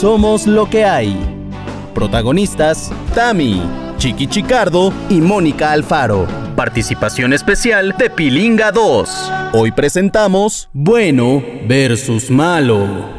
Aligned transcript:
Somos 0.00 0.46
lo 0.46 0.64
que 0.64 0.86
hay. 0.86 1.14
Protagonistas, 1.94 2.90
Tami, 3.14 3.62
Chiqui 3.98 4.28
Chicardo 4.28 4.94
y 5.10 5.20
Mónica 5.20 5.72
Alfaro. 5.72 6.26
Participación 6.56 7.34
especial 7.34 7.94
de 7.98 8.08
Pilinga 8.08 8.72
2. 8.72 9.32
Hoy 9.52 9.72
presentamos 9.72 10.70
Bueno 10.72 11.42
versus 11.68 12.30
Malo. 12.30 13.10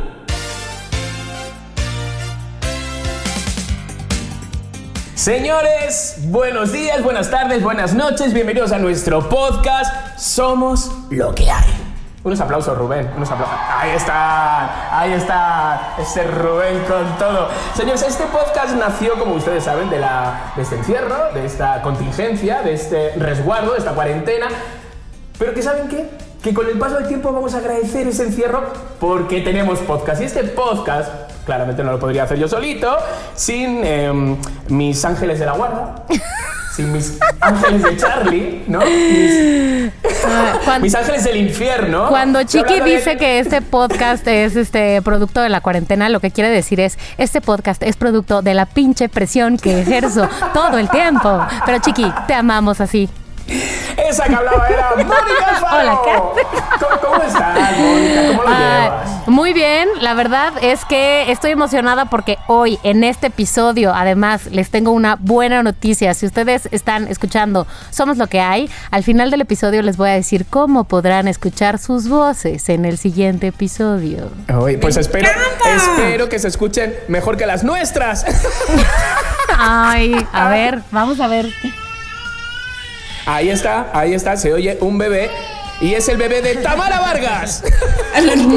Señores, 5.13 6.15
buenos 6.29 6.71
días, 6.71 7.03
buenas 7.03 7.29
tardes, 7.29 7.61
buenas 7.61 7.93
noches, 7.93 8.33
bienvenidos 8.33 8.71
a 8.71 8.79
nuestro 8.79 9.29
podcast 9.29 10.17
Somos 10.17 10.91
lo 11.11 11.35
que 11.35 11.51
hay. 11.51 11.80
Unos 12.23 12.39
aplausos, 12.39 12.77
Rubén, 12.77 13.09
unos 13.17 13.31
aplausos. 13.31 13.57
Ahí 13.79 13.91
está, 13.91 14.99
ahí 14.99 15.13
está, 15.13 15.95
ese 15.97 16.23
Rubén 16.23 16.83
con 16.87 17.17
todo. 17.17 17.49
Señores, 17.73 18.03
este 18.03 18.25
podcast 18.25 18.75
nació, 18.75 19.17
como 19.17 19.33
ustedes 19.33 19.63
saben, 19.63 19.89
de, 19.89 19.97
la, 19.97 20.53
de 20.55 20.61
este 20.61 20.75
encierro, 20.75 21.33
de 21.33 21.47
esta 21.47 21.81
contingencia, 21.81 22.61
de 22.61 22.73
este 22.73 23.13
resguardo, 23.15 23.71
de 23.71 23.79
esta 23.79 23.93
cuarentena. 23.93 24.49
Pero 25.39 25.55
que 25.55 25.63
saben 25.63 25.87
qué? 25.87 26.11
Que 26.43 26.53
con 26.53 26.67
el 26.67 26.77
paso 26.77 26.97
del 26.97 27.07
tiempo 27.07 27.31
vamos 27.33 27.55
a 27.55 27.57
agradecer 27.57 28.07
ese 28.07 28.23
encierro 28.25 28.65
porque 28.99 29.41
tenemos 29.41 29.79
podcast. 29.79 30.21
Y 30.21 30.25
este 30.25 30.43
podcast 30.43 31.11
claramente 31.45 31.83
no 31.83 31.91
lo 31.91 31.99
podría 31.99 32.23
hacer 32.23 32.37
yo 32.37 32.47
solito, 32.47 32.97
sin 33.33 33.83
em, 33.83 34.37
mis 34.69 35.03
ángeles 35.05 35.39
de 35.39 35.47
la 35.47 35.53
guarda, 35.53 36.05
sin 36.73 36.91
mis 36.93 37.17
ángeles 37.39 37.83
de 37.83 37.97
Charlie, 37.97 38.63
¿no? 38.67 38.79
Mis, 38.79 39.91
Ah, 40.23 40.77
mis 40.79 40.93
ángeles 40.95 41.23
del 41.23 41.37
infierno. 41.37 42.07
Cuando 42.07 42.43
Chiqui 42.43 42.79
de- 42.79 42.85
dice 42.97 43.17
que 43.17 43.39
este 43.39 43.61
podcast 43.61 44.25
es 44.27 44.55
este 44.55 45.01
producto 45.01 45.41
de 45.41 45.49
la 45.49 45.61
cuarentena, 45.61 46.09
lo 46.09 46.19
que 46.19 46.31
quiere 46.31 46.49
decir 46.49 46.79
es 46.79 46.97
este 47.17 47.41
podcast 47.41 47.81
es 47.83 47.95
producto 47.97 48.41
de 48.41 48.53
la 48.53 48.65
pinche 48.67 49.09
presión 49.09 49.57
que 49.57 49.81
ejerzo 49.81 50.29
todo 50.53 50.77
el 50.77 50.89
tiempo. 50.89 51.41
Pero 51.65 51.79
Chiqui, 51.79 52.11
te 52.27 52.33
amamos 52.35 52.79
así. 52.81 53.09
Esa 54.09 54.25
que 54.25 54.35
hablaba 54.35 54.67
era 54.67 54.91
Mónica 54.95 55.47
Alfaro. 55.49 55.81
Hola, 55.81 55.99
¿qué 56.03 56.41
¿Cómo, 56.79 57.01
cómo 57.01 57.23
estás, 57.23 57.77
Mónica? 57.77 58.27
¿Cómo 58.27 58.43
lo 58.43 58.49
llevas? 58.49 59.27
muy 59.27 59.53
bien, 59.53 59.87
la 60.01 60.13
verdad 60.13 60.53
es 60.61 60.83
que 60.85 61.31
estoy 61.31 61.51
emocionada 61.51 62.05
porque 62.05 62.37
hoy 62.47 62.79
en 62.83 63.03
este 63.03 63.27
episodio 63.27 63.93
además 63.93 64.47
les 64.47 64.69
tengo 64.69 64.91
una 64.91 65.15
buena 65.19 65.63
noticia. 65.63 66.13
Si 66.13 66.25
ustedes 66.25 66.67
están 66.71 67.07
escuchando 67.07 67.67
Somos 67.91 68.17
lo 68.17 68.27
que 68.27 68.39
hay, 68.39 68.69
al 68.89 69.03
final 69.03 69.31
del 69.31 69.41
episodio 69.41 69.81
les 69.81 69.97
voy 69.97 70.09
a 70.09 70.13
decir 70.13 70.45
cómo 70.49 70.83
podrán 70.85 71.27
escuchar 71.27 71.79
sus 71.79 72.07
voces 72.07 72.67
en 72.69 72.85
el 72.85 72.97
siguiente 72.97 73.47
episodio. 73.47 74.31
Uy, 74.59 74.77
pues 74.77 74.97
espero, 74.97 75.29
espero 75.63 76.29
que 76.29 76.39
se 76.39 76.47
escuchen 76.47 76.95
mejor 77.07 77.37
que 77.37 77.45
las 77.45 77.63
nuestras. 77.63 78.25
Ay, 79.57 80.15
a 80.33 80.49
ver, 80.49 80.81
vamos 80.91 81.19
a 81.19 81.27
ver. 81.27 81.47
Ahí 83.25 83.49
está, 83.49 83.89
ahí 83.93 84.13
está, 84.13 84.35
se 84.37 84.53
oye 84.53 84.77
un 84.81 84.97
bebé. 84.97 85.29
Y 85.79 85.95
es 85.95 86.07
el 86.09 86.17
bebé 86.17 86.43
de 86.43 86.57
Tamara 86.57 86.99
Vargas. 86.99 87.63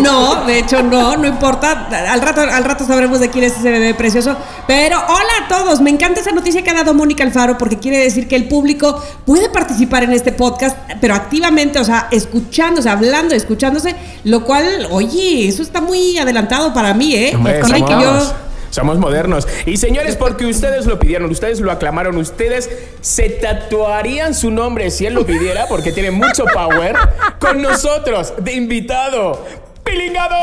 No, 0.02 0.44
de 0.44 0.58
hecho 0.58 0.82
no, 0.82 1.16
no 1.16 1.26
importa. 1.26 1.88
Al 2.10 2.20
rato, 2.20 2.40
al 2.42 2.64
rato 2.64 2.84
sabremos 2.86 3.20
de 3.20 3.30
quién 3.30 3.44
es 3.44 3.56
ese 3.56 3.70
bebé 3.70 3.94
precioso. 3.94 4.36
Pero 4.66 4.98
hola 4.98 5.44
a 5.44 5.48
todos, 5.48 5.80
me 5.80 5.90
encanta 5.90 6.20
esa 6.20 6.32
noticia 6.32 6.62
que 6.62 6.70
ha 6.70 6.74
dado 6.74 6.92
Mónica 6.92 7.22
Alfaro 7.22 7.56
porque 7.56 7.78
quiere 7.78 7.98
decir 7.98 8.26
que 8.28 8.34
el 8.36 8.48
público 8.48 9.00
puede 9.24 9.48
participar 9.48 10.02
en 10.02 10.12
este 10.12 10.32
podcast, 10.32 10.76
pero 11.00 11.14
activamente, 11.14 11.78
o 11.78 11.84
sea, 11.84 12.08
escuchándose, 12.10 12.90
hablando, 12.90 13.34
escuchándose, 13.34 13.94
lo 14.24 14.44
cual, 14.44 14.88
oye, 14.90 15.48
eso 15.48 15.62
está 15.62 15.80
muy 15.80 16.18
adelantado 16.18 16.74
para 16.74 16.92
mí, 16.92 17.14
¿eh? 17.14 17.32
Hombre, 17.36 17.62
Oye, 17.62 17.74
que 17.84 17.92
yo- 17.92 18.34
somos, 18.74 18.98
modernos. 18.98 19.46
Y 19.66 19.76
señores, 19.76 20.16
porque 20.16 20.46
ustedes 20.46 20.86
lo 20.86 20.98
pidieron, 20.98 21.30
ustedes 21.30 21.60
lo 21.60 21.70
aclamaron, 21.70 22.16
ustedes 22.16 22.68
se 23.00 23.30
tatuarían 23.30 24.34
su 24.34 24.50
nombre 24.50 24.90
si 24.90 25.06
él 25.06 25.14
lo 25.14 25.24
pidiera, 25.24 25.66
porque 25.68 25.92
tiene 25.92 26.10
mucho 26.10 26.44
power, 26.52 26.96
con 27.38 27.62
nosotros, 27.62 28.34
de 28.38 28.54
invitado. 28.54 29.44
¡Pilingado! 29.84 30.34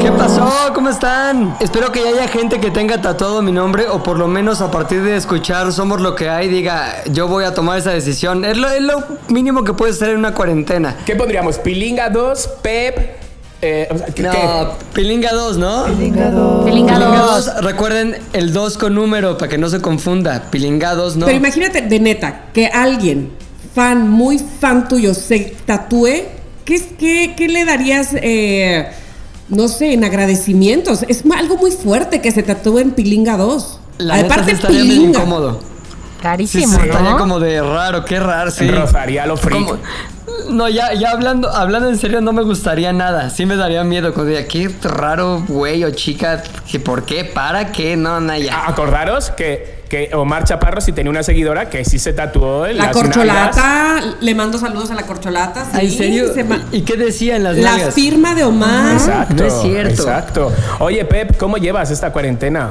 ¿Qué 0.00 0.10
pasó? 0.10 0.50
¿Cómo 0.74 0.88
están? 0.88 1.56
Espero 1.60 1.92
que 1.92 2.02
ya 2.02 2.08
haya 2.08 2.26
gente 2.26 2.58
que 2.58 2.70
tenga 2.70 3.00
tatuado 3.00 3.42
mi 3.42 3.52
nombre 3.52 3.86
o 3.88 4.02
por 4.02 4.18
lo 4.18 4.28
menos 4.28 4.60
a 4.62 4.70
partir 4.70 5.02
de 5.02 5.16
escuchar 5.16 5.70
Somos 5.72 6.00
lo 6.00 6.14
que 6.14 6.30
hay 6.30 6.48
diga 6.48 7.04
yo 7.12 7.28
voy 7.28 7.44
a 7.44 7.52
tomar 7.52 7.78
esa 7.78 7.90
decisión. 7.90 8.44
Es 8.44 8.56
lo, 8.56 8.68
es 8.68 8.80
lo 8.80 9.04
mínimo 9.28 9.62
que 9.62 9.74
puedes 9.74 9.96
hacer 9.96 10.10
en 10.10 10.18
una 10.18 10.32
cuarentena. 10.32 10.96
¿Qué 11.04 11.14
pondríamos? 11.16 11.58
Pilinga 11.58 12.08
2, 12.08 12.50
Pep. 12.62 13.19
Eh, 13.62 13.88
o 13.90 13.98
sea, 13.98 14.06
¿qué- 14.06 14.22
No, 14.22 14.30
qué? 14.32 14.66
Pilinga 14.94 15.32
2, 15.32 15.58
¿no? 15.58 15.84
Pilinga 15.84 16.64
Pilinga 16.64 16.98
2. 16.98 17.46
2. 17.46 17.64
Recuerden 17.64 18.16
el 18.32 18.52
2 18.52 18.78
con 18.78 18.94
número 18.94 19.36
para 19.38 19.48
que 19.48 19.58
no 19.58 19.68
se 19.68 19.80
confunda. 19.80 20.50
Pilinga 20.50 20.94
2, 20.94 21.16
¿no? 21.16 21.26
Pero 21.26 21.36
imagínate, 21.38 21.82
de 21.82 22.00
neta, 22.00 22.46
que 22.54 22.66
alguien, 22.66 23.30
fan, 23.74 24.08
muy 24.08 24.38
fan 24.38 24.88
tuyo, 24.88 25.14
se 25.14 25.54
tatúe. 25.66 26.22
¿Qué, 26.64 26.74
es- 26.74 26.88
qué, 26.98 27.34
qué 27.36 27.48
le 27.48 27.64
darías, 27.64 28.10
eh, 28.14 28.88
no 29.48 29.68
sé, 29.68 29.92
en 29.92 30.04
agradecimientos? 30.04 31.02
Es 31.08 31.22
algo 31.36 31.56
muy 31.56 31.70
fuerte 31.72 32.20
que 32.20 32.30
se 32.32 32.42
tatúe 32.42 32.78
en 32.78 32.90
Pilinga 32.92 33.36
2. 33.36 33.80
La 33.98 34.16
neta 34.16 34.26
sí 34.28 34.32
Aparte, 34.32 34.52
estaría 34.52 34.78
medio 34.80 34.92
Pilinga. 34.94 35.18
incómodo. 35.18 35.60
Sí, 35.60 36.22
Carísimo, 36.22 36.74
sí, 36.76 36.80
estaría 36.84 37.10
¿no? 37.12 37.16
como 37.18 37.40
de 37.40 37.62
raro, 37.62 38.04
qué 38.04 38.20
raro, 38.20 38.50
sí. 38.50 38.68
Rozaría 38.70 39.24
lo 39.26 39.36
freak. 39.38 39.78
No, 40.48 40.68
ya, 40.68 40.94
ya 40.94 41.10
hablando, 41.10 41.50
hablando 41.50 41.88
en 41.88 41.98
serio, 41.98 42.20
no 42.20 42.32
me 42.32 42.42
gustaría 42.42 42.92
nada. 42.92 43.30
Sí 43.30 43.46
me 43.46 43.56
daría 43.56 43.84
miedo. 43.84 44.12
Como 44.14 44.26
diría, 44.26 44.46
qué 44.48 44.70
raro 44.82 45.42
güey 45.46 45.84
o 45.84 45.90
chica. 45.90 46.42
que 46.70 46.80
¿Por 46.80 47.04
qué? 47.04 47.24
¿Para 47.24 47.72
qué? 47.72 47.96
No, 47.96 48.20
no, 48.20 48.36
ya. 48.36 48.54
Ah, 48.54 48.68
Acordaros 48.70 49.30
que, 49.30 49.80
que 49.88 50.10
Omar 50.14 50.44
Chaparro 50.44 50.80
sí 50.80 50.92
tenía 50.92 51.10
una 51.10 51.22
seguidora 51.22 51.68
que 51.68 51.84
sí 51.84 51.98
se 51.98 52.12
tatuó 52.12 52.66
en 52.66 52.78
La 52.78 52.86
las 52.86 52.92
corcholata, 52.96 54.00
le 54.20 54.34
mando 54.34 54.58
saludos 54.58 54.90
a 54.90 54.94
la 54.94 55.02
corcholata. 55.02 55.66
¿En 55.80 55.90
serio? 55.90 56.32
se 56.32 56.44
ma- 56.44 56.62
¿Y 56.72 56.78
y 56.78 56.82
qué 56.82 56.96
decía 56.96 57.36
en 57.36 57.44
las 57.44 57.56
la 57.56 57.72
nalgas? 57.72 57.94
firma 57.94 58.34
de 58.34 58.44
Omar. 58.44 58.92
Exacto. 58.94 59.34
No 59.34 59.44
es 59.44 59.54
cierto. 59.60 59.90
Exacto. 60.02 60.52
Oye, 60.78 61.04
Pep, 61.04 61.36
¿cómo 61.36 61.56
llevas 61.58 61.90
esta 61.90 62.12
cuarentena? 62.12 62.70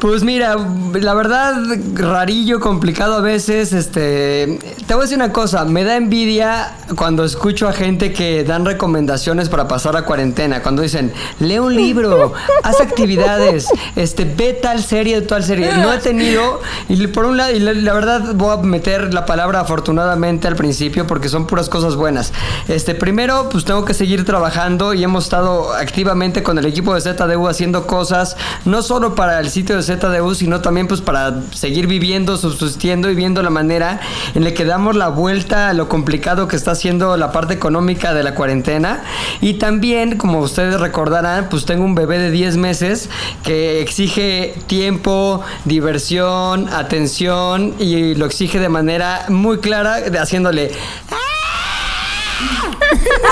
Pues 0.00 0.24
mira, 0.24 0.56
la 0.94 1.12
verdad, 1.12 1.54
rarillo, 1.92 2.58
complicado 2.58 3.16
a 3.16 3.20
veces. 3.20 3.74
Este, 3.74 4.58
te 4.86 4.94
voy 4.94 5.02
a 5.02 5.04
decir 5.04 5.18
una 5.18 5.30
cosa, 5.30 5.66
me 5.66 5.84
da 5.84 5.96
envidia 5.96 6.74
cuando 6.96 7.22
escucho 7.22 7.68
a 7.68 7.74
gente 7.74 8.10
que 8.10 8.42
dan 8.42 8.64
recomendaciones 8.64 9.50
para 9.50 9.68
pasar 9.68 9.92
la 9.92 10.06
cuarentena. 10.06 10.62
Cuando 10.62 10.80
dicen, 10.80 11.12
lee 11.38 11.58
un 11.58 11.74
libro, 11.74 12.32
haz 12.62 12.80
actividades, 12.80 13.68
este, 13.94 14.24
ve 14.24 14.54
tal 14.54 14.82
serie, 14.82 15.20
tal 15.20 15.44
serie. 15.44 15.70
No 15.76 15.92
he 15.92 15.98
tenido, 15.98 16.62
y 16.88 17.06
por 17.08 17.26
un 17.26 17.36
lado, 17.36 17.54
y 17.54 17.60
la, 17.60 17.74
la 17.74 17.92
verdad 17.92 18.34
voy 18.34 18.54
a 18.54 18.62
meter 18.62 19.12
la 19.12 19.26
palabra 19.26 19.60
afortunadamente 19.60 20.48
al 20.48 20.56
principio 20.56 21.06
porque 21.06 21.28
son 21.28 21.46
puras 21.46 21.68
cosas 21.68 21.94
buenas. 21.94 22.32
Este, 22.68 22.94
primero, 22.94 23.50
pues 23.50 23.66
tengo 23.66 23.84
que 23.84 23.92
seguir 23.92 24.24
trabajando 24.24 24.94
y 24.94 25.04
hemos 25.04 25.24
estado 25.24 25.74
activamente 25.74 26.42
con 26.42 26.56
el 26.56 26.64
equipo 26.64 26.94
de 26.94 27.02
ZDU 27.02 27.48
haciendo 27.48 27.86
cosas, 27.86 28.38
no 28.64 28.80
solo 28.80 29.14
para 29.14 29.38
el 29.40 29.50
sitio 29.50 29.76
de 29.76 29.89
ZDU, 29.98 30.34
sino 30.34 30.60
también 30.60 30.86
pues 30.86 31.00
para 31.00 31.34
seguir 31.52 31.86
viviendo, 31.86 32.36
subsistiendo 32.36 33.10
y 33.10 33.14
viendo 33.14 33.42
la 33.42 33.50
manera 33.50 34.00
en 34.34 34.44
la 34.44 34.52
que 34.54 34.64
damos 34.64 34.96
la 34.96 35.08
vuelta 35.08 35.68
a 35.68 35.72
lo 35.74 35.88
complicado 35.88 36.48
que 36.48 36.56
está 36.56 36.72
haciendo 36.72 37.16
la 37.16 37.32
parte 37.32 37.54
económica 37.54 38.14
de 38.14 38.22
la 38.22 38.34
cuarentena. 38.34 39.02
Y 39.40 39.54
también, 39.54 40.16
como 40.16 40.38
ustedes 40.40 40.80
recordarán, 40.80 41.48
pues 41.50 41.64
tengo 41.64 41.84
un 41.84 41.94
bebé 41.94 42.18
de 42.18 42.30
10 42.30 42.56
meses 42.56 43.08
que 43.42 43.80
exige 43.82 44.54
tiempo, 44.66 45.42
diversión, 45.64 46.68
atención 46.72 47.74
y 47.78 48.14
lo 48.14 48.26
exige 48.26 48.60
de 48.60 48.68
manera 48.68 49.24
muy 49.28 49.58
clara, 49.58 50.00
de- 50.00 50.18
haciéndole... 50.18 50.70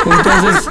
Entonces, 0.05 0.69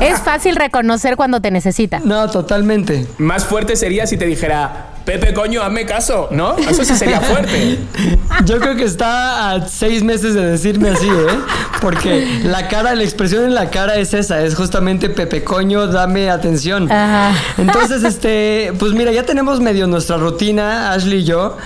Es 0.00 0.20
fácil 0.20 0.56
reconocer 0.56 1.16
cuando 1.16 1.40
te 1.40 1.50
necesita. 1.50 2.00
no, 2.04 2.28
totalmente. 2.30 3.06
Más 3.18 3.44
fuerte 3.44 3.76
sería 3.76 4.06
si 4.06 4.16
te 4.16 4.26
dijera, 4.26 4.86
Pepe, 5.04 5.34
coño, 5.34 5.62
hazme 5.62 5.84
caso, 5.84 6.28
¿no? 6.30 6.56
Eso 6.56 6.82
sí 6.82 6.94
sería 6.96 7.20
fuerte. 7.20 7.78
Yo 8.46 8.58
creo 8.58 8.74
que 8.74 8.84
está 8.84 9.50
a 9.50 9.68
seis 9.68 10.02
meses 10.02 10.34
de 10.34 10.46
decirme 10.46 10.88
así, 10.88 11.06
¿eh? 11.06 11.38
Porque 11.82 12.40
la 12.44 12.68
cara, 12.68 12.94
la 12.94 13.02
expresión 13.02 13.44
en 13.44 13.54
la 13.54 13.68
cara 13.68 13.96
es 13.96 14.14
esa, 14.14 14.40
es 14.40 14.54
justamente 14.54 15.10
Pepe 15.10 15.44
Coño, 15.44 15.88
dame 15.88 16.30
atención. 16.30 16.90
Ajá. 16.90 17.32
Entonces, 17.58 18.02
este, 18.02 18.72
pues 18.78 18.94
mira, 18.94 19.12
ya 19.12 19.24
tenemos 19.24 19.60
medio 19.60 19.86
nuestra 19.86 20.16
rutina, 20.16 20.92
Ashley 20.92 21.18
y 21.18 21.24
yo. 21.24 21.58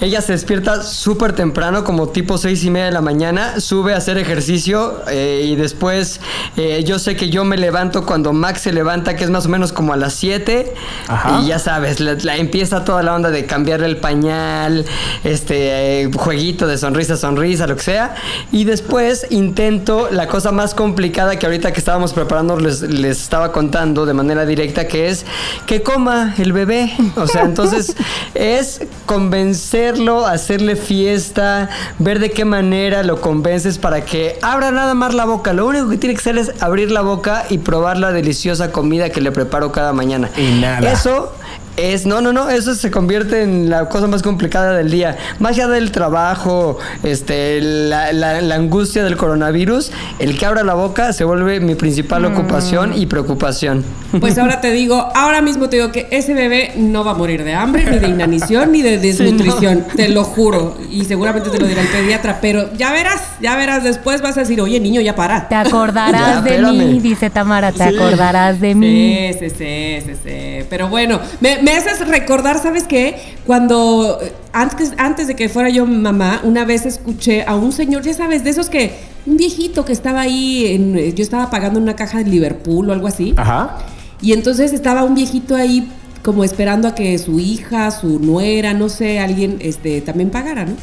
Ella 0.00 0.22
se 0.22 0.32
despierta 0.32 0.82
súper 0.82 1.34
temprano, 1.34 1.84
como 1.84 2.08
tipo 2.08 2.38
seis 2.38 2.64
y 2.64 2.70
media 2.70 2.86
de 2.86 2.92
la 2.92 3.02
mañana, 3.02 3.60
sube 3.60 3.92
a 3.92 3.98
hacer 3.98 4.16
ejercicio 4.16 5.02
eh, 5.08 5.44
y 5.44 5.56
después 5.56 6.20
eh, 6.56 6.82
yo 6.86 6.98
sé 6.98 7.14
que 7.14 7.28
yo 7.28 7.44
me 7.44 7.58
levanto 7.58 8.06
cuando 8.06 8.32
Max 8.32 8.62
se 8.62 8.72
levanta, 8.72 9.16
que 9.16 9.24
es 9.24 9.30
más 9.30 9.44
o 9.44 9.48
menos 9.50 9.72
como 9.72 9.92
a 9.92 9.96
las 9.98 10.14
7. 10.14 10.72
Ajá. 11.08 11.40
Y 11.42 11.48
ya 11.48 11.58
sabes, 11.58 12.00
la, 12.00 12.14
la 12.14 12.36
empieza 12.36 12.85
toda 12.86 13.02
la 13.02 13.14
onda 13.14 13.30
de 13.30 13.44
cambiarle 13.44 13.86
el 13.86 13.98
pañal, 13.98 14.86
este 15.24 16.04
eh, 16.04 16.10
jueguito 16.14 16.66
de 16.66 16.78
sonrisa, 16.78 17.18
sonrisa, 17.18 17.66
lo 17.66 17.76
que 17.76 17.82
sea. 17.82 18.14
Y 18.50 18.64
después 18.64 19.26
intento 19.28 20.08
la 20.10 20.26
cosa 20.28 20.52
más 20.52 20.72
complicada 20.72 21.38
que 21.38 21.44
ahorita 21.44 21.74
que 21.74 21.78
estábamos 21.78 22.14
preparando 22.14 22.58
les, 22.58 22.80
les 22.80 23.20
estaba 23.20 23.52
contando 23.52 24.06
de 24.06 24.14
manera 24.14 24.46
directa, 24.46 24.88
que 24.88 25.08
es 25.08 25.26
que 25.66 25.82
coma 25.82 26.34
el 26.38 26.54
bebé. 26.54 26.90
O 27.16 27.26
sea, 27.26 27.42
entonces 27.42 27.94
es 28.34 28.80
convencerlo, 29.04 30.26
hacerle 30.26 30.76
fiesta, 30.76 31.68
ver 31.98 32.20
de 32.20 32.30
qué 32.30 32.46
manera 32.46 33.02
lo 33.02 33.20
convences 33.20 33.78
para 33.78 34.04
que 34.04 34.38
abra 34.40 34.70
nada 34.70 34.94
más 34.94 35.12
la 35.12 35.24
boca. 35.24 35.52
Lo 35.52 35.66
único 35.66 35.90
que 35.90 35.98
tiene 35.98 36.14
que 36.14 36.20
hacer 36.20 36.38
es 36.38 36.52
abrir 36.62 36.90
la 36.90 37.02
boca 37.02 37.44
y 37.50 37.58
probar 37.58 37.98
la 37.98 38.12
deliciosa 38.12 38.70
comida 38.70 39.10
que 39.10 39.20
le 39.20 39.32
preparo 39.32 39.72
cada 39.72 39.92
mañana. 39.92 40.30
Y 40.36 40.60
nada. 40.60 40.92
Eso 40.92 41.32
es, 41.76 42.06
no, 42.06 42.20
no, 42.20 42.32
no, 42.32 42.48
eso 42.50 42.74
se 42.74 42.90
convierte 42.90 43.42
en 43.42 43.68
la 43.70 43.88
cosa 43.88 44.06
más 44.06 44.22
complicada 44.22 44.72
del 44.76 44.90
día. 44.90 45.16
Más 45.38 45.52
allá 45.52 45.68
del 45.68 45.90
trabajo, 45.92 46.78
este, 47.02 47.60
la, 47.60 48.12
la- 48.12 48.40
la 48.40 48.54
angustia 48.54 49.04
del 49.04 49.16
coronavirus, 49.16 49.90
el 50.18 50.38
que 50.38 50.46
abra 50.46 50.62
la 50.64 50.74
boca 50.74 51.12
se 51.12 51.24
vuelve 51.24 51.60
mi 51.60 51.74
principal 51.74 52.24
ocupación 52.24 52.96
y 52.96 53.06
preocupación. 53.06 53.84
Pues 54.20 54.38
ahora 54.38 54.60
te 54.60 54.70
digo, 54.70 55.08
ahora 55.14 55.42
mismo 55.42 55.68
te 55.68 55.76
digo 55.76 55.92
que 55.92 56.06
ese 56.10 56.32
bebé 56.34 56.72
no 56.76 57.04
va 57.04 57.10
a 57.12 57.14
morir 57.14 57.44
de 57.44 57.54
hambre, 57.54 57.84
ni 57.90 57.98
de 57.98 58.08
inanición, 58.08 58.72
ni 58.72 58.82
de 58.82 58.98
desnutrición. 59.06 59.84
Te 59.96 60.08
lo 60.08 60.24
juro. 60.24 60.78
Y 60.90 61.04
seguramente 61.04 61.50
te 61.50 61.58
lo 61.58 61.66
dirá 61.66 61.82
el 61.82 61.88
pediatra, 61.88 62.38
pero 62.40 62.72
ya 62.74 62.92
verás, 62.92 63.20
ya 63.40 63.56
verás. 63.56 63.84
Después 63.84 64.22
vas 64.22 64.36
a 64.36 64.40
decir, 64.40 64.60
oye, 64.60 64.80
niño, 64.80 65.00
ya 65.00 65.14
para. 65.14 65.48
Te 65.48 65.54
acordarás 65.54 66.06
Ya, 66.36 66.40
de 66.42 66.50
espérame. 66.50 66.72
mí, 66.92 67.00
dice 67.00 67.30
Tamara, 67.30 67.72
te 67.72 67.88
Sí. 67.90 67.96
acordarás 67.96 68.60
de 68.60 68.74
mí. 68.74 69.28
Sí, 69.32 69.38
sí, 69.38 69.50
sí, 69.50 69.98
sí, 70.06 70.12
sí. 70.24 70.66
Pero 70.70 70.88
bueno, 70.88 71.20
me, 71.40 71.58
me 71.66 71.72
haces 71.72 72.06
recordar, 72.06 72.62
¿sabes 72.62 72.84
qué? 72.84 73.16
Cuando 73.44 74.20
eh, 74.22 74.32
antes, 74.52 74.92
antes 74.98 75.26
de 75.26 75.34
que 75.34 75.48
fuera 75.48 75.68
yo 75.68 75.84
mamá, 75.84 76.40
una 76.44 76.64
vez 76.64 76.86
escuché 76.86 77.42
a 77.42 77.56
un 77.56 77.72
señor, 77.72 78.04
ya 78.04 78.14
sabes, 78.14 78.44
de 78.44 78.50
esos 78.50 78.70
que, 78.70 78.94
un 79.26 79.36
viejito 79.36 79.84
que 79.84 79.92
estaba 79.92 80.20
ahí, 80.20 80.66
en, 80.68 80.96
eh, 80.96 81.12
yo 81.12 81.24
estaba 81.24 81.50
pagando 81.50 81.80
una 81.80 81.96
caja 81.96 82.18
de 82.18 82.30
Liverpool 82.30 82.88
o 82.88 82.92
algo 82.92 83.08
así. 83.08 83.34
Ajá. 83.36 83.78
Y 84.22 84.32
entonces 84.32 84.72
estaba 84.72 85.02
un 85.02 85.16
viejito 85.16 85.56
ahí 85.56 85.90
como 86.22 86.44
esperando 86.44 86.86
a 86.86 86.94
que 86.94 87.18
su 87.18 87.40
hija, 87.40 87.90
su 87.90 88.20
nuera, 88.20 88.72
no 88.72 88.88
sé, 88.88 89.18
alguien 89.18 89.56
este, 89.58 90.00
también 90.02 90.30
pagara, 90.30 90.66
¿no? 90.66 90.74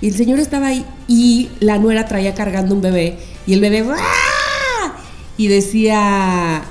Y 0.00 0.08
el 0.08 0.14
señor 0.14 0.38
estaba 0.38 0.68
ahí 0.68 0.86
y 1.06 1.50
la 1.60 1.76
nuera 1.76 2.06
traía 2.06 2.34
cargando 2.34 2.74
un 2.74 2.80
bebé 2.80 3.18
y 3.46 3.52
el 3.52 3.60
bebé 3.60 3.84
¡ah! 3.90 4.94
y 5.36 5.48
decía, 5.48 6.62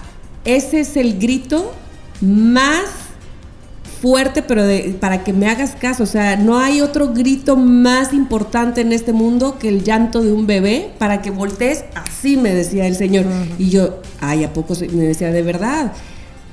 ese 0.43 0.79
es 0.79 0.97
el 0.97 1.19
grito 1.19 1.71
más 2.19 3.08
fuerte, 4.01 4.41
pero 4.41 4.65
de- 4.65 4.95
para 4.99 5.23
que 5.23 5.33
me 5.33 5.47
hagas 5.49 5.71
caso, 5.79 6.03
o 6.03 6.05
sea, 6.05 6.35
no 6.37 6.57
hay 6.59 6.81
otro 6.81 7.13
grito 7.13 7.55
más 7.57 8.13
importante 8.13 8.81
en 8.81 8.93
este 8.93 9.11
mundo 9.13 9.57
que 9.59 9.67
el 9.69 9.83
llanto 9.83 10.21
de 10.21 10.31
un 10.31 10.47
bebé 10.47 10.91
para 10.97 11.21
que 11.21 11.31
voltees, 11.31 11.83
así 11.95 12.37
me 12.37 12.53
decía 12.53 12.87
el 12.87 12.95
señor. 12.95 13.25
Y 13.57 13.69
yo, 13.69 13.99
ay, 14.21 14.43
¿a 14.45 14.53
poco? 14.53 14.75
se-?" 14.75 14.87
Me 14.89 15.03
decía, 15.03 15.31
de 15.31 15.41
verdad. 15.41 15.91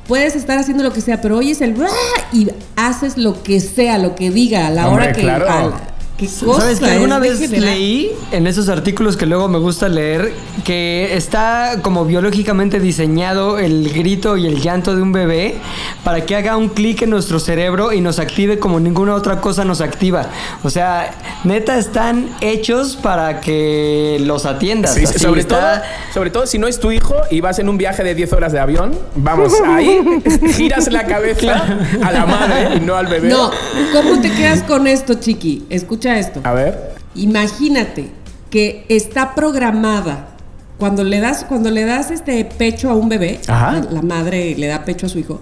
Puedes 0.09 0.37
estar 0.37 0.57
haciendo 0.59 0.85
lo 0.85 0.93
que 0.93 1.01
sea, 1.01 1.21
pero 1.21 1.37
oyes 1.37 1.61
el 1.61 1.77
"Ruah", 1.77 1.89
y 2.33 2.49
haces 2.77 3.17
lo 3.17 3.43
que 3.43 3.59
sea, 3.61 3.99
lo 3.99 4.15
que 4.15 4.31
diga, 4.31 4.67
a 4.69 4.71
la 4.71 4.89
Hombre, 4.89 5.05
hora 5.07 5.13
que. 5.13 5.23
claro. 5.23 5.49
a 5.49 5.63
la- 5.67 5.81
¿Qué 6.19 6.27
cosa? 6.45 6.63
¿Sabes 6.63 6.81
que 6.81 6.87
alguna 6.91 7.19
vez 7.19 7.51
leí 7.51 8.11
en 8.33 8.47
esos 8.47 8.71
artículos 8.71 9.19
que 9.19 9.27
luego 9.27 9.49
me 9.49 9.59
gusta 9.59 9.87
leer 9.91 10.33
que 10.65 11.15
está 11.15 11.81
como 11.83 12.07
biológicamente 12.07 12.81
diseñado 12.81 13.59
el 13.59 13.93
grito 13.93 14.39
y 14.39 14.47
el 14.47 14.63
llanto 14.63 14.97
de 14.97 15.03
un 15.03 15.13
bebé 15.13 15.57
para 16.05 16.25
que 16.25 16.35
haga 16.35 16.57
un 16.57 16.71
clic 16.71 17.03
en 17.03 17.11
nuestro 17.11 17.39
cerebro 17.39 17.93
y 17.93 18.01
nos 18.01 18.19
active 18.19 18.59
como 18.59 18.81
ninguna 18.81 19.15
otra 19.15 19.43
cosa 19.43 19.67
nos 19.67 19.83
activa? 19.83 20.27
O 20.65 20.71
sea, 20.71 21.15
neta 21.45 21.77
están 21.77 22.31
hechos 22.41 22.97
para 22.97 23.41
que 23.43 24.17
los 24.23 24.47
atiendas. 24.47 24.95
Sí, 24.95 25.05
Así 25.05 25.19
sobre, 25.19 25.43
está- 25.43 25.83
todo, 25.83 26.15
sobre 26.15 26.31
todo 26.31 26.47
si 26.47 26.59
no 26.59 26.67
es 26.67 26.81
tu 26.81 26.93
hijo 26.93 27.15
y 27.31 27.43
vas 27.43 27.59
en 27.59 27.69
un 27.69 27.77
viaje 27.77 28.03
de 28.03 28.15
10 28.15 28.33
horas 28.33 28.53
de 28.53 28.59
avión, 28.59 28.93
vamos, 29.17 29.53
ahí 29.67 30.01
giras 30.55 30.91
la 30.91 31.05
cabeza 31.05 31.63
a 32.03 32.11
la 32.11 32.25
madre 32.25 32.77
y 32.77 32.81
no 32.81 32.97
al 32.97 33.07
bebé. 33.07 33.29
No, 33.29 33.51
¿cómo 33.93 34.19
te 34.23 34.31
quedas 34.33 34.63
con 34.63 34.87
esto, 34.87 35.13
chiqui? 35.15 35.65
Escucha 35.69 36.06
esto. 36.15 36.41
A 36.45 36.53
ver. 36.53 36.95
Imagínate 37.15 38.09
que 38.51 38.85
está 38.89 39.35
programada 39.35 40.37
cuando 40.79 41.05
le 41.05 41.21
das 41.21 41.45
cuando 41.45 41.71
le 41.71 41.85
das 41.85 42.11
este 42.11 42.45
pecho 42.45 42.91
a 42.91 42.95
un 42.95 43.09
bebé, 43.09 43.41
Ajá. 43.49 43.83
la, 43.91 44.03
madre 44.03 44.55
le 44.57 44.67
da 44.67 44.85
pecho 44.85 45.07
a 45.07 45.09
su 45.09 45.19
hijo. 45.19 45.41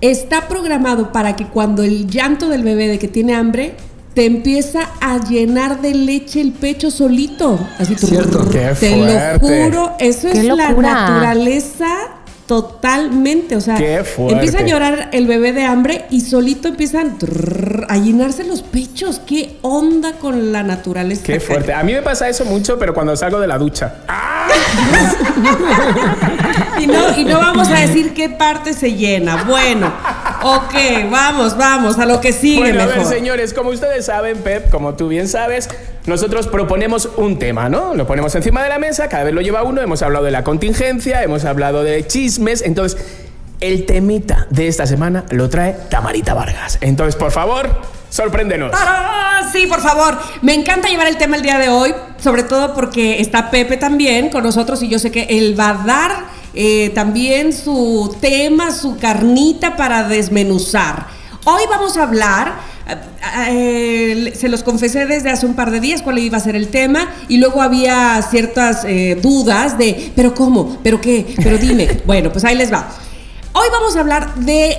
Está 0.00 0.48
programado 0.48 1.12
para 1.12 1.36
que 1.36 1.46
cuando 1.46 1.82
el 1.82 2.06
llanto 2.08 2.48
del 2.48 2.62
bebé 2.62 2.88
de 2.88 2.98
que 2.98 3.08
tiene 3.08 3.34
hambre 3.34 3.74
te 4.14 4.24
empieza 4.24 4.88
a 5.00 5.18
llenar 5.18 5.82
de 5.82 5.94
leche 5.94 6.40
el 6.40 6.52
pecho 6.52 6.90
solito, 6.90 7.58
así 7.78 7.94
Cierto. 7.94 8.48
Qué 8.50 8.74
te 8.80 8.96
lo 8.96 9.38
juro, 9.38 9.92
eso 9.98 10.28
Qué 10.32 10.40
es 10.40 10.44
la 10.46 10.72
naturaleza 10.72 11.86
totalmente, 12.50 13.54
o 13.54 13.60
sea, 13.60 13.76
empieza 13.76 14.58
a 14.58 14.62
llorar 14.62 15.10
el 15.12 15.28
bebé 15.28 15.52
de 15.52 15.62
hambre 15.62 16.06
y 16.10 16.22
solito 16.22 16.66
empiezan 16.66 17.16
a 17.88 17.96
llenarse 17.96 18.42
los 18.42 18.62
pechos. 18.62 19.20
¿Qué 19.24 19.58
onda 19.62 20.14
con 20.14 20.50
la 20.50 20.64
naturaleza? 20.64 21.22
Qué 21.22 21.38
fuerte. 21.38 21.72
A 21.72 21.84
mí 21.84 21.92
me 21.92 22.02
pasa 22.02 22.28
eso 22.28 22.44
mucho, 22.44 22.76
pero 22.76 22.92
cuando 22.92 23.14
salgo 23.14 23.38
de 23.38 23.46
la 23.46 23.56
ducha. 23.56 23.98
Y 26.80 26.86
no, 26.86 27.14
y 27.14 27.24
no 27.24 27.38
vamos 27.38 27.68
a 27.68 27.80
decir 27.80 28.14
qué 28.14 28.30
parte 28.30 28.72
se 28.72 28.94
llena. 28.94 29.44
Bueno, 29.44 29.92
ok, 30.42 31.10
vamos, 31.10 31.56
vamos, 31.56 31.98
a 31.98 32.06
lo 32.06 32.20
que 32.20 32.32
sigue 32.32 32.60
Bueno, 32.60 32.82
a 32.82 32.86
ver, 32.86 33.04
señores, 33.04 33.54
como 33.54 33.70
ustedes 33.70 34.06
saben, 34.06 34.38
Pep, 34.38 34.70
como 34.70 34.94
tú 34.94 35.08
bien 35.08 35.28
sabes, 35.28 35.68
nosotros 36.06 36.48
proponemos 36.48 37.08
un 37.16 37.38
tema, 37.38 37.68
¿no? 37.68 37.94
Lo 37.94 38.06
ponemos 38.06 38.34
encima 38.34 38.62
de 38.62 38.68
la 38.68 38.78
mesa, 38.78 39.08
cada 39.08 39.24
vez 39.24 39.34
lo 39.34 39.40
lleva 39.40 39.62
uno, 39.62 39.80
hemos 39.80 40.02
hablado 40.02 40.24
de 40.24 40.30
la 40.30 40.44
contingencia, 40.44 41.22
hemos 41.22 41.44
hablado 41.44 41.82
de 41.82 42.06
chismes, 42.06 42.62
entonces 42.62 43.00
el 43.60 43.86
temita 43.86 44.46
de 44.50 44.68
esta 44.68 44.86
semana 44.86 45.24
lo 45.30 45.48
trae 45.48 45.72
Tamarita 45.90 46.34
Vargas. 46.34 46.78
Entonces, 46.80 47.16
por 47.16 47.30
favor, 47.30 47.68
sorpréndenos. 48.08 48.72
¡Ah, 48.74 49.48
sí, 49.52 49.66
por 49.66 49.80
favor. 49.80 50.18
Me 50.42 50.54
encanta 50.54 50.88
llevar 50.88 51.06
el 51.06 51.16
tema 51.16 51.36
el 51.36 51.42
día 51.42 51.58
de 51.58 51.68
hoy, 51.68 51.94
sobre 52.22 52.42
todo 52.42 52.74
porque 52.74 53.20
está 53.20 53.50
Pepe 53.50 53.76
también 53.76 54.30
con 54.30 54.42
nosotros 54.42 54.82
y 54.82 54.88
yo 54.88 54.98
sé 54.98 55.10
que 55.10 55.26
él 55.30 55.58
va 55.58 55.70
a 55.70 55.84
dar 55.84 56.24
eh, 56.54 56.90
también 56.94 57.52
su 57.52 58.16
tema, 58.20 58.72
su 58.72 58.98
carnita 58.98 59.76
para 59.76 60.08
desmenuzar. 60.08 61.06
Hoy 61.44 61.62
vamos 61.70 61.96
a 61.96 62.02
hablar, 62.02 62.54
eh, 62.88 62.96
eh, 63.48 64.32
se 64.36 64.48
los 64.48 64.62
confesé 64.62 65.06
desde 65.06 65.30
hace 65.30 65.46
un 65.46 65.54
par 65.54 65.70
de 65.70 65.80
días 65.80 66.02
cuál 66.02 66.18
iba 66.18 66.36
a 66.36 66.40
ser 66.40 66.56
el 66.56 66.68
tema 66.68 67.10
y 67.28 67.38
luego 67.38 67.62
había 67.62 68.20
ciertas 68.22 68.84
eh, 68.84 69.18
dudas 69.20 69.78
de, 69.78 70.12
pero 70.14 70.34
cómo, 70.34 70.78
pero 70.82 71.00
qué, 71.00 71.34
pero 71.42 71.56
dime. 71.56 72.02
bueno, 72.06 72.30
pues 72.32 72.44
ahí 72.44 72.56
les 72.56 72.72
va. 72.72 72.88
Hoy 73.52 73.66
vamos 73.72 73.96
a 73.96 74.00
hablar 74.00 74.34
de 74.36 74.76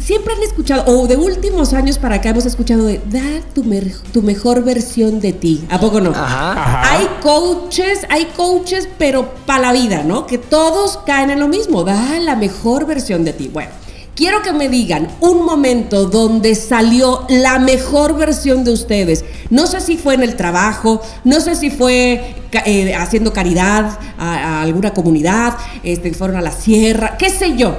Siempre 0.00 0.32
han 0.32 0.42
escuchado, 0.42 0.84
o 0.86 1.06
de 1.06 1.16
últimos 1.18 1.74
años 1.74 1.98
para 1.98 2.14
acá 2.14 2.30
hemos 2.30 2.46
escuchado 2.46 2.86
de 2.86 2.98
da 3.10 3.20
tu, 3.54 3.62
mer- 3.62 3.92
tu 4.12 4.22
mejor 4.22 4.64
versión 4.64 5.20
de 5.20 5.34
ti. 5.34 5.66
¿A 5.68 5.78
poco 5.78 6.00
no? 6.00 6.10
Ajá. 6.10 6.52
Ajá. 6.52 6.94
Hay 6.96 7.06
coaches, 7.20 8.06
hay 8.08 8.24
coaches, 8.34 8.88
pero 8.96 9.28
para 9.44 9.60
la 9.64 9.72
vida, 9.74 10.04
¿no? 10.04 10.26
Que 10.26 10.38
todos 10.38 10.98
caen 11.04 11.28
en 11.30 11.40
lo 11.40 11.48
mismo, 11.48 11.84
da 11.84 12.18
la 12.20 12.36
mejor 12.36 12.86
versión 12.86 13.22
de 13.24 13.34
ti. 13.34 13.50
Bueno, 13.52 13.70
quiero 14.18 14.42
que 14.42 14.52
me 14.52 14.68
digan 14.68 15.06
un 15.20 15.44
momento 15.44 16.06
donde 16.06 16.56
salió 16.56 17.24
la 17.28 17.60
mejor 17.60 18.16
versión 18.16 18.64
de 18.64 18.72
ustedes. 18.72 19.24
No 19.48 19.68
sé 19.68 19.80
si 19.80 19.96
fue 19.96 20.14
en 20.14 20.24
el 20.24 20.34
trabajo, 20.34 21.00
no 21.22 21.40
sé 21.40 21.54
si 21.54 21.70
fue 21.70 22.34
eh, 22.64 22.94
haciendo 22.96 23.32
caridad 23.32 23.96
a, 24.18 24.34
a 24.34 24.62
alguna 24.62 24.92
comunidad, 24.92 25.56
este, 25.84 26.12
fueron 26.14 26.36
a 26.36 26.42
la 26.42 26.50
sierra, 26.50 27.16
qué 27.16 27.30
sé 27.30 27.56
yo. 27.56 27.76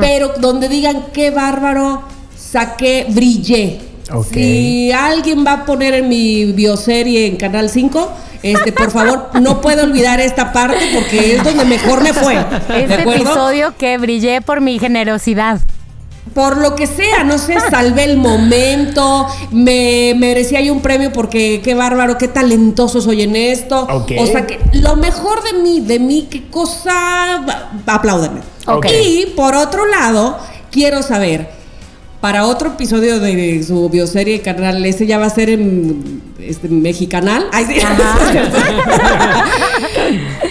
Pero 0.00 0.34
donde 0.38 0.68
digan 0.68 1.06
qué 1.12 1.32
bárbaro, 1.32 2.02
saqué, 2.38 3.06
brillé. 3.08 3.80
Si 4.32 4.92
alguien 4.92 5.44
va 5.44 5.52
a 5.52 5.64
poner 5.64 5.94
en 5.94 6.08
mi 6.08 6.52
bioserie 6.52 7.26
en 7.26 7.36
Canal 7.36 7.68
5, 7.68 8.12
este, 8.44 8.70
por 8.70 8.92
favor, 8.92 9.30
no 9.40 9.60
puedo 9.60 9.82
olvidar 9.82 10.20
esta 10.20 10.52
parte 10.52 10.78
porque 10.94 11.34
es 11.34 11.42
donde 11.42 11.64
mejor 11.64 12.00
me 12.04 12.12
fue. 12.12 12.34
¿De 12.34 12.84
Este 12.84 13.02
episodio 13.02 13.74
que 13.76 13.98
brillé 13.98 14.40
por 14.40 14.60
mi 14.60 14.78
generosidad. 14.78 15.60
Por 16.34 16.58
lo 16.58 16.76
que 16.76 16.86
sea, 16.86 17.24
no 17.24 17.38
sé, 17.38 17.56
salvé 17.70 18.04
el 18.04 18.16
momento, 18.16 19.26
me 19.50 20.14
merecía 20.16 20.60
yo 20.60 20.72
un 20.72 20.80
premio 20.80 21.12
porque 21.12 21.60
qué 21.64 21.74
bárbaro, 21.74 22.18
qué 22.18 22.28
talentoso 22.28 23.00
soy 23.00 23.22
en 23.22 23.34
esto. 23.34 23.80
Ok. 23.90 24.12
O 24.18 24.26
sea, 24.26 24.46
que 24.46 24.60
lo 24.74 24.94
mejor 24.94 25.42
de 25.42 25.54
mí, 25.58 25.80
de 25.80 25.98
mí, 25.98 26.28
qué 26.30 26.46
cosa, 26.48 27.44
apláudenme. 27.84 28.42
Ok. 28.66 28.86
Y 28.92 29.26
por 29.34 29.56
otro 29.56 29.86
lado, 29.86 30.38
quiero 30.70 31.02
saber, 31.02 31.50
para 32.20 32.46
otro 32.46 32.68
episodio 32.68 33.18
de 33.18 33.62
su 33.64 33.88
bioserie 33.88 34.40
canal, 34.42 34.84
ese 34.84 35.06
ya 35.06 35.18
va 35.18 35.26
a 35.26 35.30
ser 35.30 35.50
en 35.50 36.22
este, 36.38 36.68
Mexicanal. 36.68 37.46
Ay, 37.50 37.64
sí. 37.66 37.74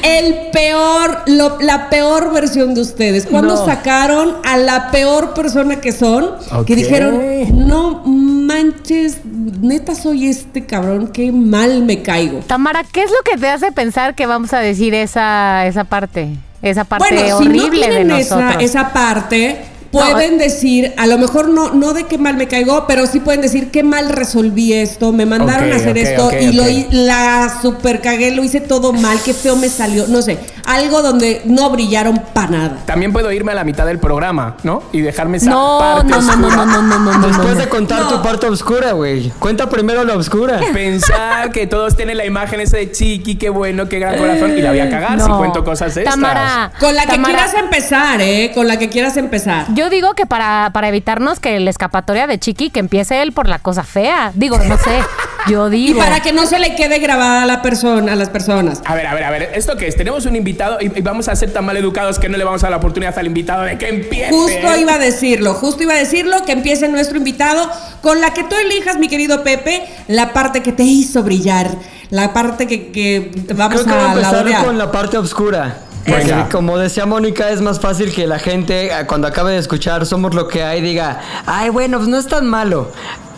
el 0.04 0.36
peor, 0.51 1.24
lo- 1.28 1.60
la 1.60 1.89
peor 1.89 2.34
versión 2.34 2.74
de 2.75 2.82
ustedes? 2.82 3.25
¿Cuándo 3.25 3.56
No. 3.56 3.66
sacaron 3.66 4.36
a 4.44 4.58
la 4.58 4.92
peor 4.92 5.34
persona 5.34 5.80
que 5.82 5.92
son? 5.92 6.25
Ok. 6.51 6.66
Que 6.66 6.75
dijeron, 6.75 7.20
no 7.68 8.04
manches, 8.06 9.18
neta 9.25 9.96
soy 9.96 10.28
este 10.28 10.66
cabrón, 10.66 11.08
qué 11.13 11.32
mal 11.32 11.84
me 11.84 12.01
caigo. 12.01 12.39
Tamara, 12.48 12.84
¿qué 12.92 13.04
es 13.04 13.12
lo 13.12 13.18
que 13.32 13.38
te 13.39 13.48
hace 13.48 13.72
pensar 13.72 14.16
que 14.16 14.25
vamos 14.25 14.54
a 14.54 14.60
decir 14.60 14.94
esa, 14.94 15.66
esa 15.66 15.84
parte? 15.84 16.30
Esa 16.62 16.84
parte 16.84 17.13
bueno, 17.13 17.39
si 17.39 17.46
no 17.46 17.51
horrible 17.63 17.88
de 17.88 17.96
tienen 17.98 18.12
esa, 18.18 18.36
nosotros. 18.36 18.63
esa 18.63 18.92
parte, 18.92 19.58
pueden 19.91 20.38
decir, 20.38 20.93
a 20.98 21.08
lo 21.08 21.17
mejor 21.17 21.50
no, 21.50 21.74
no 21.74 21.93
de 21.93 22.03
qué 22.03 22.17
mal 22.17 22.36
me 22.36 22.48
caigo, 22.48 22.86
pero 22.88 23.08
sí 23.08 23.19
pueden 23.19 23.41
decir 23.41 23.72
qué 23.72 23.84
mal 23.84 24.10
resolví 24.10 24.74
esto, 24.74 25.12
me 25.12 25.25
mandaron 25.25 25.72
a 25.72 25.75
hacer 25.77 25.98
esto 25.98 26.31
y 26.39 26.53
lo 26.53 26.63
la 26.91 27.60
super 27.62 28.01
cagué, 28.01 28.31
lo 28.31 28.43
hice 28.43 28.62
todo 28.62 28.93
mal, 28.93 29.19
qué 29.24 29.34
feo 29.34 29.55
me 29.55 29.69
salió, 29.69 30.08
no 30.08 30.22
sé, 30.22 30.38
algo 30.70 31.02
donde 31.02 31.42
no 31.46 31.70
brillaron 31.72 32.22
para 32.34 32.50
nada. 32.50 32.78
También 32.86 33.12
puedo 33.12 33.32
irme 33.32 33.52
a 33.52 33.56
la 33.56 33.64
mitad 33.64 33.86
del 33.86 33.98
programa, 34.00 34.56
¿no? 34.64 34.84
Y 34.92 35.02
dejarme 35.02 35.38
esa 35.38 35.50
No, 35.50 35.78
parte 35.80 36.12
no, 36.12 36.22
no, 36.22 36.36
no, 36.38 36.48
oscura. 36.48 36.66
no, 36.66 36.66
no, 36.66 36.82
no, 36.84 37.00
no, 37.00 37.18
no, 37.18 37.28
Después 37.28 37.56
no. 37.56 37.62
de 37.62 37.70
contar 37.70 38.08
tu 38.08 38.22
parte 38.22 38.48
oscura, 38.48 38.92
güey. 38.92 39.30
Cuenta 39.40 39.68
primero 39.70 40.04
la 40.04 40.16
oscura. 40.16 40.60
Pensar 40.74 41.52
que 41.52 41.66
todos 41.68 41.96
tienen 41.96 42.18
la 42.18 42.26
imagen 42.26 42.60
esa 42.62 42.78
de 42.78 42.92
Chiqui, 42.92 43.36
qué 43.36 43.50
bueno, 43.50 43.90
qué 43.90 44.00
gran 44.00 44.18
corazón, 44.18 44.58
y 44.58 44.62
la 44.62 44.70
voy 44.70 44.80
a 44.80 44.90
cagar 44.90 45.20
si 45.20 45.28
No. 45.28 45.38
cuento 45.40 45.64
cosas 45.64 45.96
extras. 45.98 46.16
Tamara, 46.16 46.72
Con 46.80 46.94
la 46.96 47.02
que 47.06 47.14
Tamara, 47.14 47.34
quieras 47.34 47.54
empezar, 47.56 48.22
¿eh? 48.22 48.52
Con 48.54 48.68
la 48.68 48.78
que 48.78 48.90
quieras 48.90 49.18
empezar. 49.18 49.66
Yo 49.74 49.90
digo 49.90 50.14
que 50.14 50.26
para, 50.26 50.70
para 50.74 50.88
evitarnos 50.90 51.40
que 51.40 51.60
la 51.60 51.70
escapatoria 51.70 52.28
de 52.28 52.38
Chiqui, 52.40 52.70
que 52.70 52.80
empiece 52.80 53.22
él 53.22 53.32
por 53.32 53.48
la 53.48 53.60
cosa 53.60 53.84
fea. 53.84 54.32
Digo, 54.36 54.58
no 54.60 54.78
sé. 54.78 55.00
Yo 55.50 55.68
Y 55.68 55.72
digo. 55.72 56.00
para 56.00 56.20
que 56.22 56.32
no 56.34 56.46
se 56.46 56.60
le 56.60 56.75
quede 56.75 57.00
grabada 57.00 57.44
a 57.44 57.46
la 57.46 57.62
persona, 57.62 58.13
a 58.13 58.15
las 58.15 58.29
personas. 58.29 58.82
A 58.86 58.96
ver, 58.96 59.08
a 59.08 59.13
ver, 59.13 59.24
a 59.24 59.32
ver, 59.32 59.51
¿esto 59.56 59.75
qué 59.77 59.88
es? 59.88 59.96
Tenemos 59.96 60.25
un 60.25 60.36
invitado 60.36 60.77
y, 60.79 60.91
y 60.98 61.01
vamos 61.01 61.27
a 61.27 61.36
ser 61.36 61.51
tan 61.51 61.65
mal 61.65 61.77
educados 61.77 62.20
que 62.20 62.29
no 62.29 62.38
le 62.38 62.44
vamos 62.44 62.62
a 62.63 62.65
dar 62.68 62.72
la 62.72 62.77
oportunidad 62.77 63.18
al 63.18 63.25
invitado 63.27 63.63
de 63.63 63.77
que 63.77 63.89
empiece. 63.89 64.29
Justo 64.32 64.77
iba 64.77 64.94
a 64.94 65.00
decirlo, 65.00 65.53
justo 65.53 65.84
iba 65.84 65.94
a 65.94 65.98
decirlo, 65.98 66.44
que 66.46 66.51
empiece 66.51 66.88
nuestro 66.88 67.18
invitado 67.18 67.70
con 68.01 68.22
la 68.22 68.34
que 68.34 68.44
tú 68.44 68.56
elijas, 68.56 68.98
mi 68.98 69.08
querido 69.08 69.44
Pepe, 69.44 69.84
la 70.08 70.34
parte 70.34 70.62
que 70.62 70.72
te 70.72 70.84
hizo 70.84 71.24
brillar, 71.24 71.70
la 72.10 72.34
parte 72.34 72.68
que, 72.68 72.91
que 72.91 73.32
vamos 73.56 73.82
Creo 73.82 73.86
que 73.86 73.91
voy 73.91 74.24
a 74.24 74.29
a 74.29 74.39
empezar 74.39 74.65
con 74.65 74.77
la 74.77 74.91
parte 74.91 75.18
oscura. 75.18 75.77
Porque, 76.06 76.34
como 76.51 76.77
decía 76.77 77.06
Mónica, 77.06 77.50
es 77.50 77.62
más 77.62 77.79
fácil 77.79 78.13
que 78.13 78.25
la 78.25 78.39
gente, 78.39 78.88
eh, 78.88 79.06
cuando 79.06 79.27
acabe 79.27 79.51
de 79.51 79.60
escuchar 79.60 80.06
Somos 80.06 80.34
lo 80.34 80.48
que 80.48 80.63
hay, 80.63 80.82
diga, 80.82 81.20
ay, 81.46 81.70
bueno, 81.70 81.98
pues 81.98 82.10
no 82.10 82.18
es 82.18 82.27
tan 82.27 82.48
malo. 82.48 82.91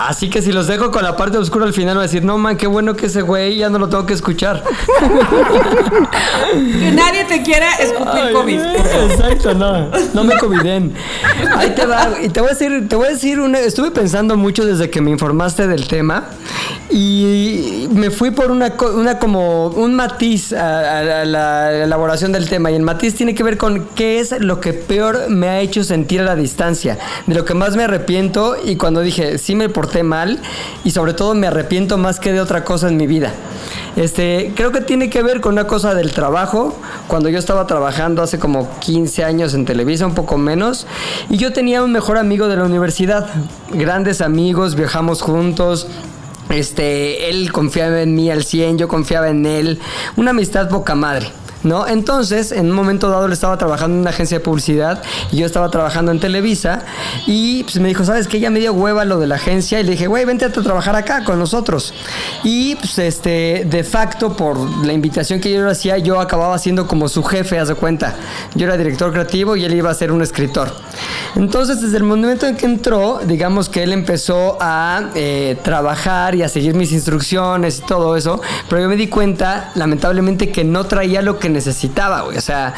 Así 0.07 0.29
que 0.29 0.41
si 0.41 0.51
los 0.51 0.67
dejo 0.67 0.89
con 0.91 1.03
la 1.03 1.15
parte 1.15 1.37
oscura 1.37 1.65
al 1.65 1.73
final, 1.73 1.95
voy 1.95 2.03
a 2.03 2.07
decir, 2.07 2.23
no, 2.23 2.37
man, 2.37 2.57
qué 2.57 2.67
bueno 2.67 2.95
que 2.95 3.05
ese 3.07 3.21
güey 3.21 3.57
ya 3.57 3.69
no 3.69 3.77
lo 3.79 3.87
tengo 3.89 4.05
que 4.05 4.13
escuchar. 4.13 4.63
Que 6.53 6.91
nadie 6.91 7.23
te 7.25 7.41
quiera 7.43 7.75
escupir 7.75 8.21
Ay, 8.23 8.33
COVID. 8.33 8.59
Exacto, 9.11 9.53
no. 9.53 9.89
No 10.13 10.23
me 10.23 10.37
coviden. 10.37 10.93
Ahí 11.55 11.71
te 11.75 11.85
va. 11.85 12.09
Y 12.21 12.29
te 12.29 12.41
voy 12.41 12.49
a 12.49 12.53
decir, 12.53 12.87
te 12.89 12.95
voy 12.95 13.07
a 13.07 13.09
decir 13.11 13.39
una. 13.39 13.59
Estuve 13.59 13.91
pensando 13.91 14.35
mucho 14.37 14.65
desde 14.65 14.89
que 14.89 15.01
me 15.01 15.11
informaste 15.11 15.67
del 15.67 15.87
tema. 15.87 16.25
Y 16.89 17.87
me 17.91 18.09
fui 18.11 18.31
por 18.31 18.51
una, 18.51 18.73
una 18.93 19.17
como 19.19 19.67
un 19.67 19.95
matiz 19.95 20.51
a, 20.53 20.79
a- 20.79 21.21
a 21.21 21.25
la 21.25 21.71
elaboración 21.83 22.31
del 22.31 22.49
tema. 22.49 22.69
Y 22.71 22.75
el 22.75 22.81
matiz 22.83 23.15
tiene 23.15 23.33
que 23.33 23.43
ver 23.43 23.57
con 23.57 23.85
qué 23.95 24.19
es 24.19 24.31
lo 24.39 24.59
que 24.59 24.73
peor 24.73 25.29
me 25.29 25.47
ha 25.49 25.59
hecho 25.61 25.83
sentir 25.83 26.21
a 26.21 26.23
la 26.25 26.35
distancia. 26.35 26.97
De 27.27 27.35
lo 27.35 27.45
que 27.45 27.53
más 27.53 27.75
me 27.75 27.83
arrepiento. 27.83 28.55
Y 28.63 28.75
cuando 28.75 29.01
dije, 29.01 29.37
sí 29.37 29.55
me 29.55 29.69
porté 29.69 29.90
mal. 30.03 30.39
Y 30.83 30.91
sobre 30.91 31.13
todo 31.13 31.33
me 31.33 31.47
arrepiento 31.47 31.97
más 31.97 32.19
que 32.19 32.33
de 32.33 32.41
otra 32.41 32.63
cosa 32.63 32.87
en 32.87 32.97
mi 32.97 33.07
vida. 33.07 33.31
Este, 33.95 34.53
creo 34.55 34.71
que 34.71 34.81
tiene 34.81 35.09
que 35.09 35.21
ver 35.21 35.41
con 35.41 35.53
una 35.53 35.67
cosa 35.67 35.93
del 35.93 36.11
trabajo. 36.11 36.77
Cuando 37.07 37.29
yo 37.29 37.37
estaba 37.37 37.67
trabajando 37.67 38.21
hace 38.21 38.39
como 38.39 38.69
15 38.79 39.23
años 39.23 39.53
en 39.53 39.65
Televisa, 39.65 40.05
un 40.05 40.15
poco 40.15 40.37
menos, 40.37 40.87
y 41.29 41.37
yo 41.37 41.53
tenía 41.53 41.83
un 41.83 41.91
mejor 41.91 42.17
amigo 42.17 42.47
de 42.47 42.55
la 42.55 42.63
universidad. 42.63 43.27
Grandes 43.71 44.21
amigos, 44.21 44.75
viajamos 44.75 45.21
juntos. 45.21 45.87
Este, 46.49 47.29
él 47.29 47.51
confiaba 47.51 48.01
en 48.01 48.15
mí 48.15 48.29
al 48.29 48.43
100, 48.43 48.77
yo 48.77 48.87
confiaba 48.87 49.29
en 49.29 49.45
él. 49.45 49.79
Una 50.15 50.31
amistad 50.31 50.69
poca 50.69 50.95
madre. 50.95 51.31
¿No? 51.63 51.87
Entonces, 51.87 52.51
en 52.51 52.67
un 52.67 52.71
momento 52.71 53.09
dado, 53.09 53.27
le 53.27 53.33
estaba 53.33 53.57
trabajando 53.57 53.95
en 53.95 54.01
una 54.01 54.09
agencia 54.09 54.39
de 54.39 54.43
publicidad 54.43 55.03
y 55.31 55.37
yo 55.37 55.45
estaba 55.45 55.69
trabajando 55.69 56.11
en 56.11 56.19
Televisa. 56.19 56.83
Y 57.27 57.63
pues 57.63 57.79
me 57.79 57.87
dijo, 57.87 58.03
¿sabes 58.03 58.27
qué? 58.27 58.39
Ya 58.39 58.49
me 58.49 58.59
dio 58.59 58.73
hueva 58.73 59.05
lo 59.05 59.19
de 59.19 59.27
la 59.27 59.35
agencia. 59.35 59.79
Y 59.79 59.83
le 59.83 59.91
dije, 59.91 60.07
güey, 60.07 60.25
vente 60.25 60.45
a 60.45 60.51
trabajar 60.51 60.95
acá 60.95 61.23
con 61.23 61.37
nosotros. 61.39 61.93
Y 62.43 62.75
pues, 62.75 62.97
este, 62.99 63.65
de 63.69 63.83
facto, 63.83 64.35
por 64.35 64.57
la 64.85 64.93
invitación 64.93 65.39
que 65.39 65.51
yo 65.51 65.63
le 65.63 65.71
hacía, 65.71 65.97
yo 65.97 66.19
acababa 66.19 66.57
siendo 66.57 66.87
como 66.87 67.07
su 67.09 67.23
jefe, 67.23 67.59
haz 67.59 67.67
de 67.67 67.75
cuenta. 67.75 68.15
Yo 68.55 68.65
era 68.65 68.77
director 68.77 69.11
creativo 69.11 69.55
y 69.55 69.65
él 69.65 69.73
iba 69.73 69.89
a 69.89 69.93
ser 69.93 70.11
un 70.11 70.21
escritor. 70.21 70.71
Entonces, 71.35 71.81
desde 71.81 71.97
el 71.97 72.03
momento 72.03 72.45
en 72.45 72.57
que 72.57 72.65
entró, 72.65 73.19
digamos 73.25 73.69
que 73.69 73.83
él 73.83 73.93
empezó 73.93 74.57
a 74.59 75.11
eh, 75.15 75.57
trabajar 75.63 76.35
y 76.35 76.43
a 76.43 76.49
seguir 76.49 76.75
mis 76.75 76.91
instrucciones 76.91 77.79
y 77.79 77.81
todo 77.83 78.15
eso, 78.15 78.41
pero 78.69 78.81
yo 78.81 78.89
me 78.89 78.95
di 78.95 79.07
cuenta, 79.07 79.71
lamentablemente, 79.75 80.51
que 80.51 80.63
no 80.63 80.85
traía 80.85 81.21
lo 81.21 81.39
que 81.39 81.49
necesitaba, 81.51 82.21
güey. 82.21 82.37
O 82.37 82.41
sea, 82.41 82.73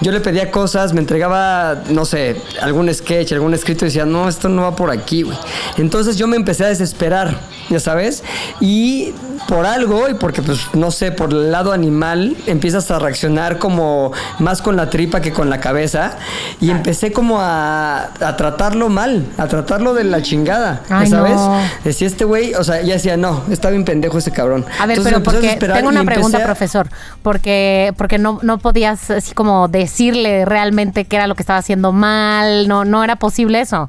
yo 0.00 0.12
le 0.12 0.20
pedía 0.20 0.50
cosas, 0.50 0.92
me 0.92 1.00
entregaba, 1.00 1.82
no 1.90 2.04
sé, 2.04 2.36
algún 2.60 2.92
sketch, 2.92 3.32
algún 3.32 3.54
escrito 3.54 3.84
y 3.84 3.88
decía, 3.88 4.04
no, 4.04 4.28
esto 4.28 4.48
no 4.48 4.62
va 4.62 4.76
por 4.76 4.90
aquí, 4.90 5.22
güey. 5.22 5.38
Entonces 5.76 6.16
yo 6.16 6.26
me 6.26 6.36
empecé 6.36 6.64
a 6.64 6.68
desesperar, 6.68 7.38
ya 7.68 7.80
sabes, 7.80 8.22
y 8.60 9.12
por 9.48 9.64
algo, 9.66 10.08
y 10.10 10.14
porque, 10.14 10.42
pues, 10.42 10.60
no 10.74 10.90
sé, 10.90 11.10
por 11.10 11.30
el 11.30 11.50
lado 11.50 11.72
animal, 11.72 12.36
empiezas 12.46 12.90
a 12.90 12.98
reaccionar 12.98 13.58
como 13.58 14.12
más 14.38 14.60
con 14.60 14.76
la 14.76 14.90
tripa 14.90 15.20
que 15.22 15.32
con 15.32 15.48
la 15.48 15.58
cabeza, 15.58 16.18
y 16.60 16.70
empecé 16.70 17.12
como 17.12 17.40
a, 17.40 18.10
a 18.20 18.36
tratarlo 18.36 18.90
mal, 18.90 19.24
a 19.38 19.46
tratarlo 19.48 19.94
de 19.94 20.04
la 20.04 20.20
chingada, 20.22 20.82
Ay, 20.90 21.08
¿sabes? 21.08 21.32
no. 21.32 21.58
Decía 21.82 22.06
este 22.06 22.24
güey, 22.26 22.52
o 22.54 22.62
sea, 22.62 22.82
ya 22.82 22.92
decía, 22.94 23.16
no, 23.16 23.42
está 23.50 23.70
bien 23.70 23.84
pendejo 23.86 24.18
ese 24.18 24.30
cabrón. 24.32 24.66
A 24.78 24.84
ver, 24.86 24.98
Entonces 24.98 25.14
pero 25.14 25.24
porque 25.24 25.56
tengo 25.56 25.88
una 25.88 26.04
pregunta, 26.04 26.38
a- 26.38 26.44
profesor. 26.44 26.88
Porque, 27.22 27.94
porque 27.96 28.18
no, 28.18 28.40
no 28.42 28.58
podías 28.58 29.10
así 29.10 29.32
como 29.34 29.68
decirle 29.68 30.44
realmente 30.44 31.06
qué 31.06 31.16
era 31.16 31.26
lo 31.26 31.34
que 31.34 31.42
estaba 31.42 31.58
haciendo 31.58 31.92
mal. 31.92 32.68
No, 32.68 32.84
no 32.84 33.02
era 33.02 33.16
posible 33.16 33.60
eso. 33.60 33.88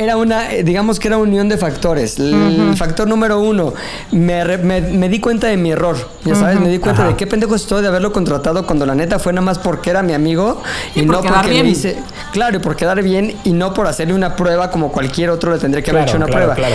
Era 0.00 0.16
una, 0.16 0.52
eh, 0.52 0.62
digamos 0.62 1.00
que 1.00 1.08
era 1.08 1.18
unión 1.18 1.48
de 1.48 1.58
factores. 1.58 2.20
El 2.20 2.74
factor 2.76 3.08
número 3.08 3.40
uno, 3.40 3.74
me, 4.12 4.44
re- 4.44 4.58
me- 4.58 4.80
me 4.80 5.08
di 5.08 5.18
cuenta 5.18 5.48
de 5.48 5.56
mi 5.56 5.72
error, 5.72 5.96
ya 6.24 6.36
sabes, 6.36 6.60
me 6.60 6.68
di 6.68 6.78
cuenta 6.78 7.02
Ajá. 7.02 7.10
de 7.10 7.16
qué 7.16 7.26
pendejo 7.26 7.56
estoy 7.56 7.82
de 7.82 7.88
haberlo 7.88 8.12
contratado 8.12 8.64
cuando 8.64 8.86
la 8.86 8.94
neta 8.94 9.18
fue 9.18 9.32
nada 9.32 9.44
más 9.44 9.58
porque 9.58 9.90
era 9.90 10.02
mi 10.04 10.12
amigo 10.12 10.62
y, 10.94 11.00
Y 11.00 11.02
por 11.02 11.16
no 11.16 11.22
porque 11.34 11.50
bien. 11.50 11.64
le 11.66 11.70
hice, 11.72 11.96
claro, 12.32 12.56
y 12.56 12.60
por 12.60 12.76
quedar 12.76 13.02
bien 13.02 13.34
y 13.42 13.50
no 13.50 13.74
por 13.74 13.88
hacerle 13.88 14.14
una 14.14 14.36
prueba 14.36 14.70
como 14.70 14.92
cualquier 14.92 15.30
otro 15.30 15.52
le 15.52 15.58
tendría 15.58 15.82
que 15.82 15.90
haber 15.90 16.04
hecho 16.04 16.16
una 16.16 16.26
claro, 16.26 16.52
prueba. 16.52 16.54
claro. 16.54 16.74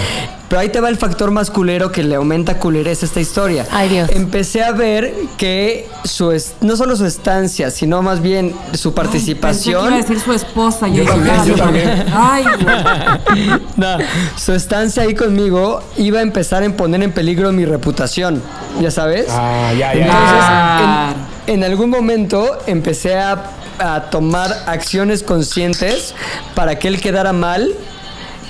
Pero 0.50 0.60
ahí 0.62 0.70
te 0.70 0.82
va 0.82 0.90
el 0.90 0.98
factor 0.98 1.32
más 1.32 1.50
culero 1.50 1.92
que 1.92 2.04
le 2.04 2.14
aumenta 2.14 2.60
culerez 2.60 3.02
a 3.02 3.06
esta 3.08 3.20
historia. 3.20 3.66
Ay, 3.72 3.90
Dios. 3.90 4.10
Empecé 4.12 4.62
a 4.64 4.72
ver 4.72 5.12
que 5.38 5.88
su 6.04 6.32
es- 6.32 6.54
no 6.62 6.76
solo 6.76 6.96
su 6.96 7.06
estancia, 7.08 7.72
sino 7.72 8.04
más 8.04 8.22
bien 8.22 8.54
su 8.74 8.94
participación. 8.94 9.86
Pensé 9.86 9.88
que 9.88 9.88
iba 9.88 9.96
a 9.96 10.02
decir 10.10 10.20
su 10.20 10.32
esposa. 10.34 10.88
Yo 10.90 11.06
también, 11.06 11.46
yo 11.46 11.56
también. 11.56 12.06
Ay, 12.14 12.44
güey. 12.44 12.76
No, 13.78 13.98
su 14.38 14.54
estancia 14.54 15.04
ahí 15.04 15.16
conmigo 15.16 15.82
iba 15.98 16.20
a 16.20 16.22
empezar 16.22 16.64
a 16.64 16.70
poner 16.72 17.02
en 17.04 17.12
peligro 17.12 17.52
mi 17.52 17.66
reputación, 17.66 18.42
ya 18.82 18.92
sabes. 18.92 19.28
Ah, 19.30 19.72
ya, 19.78 19.94
ya, 19.94 20.06
Entonces, 20.06 20.40
ya. 20.40 21.16
en, 21.48 21.54
en 21.56 21.64
algún 21.64 21.90
momento 21.90 22.60
empecé 22.68 23.16
a, 23.18 23.52
a 23.80 24.02
tomar 24.10 24.52
acciones 24.68 25.24
conscientes 25.24 26.14
para 26.56 26.78
que 26.80 26.88
él 26.88 27.02
quedara 27.02 27.34
mal. 27.34 27.72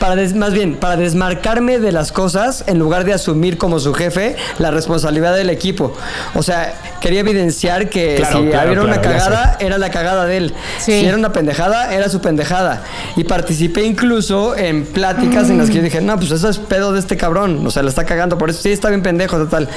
Para 0.04 0.18
des- 0.18 0.36
más 0.36 0.52
bien, 0.52 0.76
para 0.76 0.98
desmarcarme 0.98 1.80
de 1.80 1.94
las 1.94 2.12
cosas 2.12 2.66
en 2.68 2.78
lugar 2.78 3.06
de 3.06 3.14
asumir 3.14 3.58
como 3.58 3.80
su 3.80 3.94
jefe 3.94 4.36
la 4.60 4.70
responsabilidad 4.70 5.34
del 5.34 5.50
equipo. 5.50 5.94
O 6.36 6.44
sea, 6.44 6.76
quería 7.00 7.22
evidenciar 7.22 7.88
que 7.88 8.16
Claro, 8.18 8.40
si 8.40 8.46
claro, 8.50 8.66
hubiera 8.68 8.84
una 8.84 9.00
claro, 9.00 9.18
cagada, 9.18 9.58
era 9.62 9.78
la 9.78 9.90
cagada 9.92 10.26
de 10.26 10.36
él. 10.36 10.54
Sí. 10.80 11.00
Si 11.00 11.06
era 11.06 11.16
una 11.16 11.32
pendejada, 11.32 11.94
era 11.96 12.10
su 12.10 12.20
pendejada. 12.20 12.84
Y 13.16 13.24
participé 13.24 13.86
incluso 13.86 14.58
en 14.58 14.84
pláticas 14.86 15.50
en 15.50 15.60
las 15.60 15.70
que 15.70 15.76
yo 15.78 15.82
dije, 15.84 16.02
no, 16.02 16.18
pues 16.20 16.32
eso 16.32 16.50
es 16.50 16.58
pedo 16.60 16.92
de 16.92 17.00
este 17.00 17.16
cabrón. 17.16 17.66
O 17.66 17.72
sea, 17.72 17.82
le 17.82 17.88
está 17.88 18.04
cagando 18.06 18.38
por 18.38 18.50
eso. 18.50 18.62
Sí, 18.62 18.74
está 18.74 18.90
bien 18.90 19.04
pendejo, 19.04 19.38
total. 19.38 19.70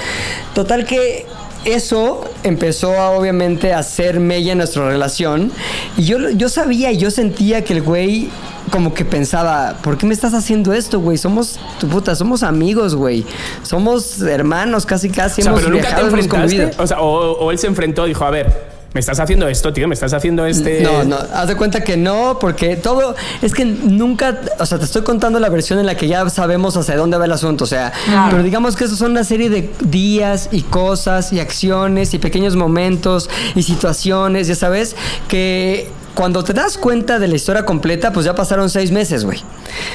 Total 0.56 0.84
que 0.86 1.24
eso 1.64 2.24
empezó 2.42 2.98
a 3.00 3.10
obviamente 3.10 3.72
a 3.72 3.78
hacer 3.78 4.18
mella 4.18 4.50
en 4.50 4.58
nuestra 4.58 4.88
relación. 4.88 5.52
Y 5.96 6.02
yo, 6.02 6.18
yo 6.30 6.48
sabía 6.48 6.90
y 6.90 6.96
yo 6.96 7.12
sentía 7.12 7.62
que 7.62 7.74
el 7.74 7.82
güey 7.82 8.28
como 8.70 8.94
que 8.94 9.04
pensaba, 9.04 9.76
¿por 9.82 9.98
qué 9.98 10.06
me 10.06 10.14
estás 10.14 10.34
haciendo 10.34 10.72
esto, 10.72 11.00
güey? 11.00 11.18
Somos, 11.18 11.58
tu 11.78 11.88
puta, 11.88 12.14
somos 12.14 12.42
amigos, 12.42 12.94
güey. 12.94 13.24
Somos 13.62 14.20
hermanos, 14.22 14.86
casi, 14.86 15.10
casi. 15.10 15.42
O 15.42 15.44
sea, 15.44 15.52
hemos 15.52 15.62
pero 15.62 15.74
nunca 15.74 15.88
te 15.88 16.02
viajado, 16.02 16.28
convivido. 16.28 16.62
enfrentaste. 16.64 16.82
O 16.82 16.86
sea, 16.86 17.00
o, 17.00 17.32
o 17.38 17.50
él 17.50 17.58
se 17.58 17.66
enfrentó 17.66 18.04
dijo, 18.04 18.24
a 18.24 18.30
ver, 18.30 18.76
me 18.96 19.00
estás 19.00 19.20
haciendo 19.20 19.46
esto, 19.46 19.74
tío, 19.74 19.86
me 19.88 19.94
estás 19.94 20.14
haciendo 20.14 20.46
este... 20.46 20.80
No, 20.80 21.04
no, 21.04 21.16
haz 21.16 21.48
de 21.48 21.54
cuenta 21.54 21.84
que 21.84 21.98
no, 21.98 22.38
porque 22.40 22.76
todo, 22.76 23.14
es 23.42 23.52
que 23.52 23.66
nunca, 23.66 24.40
o 24.58 24.64
sea, 24.64 24.78
te 24.78 24.86
estoy 24.86 25.02
contando 25.02 25.38
la 25.38 25.50
versión 25.50 25.78
en 25.78 25.84
la 25.84 25.96
que 25.96 26.08
ya 26.08 26.26
sabemos 26.30 26.78
hacia 26.78 26.96
dónde 26.96 27.18
va 27.18 27.26
el 27.26 27.32
asunto, 27.32 27.64
o 27.64 27.66
sea, 27.66 27.92
pero 28.30 28.42
digamos 28.42 28.74
que 28.74 28.84
eso 28.84 28.96
son 28.96 29.10
una 29.10 29.24
serie 29.24 29.50
de 29.50 29.70
días 29.80 30.48
y 30.50 30.62
cosas 30.62 31.30
y 31.34 31.40
acciones 31.40 32.14
y 32.14 32.18
pequeños 32.18 32.56
momentos 32.56 33.28
y 33.54 33.64
situaciones, 33.64 34.48
ya 34.48 34.54
sabes, 34.54 34.96
que 35.28 35.90
cuando 36.16 36.42
te 36.42 36.54
das 36.54 36.78
cuenta 36.78 37.18
de 37.18 37.28
la 37.28 37.36
historia 37.36 37.64
completa, 37.64 38.12
pues 38.12 38.24
ya 38.24 38.34
pasaron 38.34 38.70
seis 38.70 38.90
meses, 38.90 39.24
güey. 39.24 39.38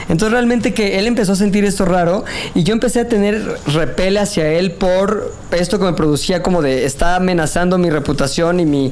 Entonces 0.08 0.32
realmente 0.32 0.74
que 0.74 1.00
él 1.00 1.08
empezó 1.08 1.34
a 1.34 1.36
sentir 1.36 1.66
esto 1.66 1.84
raro 1.84 2.24
y 2.54 2.64
yo 2.64 2.74
empecé 2.74 3.00
a 3.02 3.08
tener 3.08 3.58
repele 3.68 4.20
hacia 4.20 4.48
él 4.48 4.74
por 4.74 5.34
esto 5.52 5.80
que 5.80 5.86
me 5.86 5.94
producía 5.94 6.44
como 6.44 6.62
de 6.62 6.86
está 6.86 7.16
amenazando 7.16 7.78
mi 7.78 7.90
reputación 7.90 8.60
y 8.60 8.66
mi 8.66 8.92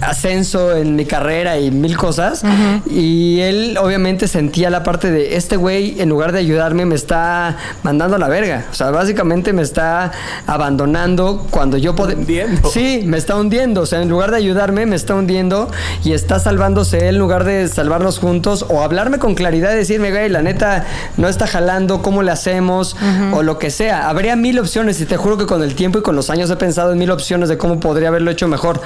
ascenso 0.00 0.74
en 0.76 0.96
mi 0.96 1.04
carrera 1.04 1.58
y 1.58 1.70
mil 1.70 1.96
cosas. 1.96 2.42
Y 2.90 3.40
él 3.40 3.76
obviamente 3.78 4.26
sentía 4.26 4.70
la 4.70 4.82
parte 4.82 5.10
de 5.10 5.36
este 5.36 5.56
güey 5.56 6.00
en 6.00 6.08
lugar 6.08 6.32
de 6.32 6.38
ayudarme 6.38 6.86
me 6.86 6.94
está 6.94 7.58
mandando 7.82 8.16
a 8.16 8.18
la 8.18 8.28
verga. 8.28 8.66
O 8.70 8.74
sea, 8.74 8.90
básicamente 8.90 9.52
me 9.52 9.62
está 9.62 10.12
abandonando 10.46 11.46
cuando 11.50 11.76
yo 11.76 11.94
puedo... 11.94 12.12
Hundiendo. 12.14 12.70
Sí, 12.70 13.02
me 13.04 13.18
está 13.18 13.36
hundiendo. 13.36 13.82
O 13.82 13.86
sea, 13.86 14.00
en 14.00 14.08
lugar 14.08 14.30
de 14.30 14.38
ayudarme 14.38 14.86
me 14.86 14.96
está 14.96 15.14
hundiendo 15.14 15.70
y 16.02 16.12
está 16.12 16.38
salvándose 16.62 17.08
él 17.08 17.16
en 17.16 17.18
lugar 17.18 17.42
de 17.42 17.66
salvarnos 17.66 18.20
juntos 18.20 18.66
o 18.68 18.82
hablarme 18.82 19.18
con 19.18 19.34
claridad 19.34 19.72
y 19.72 19.78
decirme, 19.78 20.12
güey, 20.12 20.28
la 20.28 20.42
neta 20.42 20.84
no 21.16 21.28
está 21.28 21.48
jalando, 21.48 22.02
¿cómo 22.02 22.22
le 22.22 22.30
hacemos? 22.30 22.94
O 23.32 23.42
lo 23.42 23.58
que 23.58 23.72
sea. 23.72 24.08
Habría 24.08 24.36
mil 24.36 24.60
opciones 24.60 25.00
y 25.00 25.06
te 25.06 25.16
juro 25.16 25.36
que 25.36 25.46
con 25.46 25.60
el 25.64 25.74
tiempo 25.74 25.98
y 25.98 26.02
con 26.02 26.14
los 26.14 26.30
años 26.30 26.48
he 26.50 26.56
pensado 26.56 26.92
en 26.92 26.98
mil 26.98 27.10
opciones 27.10 27.48
de 27.48 27.58
cómo 27.58 27.80
podría 27.80 28.10
haberlo 28.10 28.30
hecho 28.30 28.46
mejor. 28.46 28.80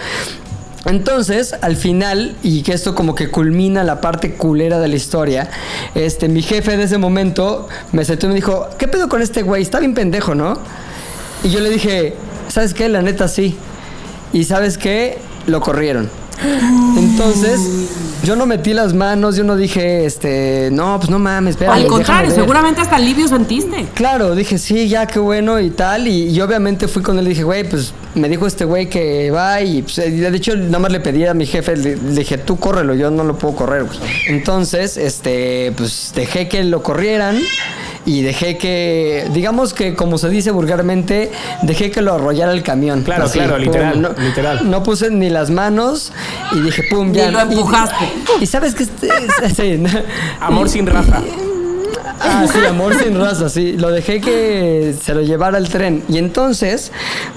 Entonces, 0.86 1.54
al 1.60 1.76
final, 1.76 2.34
y 2.42 2.62
que 2.62 2.72
esto 2.72 2.94
como 2.94 3.14
que 3.14 3.30
culmina 3.30 3.84
la 3.84 4.00
parte 4.00 4.36
culera 4.36 4.78
de 4.78 4.88
la 4.88 4.96
historia, 4.96 5.50
este, 5.94 6.30
mi 6.30 6.40
jefe 6.40 6.78
de 6.78 6.84
ese 6.84 6.96
momento 6.96 7.68
me 7.92 8.06
sentó 8.06 8.24
y 8.24 8.28
me 8.30 8.36
dijo, 8.36 8.70
¿qué 8.78 8.88
pedo 8.88 9.10
con 9.10 9.20
este 9.20 9.42
güey? 9.42 9.60
Está 9.60 9.80
bien 9.80 9.92
pendejo, 9.92 10.34
¿no? 10.34 10.58
Y 11.44 11.50
yo 11.50 11.60
le 11.60 11.68
dije, 11.68 12.14
¿sabes 12.48 12.72
qué? 12.72 12.88
La 12.88 13.02
neta 13.02 13.28
sí. 13.28 13.54
Y 14.32 14.44
¿sabes 14.44 14.78
qué? 14.78 15.18
Lo 15.46 15.60
corrieron. 15.60 16.08
Entonces, 16.96 17.60
yo 18.22 18.36
no 18.36 18.46
metí 18.46 18.72
las 18.74 18.94
manos, 18.94 19.36
yo 19.36 19.44
no 19.44 19.56
dije, 19.56 20.04
este, 20.04 20.68
no, 20.72 20.98
pues 20.98 21.10
no 21.10 21.18
mames, 21.18 21.52
espera. 21.52 21.74
Al 21.74 21.86
contrario, 21.86 22.30
seguramente 22.30 22.80
hasta 22.80 22.96
alivio 22.96 23.28
sentiste. 23.28 23.86
Claro, 23.94 24.34
dije, 24.34 24.58
sí, 24.58 24.88
ya, 24.88 25.06
qué 25.06 25.18
bueno 25.18 25.60
y 25.60 25.70
tal. 25.70 26.08
Y, 26.08 26.30
y 26.30 26.40
obviamente 26.40 26.88
fui 26.88 27.02
con 27.02 27.18
él 27.18 27.26
y 27.26 27.30
dije, 27.30 27.44
güey, 27.44 27.68
pues 27.68 27.92
me 28.14 28.28
dijo 28.28 28.46
este 28.46 28.64
güey 28.64 28.88
que 28.88 29.30
va 29.30 29.60
y 29.60 29.82
pues, 29.82 29.96
de 29.96 30.36
hecho 30.36 30.56
nada 30.56 30.78
más 30.78 30.92
le 30.92 31.00
pedí 31.00 31.26
a 31.26 31.34
mi 31.34 31.46
jefe, 31.46 31.76
le, 31.76 31.96
le 31.96 32.12
dije, 32.12 32.38
tú 32.38 32.56
córrelo, 32.58 32.94
yo 32.94 33.10
no 33.10 33.24
lo 33.24 33.38
puedo 33.38 33.54
correr, 33.54 33.84
güey. 33.84 33.98
Entonces, 34.28 34.96
este, 34.96 35.72
pues 35.76 36.12
dejé 36.14 36.48
que 36.48 36.64
lo 36.64 36.82
corrieran 36.82 37.38
y 38.06 38.22
dejé 38.22 38.56
que, 38.56 39.28
digamos 39.32 39.74
que 39.74 39.94
como 39.94 40.16
se 40.16 40.28
dice 40.30 40.50
vulgarmente, 40.52 41.30
dejé 41.62 41.90
que 41.90 42.00
lo 42.00 42.14
arrollara 42.14 42.52
el 42.52 42.62
camión. 42.62 43.02
Claro, 43.02 43.28
claro, 43.30 43.58
literal, 43.58 44.00
no, 44.00 44.10
literal. 44.18 44.70
No 44.70 44.82
puse 44.82 45.10
ni 45.10 45.28
las 45.28 45.50
manos 45.50 46.12
y 46.52 46.60
dije, 46.60 46.84
pum, 46.88 47.10
Y 47.10 47.14
ya. 47.16 47.30
lo 47.30 47.40
empujaste. 47.40 48.04
Y, 48.40 48.44
y 48.44 48.46
sabes 48.46 48.74
que 48.74 48.84
este- 48.84 49.08
sí, 49.54 49.82
Amor 50.40 50.66
y- 50.68 50.70
sin 50.70 50.86
raza. 50.86 51.20
Ah, 52.20 52.46
sí, 52.50 52.64
amor 52.64 52.94
sin 52.94 53.18
raza, 53.18 53.48
sí. 53.48 53.72
Lo 53.76 53.90
dejé 53.90 54.20
que 54.20 54.94
se 55.02 55.14
lo 55.14 55.20
llevara 55.20 55.58
al 55.58 55.68
tren. 55.68 56.02
Y 56.08 56.18
entonces, 56.18 56.92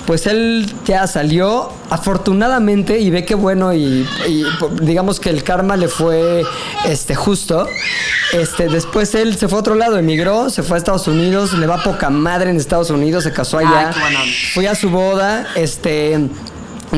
pues 0.07 0.25
él 0.25 0.73
ya 0.85 1.05
salió, 1.07 1.71
afortunadamente, 1.89 2.99
y 2.99 3.09
ve 3.09 3.25
que 3.25 3.35
bueno, 3.35 3.73
y, 3.73 4.07
y, 4.27 4.43
digamos 4.81 5.19
que 5.19 5.29
el 5.29 5.43
karma 5.43 5.75
le 5.75 5.87
fue 5.87 6.43
este, 6.85 7.15
justo. 7.15 7.67
Este, 8.33 8.67
después 8.67 9.15
él 9.15 9.37
se 9.37 9.47
fue 9.47 9.57
a 9.57 9.61
otro 9.61 9.75
lado, 9.75 9.97
emigró, 9.97 10.49
se 10.49 10.63
fue 10.63 10.77
a 10.77 10.79
Estados 10.79 11.07
Unidos, 11.07 11.53
le 11.53 11.67
va 11.67 11.83
poca 11.83 12.09
madre 12.09 12.49
en 12.51 12.57
Estados 12.57 12.89
Unidos, 12.89 13.23
se 13.23 13.33
casó 13.33 13.57
allá. 13.57 13.91
Ay. 13.93 14.33
Fui 14.53 14.65
a 14.65 14.75
su 14.75 14.89
boda, 14.89 15.47
este. 15.55 16.29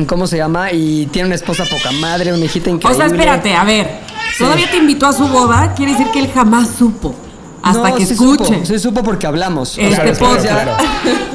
¿Cómo 0.06 0.26
se 0.26 0.38
llama? 0.38 0.72
Y 0.72 1.06
tiene 1.06 1.26
una 1.26 1.34
esposa 1.34 1.64
poca 1.64 1.92
madre, 1.92 2.32
una 2.32 2.44
hijita 2.44 2.70
O 2.70 2.74
increíble. 2.74 2.96
sea, 2.96 3.06
espérate, 3.06 3.54
a 3.54 3.64
ver. 3.64 4.00
Todavía 4.38 4.70
te 4.70 4.78
invitó 4.78 5.06
a 5.06 5.12
su 5.12 5.28
boda, 5.28 5.74
quiere 5.74 5.92
decir 5.92 6.06
que 6.12 6.20
él 6.20 6.30
jamás 6.32 6.68
supo. 6.78 7.14
Hasta 7.62 7.90
No, 7.90 7.94
que 7.96 8.06
sí 8.06 8.12
escuche. 8.14 8.44
Supo, 8.54 8.66
sí 8.66 8.78
supo 8.78 9.02
porque 9.02 9.26
hablamos. 9.26 9.78
Este 9.78 10.02
después 10.04 10.30
podcast. 10.36 10.46
claro. 10.62 10.72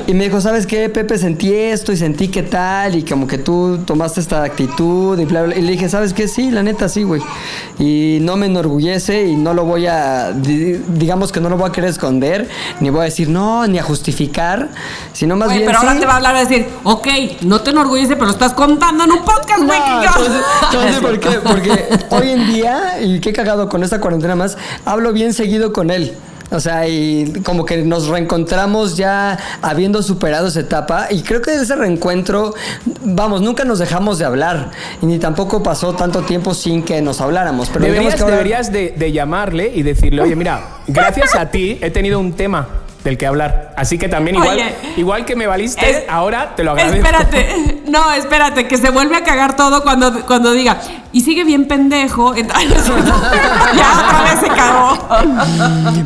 Y 0.08 0.14
me 0.14 0.24
dijo, 0.26 0.40
¿sabes 0.40 0.66
qué, 0.66 0.88
Pepe? 0.90 1.18
Sentí 1.18 1.54
esto 1.54 1.92
y 1.92 1.98
sentí 1.98 2.30
que 2.30 2.42
tal 2.44 2.96
y 2.96 3.04
como 3.04 3.28
que 3.28 3.38
tú 3.38 3.80
tomaste 3.86 4.22
esta 4.22 4.44
actitud 4.44 5.20
y 5.20 5.26
bla, 5.26 5.44
bla. 5.44 5.56
Y 5.56 5.62
le 5.62 5.72
dije, 5.74 5.90
¿sabes 5.90 6.14
qué? 6.14 6.28
Sí, 6.30 6.50
la 6.50 6.64
neta 6.64 6.88
sí, 6.88 7.04
güey. 7.04 7.22
Y 7.80 8.20
no 8.22 8.38
me 8.38 8.46
enorgullece 8.46 9.26
y 9.26 9.36
no 9.36 9.54
lo 9.54 9.66
voy 9.66 9.86
a, 9.88 10.32
di- 10.32 10.82
digamos 10.90 11.32
que 11.34 11.42
no 11.42 11.50
lo 11.50 11.58
voy 11.58 11.70
a 11.70 11.72
querer 11.74 11.90
esconder, 11.90 12.48
ni 12.80 12.90
voy 12.90 13.02
a 13.02 13.04
decir 13.04 13.28
no, 13.30 13.68
ni 13.68 13.80
a 13.80 13.84
justificar, 13.84 14.70
sino 15.14 15.36
más 15.36 15.50
bien 15.52 15.64
pero 15.66 15.80
ahora 15.80 16.00
te 16.00 16.06
va 16.06 16.14
a 16.14 16.16
hablar 16.18 16.36
a 16.38 16.40
decir, 16.40 16.68
ok, 16.84 17.08
no 17.42 17.62
te 17.62 17.72
enorgullece, 17.72 18.14
pero 18.14 18.28
lo 18.28 18.32
estás 18.32 18.54
contando 18.54 19.04
en 19.04 19.12
un 19.12 19.20
podcast, 19.26 19.64
güey. 19.64 19.80
No, 19.80 20.04
entonces, 20.04 20.42
entonces, 20.72 21.00
¿por 21.02 21.20
qué? 21.20 21.30
Porque 21.44 21.90
hoy 22.12 22.30
en 22.32 22.48
día, 22.48 23.02
y 23.02 23.20
qué 23.20 23.34
cagado 23.34 23.68
con 23.70 23.84
esta 23.84 24.00
cuarentena 24.00 24.36
más, 24.38 24.58
hablo 24.86 25.12
bien 25.12 25.34
seguido 25.34 25.74
con 25.74 25.92
él. 25.92 26.14
O 26.50 26.60
sea, 26.60 26.88
y 26.88 27.42
como 27.44 27.66
que 27.66 27.78
nos 27.84 28.08
reencontramos 28.08 28.96
ya 28.96 29.38
habiendo 29.62 30.02
superado 30.02 30.48
esa 30.48 30.62
etapa. 30.62 31.08
Y 31.10 31.22
creo 31.24 31.42
que 31.42 31.54
ese 31.54 31.76
reencuentro, 31.76 32.54
vamos, 33.04 33.42
nunca 33.42 33.66
nos 33.66 33.80
dejamos 33.80 34.18
de 34.20 34.26
hablar. 34.26 34.72
Y 35.02 35.06
ni 35.08 35.20
tampoco 35.20 35.62
pasó 35.62 35.94
tanto 35.94 36.22
tiempo 36.22 36.54
sin 36.54 36.84
que 36.84 37.02
nos 37.02 37.20
habláramos. 37.22 37.70
Pero 37.70 37.86
Deberías, 37.86 38.16
que 38.16 38.22
ahora- 38.24 38.36
deberías 38.38 38.72
de, 38.72 38.94
de 38.98 39.12
llamarle 39.12 39.72
y 39.76 39.84
decirle, 39.84 40.22
oye, 40.22 40.36
mira, 40.36 40.78
gracias 40.88 41.36
a 41.36 41.52
ti 41.52 41.80
he 41.82 41.92
tenido 41.92 42.20
un 42.20 42.32
tema 42.34 42.68
del 43.04 43.18
que 43.18 43.26
hablar. 43.28 43.74
Así 43.78 43.98
que 43.98 44.10
también 44.10 44.36
igual, 44.38 44.58
Oye. 44.58 44.76
igual 44.98 45.26
que 45.26 45.36
me 45.36 45.48
valiste, 45.48 45.90
Es- 45.90 46.04
ahora 46.10 46.56
te 46.56 46.64
lo 46.64 46.72
agradezco. 46.72 46.98
Espérate, 46.98 47.82
no, 47.88 48.12
espérate, 48.14 48.68
que 48.68 48.78
se 48.78 48.90
vuelve 48.90 49.16
a 49.16 49.24
cagar 49.24 49.56
todo 49.56 49.84
cuando, 49.84 50.26
cuando 50.26 50.52
diga, 50.52 50.80
y 51.14 51.22
sigue 51.22 51.44
bien 51.46 51.68
pendejo, 51.68 52.36
entonces 52.36 52.70
ya 53.76 54.04
otra 54.06 54.24
vez 54.24 54.40
se 54.42 54.48
cagó. 54.48 54.98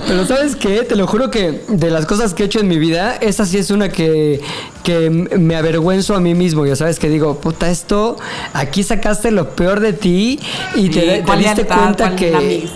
Pero 0.07 0.25
¿sabes 0.25 0.55
qué? 0.55 0.83
Te 0.83 0.95
lo 0.95 1.07
juro 1.07 1.31
que 1.31 1.63
de 1.67 1.89
las 1.89 2.05
cosas 2.05 2.33
que 2.33 2.43
he 2.43 2.45
hecho 2.45 2.59
en 2.59 2.67
mi 2.67 2.77
vida, 2.77 3.15
esa 3.21 3.45
sí 3.45 3.57
es 3.57 3.71
una 3.71 3.89
que, 3.89 4.41
que 4.83 5.09
me 5.09 5.55
avergüenzo 5.55 6.15
a 6.15 6.19
mí 6.19 6.35
mismo. 6.35 6.65
Ya 6.65 6.75
sabes 6.75 6.99
que 6.99 7.09
digo, 7.09 7.39
puta, 7.39 7.69
esto, 7.69 8.17
aquí 8.53 8.83
sacaste 8.83 9.31
lo 9.31 9.55
peor 9.55 9.79
de 9.79 9.93
ti 9.93 10.39
y 10.75 10.89
te, 10.89 11.01
te 11.01 11.23
¿Cuál 11.23 11.39
diste 11.39 11.65
cuenta 11.65 12.15
que... 12.15 12.67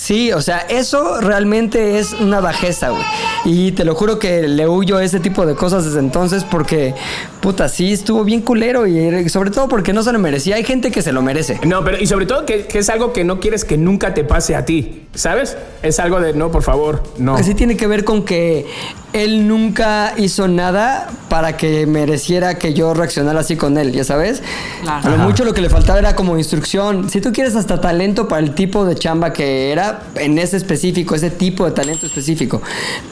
Sí, 0.00 0.32
o 0.32 0.40
sea, 0.40 0.60
eso 0.60 1.20
realmente 1.20 1.98
es 1.98 2.14
una 2.14 2.40
bajeza, 2.40 2.88
güey. 2.88 3.02
Y 3.44 3.72
te 3.72 3.84
lo 3.84 3.94
juro 3.94 4.18
que 4.18 4.48
le 4.48 4.66
huyo 4.66 4.96
a 4.96 5.04
ese 5.04 5.20
tipo 5.20 5.44
de 5.44 5.54
cosas 5.54 5.84
desde 5.84 5.98
entonces 5.98 6.42
porque, 6.42 6.94
puta, 7.40 7.68
sí, 7.68 7.92
estuvo 7.92 8.24
bien 8.24 8.42
culero 8.42 8.86
y 8.86 9.28
sobre 9.28 9.50
todo 9.50 9.68
porque 9.68 9.92
no 9.92 10.02
se 10.02 10.12
lo 10.12 10.18
merecía. 10.18 10.56
Hay 10.56 10.64
gente 10.64 10.90
que 10.90 11.02
se 11.02 11.12
lo 11.12 11.22
merece. 11.22 11.60
No, 11.64 11.82
pero 11.84 11.98
y 11.98 12.06
sobre 12.06 12.26
todo 12.26 12.44
que, 12.46 12.66
que 12.66 12.78
es 12.78 12.88
algo 12.90 13.12
que 13.12 13.24
no 13.24 13.40
quieres 13.40 13.64
que 13.64 13.76
nunca 13.76 14.14
te 14.14 14.24
pase 14.24 14.54
a 14.54 14.64
ti, 14.64 15.02
¿sabes? 15.14 15.56
Es 15.82 15.98
algo 15.98 16.20
de, 16.20 16.34
no, 16.34 16.50
por 16.50 16.62
favor, 16.62 17.02
no. 17.18 17.36
Que 17.36 17.42
sí 17.42 17.54
tiene 17.54 17.76
que 17.76 17.86
ver 17.86 18.04
con 18.04 18.24
que 18.24 18.66
él 19.12 19.48
nunca 19.48 20.14
hizo 20.16 20.46
nada 20.46 21.08
para 21.28 21.56
que 21.56 21.86
mereciera 21.86 22.58
que 22.58 22.74
yo 22.74 22.94
reaccionara 22.94 23.40
así 23.40 23.56
con 23.56 23.78
él, 23.78 23.92
¿ya 23.92 24.04
sabes? 24.04 24.42
Claro. 24.82 25.08
A 25.08 25.10
lo 25.10 25.18
mucho 25.18 25.44
lo 25.44 25.54
que 25.54 25.60
le 25.60 25.70
faltaba 25.70 25.98
era 25.98 26.14
como 26.14 26.36
instrucción. 26.36 27.08
Si 27.10 27.20
tú 27.20 27.32
quieres 27.32 27.56
hasta 27.56 27.80
talento 27.80 28.28
para 28.28 28.42
el 28.42 28.54
tipo 28.54 28.84
de 28.84 28.94
chamba 28.94 29.32
que 29.32 29.72
era, 29.72 30.02
en 30.16 30.38
ese 30.38 30.56
específico, 30.56 31.14
ese 31.14 31.30
tipo 31.30 31.64
de 31.64 31.72
talento 31.72 32.06
específico. 32.06 32.62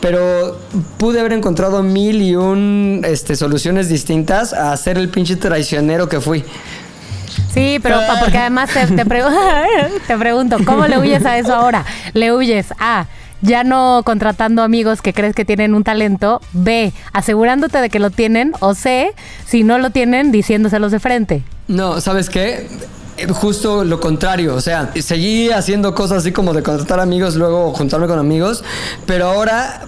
Pero 0.01 0.59
pude 0.99 1.21
haber 1.21 1.33
encontrado 1.33 1.83
mil 1.83 2.23
y 2.23 2.37
un 2.37 3.03
este, 3.05 3.35
soluciones 3.35 3.89
distintas 3.89 4.18
a 4.53 4.77
ser 4.77 4.99
el 4.99 5.09
pinche 5.09 5.37
traicionero 5.37 6.09
que 6.09 6.21
fui. 6.21 6.45
Sí, 7.53 7.79
pero 7.83 7.97
pa- 8.07 8.21
porque 8.21 8.39
además 8.39 8.71
te, 8.71 8.87
te 8.87 9.05
pregu- 9.07 9.33
te 10.07 10.17
pregunto, 10.19 10.57
¿cómo 10.65 10.87
le 10.87 10.99
huyes 10.99 11.25
a 11.27 11.39
eso 11.39 11.55
ahora? 11.55 11.85
¿Le 12.15 12.33
huyes 12.33 12.67
a 12.79 13.07
ya 13.41 13.63
no 13.63 14.03
contratando 14.05 14.63
amigos 14.63 15.01
que 15.01 15.13
crees 15.13 15.35
que 15.35 15.45
tienen 15.45 15.75
un 15.75 15.85
talento? 15.85 16.41
B, 16.53 16.93
asegurándote 17.13 17.81
de 17.81 17.89
que 17.89 17.99
lo 18.01 18.11
tienen. 18.11 18.53
O 18.61 18.75
C, 18.75 19.13
si 19.47 19.63
no 19.63 19.79
lo 19.79 19.91
tienen, 19.91 20.33
diciéndoselos 20.33 20.91
de 20.93 20.99
frente. 21.01 21.43
No, 21.69 22.01
¿sabes 22.01 22.29
qué? 22.29 22.67
Justo 23.31 23.83
lo 23.85 23.99
contrario, 23.99 24.55
o 24.55 24.61
sea, 24.61 24.91
seguí 25.01 25.51
haciendo 25.51 25.93
cosas 25.95 26.19
así 26.19 26.31
como 26.33 26.53
de 26.55 26.63
contratar 26.63 27.01
amigos, 27.01 27.35
luego 27.35 27.73
juntarme 27.75 28.07
con 28.07 28.19
amigos, 28.19 28.63
pero 29.07 29.27
ahora 29.27 29.81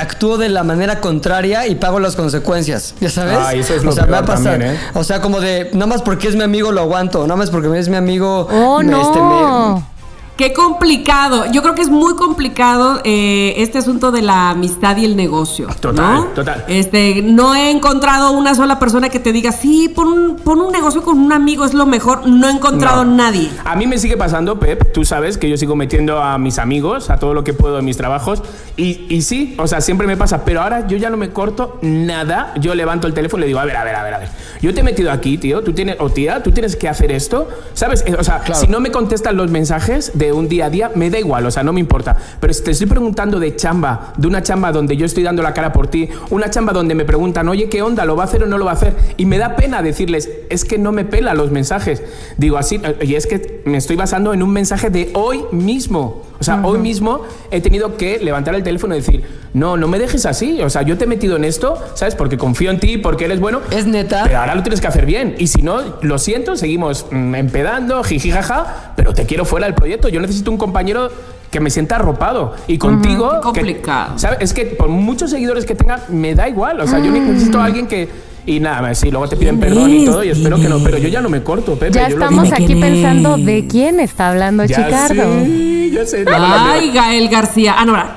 actúo 0.00 0.38
de 0.38 0.48
la 0.48 0.62
manera 0.62 1.00
contraria 1.00 1.66
y 1.66 1.74
pago 1.74 1.98
las 2.00 2.16
consecuencias, 2.16 2.94
¿ya 3.00 3.10
sabes? 3.10 3.38
Ay, 3.40 3.60
eso 3.60 3.74
es 3.74 3.82
o 3.82 3.86
lo 3.86 3.92
sea, 3.92 4.04
me 4.06 4.12
va 4.12 4.18
a 4.18 4.24
pasar. 4.24 4.52
también, 4.58 4.76
¿eh? 4.76 4.80
O 4.94 5.04
sea, 5.04 5.20
como 5.20 5.40
de, 5.40 5.70
nada 5.72 5.86
más 5.86 6.02
porque 6.02 6.28
es 6.28 6.36
mi 6.36 6.42
amigo 6.42 6.72
lo 6.72 6.80
aguanto, 6.82 7.22
nada 7.22 7.36
más 7.36 7.50
porque 7.50 7.76
es 7.78 7.88
mi 7.88 7.96
amigo. 7.96 8.48
¡Oh, 8.50 8.78
me- 8.78 8.84
no! 8.90 9.00
este, 9.02 9.20
me- 9.20 9.91
Qué 10.36 10.54
complicado. 10.54 11.44
Yo 11.52 11.62
creo 11.62 11.74
que 11.74 11.82
es 11.82 11.90
muy 11.90 12.16
complicado 12.16 13.00
eh, 13.04 13.52
este 13.58 13.76
asunto 13.78 14.10
de 14.12 14.22
la 14.22 14.50
amistad 14.50 14.96
y 14.96 15.04
el 15.04 15.14
negocio. 15.14 15.68
Total, 15.78 16.14
¿no? 16.14 16.24
total. 16.28 16.64
Este, 16.68 17.20
no 17.22 17.54
he 17.54 17.70
encontrado 17.70 18.32
una 18.32 18.54
sola 18.54 18.78
persona 18.78 19.10
que 19.10 19.20
te 19.20 19.30
diga, 19.32 19.52
sí, 19.52 19.90
pon 19.94 20.08
un, 20.08 20.36
pon 20.36 20.60
un 20.60 20.72
negocio 20.72 21.02
con 21.02 21.18
un 21.18 21.32
amigo, 21.34 21.66
es 21.66 21.74
lo 21.74 21.84
mejor. 21.84 22.26
No 22.26 22.48
he 22.48 22.50
encontrado 22.50 23.04
No. 23.04 23.14
nadie. 23.14 23.50
A 23.64 23.76
mí 23.76 23.86
me 23.86 23.98
sigue 23.98 24.16
pasando, 24.16 24.58
Pep, 24.58 24.92
tú 24.92 25.04
sabes 25.04 25.36
que 25.36 25.50
yo 25.50 25.56
sigo 25.58 25.76
metiendo 25.76 26.20
a 26.22 26.38
mis 26.38 26.58
amigos, 26.58 27.10
a 27.10 27.18
todo 27.18 27.34
lo 27.34 27.44
que 27.44 27.52
puedo 27.52 27.78
en 27.78 27.84
mis 27.84 27.98
trabajos, 27.98 28.42
y, 28.76 29.04
y 29.14 29.20
sí, 29.22 29.54
o 29.58 29.66
sea, 29.66 29.82
siempre 29.82 30.06
me 30.06 30.16
pasa, 30.16 30.44
pero 30.46 30.62
ahora 30.62 30.86
yo 30.86 30.96
ya 30.96 31.10
no 31.10 31.18
me 31.18 31.30
corto 31.30 31.78
nada, 31.82 32.54
yo 32.58 32.74
levanto 32.74 33.06
el 33.06 33.12
teléfono 33.12 33.40
y 33.40 33.42
le 33.42 33.46
digo, 33.48 33.60
a 33.60 33.64
ver, 33.66 33.76
a 33.76 33.84
ver, 33.84 33.94
a 33.96 34.02
ver, 34.02 34.14
a 34.14 34.18
ver, 34.18 34.28
yo 34.62 34.72
te 34.72 34.80
he 34.80 34.82
metido 34.82 35.10
aquí, 35.10 35.36
tío, 35.38 35.62
tú 35.62 35.72
tienes, 35.72 35.96
o 35.98 36.08
tía, 36.10 36.42
tú 36.42 36.52
tienes 36.52 36.76
que 36.76 36.88
hacer 36.88 37.12
esto, 37.12 37.48
¿sabes? 37.74 38.04
Eh, 38.06 38.14
O 38.18 38.24
sea, 38.24 38.42
si 38.54 38.66
no 38.68 38.80
me 38.80 38.90
contestan 38.90 39.36
los 39.36 39.50
mensajes 39.50 40.12
de 40.14 40.32
un 40.32 40.48
día 40.48 40.66
a 40.66 40.70
día, 40.70 40.90
me 40.94 41.10
da 41.10 41.18
igual, 41.18 41.44
o 41.44 41.50
sea, 41.50 41.62
no 41.62 41.72
me 41.72 41.80
importa, 41.80 42.16
pero 42.40 42.52
si 42.52 42.62
te 42.62 42.70
estoy 42.70 42.86
preguntando 42.86 43.40
de 43.40 43.54
chamba, 43.56 44.12
de 44.16 44.26
una 44.26 44.42
chamba 44.42 44.72
donde 44.72 44.96
yo 44.96 45.04
estoy 45.04 45.22
dando 45.24 45.42
la 45.42 45.52
cara 45.52 45.72
por 45.72 45.88
ti, 45.88 46.08
una 46.30 46.48
chamba 46.48 46.72
donde 46.72 46.94
me 46.94 47.04
preguntan, 47.04 47.48
oye, 47.48 47.68
¿qué 47.68 47.82
onda? 47.82 48.04
¿Lo 48.04 48.16
va 48.16 48.22
a 48.22 48.26
hacer 48.26 48.44
o 48.44 48.46
no 48.46 48.56
lo 48.56 48.64
va 48.64 48.70
a 48.70 48.74
hacer? 48.74 48.94
Y 49.16 49.26
me 49.26 49.38
da 49.38 49.56
pena 49.56 49.82
decirles, 49.82 50.30
es 50.48 50.64
que 50.64 50.78
no 50.78 50.92
me 50.92 51.04
pela 51.04 51.34
los 51.34 51.50
mensajes. 51.50 52.02
Digo 52.36 52.56
así, 52.56 52.80
eh, 52.82 52.96
y 53.02 53.14
es 53.16 53.26
que 53.26 53.62
me 53.64 53.78
estoy 53.78 53.96
basando 53.96 54.32
en 54.32 54.42
un 54.42 54.52
mensaje 54.52 54.90
de 54.90 55.10
hoy 55.14 55.42
mismo. 55.50 56.22
O 56.40 56.44
sea, 56.44 56.60
hoy 56.64 56.78
mismo 56.80 57.22
he 57.52 57.60
tenido 57.60 57.96
que 57.96 58.18
levantar 58.18 58.56
el 58.56 58.64
teléfono 58.64 58.96
y 58.96 58.98
decir, 58.98 59.22
no, 59.54 59.76
no 59.76 59.86
me 59.86 60.00
dejes 60.00 60.26
así. 60.26 60.60
O 60.62 60.70
sea, 60.70 60.82
yo 60.82 60.98
te 60.98 61.04
he 61.04 61.06
metido 61.06 61.36
en 61.36 61.44
esto, 61.44 61.78
¿sabes? 61.94 62.16
Porque 62.16 62.36
confío 62.36 62.72
en 62.72 62.80
ti, 62.80 62.98
porque 62.98 63.26
eres 63.26 63.38
bueno. 63.38 63.60
¿Es 63.70 63.86
neta? 63.86 64.24
Pero 64.24 64.38
ahora 64.40 64.51
lo 64.54 64.62
tienes 64.62 64.80
que 64.80 64.86
hacer 64.86 65.06
bien. 65.06 65.34
Y 65.38 65.46
si 65.48 65.62
no, 65.62 65.80
lo 66.02 66.18
siento, 66.18 66.56
seguimos 66.56 67.06
mm, 67.10 67.34
empedando, 67.34 68.02
jiji, 68.04 68.30
jaja, 68.30 68.92
pero 68.96 69.12
te 69.14 69.24
quiero 69.26 69.44
fuera 69.44 69.66
del 69.66 69.74
proyecto. 69.74 70.08
Yo 70.08 70.20
necesito 70.20 70.50
un 70.50 70.58
compañero 70.58 71.10
que 71.50 71.60
me 71.60 71.70
sienta 71.70 71.96
arropado. 71.96 72.54
Y 72.66 72.78
contigo... 72.78 73.28
Qué 73.30 73.36
que- 73.36 73.42
complicado. 73.60 74.18
¿sabes? 74.18 74.38
Es 74.40 74.54
que 74.54 74.64
por 74.66 74.88
muchos 74.88 75.30
seguidores 75.30 75.64
que 75.66 75.74
tenga, 75.74 76.00
me 76.08 76.34
da 76.34 76.48
igual. 76.48 76.80
O 76.80 76.86
sea, 76.86 76.98
yo 76.98 77.10
necesito 77.10 77.60
a 77.60 77.66
alguien 77.66 77.86
que... 77.86 78.08
Y 78.44 78.58
nada, 78.58 78.92
sí, 78.96 79.08
luego 79.10 79.28
te 79.28 79.36
piden 79.36 79.58
¿Quién 79.60 79.70
perdón 79.74 79.90
y 79.90 79.98
es? 79.98 80.04
todo, 80.10 80.24
y 80.24 80.28
espero 80.30 80.56
que 80.56 80.68
no. 80.68 80.80
Pero 80.82 80.98
yo 80.98 81.08
ya 81.08 81.20
no 81.20 81.28
me 81.28 81.44
corto, 81.44 81.76
Pepe. 81.76 81.92
Ya 81.94 82.08
yo 82.08 82.16
lo 82.16 82.24
estamos 82.24 82.44
digo. 82.44 82.56
aquí 82.56 82.74
pensando 82.74 83.36
es. 83.36 83.46
de 83.46 83.66
quién 83.68 84.00
está 84.00 84.30
hablando 84.30 84.64
Ya 84.64 84.84
Chicardo. 84.84 85.14
sé, 85.44 85.90
ya 85.92 86.04
sé. 86.06 86.24
No. 86.24 86.32
Ay, 86.34 86.90
Gael 86.92 87.28
García. 87.28 87.76
Ah, 87.78 87.84
no, 87.84 87.92
ahora. 87.94 88.16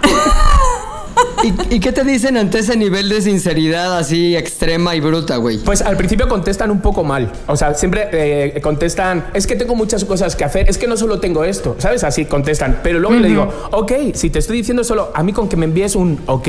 ¿Y, 1.44 1.76
y 1.76 1.80
qué 1.80 1.92
te 1.92 2.04
dicen 2.04 2.38
ante 2.38 2.60
ese 2.60 2.76
nivel 2.78 3.10
de 3.10 3.22
sinceridad 3.22 3.98
así 3.98 4.36
extrema 4.36 4.96
y 4.96 5.00
bruta, 5.00 5.38
güey? 5.38 5.58
Pues 5.58 5.82
al 5.82 5.98
principio 5.98 6.28
contestan 6.28 6.72
un 6.72 6.82
poco 6.82 7.04
mal. 7.04 7.32
O 7.48 7.56
sea, 7.56 7.74
siempre 7.74 8.10
eh, 8.12 8.62
contestan, 8.62 9.26
es 9.34 9.46
que 9.48 9.56
tengo 9.56 9.76
muchas 9.76 10.06
cosas 10.06 10.36
que 10.36 10.44
hacer, 10.44 10.70
es 10.70 10.78
que 10.78 10.88
no 10.88 10.98
solo 10.98 11.20
tengo 11.20 11.44
esto, 11.44 11.76
¿sabes? 11.80 12.04
Así 12.04 12.26
contestan. 12.26 12.80
Pero 12.84 13.00
luego 13.00 13.16
le 13.16 13.28
digo, 13.28 13.48
ok, 13.72 13.92
si 14.14 14.30
te 14.30 14.40
estoy 14.40 14.58
diciendo 14.58 14.84
solo, 14.84 15.12
a 15.14 15.24
mí 15.24 15.34
con 15.34 15.50
que 15.50 15.58
me 15.58 15.66
envíes 15.66 15.96
un 15.96 16.20
ok, 16.26 16.48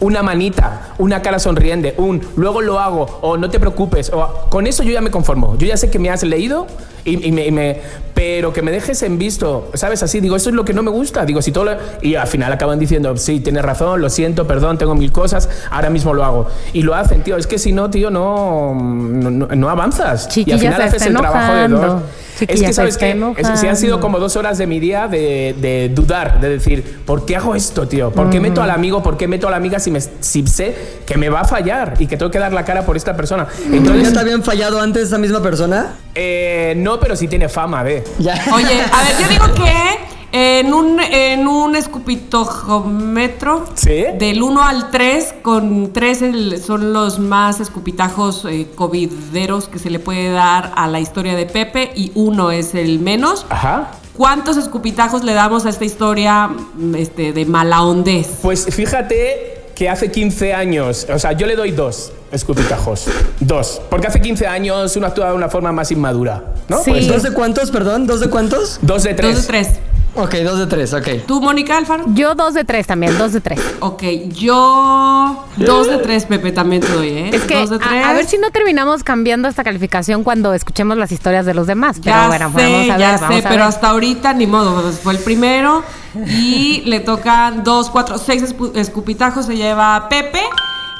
una 0.00 0.22
manita, 0.22 0.94
una 0.98 1.22
cara 1.22 1.38
sonriente, 1.38 1.94
un 1.96 2.20
luego 2.36 2.60
lo 2.60 2.80
hago, 2.80 3.20
o 3.22 3.36
no 3.36 3.50
te 3.50 3.60
preocupes, 3.60 4.10
o 4.12 4.48
con 4.50 4.66
eso 4.66 4.82
yo 4.82 4.92
ya 4.92 5.00
me 5.00 5.10
conformo. 5.10 5.56
Yo 5.58 5.66
ya 5.66 5.76
sé 5.76 5.90
que 5.90 5.98
me 5.98 6.10
has 6.10 6.22
leído 6.22 6.66
y, 7.04 7.28
y 7.28 7.32
me, 7.32 7.46
y 7.46 7.50
me- 7.50 7.80
Pero 8.14 8.52
que 8.52 8.62
me 8.62 8.70
dejes 8.70 9.02
en 9.02 9.18
visto, 9.18 9.70
¿sabes? 9.74 10.02
Así, 10.02 10.20
digo, 10.20 10.36
eso 10.36 10.48
es 10.48 10.54
lo 10.54 10.64
que 10.64 10.72
no 10.72 10.82
me 10.84 10.90
gusta. 10.90 11.24
Digo, 11.26 11.42
si 11.42 11.50
todo 11.52 11.64
lo- 11.64 11.76
Y 12.00 12.14
al 12.14 12.28
final 12.28 12.52
acaban 12.52 12.78
diciendo, 12.78 13.16
sí, 13.16 13.40
tienes 13.40 13.62
razón, 13.62 14.00
lo 14.00 14.08
siento, 14.08 14.46
perdón, 14.46 14.78
tengo 14.78 14.94
mil 14.94 15.10
cosas, 15.12 15.48
ahora 15.70 15.90
mismo 15.90 16.14
lo 16.14 16.24
hago. 16.24 16.46
Y 16.72 16.82
lo 16.82 16.94
hacen, 16.94 17.22
tío. 17.22 17.36
Es 17.36 17.46
que 17.48 17.58
si 17.58 17.72
no, 17.72 17.90
tío, 17.90 18.10
no, 18.10 18.74
no, 18.74 19.30
no- 19.48 19.68
avanzas. 19.68 20.28
Chiquilla 20.28 20.56
y 20.56 20.66
al 20.66 20.72
final 20.74 20.82
haces 20.88 21.02
el 21.06 21.14
trabajo 21.16 21.54
de 21.54 21.68
dos. 21.68 22.02
es 22.40 22.62
que, 22.62 22.72
¿sabes 22.72 22.96
qué? 22.98 23.16
Es- 23.36 23.60
Si 23.60 23.66
han 23.66 23.76
sido 23.76 23.98
como 24.00 24.18
dos 24.20 24.36
horas 24.36 24.58
de 24.58 24.66
mi 24.66 24.78
día 24.80 25.08
de, 25.08 25.54
de 25.60 25.90
dudar, 25.92 26.40
de 26.40 26.48
decir, 26.50 27.00
¿por 27.04 27.26
qué 27.26 27.36
hago 27.36 27.54
esto, 27.56 27.86
tío? 27.88 28.10
¿Por 28.12 28.30
qué 28.30 28.38
meto 28.40 28.62
al 28.62 28.70
amigo? 28.70 29.02
¿Por 29.02 29.16
qué 29.16 29.26
meto 29.28 29.48
a 29.48 29.50
la 29.50 29.56
amiga 29.56 29.78
si, 29.80 29.90
me, 29.90 30.00
si 30.00 30.46
sé 30.46 30.74
que 31.06 31.16
me 31.16 31.28
va 31.30 31.40
a 31.40 31.44
fallar 31.44 31.94
y 31.98 32.06
que 32.06 32.16
tengo 32.16 32.30
que 32.30 32.38
dar 32.38 32.52
la 32.52 32.64
cara 32.64 32.86
por 32.86 32.96
esta 32.96 33.16
persona? 33.16 33.46
¿Ya 33.70 33.76
Entonces, 33.76 34.12
te 34.12 34.18
habían 34.20 34.42
fallado 34.44 34.80
antes 34.80 35.04
esa 35.04 35.18
misma 35.18 35.42
persona? 35.42 35.94
eh, 36.16 36.74
no, 36.76 36.93
pero 37.00 37.16
sí 37.16 37.28
tiene 37.28 37.48
fama, 37.48 37.82
ve. 37.82 38.04
Ya. 38.18 38.34
Oye, 38.54 38.80
a 38.92 39.02
ver, 39.02 39.14
yo 39.20 39.28
digo 39.28 39.44
que 39.54 39.98
en 40.32 40.74
un, 40.74 40.98
en 41.00 41.46
un 41.46 41.76
escupitojómetro 41.76 43.64
¿Sí? 43.74 44.04
del 44.18 44.42
1 44.42 44.62
al 44.62 44.90
3, 44.90 45.34
con 45.42 45.92
3 45.92 46.22
el- 46.22 46.62
son 46.62 46.92
los 46.92 47.18
más 47.18 47.60
escupitajos 47.60 48.44
eh, 48.46 48.68
covideros 48.74 49.68
que 49.68 49.78
se 49.78 49.90
le 49.90 49.98
puede 49.98 50.30
dar 50.30 50.72
a 50.76 50.86
la 50.88 51.00
historia 51.00 51.34
de 51.36 51.46
Pepe 51.46 51.92
y 51.94 52.10
1 52.14 52.50
es 52.50 52.74
el 52.74 52.98
menos. 53.00 53.46
Ajá. 53.48 53.92
¿Cuántos 54.16 54.56
escupitajos 54.56 55.24
le 55.24 55.34
damos 55.34 55.66
a 55.66 55.70
esta 55.70 55.84
historia 55.84 56.50
este, 56.96 57.32
de 57.32 57.46
mala 57.46 57.82
hondez? 57.82 58.28
Pues 58.42 58.66
fíjate 58.74 59.53
que 59.74 59.88
hace 59.88 60.10
15 60.10 60.54
años, 60.54 61.06
o 61.12 61.18
sea, 61.18 61.32
yo 61.32 61.46
le 61.46 61.56
doy 61.56 61.72
dos 61.72 62.12
escupitajos. 62.30 63.06
Dos. 63.40 63.80
Porque 63.90 64.06
hace 64.06 64.20
15 64.20 64.46
años 64.46 64.96
uno 64.96 65.06
actúa 65.06 65.28
de 65.28 65.34
una 65.34 65.48
forma 65.48 65.72
más 65.72 65.90
inmadura. 65.90 66.42
¿no? 66.68 66.78
Sí. 66.82 66.90
Pues 66.90 67.06
¿Dos 67.06 67.16
dos, 67.16 67.22
de 67.24 67.32
cuántos, 67.32 67.70
perdón? 67.70 68.06
¿Dos 68.06 68.20
de 68.20 68.30
cuántos? 68.30 68.78
dos 68.82 69.02
de 69.02 69.14
tres. 69.14 69.34
2 69.34 69.42
de 69.42 69.48
3. 69.48 69.68
Ok, 70.16 70.34
dos 70.44 70.58
de 70.60 70.66
tres, 70.68 70.92
ok. 70.94 71.08
¿Tú, 71.26 71.40
Mónica 71.40 71.76
Alfaro? 71.76 72.04
Yo 72.08 72.36
dos 72.36 72.54
de 72.54 72.64
tres 72.64 72.86
también, 72.86 73.18
dos 73.18 73.32
de 73.32 73.40
tres. 73.40 73.60
Ok, 73.80 74.02
yo 74.28 75.44
2 75.56 75.88
de 75.88 75.98
3, 75.98 76.26
Pepe, 76.26 76.52
también 76.52 76.82
te 76.82 76.88
doy, 76.92 77.08
¿eh? 77.08 77.30
Es 77.32 77.42
que 77.42 77.54
Dos 77.56 77.70
de 77.70 77.78
a, 77.84 78.10
a 78.10 78.12
ver 78.12 78.24
si 78.24 78.38
no 78.38 78.50
terminamos 78.50 79.02
cambiando 79.02 79.48
esta 79.48 79.64
calificación 79.64 80.22
cuando 80.24 80.54
escuchemos 80.54 80.96
las 80.96 81.10
historias 81.12 81.46
de 81.46 81.54
los 81.54 81.66
demás. 81.66 81.96
Pero 82.02 82.16
Ya 82.16 82.26
bueno, 82.28 82.52
sé, 82.54 82.62
vamos 82.62 82.90
a 82.90 82.92
ver, 82.92 82.98
ya 82.98 83.16
vamos 83.18 83.20
sé, 83.20 83.46
a 83.46 83.48
pero 83.48 83.50
ver. 83.50 83.68
hasta 83.68 83.90
ahorita 83.90 84.32
ni 84.34 84.46
modo, 84.46 84.80
pues, 84.82 85.00
fue 85.00 85.14
el 85.14 85.18
primero 85.18 85.82
y 86.28 86.82
le 86.86 87.00
tocan 87.00 87.64
dos, 87.64 87.90
cuatro, 87.90 88.18
seis 88.18 88.54
escupitajos 88.74 89.46
se 89.46 89.56
lleva 89.56 90.08
Pepe. 90.08 90.40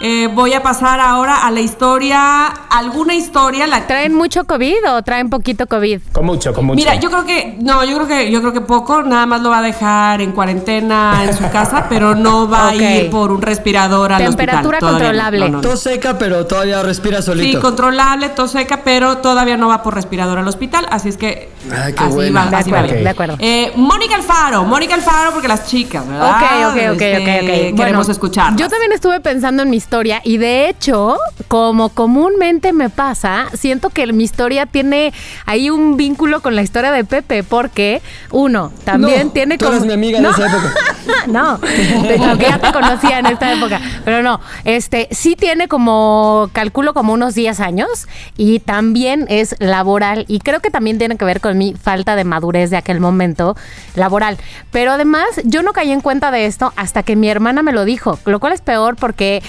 Eh, 0.01 0.29
voy 0.35 0.53
a 0.53 0.63
pasar 0.63 0.99
ahora 1.01 1.47
a 1.47 1.51
la 1.53 1.61
historia, 1.61 2.47
alguna 2.47 3.15
historia, 3.15 3.67
la 3.67 3.87
¿Traen 3.87 4.13
mucho 4.13 4.45
COVID 4.45 4.91
o 4.91 5.03
traen 5.03 5.31
poquito 5.31 5.67
COVID? 5.67 6.01
Con 6.13 6.27
mucho, 6.27 6.53
con 6.53 6.67
mucho. 6.67 6.77
Mira, 6.77 6.97
yo 6.97 7.11
creo 7.11 7.25
que 7.25 7.57
no, 7.61 7.85
yo 7.85 7.95
creo 7.97 8.09
que 8.09 8.31
yo 8.31 8.41
creo 8.41 8.53
que 8.53 8.61
poco, 8.61 9.03
nada 9.05 9.25
más 9.27 9.41
lo 9.41 9.51
va 9.51 9.59
a 9.59 9.63
dejar 9.63 10.21
en 10.21 10.33
cuarentena 10.33 11.23
en 11.25 11.35
su 11.35 11.49
casa, 11.51 11.87
pero 11.89 12.15
no 12.15 12.49
va 12.49 12.71
a 12.71 12.75
ir 12.75 13.09
por 13.09 13.31
un 13.31 13.41
respirador 13.41 14.13
al 14.13 14.23
Temperatura 14.25 14.79
hospital. 14.79 14.91
controlable. 14.99 15.39
no, 15.41 15.49
no, 15.49 15.53
no. 15.53 15.61
Tos 15.61 15.81
seca, 15.81 16.19
pero 16.19 16.45
todavía 16.47 16.83
respira 16.83 17.19
Sí, 17.23 17.27
solito. 17.27 17.61
controlable, 17.61 18.29
tos 18.31 18.51
seca, 18.51 18.81
pero 18.85 19.19
todavía 19.19 19.57
no 19.57 19.69
va 19.69 19.83
por 19.83 19.95
respirador 19.95 20.39
al 20.39 20.49
hospital, 20.49 20.87
así 20.91 21.09
es 21.09 21.17
que 21.17 21.49
Ay, 21.73 21.93
qué 21.93 22.05
así 22.05 22.15
bueno. 22.15 22.41
va, 22.41 22.51
De 22.51 22.57
así 22.57 22.71
va 22.71 22.79
acuerdo, 22.79 22.93
bien. 22.93 23.05
de 23.05 23.11
acuerdo. 23.11 23.37
Eh, 23.39 23.73
Mónica 23.77 24.17
Alfaro, 24.17 24.65
Mónica 24.65 24.95
Alfaro, 24.95 25.33
porque 25.33 25.49
las 25.49 25.67
chicas, 25.67 26.07
¿verdad? 26.07 26.31
Ok, 26.31 26.43
ok, 26.43 26.95
ok, 26.95 27.01
Este, 27.03 27.17
ok, 27.17 27.21
ok. 27.21 27.77
Queremos 27.77 27.77
Bueno, 27.77 28.03
escuchar. 28.13 28.57
Yo 28.57 28.69
también 28.69 28.93
estuve 28.93 29.21
pensando 29.21 29.63
en 29.63 29.71
mi 29.71 29.77
historia 29.77 30.21
y 30.25 30.37
de 30.39 30.69
hecho, 30.69 31.17
como 31.49 31.89
comúnmente 31.91 32.73
me 32.73 32.91
pasa, 32.91 33.47
siento 33.55 33.91
que 33.91 34.07
mi 34.13 34.25
historia 34.25 34.67
tiene 34.67 35.13
ahí 35.47 35.71
un 35.71 35.97
vínculo 35.97 36.41
con 36.43 36.55
la 36.57 36.63
historia 36.63 36.93
de 36.93 37.05
Pepe 37.05 37.43
porque 37.43 38.03
uno 38.31 38.73
también 38.85 39.29
No, 39.29 39.33
tiene 39.33 39.59
tú 39.59 39.69
eres 39.69 39.85
mi 39.85 39.93
amiga 39.93 40.21
de 40.21 40.29
esa 40.29 40.47
época. 40.47 40.73
no, 41.29 41.59
de 41.59 42.19
lo 42.19 42.39
que 42.39 42.47
ya 42.47 42.59
te 42.59 42.73
conocía 42.73 43.19
en 43.19 43.27
esta 43.27 43.53
época, 43.53 43.81
pero 44.05 44.23
no, 44.23 44.41
este 44.65 45.09
sí 45.11 45.37
tiene 45.37 45.69
como 45.69 46.49
calculo 46.53 46.95
como 46.95 47.13
unos 47.13 47.35
10 47.35 47.61
años 47.61 48.09
y 48.37 48.61
también 48.61 49.27
es 49.29 49.55
laboral 49.59 50.25
y 50.29 50.41
creo 50.41 50.61
que 50.61 50.71
también 50.71 50.99
tiene 50.99 51.17
que 51.17 51.25
ver 51.25 51.41
con 51.41 51.54
mi 51.55 51.75
falta 51.75 52.17
de 52.17 52.25
madurez 52.25 52.71
de 52.71 52.77
aquel 52.77 53.01
momento 53.01 53.57
laboral. 53.95 54.37
Pero 54.71 54.93
además 54.93 55.25
yo 55.45 55.63
no 55.63 55.73
caí 55.73 55.91
en 55.93 56.01
cuenta 56.01 56.31
de 56.31 56.47
esto 56.47 56.73
hasta 56.77 57.03
que 57.03 57.17
mi 57.17 57.29
hermana 57.29 57.63
me 57.63 57.73
lo 57.73 57.85
dijo, 57.85 58.19
lo 58.27 58.41
cual 58.41 58.53
es 58.53 58.61
peor 58.61 58.97
porque 58.97 59.43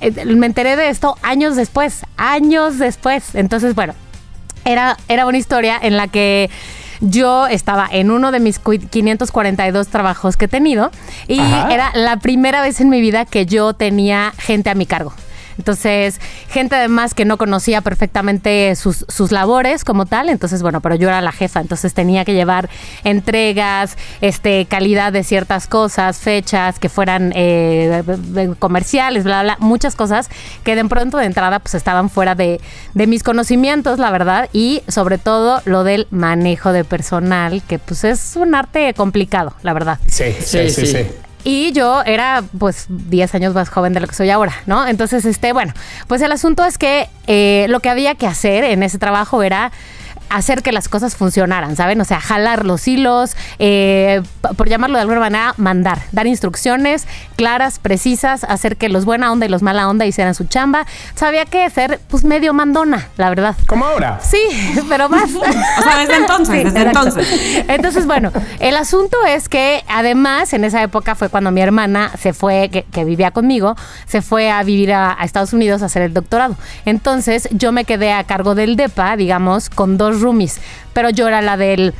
eh, 0.00 0.24
me 0.26 0.46
enteré 0.46 0.76
de 0.76 0.88
esto 0.88 1.16
años 1.22 1.56
después, 1.56 2.04
años 2.16 2.78
después. 2.78 3.34
Entonces, 3.34 3.74
bueno, 3.74 3.94
era, 4.64 4.96
era 5.08 5.26
una 5.26 5.38
historia 5.38 5.78
en 5.80 5.96
la 5.96 6.08
que 6.08 6.50
yo 7.02 7.46
estaba 7.46 7.88
en 7.90 8.10
uno 8.10 8.30
de 8.30 8.40
mis 8.40 8.58
cu- 8.58 8.78
542 8.78 9.88
trabajos 9.88 10.36
que 10.36 10.44
he 10.44 10.48
tenido 10.48 10.90
y 11.28 11.40
Ajá. 11.40 11.72
era 11.72 11.90
la 11.94 12.18
primera 12.18 12.60
vez 12.60 12.78
en 12.82 12.90
mi 12.90 13.00
vida 13.00 13.24
que 13.24 13.46
yo 13.46 13.72
tenía 13.72 14.34
gente 14.36 14.68
a 14.68 14.74
mi 14.74 14.84
cargo. 14.84 15.14
Entonces, 15.60 16.18
gente 16.48 16.74
además 16.74 17.12
que 17.12 17.26
no 17.26 17.36
conocía 17.36 17.82
perfectamente 17.82 18.74
sus, 18.76 19.04
sus 19.08 19.30
labores 19.30 19.84
como 19.84 20.06
tal. 20.06 20.30
Entonces, 20.30 20.62
bueno, 20.62 20.80
pero 20.80 20.94
yo 20.94 21.08
era 21.08 21.20
la 21.20 21.32
jefa, 21.32 21.60
entonces 21.60 21.92
tenía 21.92 22.24
que 22.24 22.32
llevar 22.32 22.70
entregas, 23.04 23.98
este, 24.22 24.64
calidad 24.64 25.12
de 25.12 25.22
ciertas 25.22 25.66
cosas, 25.66 26.18
fechas 26.18 26.78
que 26.78 26.88
fueran 26.88 27.34
eh, 27.36 28.02
comerciales, 28.58 29.24
bla, 29.24 29.42
bla, 29.42 29.56
muchas 29.60 29.96
cosas 29.96 30.30
que 30.64 30.74
de 30.74 30.84
pronto 30.86 31.18
de 31.18 31.26
entrada 31.26 31.58
pues 31.58 31.74
estaban 31.74 32.08
fuera 32.08 32.34
de, 32.34 32.58
de 32.94 33.06
mis 33.06 33.22
conocimientos, 33.22 33.98
la 33.98 34.10
verdad, 34.10 34.48
y 34.54 34.82
sobre 34.88 35.18
todo 35.18 35.60
lo 35.66 35.84
del 35.84 36.06
manejo 36.10 36.72
de 36.72 36.84
personal, 36.84 37.62
que 37.68 37.78
pues 37.78 38.04
es 38.04 38.34
un 38.36 38.54
arte 38.54 38.94
complicado, 38.94 39.52
la 39.62 39.74
verdad. 39.74 39.98
Sí, 40.06 40.34
sí, 40.40 40.70
sí, 40.70 40.86
Sí, 40.86 40.86
sí. 40.86 41.29
Y 41.44 41.72
yo 41.72 42.02
era 42.02 42.42
pues 42.58 42.86
10 42.88 43.34
años 43.34 43.54
más 43.54 43.68
joven 43.70 43.92
de 43.92 44.00
lo 44.00 44.06
que 44.06 44.14
soy 44.14 44.30
ahora, 44.30 44.54
¿no? 44.66 44.86
Entonces, 44.86 45.24
este, 45.24 45.52
bueno, 45.52 45.72
pues 46.06 46.20
el 46.22 46.32
asunto 46.32 46.64
es 46.64 46.76
que 46.76 47.08
eh, 47.26 47.66
lo 47.68 47.80
que 47.80 47.88
había 47.88 48.14
que 48.14 48.26
hacer 48.26 48.64
en 48.64 48.82
ese 48.82 48.98
trabajo 48.98 49.42
era 49.42 49.72
hacer 50.30 50.62
que 50.62 50.72
las 50.72 50.88
cosas 50.88 51.16
funcionaran, 51.16 51.76
¿saben? 51.76 52.00
O 52.00 52.04
sea, 52.04 52.20
jalar 52.20 52.64
los 52.64 52.86
hilos, 52.88 53.36
eh, 53.58 54.22
por 54.56 54.68
llamarlo 54.68 54.96
de 54.96 55.02
alguna 55.02 55.20
manera, 55.20 55.54
mandar, 55.56 56.00
dar 56.12 56.26
instrucciones 56.26 57.06
claras, 57.36 57.78
precisas, 57.78 58.44
hacer 58.44 58.76
que 58.76 58.88
los 58.88 59.04
buena 59.04 59.32
onda 59.32 59.46
y 59.46 59.48
los 59.48 59.62
mala 59.62 59.88
onda 59.88 60.06
hicieran 60.06 60.34
su 60.34 60.44
chamba. 60.44 60.86
Sabía 61.14 61.44
que 61.46 61.68
ser, 61.70 62.00
pues, 62.08 62.24
medio 62.24 62.52
mandona, 62.52 63.08
la 63.16 63.28
verdad. 63.28 63.56
Como 63.66 63.84
ahora. 63.84 64.20
Sí, 64.22 64.40
pero 64.88 65.08
más. 65.08 65.30
O 65.34 65.82
sea, 65.82 65.98
desde 65.98 66.16
entonces, 66.16 66.64
desde 66.64 66.82
entonces. 66.82 67.28
Entonces, 67.68 68.06
bueno, 68.06 68.30
el 68.60 68.76
asunto 68.76 69.16
es 69.26 69.48
que 69.48 69.82
además 69.88 70.52
en 70.52 70.64
esa 70.64 70.82
época 70.82 71.14
fue 71.14 71.28
cuando 71.28 71.50
mi 71.50 71.60
hermana 71.60 72.12
se 72.18 72.32
fue, 72.32 72.68
que, 72.70 72.84
que 72.84 73.04
vivía 73.04 73.30
conmigo, 73.32 73.76
se 74.06 74.22
fue 74.22 74.50
a 74.50 74.62
vivir 74.62 74.92
a, 74.92 75.16
a 75.18 75.24
Estados 75.24 75.52
Unidos 75.52 75.82
a 75.82 75.86
hacer 75.86 76.02
el 76.02 76.14
doctorado. 76.14 76.56
Entonces 76.84 77.48
yo 77.50 77.72
me 77.72 77.84
quedé 77.84 78.12
a 78.12 78.24
cargo 78.24 78.54
del 78.54 78.76
DEPA, 78.76 79.16
digamos, 79.16 79.70
con 79.70 79.98
dos 79.98 80.19
roomies, 80.20 80.60
pero 80.92 81.10
yo 81.10 81.26
era 81.28 81.40
la 81.42 81.56
del 81.56 81.94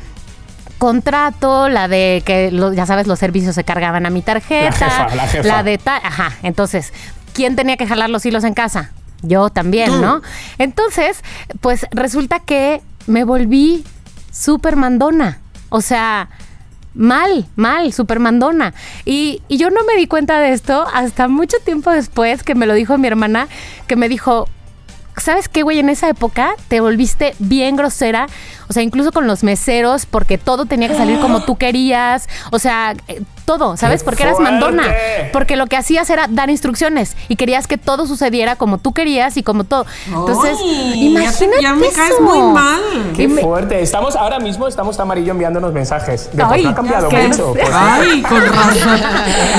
contrato, 0.77 1.69
la 1.69 1.87
de 1.87 2.23
que 2.25 2.51
lo- 2.51 2.73
ya 2.73 2.85
sabes 2.85 3.07
los 3.07 3.19
servicios 3.19 3.55
se 3.55 3.63
cargaban 3.63 4.05
a 4.05 4.09
mi 4.09 4.21
tarjeta, 4.21 4.69
La 4.69 5.07
jefa, 5.07 5.15
la 5.15 5.27
jefa. 5.27 5.63
de 5.63 5.77
tal, 5.77 6.01
ajá, 6.03 6.33
entonces, 6.43 6.91
¿quién 7.33 7.55
tenía 7.55 7.77
que 7.77 7.85
jalar 7.87 8.09
los 8.09 8.25
hilos 8.25 8.43
en 8.43 8.53
casa? 8.53 8.91
Yo 9.21 9.49
también, 9.51 10.01
¿no? 10.01 10.21
Entonces, 10.57 11.23
pues 11.59 11.85
resulta 11.91 12.39
que 12.39 12.81
me 13.05 13.23
volví 13.23 13.83
súper 14.31 14.75
mandona. 14.75 15.37
O 15.69 15.79
sea, 15.81 16.29
mal, 16.95 17.45
mal, 17.55 17.93
súper 17.93 18.19
mandona. 18.19 18.73
Y, 19.05 19.43
y 19.47 19.57
yo 19.57 19.69
no 19.69 19.83
me 19.85 19.95
di 19.95 20.07
cuenta 20.07 20.39
de 20.39 20.51
esto 20.53 20.87
hasta 20.91 21.27
mucho 21.27 21.57
tiempo 21.63 21.91
después 21.91 22.41
que 22.41 22.55
me 22.55 22.65
lo 22.65 22.73
dijo 22.73 22.97
mi 22.97 23.07
hermana, 23.07 23.47
que 23.85 23.95
me 23.95 24.09
dijo, 24.09 24.49
¿sabes 25.17 25.49
qué, 25.49 25.63
güey? 25.63 25.79
En 25.79 25.89
esa 25.89 26.09
época 26.09 26.53
te 26.67 26.79
volviste 26.79 27.35
bien 27.39 27.75
grosera. 27.75 28.27
O 28.69 28.73
sea, 28.73 28.83
incluso 28.83 29.11
con 29.11 29.27
los 29.27 29.43
meseros, 29.43 30.05
porque 30.05 30.37
todo 30.37 30.65
tenía 30.65 30.87
que 30.87 30.95
salir 30.95 31.19
como 31.19 31.43
tú 31.43 31.57
querías. 31.57 32.27
O 32.51 32.59
sea, 32.59 32.95
eh, 33.07 33.21
todo, 33.57 33.75
¿sabes? 33.77 34.01
¡Qué 34.01 34.05
Porque 34.05 34.23
eras 34.23 34.39
mandona. 34.39 34.83
Porque 35.33 35.55
lo 35.57 35.67
que 35.67 35.75
hacías 35.77 36.09
era 36.09 36.27
dar 36.29 36.49
instrucciones 36.49 37.15
y 37.27 37.35
querías 37.35 37.67
que 37.67 37.77
todo 37.77 38.07
sucediera 38.07 38.55
como 38.55 38.77
tú 38.77 38.93
querías 38.93 39.35
y 39.37 39.43
como 39.43 39.63
todo. 39.65 39.85
Entonces, 40.07 40.57
Ay, 40.61 41.07
imagínate. 41.07 41.61
ya 41.61 41.73
me 41.75 41.89
caes 41.89 42.11
eso. 42.11 42.21
muy 42.21 42.39
mal. 42.53 42.79
Qué 43.15 43.27
me- 43.27 43.41
fuerte. 43.41 43.81
Estamos 43.81 44.15
ahora 44.15 44.39
mismo, 44.39 44.67
estamos 44.67 44.97
amarillo 44.99 45.31
enviándonos 45.31 45.73
mensajes. 45.73 46.29
De 46.33 46.43
Ay, 46.43 46.65
ha 46.65 46.73
cambiado 46.75 47.09
mucho. 47.11 47.51
Pues, 47.53 47.67
Ay, 47.73 48.21
con 48.21 48.41
razón. 48.45 48.99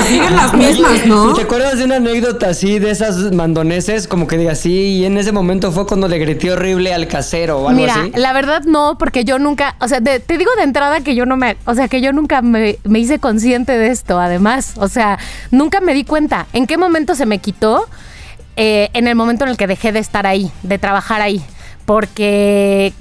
Siguen 0.07 0.35
las 0.35 0.53
mismas, 0.53 1.05
¿no? 1.05 1.33
¿Te 1.33 1.41
acuerdas 1.43 1.77
de 1.77 1.85
una 1.85 1.97
anécdota 1.97 2.49
así 2.49 2.79
de 2.79 2.91
esas 2.91 3.31
mandoneses? 3.31 4.07
Como 4.07 4.27
que 4.27 4.37
diga 4.37 4.55
sí, 4.55 4.71
y 4.99 5.05
en 5.05 5.17
ese 5.17 5.31
momento 5.31 5.71
fue 5.71 5.85
cuando 5.85 6.07
le 6.07 6.17
grité 6.19 6.51
horrible 6.51 6.93
al 6.93 7.07
casero 7.07 7.59
o 7.59 7.69
algo 7.69 7.81
Mira, 7.81 7.93
así. 7.95 8.11
la 8.15 8.33
verdad 8.33 8.63
no, 8.65 8.97
porque 8.97 9.23
yo 9.25 9.39
nunca, 9.39 9.75
o 9.79 9.87
sea, 9.87 9.99
de- 9.99 10.19
te 10.19 10.37
digo 10.37 10.51
de 10.57 10.63
entrada 10.63 11.01
que 11.01 11.15
yo 11.15 11.25
no 11.25 11.37
me, 11.37 11.57
o 11.65 11.73
sea, 11.75 11.87
que 11.87 12.01
yo 12.01 12.11
nunca 12.13 12.41
me, 12.41 12.77
me 12.83 12.99
hice 12.99 13.19
consciente 13.19 13.77
de 13.77 13.82
esto, 13.83 14.19
además, 14.19 14.73
o 14.77 14.87
sea, 14.87 15.19
nunca 15.51 15.81
me 15.81 15.93
di 15.93 16.03
cuenta. 16.03 16.47
¿En 16.53 16.67
qué 16.67 16.77
momento 16.77 17.15
se 17.15 17.25
me 17.25 17.39
quitó? 17.39 17.87
Eh, 18.55 18.89
en 18.93 19.07
el 19.07 19.15
momento 19.15 19.45
en 19.45 19.51
el 19.51 19.57
que 19.57 19.67
dejé 19.67 19.91
de 19.91 19.99
estar 19.99 20.27
ahí, 20.27 20.51
de 20.61 20.77
trabajar 20.77 21.21
ahí, 21.21 21.43
porque 21.85 22.93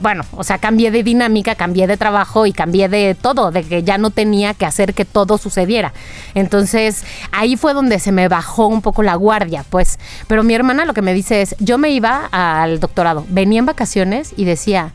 bueno, 0.00 0.24
o 0.32 0.44
sea, 0.44 0.58
cambié 0.58 0.90
de 0.90 1.02
dinámica, 1.02 1.54
cambié 1.54 1.86
de 1.86 1.96
trabajo 1.96 2.46
y 2.46 2.52
cambié 2.52 2.88
de 2.88 3.14
todo, 3.14 3.50
de 3.50 3.62
que 3.64 3.82
ya 3.82 3.98
no 3.98 4.10
tenía 4.10 4.54
que 4.54 4.66
hacer 4.66 4.94
que 4.94 5.04
todo 5.04 5.38
sucediera. 5.38 5.92
Entonces, 6.34 7.04
ahí 7.32 7.56
fue 7.56 7.74
donde 7.74 7.98
se 7.98 8.12
me 8.12 8.28
bajó 8.28 8.66
un 8.66 8.82
poco 8.82 9.02
la 9.02 9.14
guardia, 9.16 9.64
pues. 9.68 9.98
Pero 10.26 10.42
mi 10.42 10.54
hermana 10.54 10.84
lo 10.84 10.94
que 10.94 11.02
me 11.02 11.12
dice 11.12 11.42
es, 11.42 11.56
yo 11.58 11.78
me 11.78 11.90
iba 11.90 12.28
al 12.30 12.80
doctorado, 12.80 13.24
venía 13.28 13.58
en 13.58 13.66
vacaciones 13.66 14.32
y 14.36 14.44
decía, 14.44 14.92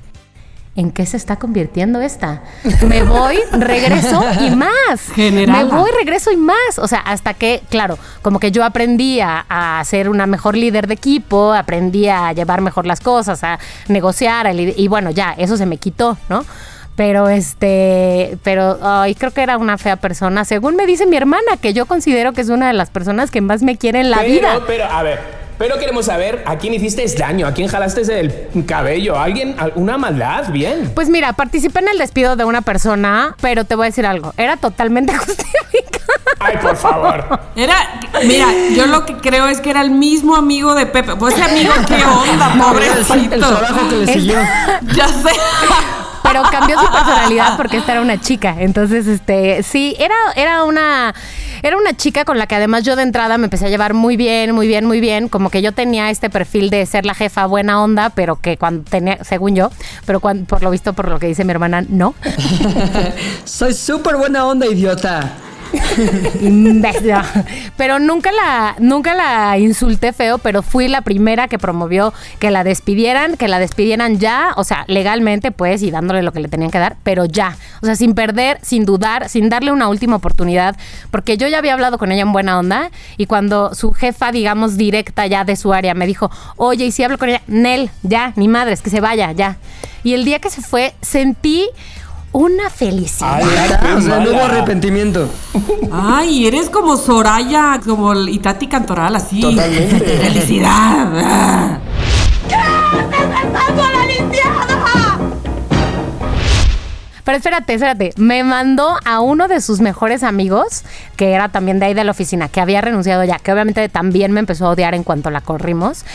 ¿en 0.80 0.92
qué 0.92 1.06
se 1.06 1.18
está 1.18 1.36
convirtiendo 1.36 2.00
esta? 2.00 2.42
Me 2.88 3.04
voy, 3.04 3.38
regreso 3.52 4.24
y 4.39 4.52
más. 4.52 5.02
Generala. 5.13 5.65
Me 5.65 5.78
voy, 5.78 5.92
regreso 5.92 6.32
y 6.32 6.38
más. 6.38 6.78
O 6.78 6.88
sea, 6.88 7.00
hasta 7.00 7.34
que, 7.34 7.62
claro, 7.70 8.00
como 8.22 8.39
que 8.39 8.52
yo 8.52 8.63
aprendí 8.63 9.20
a, 9.20 9.46
a 9.50 9.84
ser 9.84 10.08
una 10.08 10.26
mejor 10.26 10.56
líder 10.56 10.88
de 10.88 10.94
equipo, 10.94 11.54
aprendí 11.54 12.08
a 12.08 12.32
llevar 12.32 12.62
mejor 12.62 12.88
las 12.88 13.02
cosas, 13.02 13.44
a 13.44 13.60
negociar, 13.89 14.48
a 14.48 14.54
y 14.54 14.88
bueno, 14.88 15.12
ya, 15.12 15.36
eso 15.38 15.58
se 15.58 15.65
me 15.65 15.78
quitó, 15.78 16.18
¿no? 16.30 16.46
Pero 16.96 17.30
este, 17.30 18.38
pero 18.44 18.78
ay, 18.82 19.15
creo 19.15 19.32
que 19.32 19.42
era 19.42 19.58
una 19.58 19.78
fea 19.78 19.98
persona. 19.98 20.46
Según 20.46 20.76
me 20.76 20.86
dice 20.86 21.06
mi 21.06 21.18
hermana, 21.18 21.58
que 21.62 21.74
yo 21.74 21.86
considero 21.86 22.34
que 22.34 22.42
es 22.42 22.50
una 22.50 22.68
de 22.68 22.74
las 22.74 22.89
personas 22.89 23.32
que 23.32 23.42
más 23.42 23.62
me 23.62 23.78
quiere 23.78 24.00
en 24.00 24.12
la 24.12 24.18
pero, 24.18 24.30
vida. 24.30 24.60
Pero, 24.65 24.86
a 24.86 25.04
ver, 25.04 25.49
pero 25.60 25.78
queremos 25.78 26.06
saber 26.06 26.41
a 26.48 26.58
quién 26.58 26.74
hiciste 26.74 27.06
daño, 27.17 27.45
a 27.45 27.54
quién 27.54 27.67
jalaste 27.67 28.02
el 28.19 28.65
cabello, 28.65 29.17
¿A 29.17 29.26
alguien, 29.26 29.56
alguna 29.60 29.98
maldad, 29.98 30.50
bien. 30.52 30.91
Pues 30.95 31.10
mira, 31.10 31.34
participé 31.34 31.80
en 31.80 31.89
el 31.89 31.98
despido 31.98 32.38
de 32.38 32.45
una 32.45 32.62
persona, 32.62 33.36
pero 33.41 33.65
te 33.65 33.76
voy 33.76 33.86
a 33.86 33.89
decir 33.89 34.06
algo, 34.06 34.34
era 34.38 34.56
totalmente 34.56 35.15
justificado. 35.17 36.00
Ay, 36.39 36.58
por 36.62 36.78
favor. 36.78 37.39
Era, 37.58 37.76
mira, 38.24 38.48
yo 38.74 38.88
lo 38.88 39.06
que 39.06 39.17
creo 39.17 39.48
es 39.48 39.60
que 39.60 39.69
era 39.69 39.82
el 39.82 39.91
mismo 39.91 40.38
amigo 40.38 40.74
de 40.74 40.86
Pepe. 40.86 41.17
Pues 41.17 41.36
ese 41.36 41.43
amigo, 41.43 41.74
¿qué 41.86 42.02
onda, 42.06 42.54
pobrecito? 42.58 43.36
El 43.36 43.41
trabajo 43.41 43.89
que 43.89 43.95
le 43.98 44.13
siguió. 44.13 44.39
Ya 44.95 45.08
sé. 45.10 45.32
Pero 46.23 46.43
cambió 46.51 46.79
su 46.79 46.91
personalidad 46.91 47.58
porque 47.58 47.77
esta 47.77 47.93
era 47.93 48.01
una 48.01 48.19
chica. 48.19 48.55
Entonces, 48.60 49.08
este, 49.08 49.63
sí, 49.63 49.95
era, 49.99 50.15
era 50.36 50.63
una. 50.63 51.13
Era 51.62 51.77
una 51.77 51.93
chica 51.93 52.23
con 52.23 52.38
la 52.38 52.47
que 52.47 52.55
además 52.55 52.84
yo 52.84 52.95
de 52.95 53.03
entrada 53.03 53.38
me 53.38 53.45
empecé 53.45 53.65
a 53.65 53.69
llevar 53.69 53.93
muy 53.93 54.15
bien, 54.15 54.53
muy 54.53 54.67
bien, 54.67 54.86
muy 54.86 55.01
bien. 55.01 55.27
Como 55.27 55.49
que 55.49 55.62
yo 55.62 55.73
tenía 55.73 56.10
este 56.10 56.29
perfil 56.29 56.69
de 56.69 56.86
ser 56.86 57.05
la 57.05 57.13
jefa 57.13 57.45
buena 57.47 57.84
onda, 57.84 58.12
pero 58.12 58.38
que 58.38 58.58
cuando 58.58 58.89
tenía, 58.89 59.23
según 59.23 59.55
yo, 59.55 59.69
pero 60.05 60.21
cuando, 60.21 60.45
por 60.45 60.63
lo 60.63 60.71
visto, 60.71 60.93
por 60.93 61.10
lo 61.10 61.19
que 61.19 61.27
dice 61.27 61.43
mi 61.43 61.51
hermana, 61.51 61.84
no. 61.88 62.13
Soy 63.43 63.73
súper 63.73 64.15
buena 64.15 64.45
onda, 64.45 64.67
idiota. 64.67 65.34
Pero 67.77 67.99
nunca 67.99 68.32
la, 68.32 68.75
nunca 68.79 69.13
la 69.13 69.58
insulté 69.58 70.13
feo, 70.13 70.38
pero 70.38 70.62
fui 70.62 70.88
la 70.88 71.01
primera 71.01 71.47
que 71.47 71.58
promovió 71.58 72.13
que 72.39 72.51
la 72.51 72.63
despidieran, 72.63 73.38
que 73.38 73.47
la 73.47 73.60
despidieran 73.60 74.19
ya, 74.19 74.53
o 74.55 74.63
sea, 74.63 74.86
legalmente, 74.88 75.51
pues, 75.51 75.84
y 75.84 75.91
dándole 75.91 76.23
lo 76.23 76.32
que 76.32 76.39
le 76.39 76.47
tenían 76.47 76.71
que 76.71 76.79
dar, 76.79 76.97
pero 77.03 77.25
ya. 77.25 77.58
O 77.82 77.86
sea, 77.86 77.95
sin 77.95 78.13
perder, 78.13 78.60
sin 78.62 78.86
dudar, 78.86 79.29
sin 79.29 79.49
darle 79.49 79.71
una 79.71 79.88
última 79.88 80.15
oportunidad, 80.15 80.75
porque 81.12 81.38
yo 81.38 81.47
ya 81.47 81.60
había 81.60 81.73
hablado 81.73 81.97
con 81.97 82.12
ella 82.12 82.23
en 82.23 82.32
buena 82.32 82.58
onda, 82.58 82.91
y 83.17 83.25
cuando 83.25 83.75
su 83.75 83.91
jefa, 83.91 84.32
digamos, 84.32 84.77
directa 84.77 85.27
ya 85.27 85.43
de 85.43 85.55
su 85.55 85.73
área, 85.73 85.93
me 85.93 86.08
dijo, 86.08 86.32
oye, 86.58 86.86
y 86.86 86.91
si 86.91 87.03
hablo 87.03 87.17
con 87.17 87.29
ella, 87.29 87.41
Nel, 87.47 87.89
ya, 88.03 88.34
ni 88.36 88.47
madres, 88.47 88.82
que 88.82 88.89
se 88.89 89.01
vaya, 89.01 89.32
ya. 89.32 89.58
Y 90.03 90.13
el 90.13 90.25
día 90.25 90.39
que 90.39 90.49
se 90.49 90.62
fue, 90.62 90.93
sentí 91.01 91.67
una 92.32 92.70
felicidad. 92.70 93.42
Ay, 93.42 93.94
O 93.98 94.02
sea, 94.02 94.20
no 94.20 94.32
hubo 94.32 94.42
arrepentimiento. 94.42 95.30
Ay, 95.92 96.46
eres 96.48 96.70
como 96.70 96.98
Soraya, 96.98 97.80
como 97.84 98.13
el 98.13 98.30
Itati 98.30 98.68
Cantoral, 98.68 99.15
así. 99.15 99.42
Totalmente. 99.42 100.18
Felicidad. 100.18 101.80
Pero 107.30 107.38
espérate, 107.38 107.76
espérate. 107.76 108.13
Me 108.18 108.44
mandó 108.44 108.98
a 109.06 109.20
uno 109.20 109.48
de 109.48 109.62
sus 109.62 109.82
mejores 109.82 110.24
amigos, 110.24 110.82
que 111.15 111.34
era 111.34 111.50
también 111.50 111.78
de 111.78 111.86
ahí 111.86 111.94
de 111.94 112.04
la 112.04 112.10
oficina, 112.10 112.50
que 112.50 112.60
había 112.60 112.82
renunciado 112.82 113.24
ya, 113.24 113.38
que 113.38 113.54
obviamente 113.54 113.88
también 113.88 114.32
me 114.32 114.39
empezó 114.39 114.65
a 114.65 114.72
odiar 114.72 114.96
en 114.96 115.04
cuanto 115.04 115.30
la 115.30 115.42
corrimos, 115.42 116.06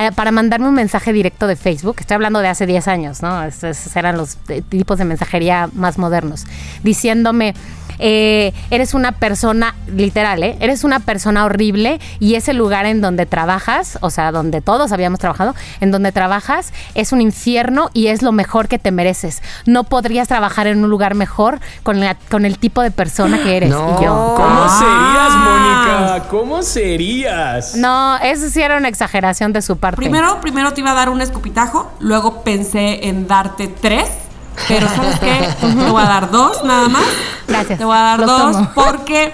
eh, 0.00 0.12
para 0.14 0.30
mandarme 0.30 0.68
un 0.68 0.76
mensaje 0.76 1.12
directo 1.12 1.48
de 1.48 1.56
Facebook. 1.56 1.96
Estoy 1.98 2.14
hablando 2.14 2.38
de 2.38 2.46
hace 2.46 2.66
10 2.66 2.86
años, 2.86 3.20
¿no? 3.20 3.42
Esos 3.42 3.96
eran 3.96 4.16
los 4.16 4.38
eh, 4.46 4.62
tipos 4.62 4.96
de 4.98 5.04
mensajería 5.04 5.68
más 5.72 5.98
modernos. 5.98 6.44
Diciéndome. 6.84 7.54
Eh, 7.98 8.52
eres 8.70 8.94
una 8.94 9.12
persona, 9.12 9.74
literal, 9.86 10.42
¿eh? 10.42 10.56
eres 10.60 10.84
una 10.84 11.00
persona 11.00 11.44
horrible 11.44 12.00
y 12.20 12.34
ese 12.34 12.52
lugar 12.54 12.86
en 12.86 13.00
donde 13.00 13.26
trabajas, 13.26 13.98
o 14.00 14.10
sea, 14.10 14.32
donde 14.32 14.60
todos 14.60 14.92
habíamos 14.92 15.18
trabajado, 15.20 15.54
en 15.80 15.90
donde 15.90 16.12
trabajas 16.12 16.72
es 16.94 17.12
un 17.12 17.20
infierno 17.20 17.90
y 17.92 18.08
es 18.08 18.22
lo 18.22 18.32
mejor 18.32 18.68
que 18.68 18.78
te 18.78 18.90
mereces. 18.90 19.42
No 19.66 19.84
podrías 19.84 20.28
trabajar 20.28 20.66
en 20.66 20.82
un 20.84 20.90
lugar 20.90 21.14
mejor 21.14 21.60
con, 21.82 22.00
la- 22.00 22.16
con 22.30 22.44
el 22.44 22.58
tipo 22.58 22.82
de 22.82 22.90
persona 22.90 23.42
que 23.42 23.56
eres. 23.56 23.70
No. 23.74 23.96
Y 24.00 24.04
yo, 24.04 24.34
¿Cómo 24.36 24.68
serías, 24.68 25.30
Ah. 25.36 26.10
Mónica? 26.16 26.28
¿Cómo 26.28 26.62
serías? 26.62 27.74
no, 27.76 28.16
eso 28.18 28.48
sí 28.48 28.60
era 28.62 28.76
una 28.76 28.88
exageración 28.88 29.52
de 29.52 29.62
su 29.62 29.76
parte. 29.78 29.96
Primero, 29.96 30.40
primero 30.40 30.72
te 30.72 30.80
iba 30.80 30.92
a 30.92 30.94
dar 30.94 31.08
un 31.08 31.20
escupitajo, 31.20 31.90
luego 32.00 32.42
pensé 32.42 33.08
en 33.08 33.26
darte 33.26 33.68
tres. 33.68 34.08
Pero 34.68 34.88
¿sabes 34.88 35.18
qué? 35.20 35.48
Te 35.60 35.90
voy 35.90 36.02
a 36.02 36.06
dar 36.06 36.30
dos 36.30 36.64
nada 36.64 36.88
más. 36.88 37.04
Gracias. 37.48 37.78
Te 37.78 37.84
voy 37.84 37.96
a 37.96 38.00
dar 38.00 38.20
Los 38.20 38.28
dos 38.28 38.52
tomo. 38.52 38.70
porque 38.74 39.32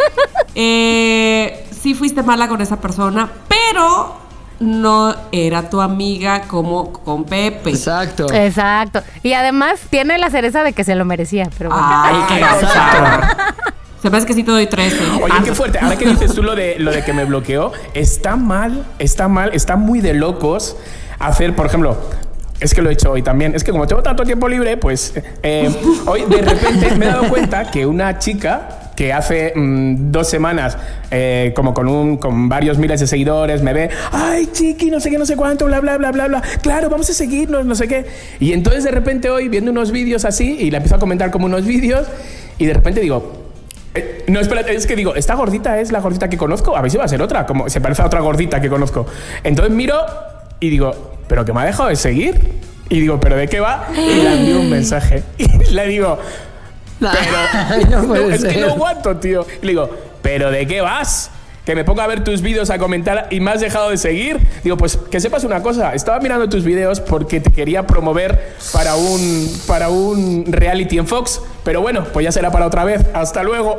eh, 0.54 1.66
sí 1.70 1.94
fuiste 1.94 2.22
mala 2.22 2.48
con 2.48 2.60
esa 2.60 2.80
persona, 2.80 3.28
pero 3.48 4.16
no 4.60 5.14
era 5.32 5.70
tu 5.70 5.80
amiga 5.80 6.42
como 6.42 6.92
con 6.92 7.24
Pepe. 7.24 7.70
Exacto. 7.70 8.32
Exacto. 8.32 9.02
Y 9.22 9.32
además 9.32 9.80
tiene 9.88 10.18
la 10.18 10.30
cereza 10.30 10.62
de 10.62 10.72
que 10.72 10.84
se 10.84 10.94
lo 10.94 11.04
merecía, 11.04 11.48
pero 11.56 11.70
bueno. 11.70 11.86
Ay, 11.88 12.16
qué 12.28 12.40
gozador. 12.40 13.20
Se 14.02 14.08
me 14.08 14.16
hace 14.16 14.26
que 14.26 14.32
sí 14.34 14.42
te 14.42 14.50
doy 14.50 14.66
tres. 14.66 14.94
¿eh? 14.94 15.20
Oye, 15.22 15.34
qué 15.44 15.54
fuerte. 15.54 15.78
Ahora 15.78 15.96
que 15.96 16.06
dices 16.06 16.34
tú 16.34 16.42
lo 16.42 16.54
de, 16.54 16.76
lo 16.78 16.90
de 16.90 17.04
que 17.04 17.12
me 17.12 17.24
bloqueó, 17.26 17.72
está 17.92 18.36
mal, 18.36 18.86
está 18.98 19.28
mal, 19.28 19.50
está 19.52 19.76
muy 19.76 20.00
de 20.00 20.14
locos 20.14 20.76
hacer, 21.18 21.54
por 21.54 21.66
ejemplo, 21.66 21.98
Es 22.60 22.74
que 22.74 22.82
lo 22.82 22.90
he 22.90 22.92
hecho 22.92 23.10
hoy 23.10 23.22
también. 23.22 23.54
Es 23.54 23.64
que 23.64 23.72
como 23.72 23.86
tengo 23.86 24.02
tanto 24.02 24.22
tiempo 24.24 24.48
libre, 24.48 24.76
pues 24.76 25.14
eh, 25.42 25.70
hoy 26.06 26.24
de 26.28 26.42
repente 26.42 26.94
me 26.96 27.06
he 27.06 27.08
dado 27.08 27.28
cuenta 27.28 27.70
que 27.70 27.86
una 27.86 28.18
chica 28.18 28.90
que 29.00 29.14
hace 29.14 29.54
mm, 29.56 30.12
dos 30.12 30.28
semanas, 30.28 30.76
eh, 31.10 31.54
como 31.56 31.72
con, 31.72 31.88
un, 31.88 32.18
con 32.18 32.50
varios 32.50 32.76
miles 32.76 33.00
de 33.00 33.06
seguidores, 33.06 33.62
me 33.62 33.72
ve, 33.72 33.88
ay, 34.12 34.50
chiqui, 34.52 34.90
no 34.90 35.00
sé 35.00 35.08
qué, 35.08 35.16
no 35.16 35.24
sé 35.24 35.36
cuánto, 35.36 35.64
bla, 35.64 35.80
bla, 35.80 35.96
bla, 35.96 36.12
bla, 36.12 36.28
bla, 36.28 36.42
claro, 36.60 36.90
vamos 36.90 37.08
a 37.08 37.14
seguirnos, 37.14 37.64
no 37.64 37.74
sé 37.74 37.88
qué. 37.88 38.04
Y 38.40 38.52
entonces 38.52 38.84
de 38.84 38.90
repente 38.90 39.30
hoy, 39.30 39.48
viendo 39.48 39.70
unos 39.70 39.90
vídeos 39.90 40.26
así, 40.26 40.58
y 40.60 40.70
la 40.70 40.78
empiezo 40.78 40.96
a 40.96 40.98
comentar 40.98 41.30
como 41.30 41.46
unos 41.46 41.64
vídeos, 41.64 42.06
y 42.58 42.66
de 42.66 42.74
repente 42.74 43.00
digo, 43.00 43.48
eh, 43.94 44.24
no, 44.28 44.38
espera, 44.38 44.60
es 44.60 44.86
que 44.86 44.96
digo, 44.96 45.14
esta 45.14 45.34
gordita 45.34 45.80
es 45.80 45.92
la 45.92 46.00
gordita 46.00 46.28
que 46.28 46.36
conozco, 46.36 46.76
a 46.76 46.82
ver 46.82 46.90
si 46.90 46.98
va 46.98 47.04
a 47.04 47.08
ser 47.08 47.22
otra, 47.22 47.46
como 47.46 47.70
se 47.70 47.80
parece 47.80 48.02
a 48.02 48.06
otra 48.06 48.20
gordita 48.20 48.60
que 48.60 48.68
conozco. 48.68 49.06
Entonces 49.42 49.74
miro 49.74 49.96
y 50.60 50.68
digo, 50.68 51.09
¿pero 51.30 51.44
que 51.44 51.52
me 51.52 51.60
ha 51.60 51.64
dejado 51.64 51.88
de 51.88 51.94
seguir? 51.94 52.40
Y 52.88 53.00
digo, 53.00 53.20
¿pero 53.20 53.36
de 53.36 53.46
qué 53.46 53.60
va? 53.60 53.86
Y 53.96 54.20
le 54.20 54.34
envío 54.34 54.60
un 54.60 54.68
mensaje. 54.68 55.22
Y 55.38 55.72
le 55.72 55.86
digo, 55.86 56.18
pero. 56.98 57.88
No 57.88 58.08
puede 58.08 58.34
es 58.34 58.44
que 58.44 58.50
ser. 58.54 58.66
no 58.66 58.72
aguanto, 58.72 59.16
tío. 59.16 59.46
Y 59.62 59.66
le 59.66 59.72
digo, 59.72 59.90
¿pero 60.22 60.50
de 60.50 60.66
qué 60.66 60.80
vas? 60.80 61.30
Que 61.64 61.76
me 61.76 61.84
ponga 61.84 62.02
a 62.02 62.08
ver 62.08 62.24
tus 62.24 62.42
vídeos 62.42 62.68
a 62.70 62.78
comentar 62.78 63.28
y 63.30 63.38
me 63.38 63.52
has 63.52 63.60
dejado 63.60 63.90
de 63.90 63.96
seguir. 63.96 64.40
Digo, 64.64 64.76
pues 64.76 64.96
que 64.96 65.20
sepas 65.20 65.44
una 65.44 65.62
cosa. 65.62 65.94
Estaba 65.94 66.18
mirando 66.18 66.48
tus 66.48 66.64
vídeos 66.64 66.98
porque 66.98 67.38
te 67.38 67.52
quería 67.52 67.86
promover 67.86 68.56
para 68.72 68.96
un, 68.96 69.48
para 69.68 69.88
un 69.88 70.46
reality 70.48 70.98
en 70.98 71.06
Fox. 71.06 71.40
Pero 71.62 71.80
bueno, 71.80 72.04
pues 72.12 72.24
ya 72.24 72.32
será 72.32 72.50
para 72.50 72.66
otra 72.66 72.82
vez. 72.82 73.06
Hasta 73.14 73.44
luego. 73.44 73.78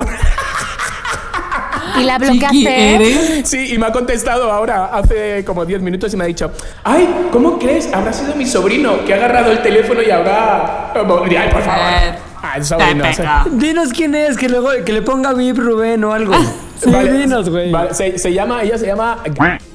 ¿Y 2.00 2.04
la 2.04 2.18
bloqueaste? 2.18 2.96
¿eres? 2.96 3.42
Sí, 3.50 3.74
y 3.74 3.78
me 3.78 3.88
ha 3.88 3.92
contestado 3.92 4.52
ahora 4.52 4.86
hace 4.86 5.44
como 5.46 5.66
10 5.66 5.82
minutos 5.82 6.14
y 6.14 6.18
me 6.18 6.24
ha 6.24 6.28
dicho, 6.28 6.52
ay, 6.84 7.08
¿cómo 7.32 7.58
crees? 7.60 7.92
Habrá 7.94 8.14
sido 8.14 8.36
mi 8.36 8.46
sobrino 8.46 9.04
que 9.06 9.14
ha 9.14 9.18
agarrado 9.18 9.52
el 9.52 9.62
teléfono 9.62 10.02
y 10.02 10.12
habrá... 10.12 10.92
Ay, 10.94 11.50
por 11.52 11.62
favor. 11.62 11.82
Eh, 12.04 12.16
Ah, 12.44 12.58
el 12.58 12.66
sobrino. 12.66 13.04
Dinos 13.52 13.90
quién 13.94 14.16
es, 14.16 14.36
que, 14.36 14.50
luego, 14.50 14.70
que 14.84 14.94
le 14.94 15.02
ponga 15.02 15.34
VIP 15.34 15.58
Rubén 15.60 16.04
o 16.04 16.14
algo. 16.14 16.34
Sí, 16.84 16.90
Vale, 16.90 17.14
dinos, 17.14 17.50
güey. 17.50 17.72
vale, 17.72 17.94
se, 17.94 18.18
se 18.18 18.34
llama, 18.34 18.64
ella 18.64 18.78
se 18.78 18.88
llama 18.88 19.20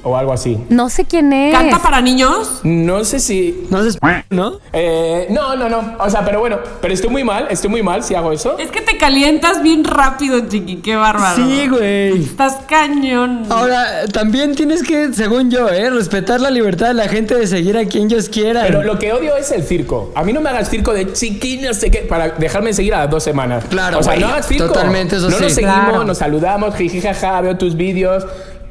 o 0.03 0.17
algo 0.17 0.33
así. 0.33 0.57
No 0.69 0.89
sé 0.89 1.05
quién 1.05 1.31
es. 1.31 1.53
¿Canta 1.53 1.79
para 1.79 2.01
niños? 2.01 2.61
No 2.63 3.03
sé 3.05 3.19
si. 3.19 3.65
No 3.69 3.81
sé, 3.89 3.97
¿no? 4.29 4.59
eh, 4.73 5.27
no, 5.29 5.55
no, 5.55 5.69
no. 5.69 5.95
O 5.99 6.09
sea, 6.09 6.25
pero 6.25 6.39
bueno, 6.39 6.57
pero 6.81 6.93
estoy 6.93 7.09
muy 7.09 7.23
mal, 7.23 7.47
estoy 7.49 7.69
muy 7.69 7.81
mal 7.83 8.03
si 8.03 8.13
hago 8.15 8.31
eso. 8.31 8.57
Es 8.57 8.71
que 8.71 8.81
te 8.81 8.97
calientas 8.97 9.61
bien 9.63 9.83
rápido, 9.83 10.39
chiqui. 10.49 10.77
Qué 10.77 10.95
bárbaro. 10.95 11.35
Sí, 11.35 11.67
güey. 11.69 12.23
Estás 12.23 12.57
cañón. 12.67 13.43
Ahora, 13.49 14.05
también 14.11 14.55
tienes 14.55 14.83
que, 14.83 15.13
según 15.13 15.49
yo, 15.49 15.69
¿eh? 15.69 15.89
respetar 15.89 16.41
la 16.41 16.49
libertad 16.49 16.87
de 16.87 16.93
la 16.95 17.07
gente 17.07 17.35
de 17.35 17.47
seguir 17.47 17.77
a 17.77 17.85
quien 17.85 18.05
ellos 18.05 18.29
quieran. 18.29 18.65
Pero 18.67 18.83
lo 18.83 18.99
que 18.99 19.13
odio 19.13 19.35
es 19.37 19.51
el 19.51 19.63
circo. 19.63 20.11
A 20.15 20.23
mí 20.23 20.33
no 20.33 20.41
me 20.41 20.49
hagas 20.49 20.69
circo 20.69 20.93
de 20.93 21.11
chiqui, 21.13 21.57
no 21.57 21.73
sé 21.73 21.89
qué, 21.91 21.99
para 21.99 22.29
dejarme 22.29 22.73
seguir 22.73 22.93
a 22.95 22.99
las 22.99 23.09
dos 23.09 23.23
semanas. 23.23 23.63
Claro, 23.69 23.99
O 23.99 24.03
sea, 24.03 24.15
no 24.17 24.27
hagas 24.27 24.47
circo. 24.47 24.67
totalmente, 24.67 25.15
eso 25.17 25.29
no 25.29 25.37
sí. 25.37 25.43
nos 25.43 25.53
seguimos, 25.53 25.77
Claro. 25.89 26.03
nos 26.03 26.17
saludamos, 26.17 26.75
jiji, 26.75 26.96
jaja, 27.01 27.41
veo 27.41 27.57
tus 27.57 27.75
vídeos. 27.75 28.25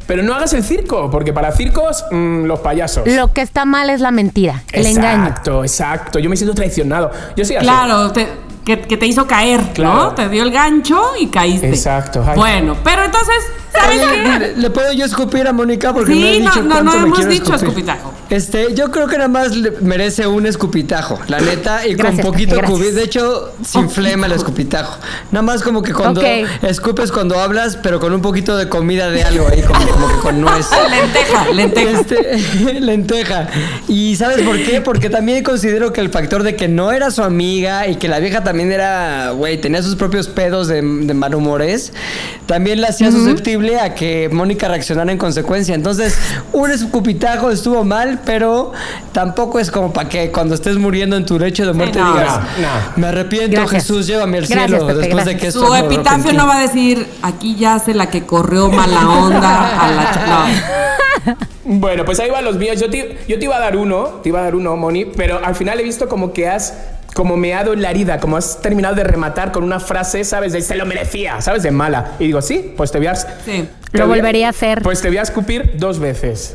Pero 0.06 0.22
no 0.22 0.34
hagas 0.34 0.52
el 0.52 0.62
circo, 0.62 1.10
porque 1.10 1.32
para 1.32 1.50
circos, 1.50 2.04
mm, 2.12 2.44
los 2.44 2.60
payasos. 2.60 3.08
Lo 3.08 3.32
que 3.32 3.40
está 3.40 3.64
mal 3.64 3.90
es 3.90 4.00
la 4.00 4.12
mentira, 4.12 4.62
el 4.70 4.86
engaño. 4.86 5.24
Exacto, 5.26 5.64
exacto. 5.64 6.18
Yo 6.20 6.30
me 6.30 6.36
siento 6.36 6.54
traicionado. 6.54 7.10
Yo 7.36 7.44
soy 7.44 7.56
así. 7.56 7.66
Claro, 7.66 8.12
te- 8.12 8.28
que, 8.64 8.80
que 8.82 8.96
te 8.96 9.06
hizo 9.06 9.26
caer, 9.26 9.60
Claro. 9.74 9.94
¿no? 9.96 10.14
Te 10.14 10.28
dio 10.28 10.44
el 10.44 10.52
gancho 10.52 11.00
y 11.18 11.26
caíste. 11.26 11.68
Exacto, 11.68 12.24
ay. 12.24 12.36
Bueno, 12.36 12.76
pero 12.84 13.04
entonces, 13.04 13.34
¿sabes 13.72 14.00
Oye, 14.00 14.38
qué? 14.38 14.52
¿le, 14.60 14.70
puedo 14.70 14.92
yo 14.92 15.04
escupir 15.06 15.46
a 15.48 15.52
Mónica? 15.52 15.92
Porque 15.92 16.12
Sí, 16.12 16.20
no 16.20 16.26
he 16.26 16.38
no, 16.40 16.50
dicho 16.50 16.62
no, 16.62 16.82
no 16.84 16.92
me 16.92 16.98
hemos 17.08 17.28
dicho 17.28 17.54
escupitajo. 17.54 18.12
Este, 18.28 18.74
yo 18.74 18.90
creo 18.90 19.06
que 19.06 19.16
nada 19.16 19.28
más 19.28 19.54
le- 19.56 19.70
merece 19.82 20.26
un 20.26 20.46
escupitajo, 20.46 21.18
la 21.28 21.38
neta, 21.40 21.86
y 21.86 21.94
Gracias, 21.94 22.22
con 22.24 22.32
poquito 22.32 22.56
gracias. 22.56 22.78
cubi. 22.78 22.90
De 22.90 23.02
hecho, 23.04 23.52
sin 23.64 23.88
flema 23.88 24.26
el 24.26 24.32
escupitajo. 24.32 24.98
Nada 25.30 25.42
más 25.42 25.62
como 25.62 25.82
que 25.82 25.92
cuando 25.92 26.20
Ok. 26.20 26.26
escupes 26.62 27.12
cuando 27.12 27.38
hablas, 27.38 27.76
pero 27.82 28.00
con 28.00 28.12
un 28.12 28.20
poquito 28.22 28.56
de 28.56 28.68
comida 28.68 29.10
de 29.10 29.22
algo 29.22 29.46
ahí, 29.48 29.62
como, 29.62 29.86
como 29.88 30.08
que 30.08 30.14
con 30.16 30.40
nuez. 30.40 30.66
Lenteja, 30.90 31.50
lenteja. 31.52 32.00
Este, 32.00 32.80
lenteja. 32.80 33.48
¿Y 33.86 34.16
sabes 34.16 34.42
por 34.42 34.56
qué? 34.62 34.80
Porque 34.80 35.08
también 35.10 35.44
considero 35.44 35.92
que 35.92 36.00
el 36.00 36.10
factor 36.10 36.42
de 36.42 36.56
que 36.56 36.66
no 36.68 36.90
era 36.92 37.10
su 37.10 37.22
amiga 37.22 37.86
y 37.86 37.96
que 37.96 38.08
la 38.08 38.18
vieja 38.18 38.42
también 38.42 38.72
era, 38.72 39.30
güey, 39.30 39.60
tenía 39.60 39.82
sus 39.82 39.94
propios 39.96 40.26
pedos 40.28 40.66
de, 40.68 40.82
de 40.82 41.14
malhumores, 41.14 41.92
también 42.46 42.80
la 42.80 42.88
hacía 42.88 43.10
susceptible 43.12 43.78
a 43.78 43.94
que 43.94 44.28
Mónica 44.32 44.68
reaccionara 44.68 45.12
en 45.12 45.18
consecuencia. 45.18 45.74
Entonces, 45.74 46.16
un 46.52 46.70
escupitajo 46.70 47.50
estuvo 47.50 47.84
mal, 47.84 48.15
pero 48.24 48.72
tampoco 49.12 49.58
es 49.58 49.70
como 49.70 49.92
para 49.92 50.08
que 50.08 50.30
cuando 50.30 50.54
estés 50.54 50.76
muriendo 50.76 51.16
en 51.16 51.26
tu 51.26 51.38
lecho 51.38 51.66
de 51.66 51.72
muerte 51.72 51.98
no. 51.98 52.12
digas, 52.14 52.40
No, 52.58 52.62
no. 52.62 52.68
me 52.96 53.06
arrepiento, 53.08 53.56
Gracias. 53.60 53.82
Jesús, 53.82 54.06
llévame 54.06 54.38
al 54.38 54.46
Gracias, 54.46 54.68
cielo 54.70 54.86
Pepe, 54.86 54.98
después 55.00 55.24
de 55.24 55.32
gracias. 55.34 55.40
que 55.40 55.46
esto 55.48 55.66
Su 55.66 55.72
me 55.72 55.78
epitafio 55.80 56.10
arrepentí". 56.12 56.36
no 56.36 56.46
va 56.46 56.56
a 56.56 56.60
decir, 56.60 57.06
aquí 57.22 57.56
yace 57.56 57.94
la 57.94 58.08
que 58.10 58.24
corrió 58.24 58.70
mala 58.70 59.08
onda 59.08 59.80
a 59.82 59.90
la... 59.90 60.12
ch-". 60.12 60.26
No. 61.26 61.36
Bueno, 61.68 62.04
pues 62.04 62.20
ahí 62.20 62.30
van 62.30 62.44
los 62.44 62.56
míos. 62.56 62.78
Yo 62.80 62.88
te, 62.88 63.18
yo 63.26 63.38
te 63.40 63.44
iba 63.44 63.56
a 63.56 63.58
dar 63.58 63.76
uno, 63.76 64.20
te 64.22 64.28
iba 64.28 64.38
a 64.38 64.42
dar 64.44 64.54
uno, 64.54 64.76
Moni, 64.76 65.04
pero 65.06 65.40
al 65.44 65.56
final 65.56 65.80
he 65.80 65.82
visto 65.82 66.08
como 66.08 66.32
que 66.32 66.48
has 66.48 66.74
como 67.12 67.36
meado 67.36 67.72
en 67.72 67.82
la 67.82 67.90
herida, 67.90 68.20
como 68.20 68.36
has 68.36 68.60
terminado 68.60 68.94
de 68.94 69.02
rematar 69.02 69.50
con 69.50 69.64
una 69.64 69.80
frase, 69.80 70.22
¿sabes? 70.22 70.52
De 70.52 70.62
se 70.62 70.76
lo 70.76 70.86
merecía, 70.86 71.40
¿sabes? 71.40 71.64
De 71.64 71.72
mala. 71.72 72.12
Y 72.20 72.26
digo, 72.26 72.40
sí, 72.42 72.72
pues 72.76 72.92
te 72.92 72.98
voy 72.98 73.08
a... 73.08 73.16
Sí. 73.16 73.68
te 73.90 73.98
Lo 73.98 74.06
volvería 74.06 74.46
a 74.46 74.50
hacer. 74.50 74.80
Pues 74.82 75.00
te 75.00 75.08
voy 75.08 75.16
a 75.18 75.22
escupir 75.22 75.72
dos 75.76 75.98
veces. 75.98 76.54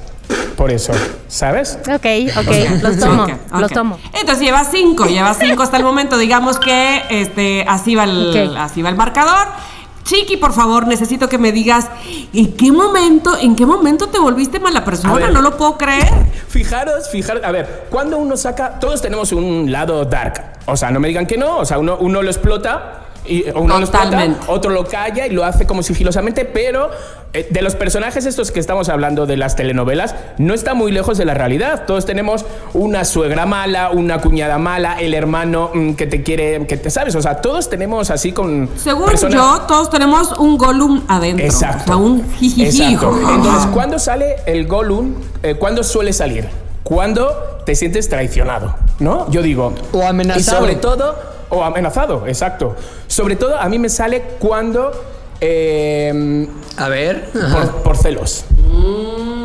Por 0.55 0.71
eso, 0.71 0.93
¿sabes? 1.27 1.79
Ok, 1.83 2.05
ok, 2.37 2.81
los 2.81 2.97
tomo, 2.99 3.27
los 3.59 3.71
tomo. 3.71 3.97
Entonces 4.13 4.43
lleva 4.43 4.63
cinco, 4.63 5.05
lleva 5.05 5.33
cinco 5.33 5.63
hasta 5.63 5.77
el 5.77 5.83
momento. 5.83 6.17
Digamos 6.17 6.59
que 6.59 7.03
este, 7.09 7.65
así, 7.67 7.95
va 7.95 8.03
el, 8.03 8.55
así 8.57 8.81
va 8.81 8.89
el 8.89 8.95
marcador. 8.95 9.47
Chiqui, 10.03 10.37
por 10.37 10.51
favor, 10.53 10.87
necesito 10.87 11.29
que 11.29 11.37
me 11.37 11.51
digas 11.51 11.87
en 12.33 12.53
qué 12.57 12.71
momento, 12.71 13.37
en 13.39 13.55
qué 13.55 13.65
momento 13.65 14.07
te 14.07 14.19
volviste 14.19 14.59
mala 14.59 14.83
persona. 14.83 15.13
ver. 15.13 15.31
No 15.31 15.41
lo 15.41 15.55
puedo 15.57 15.77
creer. 15.77 16.09
Fijaros, 16.47 17.09
fijaros, 17.09 17.43
a 17.43 17.51
ver, 17.51 17.87
cuando 17.89 18.17
uno 18.17 18.35
saca, 18.35 18.79
todos 18.79 19.01
tenemos 19.01 19.31
un 19.31 19.71
lado 19.71 20.03
dark, 20.05 20.59
o 20.65 20.75
sea, 20.75 20.91
no 20.91 20.99
me 20.99 21.07
digan 21.07 21.25
que 21.25 21.37
no, 21.37 21.59
o 21.59 21.65
sea, 21.65 21.77
uno, 21.77 21.97
uno 21.99 22.21
lo 22.21 22.29
explota. 22.29 23.05
Y 23.25 23.45
uno 23.51 23.75
lo 23.75 23.79
explota, 23.81 24.05
Totalmente. 24.05 24.39
otro 24.47 24.71
lo 24.71 24.85
calla 24.85 25.27
y 25.27 25.29
lo 25.31 25.45
hace 25.45 25.67
como 25.67 25.83
sigilosamente, 25.83 26.43
pero 26.43 26.89
eh, 27.33 27.47
de 27.49 27.61
los 27.61 27.75
personajes 27.75 28.25
estos 28.25 28.51
que 28.51 28.59
estamos 28.59 28.89
hablando 28.89 29.25
de 29.27 29.37
las 29.37 29.55
telenovelas, 29.55 30.15
no 30.39 30.53
está 30.55 30.73
muy 30.73 30.91
lejos 30.91 31.17
de 31.19 31.25
la 31.25 31.33
realidad. 31.35 31.83
Todos 31.85 32.05
tenemos 32.05 32.45
una 32.73 33.05
suegra 33.05 33.45
mala, 33.45 33.91
una 33.91 34.19
cuñada 34.21 34.57
mala, 34.57 34.99
el 34.99 35.13
hermano 35.13 35.69
mm, 35.73 35.93
que 35.93 36.07
te 36.07 36.23
quiere, 36.23 36.65
que 36.65 36.77
te 36.77 36.89
sabes, 36.89 37.13
o 37.15 37.21
sea, 37.21 37.41
todos 37.41 37.69
tenemos 37.69 38.09
así 38.09 38.31
con. 38.31 38.69
Según 38.75 39.05
personas- 39.05 39.35
yo, 39.35 39.61
todos 39.67 39.89
tenemos 39.91 40.37
un 40.39 40.57
Gollum 40.57 41.03
adentro. 41.07 41.45
Exacto. 41.45 41.83
O 41.83 41.85
sea, 41.85 41.95
un. 41.97 42.25
Exacto. 42.59 43.19
Entonces, 43.35 43.67
¿cuándo 43.71 43.99
sale 43.99 44.37
el 44.47 44.65
Gollum? 44.67 45.13
Eh, 45.43 45.55
¿Cuándo 45.55 45.83
suele 45.83 46.11
salir? 46.11 46.47
Cuando 46.83 47.61
te 47.65 47.75
sientes 47.75 48.09
traicionado, 48.09 48.75
¿no? 48.99 49.29
Yo 49.29 49.41
digo. 49.43 49.73
O 49.93 50.01
amenazado. 50.05 50.41
Y 50.41 50.43
sobre 50.43 50.75
todo, 50.75 51.15
o 51.51 51.63
amenazado, 51.63 52.25
exacto. 52.27 52.75
Sobre 53.07 53.35
todo, 53.35 53.55
a 53.57 53.69
mí 53.69 53.77
me 53.79 53.89
sale 53.89 54.23
cuando. 54.39 54.91
eh, 55.39 56.47
A 56.77 56.87
ver. 56.89 57.29
por, 57.31 57.83
por 57.83 57.97
celos. 57.97 58.45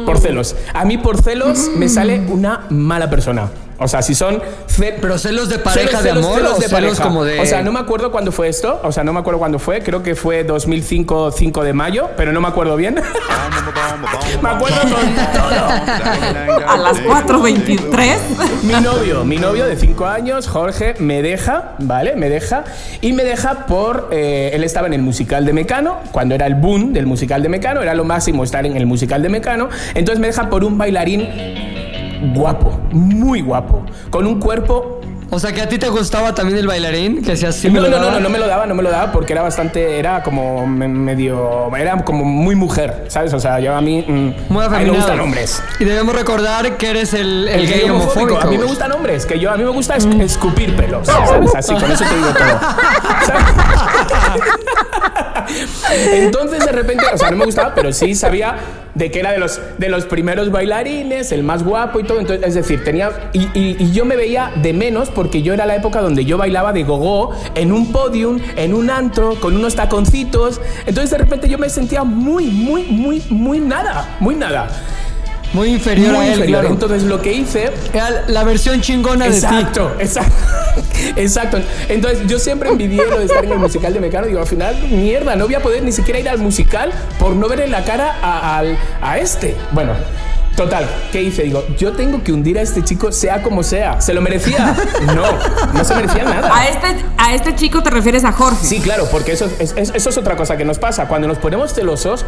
Por 0.07 0.19
celos. 0.19 0.55
A 0.73 0.85
mí 0.85 0.99
por 0.99 1.21
celos 1.23 1.69
me 1.77 1.89
sale 1.89 2.21
una 2.29 2.67
mala 2.71 3.11
persona. 3.11 3.51
O 3.79 3.89
sea, 3.89 4.01
si 4.03 4.15
son... 4.15 4.43
ce- 4.67 4.97
Pero 5.01 5.19
celos 5.19 5.49
de 5.49 5.59
pareja 5.59 6.01
de 6.03 6.11
amor 6.11 6.41
o 6.43 6.55
celos 6.61 6.99
como 7.01 7.25
de- 7.25 7.41
O 7.41 7.47
sea, 7.47 7.63
no 7.63 7.73
me 7.73 7.79
acuerdo 7.81 8.11
cuándo 8.11 8.33
fue 8.33 8.49
esto. 8.49 8.81
O 8.83 8.93
sea, 8.93 9.05
no 9.05 9.13
me 9.13 9.21
acuerdo 9.21 9.39
cuándo 9.39 9.59
fue. 9.59 9.81
Creo 9.83 10.03
que 10.03 10.15
fue 10.15 10.45
2005, 10.45 11.31
5 11.33 11.65
de 11.65 11.73
mayo, 11.73 12.09
pero 12.17 12.33
no 12.33 12.41
me 12.41 12.49
acuerdo 12.49 12.77
bien. 12.77 12.95
me 14.43 14.49
acuerdo 14.49 14.81
con 14.81 15.15
todo. 15.15 16.69
A 16.69 16.77
las 16.79 16.99
4.23. 17.03 18.17
Mi 18.63 18.73
novio, 18.75 19.25
mi 19.25 19.37
novio 19.37 19.67
de 19.67 19.77
5 19.77 20.07
años, 20.07 20.49
Jorge, 20.49 20.95
me 20.99 21.23
deja, 21.23 21.73
¿vale? 21.79 22.17
Me 22.17 22.29
deja. 22.29 22.65
Y 23.01 23.13
me 23.13 23.25
deja 23.25 23.67
por. 23.67 24.09
eh, 24.11 24.51
él 24.55 24.65
estaba 24.65 24.87
en 24.87 24.95
el 24.95 25.03
musical 25.03 25.45
de 25.45 25.53
Mecano, 25.53 25.99
cuando 26.13 26.35
era 26.35 26.47
el 26.47 26.55
boom 26.55 26.93
del 26.93 27.07
musical 27.07 27.43
de 27.43 27.49
Mecano, 27.49 27.83
era 27.83 27.95
lo 27.95 28.05
máximo 28.05 28.43
estar 28.45 28.65
en 28.67 28.77
el 28.77 28.87
musical 28.87 29.23
de 29.23 29.29
Mecano. 29.29 29.69
Entonces 29.95 30.21
me 30.21 30.27
deja 30.29 30.49
por 30.49 30.65
un 30.65 30.79
bailarín 30.79 31.29
guapo, 32.35 32.79
muy 32.93 33.43
guapo, 33.43 33.85
con 34.11 34.27
un 34.27 34.41
cuerpo. 34.41 34.93
O 35.29 35.41
sea, 35.41 35.53
que 35.53 35.61
a 35.61 35.69
ti 35.69 35.77
te 35.77 35.89
gustaba 35.89 36.37
también 36.37 36.57
el 36.57 36.69
bailarín, 36.69 37.21
que 37.21 37.37
se 37.37 37.49
así 37.49 37.69
No, 37.69 37.81
no, 37.81 37.89
no, 37.89 37.99
no, 38.13 38.21
no 38.21 38.29
me 38.29 38.39
lo 38.39 38.47
daba, 38.47 38.65
no 38.65 38.77
me 38.77 38.83
lo 38.85 38.91
daba 38.91 39.11
porque 39.11 39.33
era 39.33 39.43
bastante, 39.43 39.99
era 39.99 40.23
como 40.23 40.69
me- 40.69 40.87
medio, 40.87 41.69
era 41.77 41.97
como 42.05 42.25
muy 42.25 42.55
mujer, 42.55 43.07
¿sabes? 43.09 43.35
O 43.35 43.41
sea, 43.41 43.59
yo 43.59 43.75
a 43.75 43.81
mí, 43.81 44.05
mm, 44.07 44.53
Muy 44.53 44.65
a 44.65 44.69
mí 44.69 44.85
me 44.85 44.91
gustan 44.93 45.19
hombres. 45.19 45.61
Y 45.81 45.85
debemos 45.85 46.15
recordar 46.15 46.77
que 46.77 46.91
eres 46.91 47.13
el, 47.13 47.49
el 47.49 47.67
gay 47.69 47.91
homofóbico. 47.91 48.39
A 48.41 48.47
mí 48.47 48.57
me 48.57 48.67
gustan 48.67 48.93
hombres, 48.93 49.27
que 49.27 49.41
yo 49.41 49.51
a 49.51 49.57
mí 49.57 49.65
me 49.65 49.71
gusta 49.71 49.97
es- 49.97 50.07
escupir 50.07 50.77
pelos, 50.77 51.09
¿sabes? 51.09 51.53
Así, 51.57 51.75
con 51.75 51.91
eso 51.91 52.05
te 52.05 52.15
digo 52.17 52.29
todo. 52.29 52.61
Entonces 56.13 56.65
de 56.65 56.73
repente, 56.73 57.05
o 57.13 57.19
sea, 57.19 57.31
no 57.31 57.37
me 57.37 57.45
gustaba, 57.45 57.75
pero 57.75 57.93
sí 57.93 58.15
sabía 58.15 58.57
de 58.95 59.11
que 59.11 59.21
era 59.21 59.33
de 59.33 59.39
los, 59.39 59.61
de 59.77 59.89
los 59.89 60.07
primeros 60.07 60.51
bailarines, 60.51 61.31
el 61.33 61.43
más 61.43 61.63
guapo 61.63 62.01
y 62.01 62.05
todo. 62.05 62.19
Entonces, 62.19 62.47
es 62.47 62.55
decir, 62.55 62.83
tenía. 62.83 63.31
Y 63.33 63.93
yo 63.93 64.05
me 64.05 64.17
veía 64.17 64.53
de 64.57 64.73
menos 64.73 65.11
porque 65.11 65.43
yo 65.43 65.53
era 65.55 65.67
la 65.67 65.77
época 65.77 66.01
donde 66.01 66.25
yo 66.25 66.39
bailaba 66.39 66.73
de 66.73 66.85
gogo 66.85 67.35
en 67.55 67.73
un 67.73 67.93
podium, 67.93 68.39
en 68.57 68.75
un 68.75 68.91
antro, 68.91 69.39
con 69.41 69.57
unos 69.57 69.75
taconcitos. 69.75 70.61
Entonces 70.87 71.11
de 71.11 71.19
repente 71.19 71.49
yo 71.49 71.59
me 71.59 71.69
sentía 71.69 72.05
muy, 72.05 72.47
muy, 72.47 72.85
muy, 72.85 73.23
muy 73.31 73.61
nada, 73.61 74.17
muy 74.21 74.35
nada. 74.35 74.69
Muy 75.53 75.69
inferior 75.71 76.13
muy 76.15 76.21
a 76.21 76.29
él, 76.29 76.33
inferior. 76.35 76.61
claro. 76.61 76.75
Entonces 76.75 77.03
lo 77.05 77.23
que 77.23 77.33
hice 77.33 77.71
Era 77.93 78.25
la 78.29 78.45
versión 78.45 78.81
chingona 78.81 79.25
de 79.27 79.31
ti. 79.33 79.37
Exacto, 79.37 79.93
exacto. 79.99 80.35
Exacto. 81.17 81.59
Entonces, 81.89 82.27
yo 82.27 82.39
siempre 82.39 82.69
envidié 82.69 83.05
lo 83.09 83.19
de 83.19 83.27
estar 83.27 83.45
en 83.45 83.53
el 83.53 83.59
musical 83.59 83.93
de 83.95 84.01
Mecano. 84.01 84.27
Digo, 84.27 84.41
al 84.41 84.47
final, 84.47 84.77
mierda, 84.91 85.35
no 85.37 85.47
voy 85.47 85.55
a 85.55 85.61
poder 85.63 85.83
ni 85.83 85.93
siquiera 85.93 86.19
ir 86.21 86.29
al 86.29 86.39
musical 86.39 86.91
por 87.19 87.35
no 87.35 87.49
verle 87.49 87.69
la 87.69 87.85
cara 87.85 88.17
a, 88.23 88.59
al- 88.59 88.79
a 89.01 89.19
este. 89.19 89.57
Bueno. 89.73 89.93
Total, 90.57 90.89
¿qué 91.13 91.23
hice? 91.23 91.43
Digo, 91.43 91.63
yo 91.79 91.93
tengo 91.93 92.23
que 92.25 92.33
hundir 92.33 92.59
a 92.59 92.63
este 92.63 92.83
chico 92.83 93.13
sea 93.13 93.43
como 93.43 93.63
sea. 93.63 94.01
¿Se 94.01 94.15
lo 94.15 94.23
merecía? 94.23 94.75
No, 95.15 95.23
no 95.75 95.85
se 95.85 95.95
merecía 95.95 96.25
nada. 96.25 96.51
A 96.57 96.67
este, 96.69 96.87
a 97.19 97.35
este 97.35 97.55
chico 97.57 97.83
te 97.83 97.91
refieres 97.91 98.25
a 98.25 98.33
Jorge. 98.33 98.65
Sí, 98.67 98.81
claro, 98.81 99.07
porque 99.11 99.33
eso 99.33 99.47
es, 99.59 99.75
es- 99.77 99.93
eso 99.95 100.09
es 100.11 100.17
otra 100.17 100.35
cosa 100.35 100.57
que 100.57 100.65
nos 100.65 100.79
pasa. 100.79 101.09
Cuando 101.09 101.29
nos 101.29 101.37
ponemos 101.39 101.75
celosos, 101.75 102.25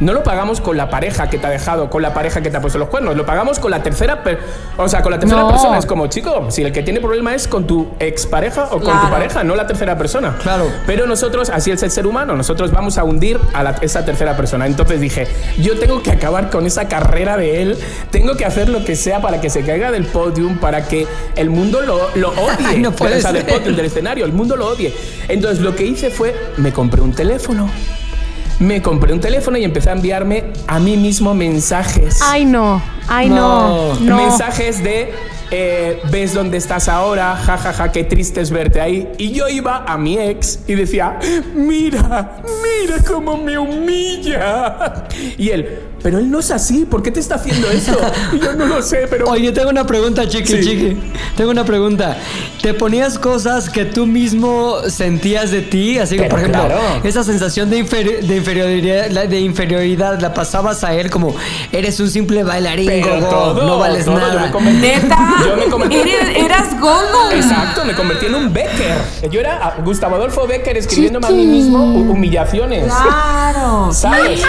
no 0.00 0.12
lo 0.12 0.22
pagamos 0.22 0.60
con 0.60 0.76
la 0.76 0.90
pareja 0.90 1.28
que 1.30 1.38
te 1.38 1.46
ha 1.46 1.50
dejado, 1.50 1.88
con 1.90 2.02
la 2.02 2.12
pareja 2.12 2.40
que 2.42 2.50
te 2.50 2.56
ha 2.56 2.60
puesto 2.60 2.78
los 2.78 2.88
cuernos. 2.88 3.16
Lo 3.16 3.24
pagamos 3.24 3.58
con 3.58 3.70
la 3.70 3.82
tercera, 3.82 4.22
o 4.76 4.88
sea, 4.88 5.02
con 5.02 5.12
la 5.12 5.18
tercera 5.18 5.40
No. 5.42 5.48
persona. 5.48 5.78
Es 5.78 5.86
como, 5.86 6.06
chico, 6.08 6.46
si 6.50 6.62
el 6.62 6.72
que 6.72 6.82
tiene 6.82 7.00
problema 7.00 7.34
es 7.34 7.48
con 7.48 7.66
tu 7.66 7.88
expareja 7.98 8.64
o 8.66 8.80
con 8.80 9.00
tu 9.00 9.10
pareja, 9.10 9.42
no 9.44 9.54
la 9.56 9.66
tercera 9.66 9.96
persona. 9.96 10.36
Claro. 10.42 10.66
Pero 10.86 11.06
nosotros, 11.06 11.48
así 11.50 11.70
es 11.70 11.82
el 11.82 11.90
ser 11.90 12.06
humano, 12.06 12.36
nosotros 12.36 12.70
vamos 12.72 12.98
a 12.98 13.04
hundir 13.04 13.38
a 13.54 13.62
la- 13.62 13.76
esa 13.80 14.04
tercera 14.04 14.36
persona. 14.36 14.66
Entonces 14.66 15.00
dije, 15.00 15.26
yo 15.58 15.78
tengo 15.78 16.02
que 16.02 16.10
acabar 16.10 16.50
con 16.50 16.66
esa 16.66 16.88
carrera 16.88 17.36
de 17.36 17.62
él, 17.62 17.78
tengo 18.10 18.36
que 18.36 18.44
hacer 18.44 18.68
lo 18.68 18.84
que 18.84 18.96
sea 18.96 19.20
para 19.20 19.40
que 19.40 19.50
se 19.50 19.62
caiga 19.62 19.90
del 19.90 20.04
podium, 20.06 20.58
para 20.58 20.86
que 20.88 21.06
el 21.36 21.50
mundo 21.50 21.80
lo, 21.80 22.10
lo 22.16 22.30
odie. 22.40 22.78
No 22.78 22.92
puede 22.92 23.18
o 23.18 23.20
sea, 23.20 23.32
del 23.32 23.44
podium, 23.44 23.74
del 23.76 23.86
escenario, 23.86 24.24
el 24.24 24.32
mundo 24.32 24.56
lo 24.56 24.66
odie. 24.68 24.92
Entonces 25.28 25.60
lo 25.60 25.74
que 25.74 25.84
hice 25.84 26.10
fue, 26.10 26.34
me 26.58 26.72
compré 26.72 27.00
un 27.00 27.12
teléfono. 27.14 27.70
Me 28.58 28.80
compré 28.80 29.12
un 29.12 29.20
teléfono 29.20 29.58
y 29.58 29.64
empecé 29.64 29.90
a 29.90 29.92
enviarme 29.92 30.44
a 30.66 30.78
mí 30.78 30.96
mismo 30.96 31.34
mensajes. 31.34 32.20
Ay, 32.22 32.46
no. 32.46 32.80
Ay, 33.08 33.28
no. 33.28 33.94
No. 33.94 34.00
No. 34.00 34.16
Mensajes 34.16 34.82
de 34.82 35.12
eh, 35.50 36.00
ves 36.10 36.34
dónde 36.34 36.56
estás 36.58 36.88
ahora, 36.88 37.36
jajaja, 37.36 37.72
ja, 37.72 37.84
ja, 37.84 37.92
qué 37.92 38.02
triste 38.04 38.40
es 38.40 38.50
verte 38.50 38.80
ahí. 38.80 39.08
Y 39.18 39.30
yo 39.32 39.48
iba 39.48 39.84
a 39.86 39.96
mi 39.96 40.18
ex 40.18 40.60
y 40.66 40.74
decía, 40.74 41.18
mira, 41.54 42.38
mira 42.42 42.96
cómo 43.06 43.36
me 43.36 43.56
humilla. 43.58 45.04
Y 45.38 45.50
él, 45.50 45.78
pero 46.02 46.18
él 46.18 46.30
no 46.30 46.40
es 46.40 46.50
así, 46.50 46.84
¿por 46.84 47.02
qué 47.02 47.10
te 47.10 47.20
está 47.20 47.36
haciendo 47.36 47.68
eso? 47.70 47.96
Y 48.32 48.38
yo 48.40 48.54
no 48.54 48.66
lo 48.66 48.82
sé, 48.82 49.06
pero... 49.08 49.26
Oye, 49.28 49.52
tengo 49.52 49.70
una 49.70 49.86
pregunta, 49.86 50.26
chiqui, 50.28 50.46
Sí. 50.46 50.60
chiqui. 50.62 50.96
Tengo 51.36 51.50
una 51.50 51.64
pregunta. 51.64 52.16
¿Te 52.62 52.74
ponías 52.74 53.18
cosas 53.18 53.68
que 53.70 53.84
tú 53.84 54.06
mismo 54.06 54.76
sentías 54.88 55.50
de 55.52 55.62
ti? 55.62 55.98
Así 55.98 56.16
que, 56.16 56.22
Pero 56.22 56.30
por 56.30 56.40
ejemplo, 56.40 56.64
claro. 56.66 56.80
esa 57.04 57.22
sensación 57.22 57.70
de, 57.70 57.84
inferi- 57.84 58.20
de 58.20 58.36
inferioridad, 58.36 59.10
la- 59.10 59.26
de 59.26 59.40
inferioridad 59.40 60.20
la 60.20 60.34
pasabas 60.34 60.82
a 60.82 60.94
él 60.94 61.10
como 61.10 61.34
eres 61.72 62.00
un 62.00 62.10
simple 62.10 62.42
bailarín, 62.42 62.86
Pero 62.86 62.95
gogo, 63.02 63.26
todo, 63.28 63.66
no 63.66 63.78
vales 63.78 64.04
todo, 64.04 64.14
yo 64.18 64.26
nada. 64.26 64.46
me 64.46 64.52
convertí- 64.52 64.80
Neta. 64.80 65.18
Yo 65.46 65.56
me 65.56 65.64
convertí... 65.66 65.96
Eres- 65.96 66.36
eras 66.36 66.80
Gollum. 66.80 67.32
Exacto, 67.32 67.84
me 67.84 67.94
convertí 67.94 68.26
en 68.26 68.34
un 68.34 68.52
Becker. 68.52 68.96
Yo 69.30 69.40
era 69.40 69.60
ah, 69.62 69.74
Gustavo 69.84 70.16
Adolfo 70.16 70.46
Becker 70.46 70.76
escribiéndome 70.76 71.26
a 71.26 71.30
mí 71.30 71.46
mismo 71.46 71.78
hu- 71.78 72.10
humillaciones. 72.10 72.84
Claro. 72.84 73.92
¿Sabes? 73.92 74.42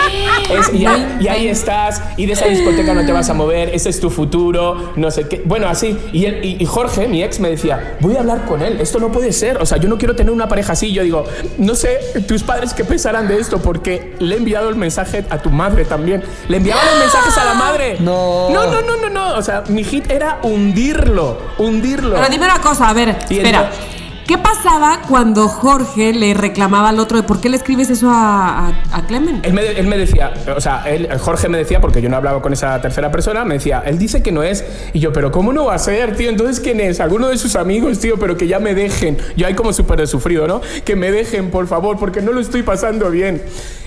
Es- 0.49 0.73
y, 0.73 0.85
ahí, 0.85 1.17
y 1.19 1.27
ahí 1.27 1.47
estás, 1.47 2.01
y 2.17 2.25
de 2.25 2.33
esa 2.33 2.45
discoteca 2.45 2.93
no 2.93 3.05
te 3.05 3.11
vas 3.11 3.29
a 3.29 3.33
mover, 3.33 3.69
ese 3.73 3.89
es 3.89 3.99
tu 3.99 4.09
futuro, 4.09 4.93
no 4.95 5.11
sé 5.11 5.27
qué. 5.27 5.41
Bueno, 5.45 5.67
así. 5.67 5.97
Y, 6.13 6.25
él- 6.25 6.39
y- 6.43 6.61
y 6.61 6.65
Jorge, 6.65 7.07
mi 7.07 7.23
ex, 7.23 7.39
me 7.39 7.49
decía, 7.49 7.97
voy 7.99 8.15
a 8.15 8.19
hablar 8.19 8.45
con 8.45 8.61
él, 8.61 8.79
esto 8.79 8.99
no 8.99 9.11
puede 9.11 9.31
ser. 9.33 9.57
O 9.61 9.65
sea, 9.65 9.77
yo 9.77 9.89
no 9.89 9.97
quiero 9.97 10.15
tener 10.15 10.31
una 10.33 10.47
pareja 10.47 10.73
así. 10.73 10.91
Yo 10.93 11.03
digo, 11.03 11.25
no 11.57 11.75
sé 11.75 11.99
tus 12.27 12.43
padres 12.43 12.73
qué 12.73 12.83
pensarán 12.85 13.27
de 13.27 13.39
esto, 13.39 13.59
porque 13.59 14.15
le 14.19 14.35
he 14.35 14.37
enviado 14.37 14.69
el 14.69 14.75
mensaje 14.75 15.25
a 15.29 15.37
tu 15.39 15.49
madre 15.49 15.85
también. 15.85 16.23
Le 16.47 16.57
enviaba 16.57 16.81
los 16.91 16.99
mensajes 16.99 17.37
a 17.37 17.45
la 17.45 17.53
madre. 17.53 17.97
No. 17.99 18.36
No, 18.53 18.65
no, 18.71 18.81
no, 18.81 18.97
no, 18.97 19.09
no. 19.09 19.35
O 19.37 19.41
sea, 19.41 19.63
mi 19.69 19.83
hit 19.83 20.09
era 20.11 20.39
hundirlo, 20.43 21.37
hundirlo. 21.57 22.15
Pero 22.15 22.29
dime 22.29 22.45
una 22.45 22.61
cosa, 22.61 22.89
a 22.89 22.93
ver, 22.93 23.17
Y 23.29 23.37
espera. 23.37 23.59
entonces- 23.65 23.93
¿Qué 24.27 24.37
pasaba 24.37 25.03
cuando 25.07 25.47
Jorge 25.47 26.11
le 26.11 26.33
reclamaba 26.33 26.89
al 26.89 26.99
otro 26.99 27.15
de 27.15 27.23
por 27.23 27.39
qué 27.39 27.47
le 27.47 27.55
escribes 27.55 27.89
eso 27.89 28.09
a, 28.09 28.67
a, 28.67 28.73
a 28.97 29.07
Clemen? 29.07 29.39
Él 29.43 29.53
me, 29.53 29.65
él 29.65 29.87
me 29.87 29.97
decía, 29.97 30.33
o 30.53 30.59
sea, 30.59 30.83
él, 30.85 31.07
Jorge 31.17 31.47
me 31.47 31.57
decía, 31.57 31.79
porque 31.79 32.01
yo 32.01 32.09
no 32.09 32.17
hablaba 32.17 32.41
con 32.41 32.51
esa 32.51 32.81
tercera 32.81 33.09
persona, 33.09 33.45
me 33.45 33.53
decía, 33.53 33.81
él 33.85 33.97
dice 33.97 34.21
que 34.21 34.33
no 34.33 34.43
es. 34.43 34.65
Y 34.91 34.99
yo, 34.99 35.13
pero 35.13 35.31
¿cómo 35.31 35.53
no 35.53 35.63
va 35.67 35.75
a 35.75 35.79
ser, 35.79 36.17
tío? 36.17 36.29
Entonces, 36.29 36.59
¿quién 36.59 36.81
es? 36.81 36.99
Alguno 36.99 37.29
de 37.29 37.37
sus 37.37 37.55
amigos, 37.55 37.99
tío, 37.99 38.19
pero 38.19 38.35
que 38.35 38.47
ya 38.47 38.59
me 38.59 38.75
dejen. 38.75 39.17
Yo 39.37 39.47
ahí 39.47 39.53
como 39.53 39.71
súper 39.71 39.97
de 40.01 40.07
sufrido, 40.07 40.45
¿no? 40.45 40.59
Que 40.83 40.97
me 40.97 41.09
dejen, 41.09 41.49
por 41.49 41.65
favor, 41.67 41.97
porque 41.97 42.21
no 42.21 42.33
lo 42.33 42.41
estoy 42.41 42.63
pasando 42.63 43.09
bien. 43.09 43.41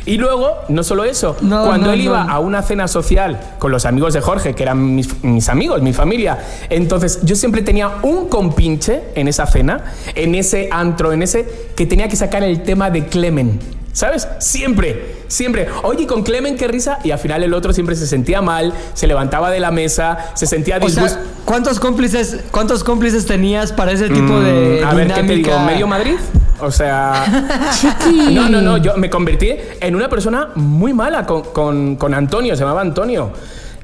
Y 0.07 0.17
luego, 0.17 0.57
no 0.69 0.83
solo 0.83 1.05
eso, 1.05 1.37
No, 1.41 1.65
cuando 1.65 1.89
no, 1.89 1.93
él 1.93 2.01
iba 2.01 2.25
no. 2.25 2.33
a 2.33 2.39
una 2.39 2.63
cena 2.63 2.89
social 2.89 3.39
con 3.59 3.71
los 3.71 3.85
amigos 3.85 4.15
de 4.15 4.21
Jorge, 4.21 4.55
que 4.55 4.63
eran 4.63 4.95
mis, 4.95 5.23
mis 5.23 5.49
amigos, 5.49 5.83
mi 5.83 5.93
familia, 5.93 6.39
entonces 6.69 7.21
yo 7.23 7.37
siempre 7.37 7.63
tenía 7.63 7.99
un 8.03 8.29
compinche 8.29 9.03
en 9.15 9.29
esa 9.29 9.47
cena, 9.47 9.85
en 10.15 10.35
ese 10.35 10.69
antro, 10.73 11.13
en 11.13 11.23
ese, 11.23 11.47
que 11.77 11.87
tenía 11.87 12.09
que 12.09 12.17
sacar 12.17 12.43
el 12.43 12.63
tema 12.63 12.91
de 12.91 13.07
Clemen. 13.07 13.61
¿Sabes? 13.93 14.29
Siempre, 14.39 15.20
siempre. 15.31 15.69
Oye, 15.85 16.07
con 16.07 16.23
Clemen, 16.23 16.57
qué 16.59 16.69
risa. 16.69 16.99
Y 17.05 17.11
al 17.13 17.19
final 17.19 17.43
el 17.43 17.55
otro 17.55 17.73
siempre 17.73 17.97
se 17.97 18.07
sentía 18.07 18.43
mal, 18.43 18.75
se 18.93 19.07
levantaba 19.07 19.51
de 19.51 19.61
la 19.61 19.71
mesa, 19.71 20.33
se 20.35 20.47
sentía 20.47 20.77
O 20.83 20.89
sea, 20.91 21.05
disgusto. 21.05 21.31
¿cuántos 21.47 21.81
cómplices, 21.81 22.41
¿cuántos 22.51 22.85
cómplices 22.85 23.25
tenías 23.25 23.73
para 23.73 23.93
ese 23.93 24.09
tipo 24.11 24.39
de 24.41 24.83
Mm, 24.83 24.87
a 24.89 24.95
ver, 24.95 25.07
¿qué 25.07 25.15
te 25.15 25.23
dinámica? 25.23 25.51
digo? 25.53 25.61
¿Medio 25.65 25.87
Madrid? 25.87 26.17
O 26.61 26.71
sea. 26.71 27.25
No, 28.31 28.49
no, 28.49 28.61
no. 28.61 28.77
Yo 28.77 28.97
me 28.97 29.09
convertí 29.09 29.53
en 29.81 29.97
una 29.97 30.09
persona 30.09 30.51
muy 30.57 30.93
mala 30.93 31.25
con, 31.27 31.43
con- 31.43 31.97
con 31.97 32.13
Antonio, 32.15 32.55
se 32.57 32.61
llamaba 32.61 32.83
Antonio. 32.83 33.33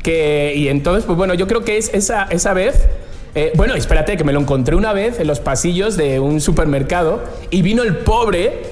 Que, 0.02 0.52
y 0.54 0.68
entonces, 0.68 1.04
pues 1.04 1.16
bueno, 1.16 1.34
yo 1.34 1.46
creo 1.48 1.64
que 1.64 1.78
es 1.78 1.90
esa, 1.94 2.24
esa 2.30 2.52
vez. 2.54 2.86
eh, 3.34 3.52
bueno, 3.56 3.74
espérate, 3.74 4.16
que 4.16 4.24
me 4.24 4.32
lo 4.32 4.40
encontré 4.40 4.76
una 4.76 4.92
vez 4.92 5.18
en 5.20 5.26
los 5.26 5.40
pasillos 5.40 5.96
de 5.96 6.20
un 6.20 6.40
supermercado 6.40 7.22
y 7.50 7.62
vino 7.62 7.82
el 7.82 7.96
pobre, 7.98 8.62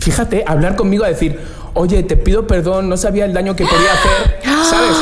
fíjate, 0.00 0.44
a 0.46 0.52
hablar 0.52 0.76
conmigo 0.76 1.04
a 1.04 1.08
decir. 1.08 1.40
Oye, 1.78 2.02
te 2.02 2.16
pido 2.16 2.46
perdón, 2.46 2.88
no 2.88 2.96
sabía 2.96 3.26
el 3.26 3.34
daño 3.34 3.54
que 3.54 3.66
podía 3.66 3.92
hacer, 3.92 4.40
¿sabes? 4.70 4.96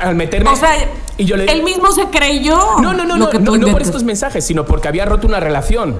Al 0.00 0.14
meterme. 0.14 0.48
O 0.48 0.56
sea, 0.56 0.72
y 1.18 1.26
yo 1.26 1.36
le 1.36 1.44
él 1.44 1.62
mismo 1.62 1.92
se 1.92 2.06
creyó. 2.06 2.56
no, 2.80 2.94
no, 2.94 3.04
no, 3.04 3.18
no, 3.18 3.30
no, 3.30 3.56
no 3.58 3.68
por 3.70 3.82
estos 3.82 4.02
mensajes, 4.02 4.42
sino 4.42 4.64
porque 4.64 4.88
había 4.88 5.04
roto 5.04 5.26
una 5.26 5.40
relación. 5.40 5.96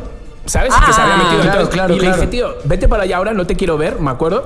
¿Sabes? 0.47 0.73
Ah, 0.75 0.85
que 0.87 0.93
se 0.93 1.01
había 1.01 1.17
metido. 1.17 1.69
claro, 1.69 1.95
y 1.95 2.01
le 2.01 2.13
dije, 2.13 2.27
tío, 2.29 2.55
vete 2.65 2.89
para 2.89 3.03
allá 3.03 3.17
ahora, 3.17 3.35
no 3.35 3.47
te 3.47 3.57
quiero 3.57 3.77
ver, 3.77 4.01
me 4.01 4.11
acuerdo. 4.11 4.45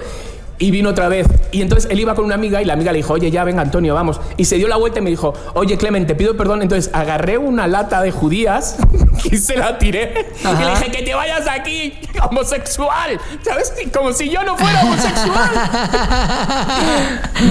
Y 0.61 0.70
vino 0.70 0.90
otra 0.90 1.08
vez. 1.08 1.26
Y 1.52 1.62
entonces 1.62 1.90
él 1.90 1.98
iba 1.98 2.14
con 2.14 2.24
una 2.26 2.36
amiga 2.36 2.61
y 2.62 2.66
la 2.66 2.74
amiga 2.74 2.92
le 2.92 2.98
dijo, 2.98 3.14
oye, 3.14 3.30
ya 3.30 3.42
venga, 3.44 3.62
Antonio, 3.62 3.94
vamos. 3.94 4.20
Y 4.36 4.44
se 4.44 4.56
dio 4.56 4.68
la 4.68 4.76
vuelta 4.76 5.00
y 5.00 5.02
me 5.02 5.11
dijo, 5.11 5.32
oye, 5.54 5.76
Clemen, 5.78 6.06
te 6.06 6.14
pido 6.14 6.36
perdón. 6.36 6.61
Entonces 6.62 6.90
agarré 6.94 7.38
una 7.38 7.66
lata 7.66 8.02
de 8.02 8.12
judías 8.12 8.76
y 9.24 9.38
se 9.38 9.56
la 9.56 9.78
tiré. 9.78 10.26
Y 10.44 10.62
le 10.62 10.70
dije, 10.70 10.90
que 10.92 11.02
te 11.02 11.14
vayas 11.14 11.48
aquí, 11.48 11.94
homosexual. 12.30 13.18
¿Sabes? 13.42 13.72
Como 13.92 14.12
si 14.12 14.28
yo 14.28 14.44
no 14.44 14.56
fuera 14.56 14.82
homosexual. 14.82 15.50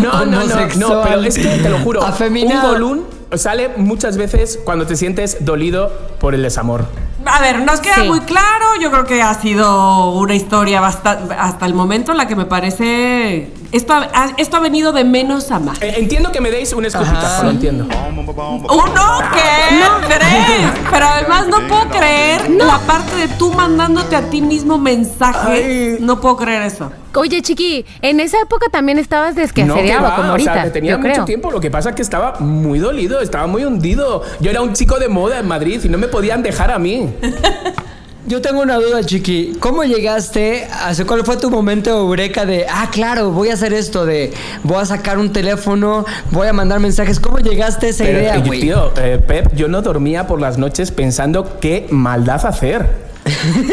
No, 0.01 0.25
no, 0.25 0.25
no, 0.25 0.25
no, 0.25 0.39
Homosexual. 0.39 1.01
pero 1.03 1.23
es 1.23 1.35
que 1.35 1.57
te 1.57 1.69
lo 1.69 1.79
juro, 1.79 2.03
Afeminado. 2.03 2.67
un 2.67 2.73
bolún 2.73 3.19
sale 3.37 3.69
muchas 3.77 4.17
veces 4.17 4.59
cuando 4.63 4.85
te 4.85 4.95
sientes 4.95 5.43
dolido 5.45 5.91
por 6.19 6.35
el 6.35 6.43
desamor. 6.43 6.85
A 7.31 7.39
ver, 7.41 7.59
nos 7.61 7.79
queda 7.79 7.95
Sí. 7.95 8.07
muy 8.07 8.21
claro. 8.21 8.65
Yo 8.81 8.91
creo 8.91 9.05
que 9.05 9.21
ha 9.21 9.33
sido 9.35 10.11
una 10.11 10.33
historia 10.35 10.85
hasta 10.85 11.65
el 11.65 11.73
momento 11.73 12.11
en 12.11 12.17
la 12.17 12.27
que 12.27 12.35
me 12.35 12.45
parece. 12.45 13.51
Esto 13.71 13.93
ha, 13.93 14.31
esto 14.37 14.57
ha 14.57 14.59
venido 14.59 14.91
de 14.93 15.03
menos 15.03 15.51
a 15.51 15.59
más. 15.59 15.79
Eh, 15.81 15.93
entiendo 15.97 16.31
que 16.31 16.41
me 16.41 16.49
deis 16.49 16.73
un 16.73 16.85
escupitajo, 16.85 17.43
lo 17.43 17.49
entiendo. 17.51 17.85
¿Uno 17.85 19.19
qué? 19.33 19.75
No 19.79 20.07
crees. 20.07 20.71
Pero 20.91 21.05
además 21.05 21.47
no 21.47 21.67
puedo 21.67 21.87
creer 21.89 22.49
la 22.49 22.79
parte 22.79 23.15
de 23.15 23.27
tú 23.27 23.51
mandándote 23.53 24.15
a 24.15 24.29
ti 24.29 24.41
mismo 24.41 24.77
mensaje. 24.79 25.97
No 25.99 26.19
puedo 26.19 26.37
creer 26.37 26.63
eso. 26.63 26.91
Oye, 27.15 27.41
Chiqui, 27.41 27.85
en 28.01 28.19
esa 28.19 28.39
época 28.41 28.67
también 28.71 28.97
estabas 28.99 29.29
No, 29.29 29.35
que 29.35 29.41
desquaceriado 29.41 30.03
va, 30.03 30.15
como 30.15 30.27
o 30.29 30.31
ahorita. 30.31 30.53
sea, 30.53 30.63
que 30.63 30.69
tenía 30.71 30.91
yo 30.91 30.97
mucho 30.99 31.11
creo. 31.11 31.25
tiempo. 31.25 31.51
Lo 31.51 31.59
que 31.59 31.69
pasa 31.69 31.89
es 31.89 31.95
que 31.95 32.01
estaba 32.01 32.39
muy 32.39 32.79
dolido, 32.79 33.21
estaba 33.21 33.45
muy 33.47 33.65
hundido. 33.65 34.23
Yo 34.39 34.49
era 34.51 34.61
un 34.61 34.73
chico 34.73 34.97
de 34.99 35.09
moda 35.09 35.39
en 35.39 35.47
Madrid 35.47 35.79
y 35.83 35.89
no 35.89 35.97
me 35.97 36.07
podían 36.07 36.41
dejar 36.41 36.71
a 36.71 36.79
mí. 36.79 37.09
Yo 38.27 38.41
tengo 38.41 38.61
una 38.61 38.75
duda, 38.75 39.03
Chiqui. 39.03 39.53
¿Cómo 39.59 39.83
llegaste? 39.83 40.65
a 40.71 40.93
¿Cuál 41.07 41.25
fue 41.25 41.37
tu 41.37 41.49
momento 41.49 41.89
eureka 41.89 42.45
de, 42.45 42.65
ah, 42.69 42.89
claro, 42.91 43.31
voy 43.31 43.49
a 43.49 43.53
hacer 43.53 43.73
esto, 43.73 44.05
de 44.05 44.33
voy 44.63 44.81
a 44.81 44.85
sacar 44.85 45.17
un 45.17 45.31
teléfono, 45.31 46.05
voy 46.31 46.47
a 46.47 46.53
mandar 46.53 46.79
mensajes? 46.79 47.19
¿Cómo 47.19 47.39
llegaste 47.39 47.87
a 47.87 47.89
esa 47.89 48.03
Pero, 48.03 48.19
idea, 48.19 48.35
eh, 48.35 48.43
güey? 48.45 48.59
tío, 48.61 48.91
eh, 48.97 49.19
Pep, 49.25 49.55
yo 49.55 49.67
no 49.69 49.81
dormía 49.81 50.27
por 50.27 50.41
las 50.41 50.57
noches 50.57 50.91
pensando 50.91 51.59
qué 51.59 51.87
maldad 51.91 52.45
hacer. 52.45 53.09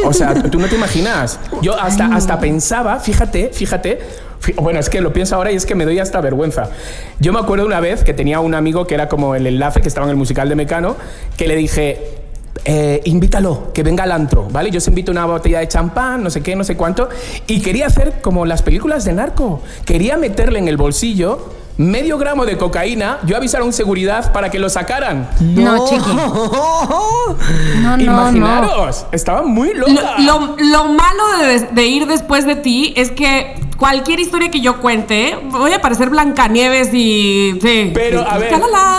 O 0.05 0.13
sea, 0.13 0.35
tú 0.51 0.61
no 0.61 0.69
te 0.69 0.77
imaginas. 0.77 1.41
Yo 1.61 1.79
hasta, 1.79 2.07
hasta 2.07 2.39
pensaba, 2.39 3.01
fíjate, 3.01 3.51
fíjate, 3.53 3.99
Bueno, 4.57 4.79
es 4.79 4.89
que 4.89 5.01
lo 5.01 5.13
pienso 5.13 5.35
ahora 5.35 5.51
y 5.51 5.57
es 5.57 5.67
que 5.67 5.75
me 5.75 5.85
doy 5.85 5.99
hasta 5.99 6.21
vergüenza. 6.21 6.71
Yo 7.19 7.33
me 7.33 7.41
acuerdo 7.41 7.67
una 7.67 7.81
vez 7.81 8.05
que 8.05 8.15
tenía 8.15 8.39
un 8.39 8.55
amigo 8.55 8.87
que 8.87 8.95
era 8.95 9.09
como 9.09 9.35
el 9.35 9.47
enlace 9.47 9.81
que 9.81 9.89
estaba 9.89 10.07
en 10.07 10.11
el 10.11 10.17
musical 10.17 10.49
de 10.49 10.55
Mecano, 10.55 10.97
que 11.37 11.49
le 11.49 11.57
dije, 11.57 12.26
eh, 12.65 13.01
invítalo, 13.05 13.73
que 13.73 13.83
venga 13.83 14.05
al 14.05 14.13
antro, 14.13 14.49
¿vale? 14.51 14.71
Yo 14.71 14.79
os 14.79 14.89
invito 14.89 15.13
una 15.13 15.27
botella 15.27 15.61
de 15.61 15.69
champán, 15.69 16.23
no 16.23 16.31
sé 16.31 16.43
qué, 16.43 16.57
no 16.57 16.65
sé 16.65 16.77
cuánto, 16.77 17.09
y 17.47 17.61
quería 17.61 17.87
hacer 17.87 18.21
como 18.23 18.47
las 18.47 18.63
películas 18.63 19.05
de 19.05 19.13
narco. 19.13 19.61
Quería 19.85 20.17
meterle 20.17 20.59
en 20.59 20.69
el 20.69 20.77
bolsillo 20.77 21.51
medio 21.79 22.17
gramo 22.17 22.47
de 22.47 22.57
cocaína, 22.57 23.19
yo 23.27 23.37
avisar 23.37 23.61
a 23.61 23.65
un 23.65 23.73
seguridad 23.75 24.33
para 24.33 24.51
que 24.51 24.59
lo 24.59 24.71
sacaran. 24.71 25.29
No, 25.41 25.87
chiqui. 25.87 26.11
No, 27.83 27.97
no, 27.97 28.03
Imaginaros, 28.03 29.07
estaba 29.13 29.43
muy 29.43 29.75
Lo, 29.75 29.87
loca. 29.87 30.15
lo- 30.19 30.57
lo 30.59 30.85
malo 30.87 31.23
de, 31.41 31.61
de 31.73 31.87
ir 31.87 32.07
después 32.07 32.47
de 32.47 32.57
ti 32.57 32.95
es 32.97 33.11
que 33.11 33.55
cualquier 33.77 34.21
historia 34.21 34.51
que 34.51 34.61
yo 34.61 34.81
cuente, 34.81 35.37
voy 35.51 35.73
a 35.73 35.81
parecer 35.81 36.09
Blancanieves 36.11 36.93
y. 36.95 37.59
Sí. 37.61 37.91
Pero, 37.95 38.27
a 38.27 38.39
ver, 38.39 38.55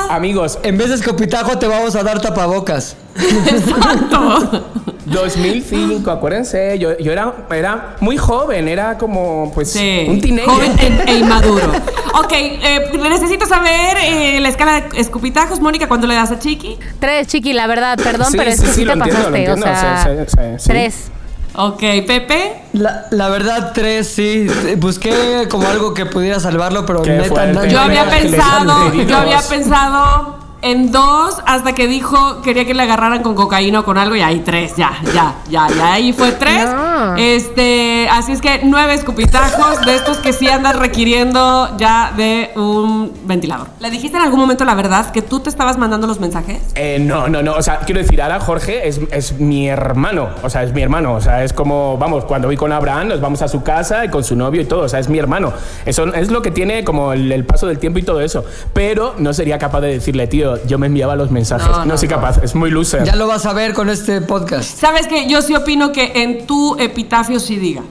amigos, 0.10 0.60
En 0.64 0.78
vez 0.78 0.90
de 0.90 0.96
escopitajo 0.96 1.58
te 1.58 1.68
vamos 1.68 1.96
a 1.96 2.04
dar 2.04 2.22
tapabocas. 2.22 2.96
Exacto. 3.18 4.66
2005, 5.06 6.12
acuérdense, 6.12 6.78
yo, 6.80 6.98
yo 6.98 7.12
era, 7.12 7.34
era 7.52 7.96
muy 8.02 8.18
joven, 8.18 8.68
era 8.68 8.98
como, 8.98 9.52
pues, 9.54 9.72
Sí. 9.72 10.06
un 10.10 10.20
teenager. 10.22 10.50
Joven 10.50 10.72
e, 10.80 11.12
e 11.12 11.16
inmaduro. 11.20 11.72
Ok, 12.16 12.32
eh, 12.34 12.92
necesito 13.10 13.46
saber 13.46 13.98
eh, 14.04 14.40
la 14.42 14.50
escala 14.50 14.82
de 14.82 15.00
escupitajos, 15.00 15.60
Mónica, 15.62 15.88
¿cuándo 15.88 16.08
le 16.08 16.16
das 16.16 16.32
a 16.32 16.40
Chiqui? 16.40 16.78
Tres, 17.00 17.28
chiqui, 17.28 17.54
la 17.54 17.68
verdad, 17.68 17.98
perdón, 18.02 18.32
Sí, 18.32 18.38
pero 18.38 18.50
es 18.50 18.58
sí, 18.60 18.66
que 18.66 18.72
sí, 18.74 18.86
te 18.86 18.92
entiendo, 18.92 19.16
pasaste. 19.18 19.52
o 19.52 19.58
sea, 19.58 20.04
sí, 20.04 20.10
sí, 20.28 20.36
sí, 20.38 20.44
sí. 20.60 20.70
tres. 20.70 21.12
Ok, 21.60 21.80
Pepe. 22.06 22.62
La, 22.74 23.06
la 23.12 23.30
verdad, 23.30 23.72
tres, 23.74 24.08
sí. 24.08 24.46
Busqué 24.78 25.48
como 25.50 25.68
algo 25.68 25.94
que 25.94 26.06
pudiera 26.06 26.40
salvarlo, 26.40 26.86
pero 26.86 27.04
neta, 27.04 27.48
no- 27.48 27.66
Yo 27.66 27.80
había 27.80 28.08
pensado, 28.10 28.94
yo 28.94 29.18
había 29.18 29.40
pensado 29.42 30.38
en 30.62 30.92
dos 30.92 31.42
hasta 31.46 31.74
que 31.74 31.88
dijo 31.88 32.42
quería 32.42 32.66
que 32.66 32.74
le 32.74 32.84
agarraran 32.84 33.24
con 33.24 33.36
cocaína 33.36 33.82
o 33.82 33.84
con 33.84 33.98
algo 33.98 34.16
y 34.16 34.22
ahí 34.22 34.40
tres, 34.40 34.76
ya, 34.76 34.92
ya, 35.14 35.36
ya, 35.50 35.68
ya 35.70 35.94
ahí 35.94 36.14
fue 36.14 36.32
tres. 36.32 36.66
No. 36.66 37.16
Este, 37.16 38.08
así 38.10 38.32
es 38.32 38.42
que 38.42 38.62
nueve 38.64 38.94
escupitajos 38.94 39.86
de 39.86 39.96
estos 39.96 40.18
que 40.18 40.34
sí 40.34 40.48
andas 40.50 40.78
requiriendo 40.78 41.76
ya 41.78 42.12
de 42.16 42.52
un 42.56 43.14
ventilador. 43.26 43.68
¿Le 43.80 43.92
dijiste 43.92 44.18
en 44.18 44.24
algún 44.24 44.40
momento 44.40 44.66
la 44.66 44.76
verdad 44.76 45.12
que 45.12 45.22
tú 45.22 45.40
te 45.40 45.50
estabas 45.50 45.78
mandando 45.78 46.08
los 46.08 46.20
mensajes? 46.20 46.62
Eh, 46.76 46.98
no, 47.00 47.28
no, 47.28 47.42
no. 47.44 47.54
O 47.54 47.62
sea, 47.62 47.80
quiero 47.80 48.02
decir, 48.02 48.22
ahora 48.22 48.40
Jorge 48.40 48.88
es, 48.88 49.00
es 49.12 49.40
mi 49.40 49.68
hermano. 49.68 50.30
O 50.44 50.50
sea, 50.50 50.64
es 50.64 50.74
mi 50.74 50.82
hermano. 50.82 51.14
O 51.14 51.22
sea, 51.22 51.44
es 51.44 51.54
como, 51.54 51.98
vamos, 51.98 52.26
cuando 52.26 52.48
voy 52.48 52.58
con 52.58 52.72
Abraham, 52.72 53.10
nos 53.10 53.22
vamos 53.22 53.42
a 53.42 53.48
su 53.48 53.64
casa 53.64 54.06
y 54.06 54.10
con 54.10 54.24
su 54.24 54.36
novio 54.36 54.62
y 54.62 54.66
todo. 54.66 54.82
O 54.82 54.90
sea, 54.90 55.00
es 55.00 55.10
mi 55.10 55.20
hermano. 55.20 55.54
Eso 55.86 56.14
es 56.14 56.32
lo 56.32 56.42
que 56.42 56.52
tiene 56.52 56.84
como 56.84 57.14
el, 57.14 57.32
el 57.32 57.46
paso 57.46 57.68
del 57.68 57.80
tiempo 57.80 58.00
y 58.00 58.04
todo 58.04 58.22
eso. 58.22 58.44
Pero 58.74 59.16
no 59.18 59.34
sería 59.34 59.58
capaz 59.58 59.82
de 59.82 59.90
decirle, 59.90 60.28
tío, 60.28 60.47
yo 60.66 60.78
me 60.78 60.88
enviaba 60.88 61.16
los 61.16 61.32
mensajes. 61.32 61.68
No, 61.68 61.80
No, 61.80 61.86
no, 61.86 61.98
soy 61.98 62.08
no. 62.08 62.16
capaz. 62.16 62.38
Es 62.44 62.56
muy 62.56 62.72
loser. 62.72 63.04
Ya 63.04 63.16
lo 63.16 63.28
vas 63.28 63.46
a 63.46 63.54
ver 63.54 63.74
con 63.74 63.90
este 63.90 64.22
podcast. 64.22 64.80
Sabes 64.80 65.08
que 65.08 65.28
yo 65.28 65.42
sí 65.42 65.56
opino 65.56 65.92
que 65.92 66.12
en 66.24 66.46
tu 66.48 66.78
epitafio 66.80 67.40
sí 67.40 67.58
diga. 67.58 67.82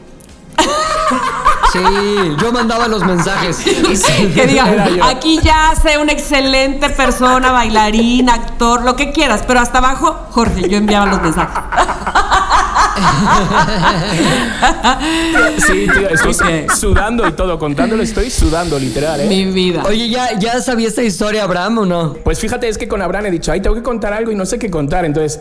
Sí, 1.73 1.81
yo 2.41 2.53
mandaba 2.53 2.89
los 2.89 3.05
mensajes. 3.05 3.59
que 4.35 4.47
diga, 4.47 4.87
aquí 5.05 5.41
ya 5.43 5.75
sé 5.81 5.99
una 5.99 6.13
excelente 6.13 6.89
persona, 6.91 7.51
bailarín, 7.53 8.31
actor, 8.31 8.83
lo 8.83 8.97
que 8.97 9.11
quieras, 9.13 9.43
pero 9.47 9.61
hasta 9.61 9.79
abajo, 9.79 10.17
Jorge, 10.31 10.69
yo 10.71 10.79
enviaba 10.79 11.07
los 11.07 11.21
mensajes. 11.21 11.55
Sí, 15.59 15.87
tío, 15.93 16.09
estoy 16.09 16.35
sudando 16.75 17.27
y 17.27 17.33
todo. 17.33 17.59
Contándolo 17.59 18.03
estoy 18.03 18.31
sudando, 18.31 18.79
literal, 18.79 19.21
¿eh? 19.21 19.27
Mi 19.27 19.45
vida. 19.47 19.83
Oye, 19.87 20.09
¿ya, 20.09 20.39
¿ya 20.39 20.61
sabía 20.61 20.89
esta 20.89 21.03
historia, 21.03 21.45
Abraham, 21.45 21.79
o 21.79 21.87
no? 21.87 22.15
Pues 22.25 22.39
fíjate, 22.39 22.69
es 22.69 22.79
que 22.79 22.89
con 22.89 23.03
Abraham 23.03 23.27
he 23.27 23.31
dicho, 23.31 23.53
ay, 23.53 23.61
tengo 23.61 23.75
que 23.75 23.83
contar 23.83 24.13
algo 24.13 24.31
y 24.31 24.35
no 24.35 24.47
sé 24.47 24.59
qué 24.59 24.71
contar. 24.71 25.05
Entonces, 25.05 25.41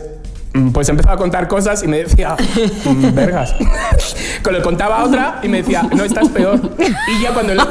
mm, 0.54 0.70
pues 0.70 0.88
empezaba 0.88 1.14
a 1.14 1.18
contar 1.18 1.48
cosas 1.48 1.82
y 1.82 1.88
me 1.88 1.98
decía, 1.98 2.36
mm, 2.84 3.10
vergas. 3.14 3.54
Cuando 4.42 4.58
le 4.58 4.64
contaba 4.64 5.04
otra 5.04 5.40
y 5.42 5.48
me 5.48 5.58
decía, 5.58 5.82
no, 5.94 6.04
estás 6.04 6.28
peor. 6.28 6.60
Y 6.78 7.22
ya 7.22 7.32
cuando 7.32 7.54
le... 7.54 7.62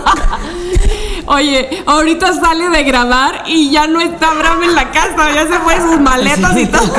Oye, 1.28 1.84
ahorita 1.86 2.34
sale 2.34 2.69
de 2.69 2.84
grabar 2.84 3.43
y 3.47 3.71
ya 3.71 3.88
no 3.88 3.99
está 3.99 4.32
Abraham 4.32 4.63
en 4.63 4.76
la 4.76 4.91
casa, 4.91 5.32
ya 5.34 5.47
se 5.47 5.59
fue 5.59 5.76
sus 5.82 5.99
maletas 5.99 6.57
y 6.57 6.65
todo. 6.67 6.93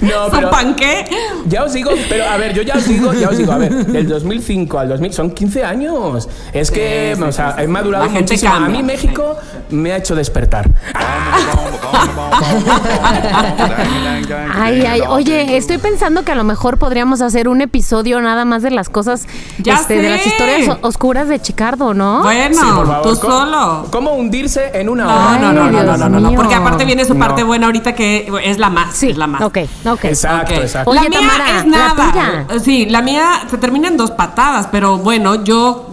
No, 0.00 0.26
¿Su 0.26 0.30
pero 0.30 0.50
panqué? 0.50 1.04
ya 1.46 1.64
os 1.64 1.72
digo, 1.72 1.90
pero 2.08 2.24
a 2.28 2.36
ver, 2.36 2.54
yo 2.54 2.62
ya 2.62 2.74
os 2.76 2.86
digo, 2.86 3.12
ya 3.12 3.28
os 3.30 3.36
digo, 3.38 3.52
a 3.52 3.58
ver, 3.58 3.72
del 3.86 4.08
2005 4.08 4.78
al 4.78 4.88
2000 4.88 5.12
son 5.12 5.30
15 5.32 5.64
años. 5.64 6.28
Es 6.52 6.70
que, 6.70 7.12
Sí, 7.14 7.22
sí, 7.22 7.28
o 7.28 7.32
sea, 7.32 7.50
sí, 7.50 7.54
sí. 7.58 7.64
he 7.64 7.68
madurado 7.68 8.04
La 8.04 8.10
gente 8.10 8.32
muchísimo. 8.34 8.52
cambia, 8.52 8.68
a 8.68 8.82
mí 8.82 8.82
México 8.82 9.36
me 9.70 9.92
ha 9.92 9.96
hecho 9.96 10.14
despertar. 10.14 10.68
Ay, 14.54 14.82
ay, 14.86 15.00
oye, 15.08 15.56
estoy 15.56 15.78
pensando 15.78 16.24
que 16.24 16.32
a 16.32 16.34
lo 16.34 16.44
mejor 16.44 16.78
podríamos 16.78 17.20
hacer 17.22 17.48
un 17.48 17.60
episodio 17.60 18.20
nada 18.20 18.44
más 18.44 18.62
de 18.62 18.70
las 18.70 18.88
cosas, 18.88 19.26
Ya 19.58 19.74
este, 19.74 20.00
de 20.00 20.10
las 20.10 20.26
historias 20.26 20.78
oscuras 20.82 21.28
de 21.28 21.40
Chicardo, 21.40 21.94
¿no? 21.94 22.22
Bueno, 22.22 22.37
Sí, 22.52 22.60
por 22.74 22.86
favor, 22.86 23.02
tú 23.14 23.20
¿cómo- 23.20 23.32
solo. 23.38 23.86
¿Cómo 23.90 24.12
hundirse 24.12 24.70
en 24.74 24.88
una 24.88 25.04
No, 25.04 25.10
hora? 25.14 25.38
no, 25.38 25.52
no, 25.52 25.70
no, 25.70 25.82
no, 25.82 25.96
no, 25.96 26.08
no, 26.08 26.20
no, 26.20 26.32
porque 26.34 26.54
aparte 26.54 26.84
viene 26.84 27.04
su 27.04 27.16
parte 27.18 27.40
No. 27.42 27.46
buena 27.48 27.66
ahorita 27.66 27.94
que 27.94 28.30
es 28.44 28.58
la 28.58 28.70
más, 28.70 28.94
Sí, 28.94 29.10
es 29.10 29.16
la 29.16 29.26
más. 29.26 29.42
ok, 29.42 29.58
ok. 29.86 30.04
Exacto, 30.04 30.54
exacto. 30.54 30.90
Oye, 30.90 31.02
la 31.04 31.08
mía 31.08 31.20
Tamara, 31.20 31.58
es 31.58 31.66
la 31.66 31.94
nada. 31.94 32.46
tuya. 32.48 32.60
Sí, 32.60 32.86
la 32.86 33.02
mía 33.02 33.46
se 33.50 33.58
termina 33.58 33.88
en 33.88 33.96
dos 33.96 34.10
patadas, 34.10 34.68
pero 34.70 34.98
bueno, 34.98 35.44
yo 35.44 35.88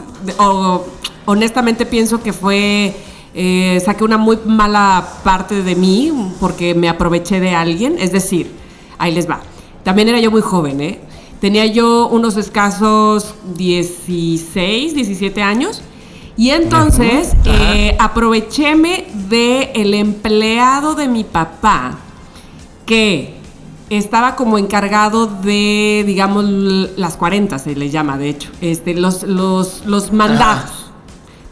honestamente 1.25 1.85
pienso 1.85 2.21
que 2.21 2.33
fue. 2.33 2.95
eh, 3.37 3.81
saqué 3.83 4.05
una 4.05 4.17
muy 4.17 4.39
mala 4.45 5.05
parte 5.25 5.61
de 5.61 5.75
mí 5.75 6.09
porque 6.39 6.73
me 6.73 6.87
aproveché 6.87 7.41
de 7.41 7.53
alguien. 7.53 7.97
Es 7.99 8.13
decir, 8.13 8.49
ahí 8.97 9.11
les 9.13 9.29
va. 9.29 9.41
También 9.83 10.07
era 10.07 10.21
yo 10.21 10.31
muy 10.31 10.39
joven, 10.41 10.79
¿eh? 10.79 11.01
Tenía 11.41 11.65
yo 11.65 12.07
unos 12.07 12.37
escasos 12.37 13.35
16, 13.57 14.95
17 14.95 15.41
años. 15.43 15.81
Y 16.37 16.49
entonces 16.49 17.33
eh, 17.45 17.95
aprovechéme 17.97 19.07
de 19.29 19.71
el 19.75 19.93
empleado 19.93 20.93
de 20.93 21.07
mi 21.07 21.23
papá 21.23 21.97
que 22.85 23.35
estaba 23.89 24.35
como 24.35 24.57
encargado 24.57 25.27
de, 25.27 26.03
digamos, 26.05 26.45
las 26.97 27.15
40 27.15 27.57
se 27.59 27.75
le 27.75 27.89
llama, 27.89 28.17
de 28.17 28.29
hecho, 28.29 28.51
este, 28.61 28.95
los, 28.95 29.23
los, 29.23 29.85
los 29.85 30.11
mandados. 30.11 30.91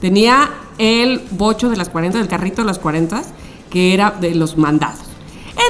Tenía 0.02 0.50
el 0.78 1.22
bocho 1.32 1.70
de 1.70 1.78
las 1.78 1.90
40, 1.90 2.18
del 2.18 2.28
carrito 2.28 2.62
de 2.64 2.68
las 2.68 2.80
40, 2.80 3.22
que 3.70 3.94
era 3.94 4.12
de 4.12 4.36
los 4.36 4.58
mandados. 4.58 5.00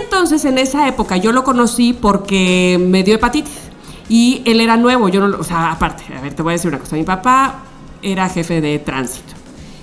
Entonces, 0.01 0.43
en 0.45 0.57
esa 0.57 0.87
época 0.87 1.17
yo 1.17 1.31
lo 1.31 1.43
conocí 1.43 1.93
porque 1.93 2.79
me 2.81 3.03
dio 3.03 3.15
hepatitis. 3.15 3.53
Y 4.09 4.41
él 4.45 4.59
era 4.59 4.75
nuevo, 4.75 5.07
yo 5.07 5.19
no 5.21 5.27
lo, 5.27 5.39
o 5.39 5.43
sea, 5.43 5.71
aparte, 5.71 6.03
a 6.17 6.21
ver, 6.21 6.33
te 6.33 6.41
voy 6.41 6.51
a 6.51 6.55
decir 6.55 6.69
una 6.69 6.79
cosa, 6.79 6.95
mi 6.95 7.03
papá 7.03 7.63
era 8.03 8.29
jefe 8.29 8.61
de 8.61 8.79
tránsito. 8.79 9.33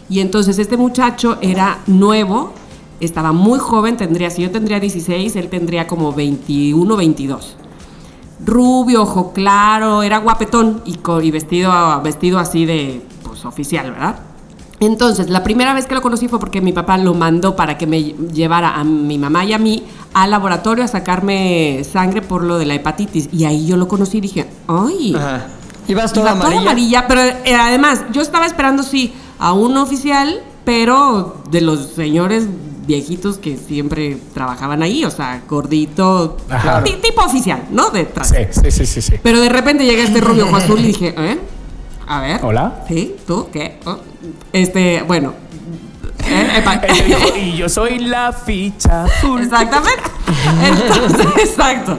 Y 0.08 0.20
entonces 0.20 0.58
este 0.58 0.76
muchacho 0.76 1.38
era 1.40 1.78
nuevo, 1.86 2.52
estaba 3.00 3.32
muy 3.32 3.58
joven, 3.58 3.96
tendría, 3.96 4.30
si 4.30 4.42
yo 4.42 4.50
tendría 4.50 4.80
16, 4.80 5.36
él 5.36 5.48
tendría 5.48 5.86
como 5.86 6.12
21, 6.12 6.96
22. 6.96 7.56
Rubio, 8.44 9.02
ojo 9.02 9.32
claro, 9.32 10.02
era 10.02 10.18
guapetón 10.18 10.82
y, 10.84 10.98
y 11.22 11.30
vestido, 11.30 12.00
vestido 12.02 12.38
así 12.38 12.66
de, 12.66 13.02
pues, 13.22 13.44
oficial, 13.44 13.92
¿verdad? 13.92 14.16
Entonces, 14.80 15.28
la 15.28 15.44
primera 15.44 15.74
vez 15.74 15.86
que 15.86 15.94
lo 15.94 16.00
conocí 16.00 16.26
fue 16.26 16.40
porque 16.40 16.62
mi 16.62 16.72
papá 16.72 16.96
lo 16.96 17.12
mandó 17.12 17.54
para 17.54 17.76
que 17.76 17.86
me 17.86 18.02
llevara 18.02 18.76
a 18.76 18.82
mi 18.82 19.18
mamá 19.18 19.44
y 19.44 19.52
a 19.52 19.58
mí 19.58 19.84
al 20.14 20.30
laboratorio 20.30 20.84
a 20.84 20.88
sacarme 20.88 21.82
sangre 21.84 22.22
por 22.22 22.42
lo 22.42 22.58
de 22.58 22.64
la 22.64 22.74
hepatitis. 22.74 23.28
Y 23.30 23.44
ahí 23.44 23.66
yo 23.66 23.76
lo 23.76 23.88
conocí 23.88 24.18
y 24.18 24.22
dije, 24.22 24.46
¡ay! 24.66 25.14
Ajá. 25.14 25.46
Ibas 25.90 26.12
Iba 26.12 26.22
toda 26.22 26.32
toda 26.34 26.46
amarilla. 26.46 26.60
amarilla, 26.60 27.06
pero 27.08 27.20
eh, 27.22 27.54
además, 27.54 28.04
yo 28.12 28.22
estaba 28.22 28.46
esperando, 28.46 28.82
sí, 28.82 29.12
a 29.38 29.52
un 29.52 29.76
oficial, 29.76 30.40
pero 30.64 31.42
de 31.50 31.60
los 31.60 31.88
señores 31.96 32.46
viejitos 32.86 33.38
que 33.38 33.56
siempre 33.56 34.18
trabajaban 34.34 34.82
ahí, 34.82 35.04
o 35.04 35.10
sea, 35.10 35.42
gordito, 35.48 36.36
tipo 37.02 37.22
oficial, 37.24 37.64
¿no? 37.70 37.90
De. 37.90 38.08
Sí, 38.22 38.34
sí, 38.50 38.70
sí, 38.70 38.86
sí, 38.86 39.02
sí. 39.02 39.12
Pero 39.22 39.40
de 39.40 39.48
repente 39.48 39.84
llega 39.84 40.02
este 40.02 40.20
rubio 40.20 40.46
ojo 40.46 40.56
azul 40.56 40.80
y 40.80 40.88
dije, 40.88 41.14
¿eh? 41.16 41.38
A 42.06 42.20
ver. 42.20 42.40
Hola. 42.42 42.84
¿Sí? 42.88 43.14
¿Tú? 43.26 43.48
¿Qué? 43.52 43.78
Oh, 43.84 43.96
Este, 44.52 45.02
bueno. 45.06 45.32
¿Eh? 46.26 46.62
Epa- 46.64 46.80
Él 46.88 46.96
te 46.96 47.04
dijo, 47.04 47.36
y 47.36 47.52
yo 47.56 47.68
soy 47.68 47.98
la 47.98 48.32
ficha. 48.32 49.04
Exactamente. 49.40 50.02
Entonces, 50.64 51.26
exacto. 51.38 51.98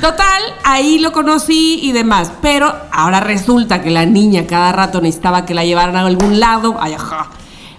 Total, 0.00 0.42
ahí 0.64 0.98
lo 0.98 1.12
conocí 1.12 1.80
y 1.82 1.92
demás. 1.92 2.32
Pero 2.42 2.74
ahora 2.92 3.20
resulta 3.20 3.82
que 3.82 3.90
la 3.90 4.06
niña 4.06 4.46
cada 4.46 4.72
rato 4.72 5.00
necesitaba 5.00 5.44
que 5.44 5.54
la 5.54 5.64
llevaran 5.64 5.96
a 5.96 6.00
algún 6.06 6.40
lado. 6.40 6.76
Ay, 6.80 6.94
ajá. 6.94 7.30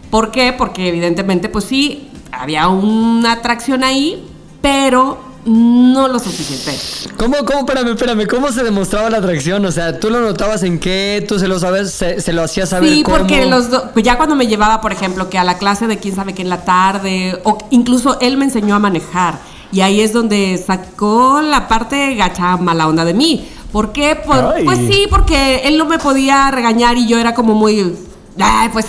¿Por 0.09 0.31
qué? 0.31 0.53
Porque 0.53 0.87
evidentemente, 0.89 1.49
pues 1.49 1.65
sí, 1.65 2.09
había 2.31 2.67
una 2.67 3.33
atracción 3.33 3.83
ahí, 3.83 4.23
pero 4.61 5.19
no 5.45 6.07
lo 6.07 6.19
suficiente. 6.19 6.75
¿Cómo, 7.17 7.37
cómo, 7.45 7.59
espérame, 7.59 7.89
espérame, 7.89 8.27
cómo 8.27 8.51
se 8.51 8.63
demostraba 8.63 9.09
la 9.09 9.17
atracción? 9.17 9.63
O 9.65 9.71
sea, 9.71 9.99
¿tú 9.99 10.09
lo 10.09 10.19
notabas 10.21 10.63
en 10.63 10.79
qué? 10.79 11.23
¿Tú 11.27 11.37
se 11.39 11.47
lo 11.47 11.59
sabes, 11.59 11.91
se, 11.91 12.19
se 12.19 12.33
lo 12.33 12.43
hacías 12.43 12.69
saber 12.69 12.89
Sí, 12.91 13.03
cómo? 13.03 13.17
porque 13.17 13.45
los 13.45 13.69
do- 13.69 13.91
pues 13.93 14.03
ya 14.03 14.17
cuando 14.17 14.35
me 14.35 14.47
llevaba, 14.47 14.81
por 14.81 14.91
ejemplo, 14.91 15.29
que 15.29 15.37
a 15.37 15.43
la 15.43 15.57
clase 15.57 15.87
de 15.87 15.97
quién 15.99 16.15
sabe 16.15 16.33
qué 16.33 16.41
en 16.41 16.49
la 16.49 16.65
tarde, 16.65 17.39
o 17.43 17.57
incluso 17.69 18.17
él 18.21 18.37
me 18.37 18.45
enseñó 18.45 18.75
a 18.75 18.79
manejar. 18.79 19.39
Y 19.71 19.81
ahí 19.81 20.01
es 20.01 20.13
donde 20.13 20.61
sacó 20.65 21.41
la 21.41 21.67
parte 21.67 22.15
gacha 22.15 22.57
mala 22.57 22.87
onda 22.87 23.05
de 23.05 23.13
mí. 23.13 23.47
¿Por 23.71 23.91
qué? 23.91 24.15
Por- 24.15 24.63
pues 24.63 24.79
sí, 24.89 25.05
porque 25.09 25.61
él 25.65 25.77
no 25.77 25.85
me 25.85 25.99
podía 25.99 26.49
regañar 26.49 26.97
y 26.97 27.07
yo 27.07 27.17
era 27.19 27.33
como 27.35 27.53
muy. 27.55 27.95
Ay, 28.39 28.69
pues. 28.71 28.85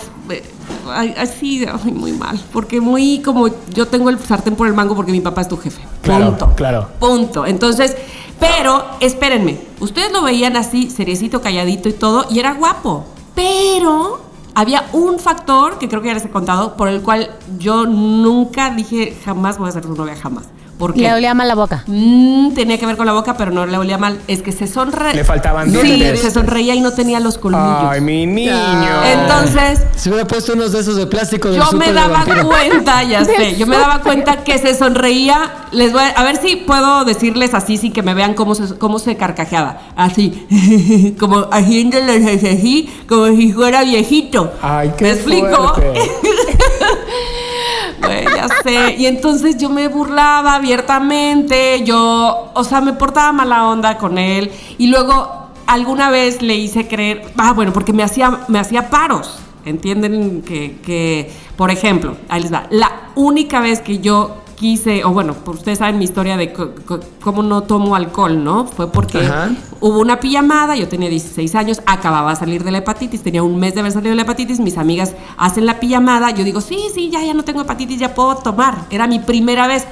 Así, 0.91 1.64
ay, 1.66 1.93
muy 1.93 2.12
mal. 2.12 2.41
Porque 2.53 2.80
muy 2.80 3.20
como 3.22 3.49
yo 3.72 3.87
tengo 3.89 4.11
el 4.11 4.18
sartén 4.18 4.55
por 4.57 4.66
el 4.66 4.74
mango 4.74 4.95
porque 4.95 5.12
mi 5.12 5.20
papá 5.20 5.43
es 5.43 5.49
tu 5.49 5.57
jefe. 5.57 5.82
Claro, 6.03 6.30
Punto. 6.30 6.53
claro. 6.55 6.89
Punto. 6.99 7.47
Entonces, 7.47 7.97
pero 8.39 8.84
espérenme, 9.01 9.61
ustedes 9.80 10.12
lo 10.12 10.22
veían 10.22 10.57
así, 10.57 10.91
seriecito, 10.91 11.41
calladito 11.41 11.89
y 11.89 11.93
todo, 11.93 12.26
y 12.30 12.39
era 12.39 12.55
guapo. 12.55 13.05
Pero 13.34 14.20
había 14.55 14.87
un 14.93 15.18
factor 15.18 15.78
que 15.78 15.89
creo 15.89 16.01
que 16.03 16.09
ya 16.09 16.14
les 16.14 16.24
he 16.24 16.30
contado, 16.30 16.76
por 16.76 16.89
el 16.89 17.03
cual 17.03 17.30
yo 17.59 17.87
nunca 17.87 18.70
dije 18.70 19.16
jamás 19.24 19.59
voy 19.59 19.68
a 19.68 19.72
ser 19.72 19.84
su 19.84 19.95
novia, 19.95 20.16
jamás. 20.16 20.45
Le 20.95 21.12
olía 21.12 21.33
mal 21.35 21.49
la 21.49 21.55
boca. 21.55 21.85
Mm, 21.87 22.53
tenía 22.55 22.79
que 22.79 22.87
ver 22.87 22.97
con 22.97 23.07
la 23.07 23.12
boca, 23.12 23.37
pero 23.37 23.51
no 23.51 23.64
le 23.66 23.79
olía 23.79 23.97
mal. 23.99 24.20
Es 24.29 24.43
que 24.43 24.53
se 24.53 24.66
sonreía. 24.66 25.14
Le 25.14 25.24
faltaban 25.24 25.70
Sí, 25.70 25.79
dientes. 25.81 26.20
se 26.20 26.31
sonreía 26.31 26.74
y 26.74 26.81
no 26.81 26.93
tenía 26.93 27.18
los 27.20 27.39
colmillos. 27.39 27.79
Ay, 27.91 28.01
mi 28.01 28.27
niño. 28.27 28.53
Entonces, 29.05 29.83
Se 29.97 30.11
hubiera 30.11 30.27
puesto 30.27 30.53
unos 30.53 30.72
de 30.72 30.81
esos 30.81 30.97
de 30.97 31.07
plástico 31.07 31.49
del 31.51 31.61
yo 31.62 31.72
me 31.72 31.93
daba 31.93 32.24
cuenta, 32.24 33.03
ya 33.05 33.24
sé, 33.24 33.57
yo 33.57 33.66
me 33.66 33.77
daba 33.77 34.01
cuenta 34.01 34.45
que 34.45 34.59
se 34.59 34.74
sonreía. 34.74 35.51
Les 35.72 35.93
voy 35.93 36.03
a, 36.03 36.09
a 36.09 36.24
ver 36.24 36.37
si 36.37 36.57
puedo 36.57 37.05
decirles 37.05 37.55
así 37.55 37.77
sin 37.79 37.93
que 37.93 38.03
me 38.03 38.14
vean 38.14 38.35
cómo 38.35 38.55
se, 38.55 38.77
cómo 38.77 38.99
se 38.99 39.16
carcajeaba. 39.16 39.79
Así, 39.97 40.47
como 41.18 41.47
así, 41.51 41.91
como 43.09 43.27
si 43.29 43.53
fuera 43.53 43.83
viejito. 43.83 44.53
Ay, 44.62 44.93
qué 44.97 45.05
¿Me 45.05 45.11
explico? 45.12 45.74
ya 48.01 48.49
sé. 48.63 48.97
Y 48.99 49.07
entonces 49.07 49.57
yo 49.57 49.69
me 49.69 49.89
burlaba 49.89 50.55
abiertamente, 50.55 51.83
yo, 51.85 52.51
o 52.55 52.65
sea, 52.65 52.81
me 52.81 52.93
portaba 52.93 53.33
mala 53.33 53.69
onda 53.69 53.99
con 53.99 54.19
él. 54.19 54.51
Y 54.79 54.89
luego 54.89 55.49
alguna 55.67 56.11
vez 56.11 56.43
le 56.43 56.55
hice 56.55 56.89
creer, 56.89 57.23
ah, 57.37 57.53
bueno, 57.53 57.73
porque 57.73 57.93
me 57.93 58.03
hacía, 58.03 58.41
me 58.49 58.59
hacía 58.59 58.91
paros. 58.91 59.39
¿Entienden? 59.65 60.43
Que, 60.43 60.77
que, 60.85 61.33
por 61.57 61.73
ejemplo, 61.73 62.17
ahí 62.29 62.41
les 62.43 62.53
va. 62.53 62.69
La 62.71 63.11
única 63.17 63.61
vez 63.61 63.81
que 63.81 63.99
yo 63.99 64.37
quise, 64.57 65.05
o 65.05 65.11
bueno, 65.13 65.35
pues 65.35 65.59
ustedes 65.59 65.79
saben 65.79 65.99
mi 65.99 66.05
historia 66.05 66.37
de 66.37 66.53
cómo 67.21 67.43
no 67.43 67.63
tomo 67.63 67.95
alcohol, 67.95 68.43
¿no? 68.43 68.67
Fue 68.67 68.91
porque 68.91 69.19
Ajá. 69.19 69.51
hubo 69.81 70.01
una 70.01 70.19
pijamada, 70.19 70.75
yo 70.77 70.89
tenía 70.89 71.09
16 71.09 71.55
años, 71.55 71.83
acababa 71.87 72.31
de 72.31 72.37
salir 72.37 72.65
de 72.65 72.71
la 72.71 72.79
hepatitis, 72.79 73.23
tenía 73.23 73.43
un 73.43 73.59
mes 73.59 73.75
de 73.75 73.81
haber 73.81 73.93
salido 73.93 74.11
de 74.11 74.17
la 74.17 74.23
hepatitis, 74.23 74.59
mis 74.59 74.79
amigas 74.79 75.15
hacen 75.37 75.67
la 75.67 75.79
pijamada, 75.79 76.31
yo 76.31 76.43
digo, 76.43 76.61
sí, 76.61 76.79
sí, 76.93 77.11
ya, 77.11 77.23
ya 77.23 77.35
no 77.35 77.45
tengo 77.45 77.61
hepatitis, 77.61 78.01
ya 78.01 78.15
puedo 78.15 78.37
tomar. 78.37 78.87
Era 78.91 79.07
mi 79.07 79.19
primera 79.21 79.67
vez. 79.67 79.87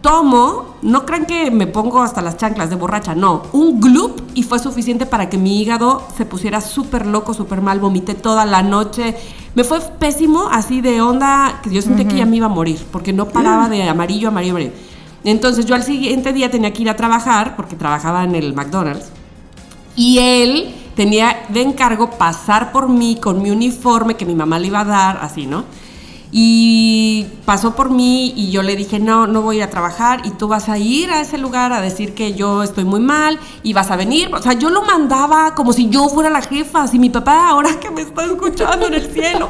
Tomo, 0.00 0.76
no 0.80 1.04
crean 1.04 1.26
que 1.26 1.50
me 1.50 1.66
pongo 1.66 2.00
hasta 2.00 2.22
las 2.22 2.38
chanclas 2.38 2.70
de 2.70 2.76
borracha, 2.76 3.14
no, 3.14 3.42
un 3.52 3.82
gloop 3.82 4.18
y 4.32 4.44
fue 4.44 4.58
suficiente 4.58 5.04
para 5.04 5.28
que 5.28 5.36
mi 5.36 5.60
hígado 5.60 6.02
se 6.16 6.24
pusiera 6.24 6.62
súper 6.62 7.04
loco, 7.04 7.34
súper 7.34 7.60
mal, 7.60 7.80
vomité 7.80 8.14
toda 8.14 8.46
la 8.46 8.62
noche, 8.62 9.14
me 9.54 9.64
fue 9.64 9.80
pésimo, 9.98 10.48
así 10.50 10.80
de 10.80 11.00
onda, 11.00 11.60
que 11.62 11.70
yo 11.70 11.82
sentí 11.82 12.04
que 12.04 12.16
ya 12.16 12.26
me 12.26 12.36
iba 12.36 12.46
a 12.46 12.50
morir, 12.50 12.80
porque 12.92 13.12
no 13.12 13.28
paraba 13.28 13.68
de 13.68 13.88
amarillo, 13.88 14.28
amarillo, 14.28 14.52
amarillo. 14.52 14.72
Entonces 15.24 15.66
yo 15.66 15.74
al 15.74 15.82
siguiente 15.82 16.32
día 16.32 16.50
tenía 16.50 16.72
que 16.72 16.82
ir 16.82 16.90
a 16.90 16.96
trabajar, 16.96 17.56
porque 17.56 17.76
trabajaba 17.76 18.24
en 18.24 18.34
el 18.34 18.54
McDonald's, 18.54 19.10
y 19.96 20.18
él 20.18 20.74
tenía 20.94 21.44
de 21.48 21.62
encargo 21.62 22.10
pasar 22.10 22.72
por 22.72 22.88
mí 22.88 23.18
con 23.20 23.42
mi 23.42 23.50
uniforme 23.50 24.16
que 24.16 24.24
mi 24.24 24.34
mamá 24.34 24.58
le 24.58 24.68
iba 24.68 24.80
a 24.80 24.84
dar, 24.84 25.18
así, 25.22 25.46
¿no? 25.46 25.64
Y 26.32 27.26
pasó 27.44 27.74
por 27.74 27.90
mí 27.90 28.32
y 28.36 28.50
yo 28.50 28.62
le 28.62 28.76
dije, 28.76 29.00
no, 29.00 29.26
no 29.26 29.42
voy 29.42 29.56
a 29.56 29.58
ir 29.58 29.64
a 29.64 29.70
trabajar 29.70 30.22
y 30.24 30.30
tú 30.30 30.46
vas 30.46 30.68
a 30.68 30.78
ir 30.78 31.10
a 31.10 31.20
ese 31.20 31.38
lugar 31.38 31.72
a 31.72 31.80
decir 31.80 32.14
que 32.14 32.34
yo 32.34 32.62
estoy 32.62 32.84
muy 32.84 33.00
mal 33.00 33.40
y 33.64 33.72
vas 33.72 33.90
a 33.90 33.96
venir. 33.96 34.32
O 34.32 34.40
sea, 34.40 34.52
yo 34.52 34.70
lo 34.70 34.82
mandaba 34.82 35.54
como 35.56 35.72
si 35.72 35.88
yo 35.88 36.08
fuera 36.08 36.30
la 36.30 36.42
jefa, 36.42 36.86
si 36.86 36.98
mi 37.00 37.10
papá 37.10 37.48
ahora 37.48 37.80
que 37.80 37.90
me 37.90 38.02
está 38.02 38.24
escuchando 38.24 38.86
en 38.86 38.94
el 38.94 39.10
cielo 39.10 39.48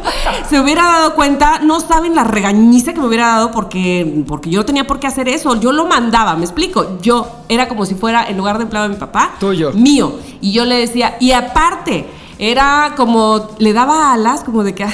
se 0.48 0.58
hubiera 0.58 0.84
dado 0.84 1.14
cuenta, 1.14 1.60
no 1.60 1.80
saben 1.80 2.14
la 2.14 2.24
regañiza 2.24 2.94
que 2.94 3.00
me 3.00 3.06
hubiera 3.06 3.26
dado 3.26 3.50
porque, 3.50 4.24
porque 4.26 4.48
yo 4.48 4.60
no 4.60 4.64
tenía 4.64 4.86
por 4.86 4.98
qué 5.00 5.06
hacer 5.06 5.28
eso, 5.28 5.60
yo 5.60 5.72
lo 5.72 5.86
mandaba, 5.86 6.34
me 6.36 6.44
explico, 6.44 6.98
yo 7.02 7.26
era 7.48 7.68
como 7.68 7.84
si 7.84 7.94
fuera 7.94 8.24
en 8.26 8.38
lugar 8.38 8.56
de 8.56 8.64
empleado 8.64 8.88
de 8.88 8.94
mi 8.94 9.00
papá, 9.00 9.32
Tuyo. 9.38 9.72
mío. 9.72 10.18
Y 10.40 10.52
yo 10.52 10.64
le 10.64 10.76
decía, 10.76 11.16
y 11.20 11.32
aparte, 11.32 12.06
era 12.42 12.94
como, 12.96 13.50
le 13.58 13.74
daba 13.74 14.14
alas, 14.14 14.42
como 14.44 14.64
de 14.64 14.74
que, 14.74 14.84
ah, 14.84 14.90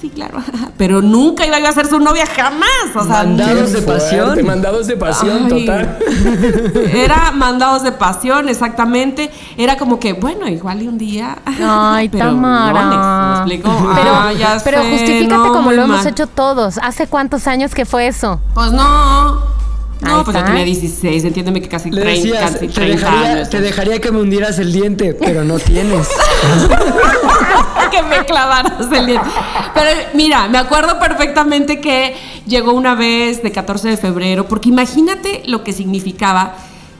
sí, 0.00 0.08
claro, 0.10 0.38
pero 0.76 1.02
nunca 1.02 1.44
iba 1.44 1.58
yo 1.58 1.66
a 1.68 1.72
ser 1.72 1.86
su 1.88 1.98
novia 1.98 2.26
jamás. 2.26 2.94
O 2.94 3.02
sea, 3.02 3.24
Mandados 3.24 3.72
de 3.72 3.82
fuerte, 3.82 4.04
pasión. 4.04 4.46
Mandados 4.46 4.86
de 4.86 4.96
pasión, 4.96 5.48
Ay. 5.52 5.66
total. 5.66 5.98
Era 6.94 7.32
mandados 7.32 7.82
de 7.82 7.90
pasión, 7.90 8.48
exactamente. 8.48 9.32
Era 9.56 9.76
como 9.76 9.98
que, 9.98 10.12
bueno, 10.12 10.46
igual 10.48 10.80
y 10.82 10.86
un 10.86 10.96
día. 10.96 11.38
Ay, 11.44 12.08
pero 12.12 12.26
Tamara. 12.26 12.82
no, 12.84 13.28
¿me 13.30 13.36
explico? 13.38 13.92
Pero, 13.96 14.10
Ah, 14.14 14.32
ya 14.32 14.58
pero 14.62 14.82
sé, 14.82 14.90
justifícate 14.92 15.34
no, 15.34 15.52
como 15.52 15.72
lo 15.72 15.82
hemos 15.82 16.06
hecho 16.06 16.28
todos. 16.28 16.78
¿Hace 16.80 17.08
cuántos 17.08 17.48
años 17.48 17.74
que 17.74 17.84
fue 17.84 18.06
eso? 18.06 18.40
Pues 18.54 18.70
no. 18.70 19.58
No, 20.00 20.18
Ahí 20.18 20.24
pues 20.24 20.34
yo 20.34 20.38
está. 20.40 20.44
tenía 20.52 20.64
16, 20.64 21.24
entiéndeme 21.24 21.60
que 21.60 21.68
casi 21.68 21.90
Le 21.90 22.02
30, 22.02 22.20
decías, 22.22 22.50
casi 22.52 22.66
te 22.68 22.72
30 22.72 22.96
dejaría, 22.96 23.32
años. 23.32 23.50
te 23.50 23.60
dejaría 23.60 24.00
que 24.00 24.12
me 24.12 24.20
hundieras 24.20 24.58
el 24.60 24.72
diente, 24.72 25.14
pero 25.14 25.44
no 25.44 25.58
tienes. 25.58 26.08
que 27.90 28.02
me 28.02 28.24
clavaras 28.24 28.86
el 28.92 29.06
diente. 29.06 29.28
Pero 29.74 29.90
mira, 30.14 30.46
me 30.48 30.58
acuerdo 30.58 30.98
perfectamente 30.98 31.80
que 31.80 32.14
llegó 32.46 32.72
una 32.74 32.94
vez 32.94 33.42
de 33.42 33.50
14 33.50 33.88
de 33.88 33.96
febrero, 33.96 34.46
porque 34.46 34.68
imagínate 34.68 35.42
lo 35.46 35.64
que 35.64 35.72
significaba 35.72 36.54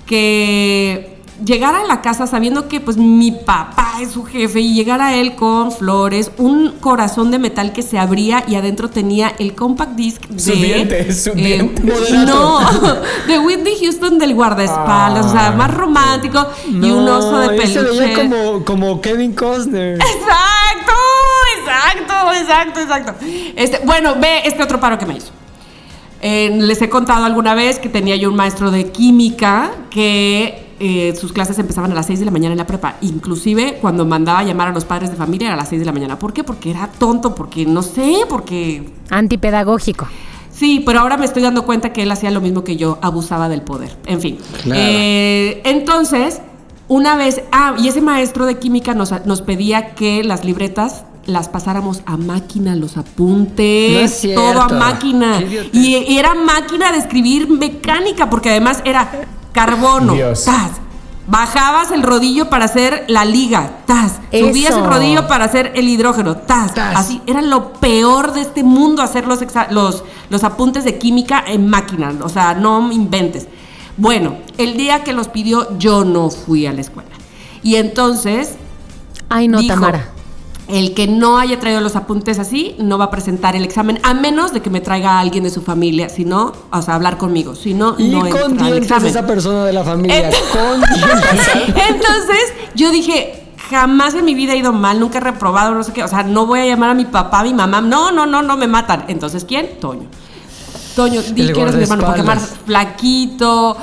que 0.06 1.17
llegar 1.44 1.74
a 1.74 1.84
la 1.84 2.00
casa 2.00 2.26
sabiendo 2.26 2.68
que 2.68 2.80
pues 2.80 2.96
mi 2.96 3.30
papá 3.30 3.94
es 4.00 4.12
su 4.12 4.24
jefe 4.24 4.60
y 4.60 4.74
llegar 4.74 5.00
a 5.00 5.14
él 5.14 5.34
con 5.34 5.72
flores, 5.72 6.30
un 6.36 6.72
corazón 6.80 7.30
de 7.30 7.38
metal 7.38 7.72
que 7.72 7.82
se 7.82 7.98
abría 7.98 8.44
y 8.46 8.56
adentro 8.56 8.90
tenía 8.90 9.32
el 9.38 9.54
compact 9.54 9.92
disc 9.92 10.26
de 10.26 10.40
Su 10.40 10.52
diente, 10.52 11.12
su 11.14 11.32
diente. 11.32 11.82
no, 12.26 12.60
de 13.26 13.38
Whitney 13.38 13.74
Houston 13.80 14.18
del 14.18 14.34
guardaespaldas, 14.34 15.26
o 15.26 15.30
sea, 15.30 15.52
más 15.52 15.72
romántico 15.74 16.46
y 16.66 16.90
un 16.90 17.08
oso 17.08 17.38
de 17.38 17.50
peluche. 17.50 17.98
veía 17.98 18.14
como, 18.14 18.64
como 18.64 19.00
Kevin 19.00 19.32
Costner. 19.32 19.94
Exacto, 19.94 20.92
exacto, 21.58 22.32
exacto, 22.40 22.80
exacto. 22.80 23.26
Este, 23.56 23.80
bueno, 23.84 24.14
ve 24.20 24.42
este 24.44 24.62
otro 24.62 24.80
paro 24.80 24.98
que 24.98 25.06
me 25.06 25.16
hizo. 25.16 25.30
Eh, 26.20 26.50
les 26.52 26.82
he 26.82 26.88
contado 26.88 27.24
alguna 27.24 27.54
vez 27.54 27.78
que 27.78 27.88
tenía 27.88 28.16
yo 28.16 28.28
un 28.28 28.34
maestro 28.34 28.72
de 28.72 28.90
química 28.90 29.70
que 29.88 30.67
eh, 30.80 31.14
sus 31.18 31.32
clases 31.32 31.58
empezaban 31.58 31.92
a 31.92 31.94
las 31.94 32.06
6 32.06 32.20
de 32.20 32.24
la 32.24 32.30
mañana 32.30 32.52
en 32.52 32.58
la 32.58 32.66
prepa. 32.66 32.96
Inclusive 33.00 33.78
cuando 33.80 34.04
mandaba 34.04 34.40
a 34.40 34.44
llamar 34.44 34.68
a 34.68 34.72
los 34.72 34.84
padres 34.84 35.10
de 35.10 35.16
familia 35.16 35.48
era 35.48 35.54
a 35.54 35.56
las 35.58 35.68
6 35.68 35.80
de 35.80 35.86
la 35.86 35.92
mañana. 35.92 36.18
¿Por 36.18 36.32
qué? 36.32 36.44
Porque 36.44 36.70
era 36.70 36.88
tonto, 36.88 37.34
porque 37.34 37.66
no 37.66 37.82
sé, 37.82 38.20
porque... 38.28 38.90
Antipedagógico. 39.10 40.08
Sí, 40.50 40.82
pero 40.84 41.00
ahora 41.00 41.16
me 41.16 41.24
estoy 41.24 41.42
dando 41.42 41.64
cuenta 41.64 41.92
que 41.92 42.02
él 42.02 42.10
hacía 42.10 42.30
lo 42.30 42.40
mismo 42.40 42.64
que 42.64 42.76
yo, 42.76 42.98
abusaba 43.00 43.48
del 43.48 43.62
poder. 43.62 43.96
En 44.06 44.20
fin. 44.20 44.38
Claro. 44.62 44.80
Eh, 44.82 45.62
entonces, 45.64 46.40
una 46.88 47.16
vez, 47.16 47.42
ah, 47.52 47.76
y 47.78 47.88
ese 47.88 48.00
maestro 48.00 48.46
de 48.46 48.58
química 48.58 48.94
nos, 48.94 49.12
nos 49.26 49.42
pedía 49.42 49.94
que 49.94 50.24
las 50.24 50.44
libretas 50.44 51.04
las 51.26 51.48
pasáramos 51.48 52.00
a 52.06 52.16
máquina, 52.16 52.74
los 52.74 52.96
apuntes, 52.96 54.24
No 54.24 54.34
todo 54.34 54.62
a 54.62 54.68
máquina. 54.68 55.42
Y 55.72 56.16
era 56.16 56.34
máquina 56.34 56.90
de 56.90 56.98
escribir 56.98 57.48
mecánica, 57.50 58.30
porque 58.30 58.48
además 58.48 58.80
era 58.84 59.26
carbono, 59.52 60.12
Dios. 60.14 60.44
tas. 60.44 60.70
Bajabas 61.26 61.90
el 61.90 62.02
rodillo 62.02 62.48
para 62.48 62.64
hacer 62.64 63.04
la 63.08 63.26
liga, 63.26 63.80
tas. 63.84 64.12
Subías 64.32 64.70
Eso. 64.72 64.82
el 64.82 64.90
rodillo 64.90 65.26
para 65.28 65.44
hacer 65.44 65.72
el 65.74 65.86
hidrógeno, 65.88 66.36
tas. 66.38 66.72
Tas. 66.72 66.96
Así, 66.96 67.20
era 67.26 67.42
lo 67.42 67.74
peor 67.74 68.32
de 68.32 68.40
este 68.40 68.62
mundo 68.62 69.02
hacer 69.02 69.26
los, 69.26 69.42
exa- 69.42 69.68
los, 69.70 70.04
los 70.30 70.42
apuntes 70.42 70.84
de 70.84 70.96
química 70.96 71.44
en 71.46 71.68
máquina. 71.68 72.14
O 72.22 72.30
sea, 72.30 72.54
no 72.54 72.80
me 72.80 72.94
inventes. 72.94 73.46
Bueno, 73.98 74.36
el 74.56 74.78
día 74.78 75.04
que 75.04 75.12
los 75.12 75.28
pidió, 75.28 75.76
yo 75.78 76.04
no 76.04 76.30
fui 76.30 76.64
a 76.66 76.72
la 76.72 76.80
escuela. 76.80 77.10
Y 77.62 77.74
entonces, 77.76 78.54
Ay, 79.28 79.48
no, 79.48 79.58
dijo, 79.58 79.74
Tamara. 79.74 80.08
El 80.68 80.94
que 80.94 81.06
no 81.08 81.38
haya 81.38 81.58
traído 81.58 81.80
los 81.80 81.96
apuntes 81.96 82.38
así, 82.38 82.76
no 82.78 82.98
va 82.98 83.06
a 83.06 83.10
presentar 83.10 83.56
el 83.56 83.64
examen, 83.64 83.98
a 84.02 84.12
menos 84.14 84.52
de 84.52 84.60
que 84.60 84.70
me 84.70 84.80
traiga 84.80 85.12
a 85.12 85.20
alguien 85.20 85.44
de 85.44 85.50
su 85.50 85.62
familia. 85.62 86.08
Si 86.08 86.24
no, 86.24 86.52
o 86.70 86.82
sea, 86.82 86.94
hablar 86.94 87.16
conmigo. 87.18 87.54
Si 87.54 87.74
no, 87.74 87.94
Y 87.98 88.08
no 88.08 88.26
entra 88.26 88.42
con 88.42 88.52
al 88.52 88.58
dientes 88.58 88.82
examen. 88.90 89.06
esa 89.08 89.26
persona 89.26 89.64
de 89.64 89.72
la 89.72 89.82
familia. 89.84 90.30
Ent- 90.30 90.36
Con 90.52 90.80
dientes. 90.80 91.48
Entonces, 91.88 92.52
yo 92.74 92.90
dije, 92.90 93.44
jamás 93.70 94.14
en 94.14 94.24
mi 94.24 94.34
vida 94.34 94.52
he 94.52 94.58
ido 94.58 94.72
mal, 94.72 95.00
nunca 95.00 95.18
he 95.18 95.20
reprobado, 95.22 95.74
no 95.74 95.82
sé 95.82 95.92
qué. 95.92 96.04
O 96.04 96.08
sea, 96.08 96.22
no 96.22 96.46
voy 96.46 96.60
a 96.60 96.66
llamar 96.66 96.90
a 96.90 96.94
mi 96.94 97.06
papá, 97.06 97.40
a 97.40 97.44
mi 97.44 97.54
mamá. 97.54 97.80
No, 97.80 98.12
no, 98.12 98.26
no, 98.26 98.42
no 98.42 98.56
me 98.56 98.66
matan. 98.66 99.04
Entonces, 99.08 99.44
¿quién? 99.44 99.80
Toño. 99.80 100.06
Toño, 100.98 101.22
di 101.22 101.52
que 101.52 101.60
eres 101.62 101.76
mi 101.76 101.82
hermano, 101.84 102.06
porque 102.06 102.24
más 102.24 102.54
flaquito, 102.66 103.76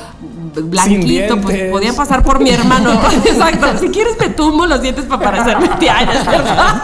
blanquito, 0.53 1.39
pues 1.39 1.71
podía 1.71 1.93
pasar 1.93 2.21
por 2.23 2.41
mi 2.41 2.49
hermano. 2.49 2.91
Exacto. 3.25 3.67
Si 3.79 3.87
quieres 3.87 4.17
me 4.19 4.27
tumbo 4.31 4.65
los 4.65 4.81
dientes 4.81 5.05
para 5.05 5.31
parecerme 5.31 5.67
a 5.67 5.79
ti. 5.79 5.87
Ay, 5.87 6.09
es 6.13 6.25
verdad. 6.25 6.81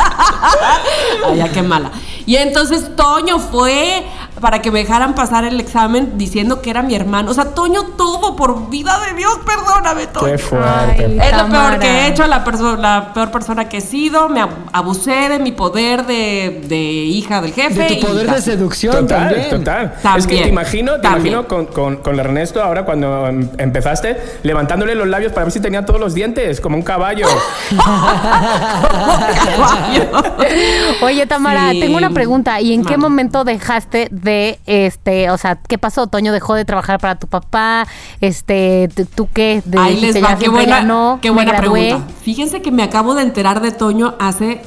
Ay, 1.28 1.38
ya 1.38 1.52
qué 1.52 1.62
mala. 1.62 1.92
Y 2.26 2.38
entonces 2.38 2.96
Toño 2.96 3.40
fue 3.40 4.06
para 4.42 4.62
que 4.62 4.72
me 4.72 4.80
dejaran 4.80 5.14
pasar 5.16 5.44
el 5.46 5.60
examen 5.60 6.18
diciendo 6.18 6.62
que 6.62 6.70
era 6.72 6.82
mi 6.82 6.96
hermano. 6.96 7.32
O 7.32 7.34
sea, 7.34 7.46
Toño 7.54 7.84
todo, 7.98 8.36
por 8.36 8.70
vida 8.70 8.98
de 9.08 9.14
Dios, 9.16 9.40
perdóname, 9.46 10.08
Toño. 10.08 10.32
Qué 10.32 10.38
fuerte. 10.38 11.06
Ay. 11.06 11.20
Es 11.22 11.38
lo 11.38 11.48
peor 11.50 11.80
que 11.80 11.88
he 11.88 12.08
hecho, 12.08 12.26
la, 12.28 12.44
perso- 12.44 12.78
la 12.78 13.14
peor 13.14 13.32
persona 13.32 13.70
que 13.70 13.78
he 13.78 13.82
sido. 13.82 14.30
Me 14.30 14.42
ab- 14.42 14.50
abusé 14.74 15.30
de 15.30 15.40
mi 15.40 15.52
poder 15.52 16.06
de, 16.06 16.64
de 16.68 16.76
hija 16.76 17.42
del 17.42 17.54
jefe. 17.54 17.84
De 17.84 17.96
tu 17.96 18.08
poder 18.08 18.30
de 18.32 18.42
seducción 18.42 18.94
Total, 18.96 19.30
también. 19.30 19.50
total. 19.50 19.94
Es 19.96 20.02
que 20.02 20.02
También, 20.02 20.44
te 20.44 20.50
imagino, 20.50 20.94
te 20.96 21.00
también. 21.02 21.34
imagino 21.36 21.48
con, 21.48 21.66
con, 21.68 21.98
con 21.98 22.20
Ernesto 22.20 22.62
ahora 22.64 22.86
cuando 22.86 23.28
em- 23.28 23.50
empezaste 23.58 24.18
levantándole 24.44 24.96
los 24.96 25.08
labios 25.08 25.32
para 25.32 25.46
ver 25.46 25.52
si 25.54 25.60
tenía 25.60 25.86
todos 25.86 26.00
los 26.00 26.14
dientes, 26.14 26.60
como 26.60 26.76
un 26.78 26.84
caballo. 26.84 27.28
Oye, 31.02 31.26
Tamara, 31.26 31.72
Sí. 31.72 31.80
tengo 31.80 31.98
una 31.98 32.10
pregunta. 32.10 32.60
¿Y 32.62 32.74
en 32.74 32.84
qué 32.84 32.98
momento 32.98 33.44
dejaste 33.44 34.08
de, 34.12 34.31
este, 34.66 35.30
o 35.32 35.38
sea, 35.38 35.56
qué 35.68 35.78
pasó? 35.78 36.08
Toño 36.08 36.32
dejó 36.34 36.56
de 36.56 36.66
trabajar 36.66 37.00
para 37.00 37.16
tu 37.16 37.28
papá, 37.28 37.88
este, 38.22 38.90
¿tú- 38.96 39.06
¿tú 39.06 39.30
qué? 39.34 39.62
De- 39.66 39.80
Ahí 39.80 40.00
les 40.00 40.24
va, 40.24 40.36
qué 40.38 40.50
buena, 40.50 41.20
qué 41.22 41.30
buena 41.30 41.56
pregunta. 41.58 42.02
Fíjense 42.22 42.62
que 42.62 42.72
me 42.72 42.84
acabo 42.84 43.14
de 43.16 43.24
enterar 43.24 43.62
de 43.62 43.72
Toño 43.72 44.16
hace 44.20 44.62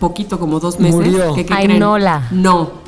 poquito, 0.00 0.38
como 0.38 0.60
dos 0.60 0.78
meses. 0.80 0.96
Murió. 0.96 1.34
que, 1.34 1.44
¿qué 1.46 1.54
Ay, 1.54 1.64
creen? 1.66 1.80
no, 1.80 1.98
la. 1.98 2.28
No. 2.30 2.83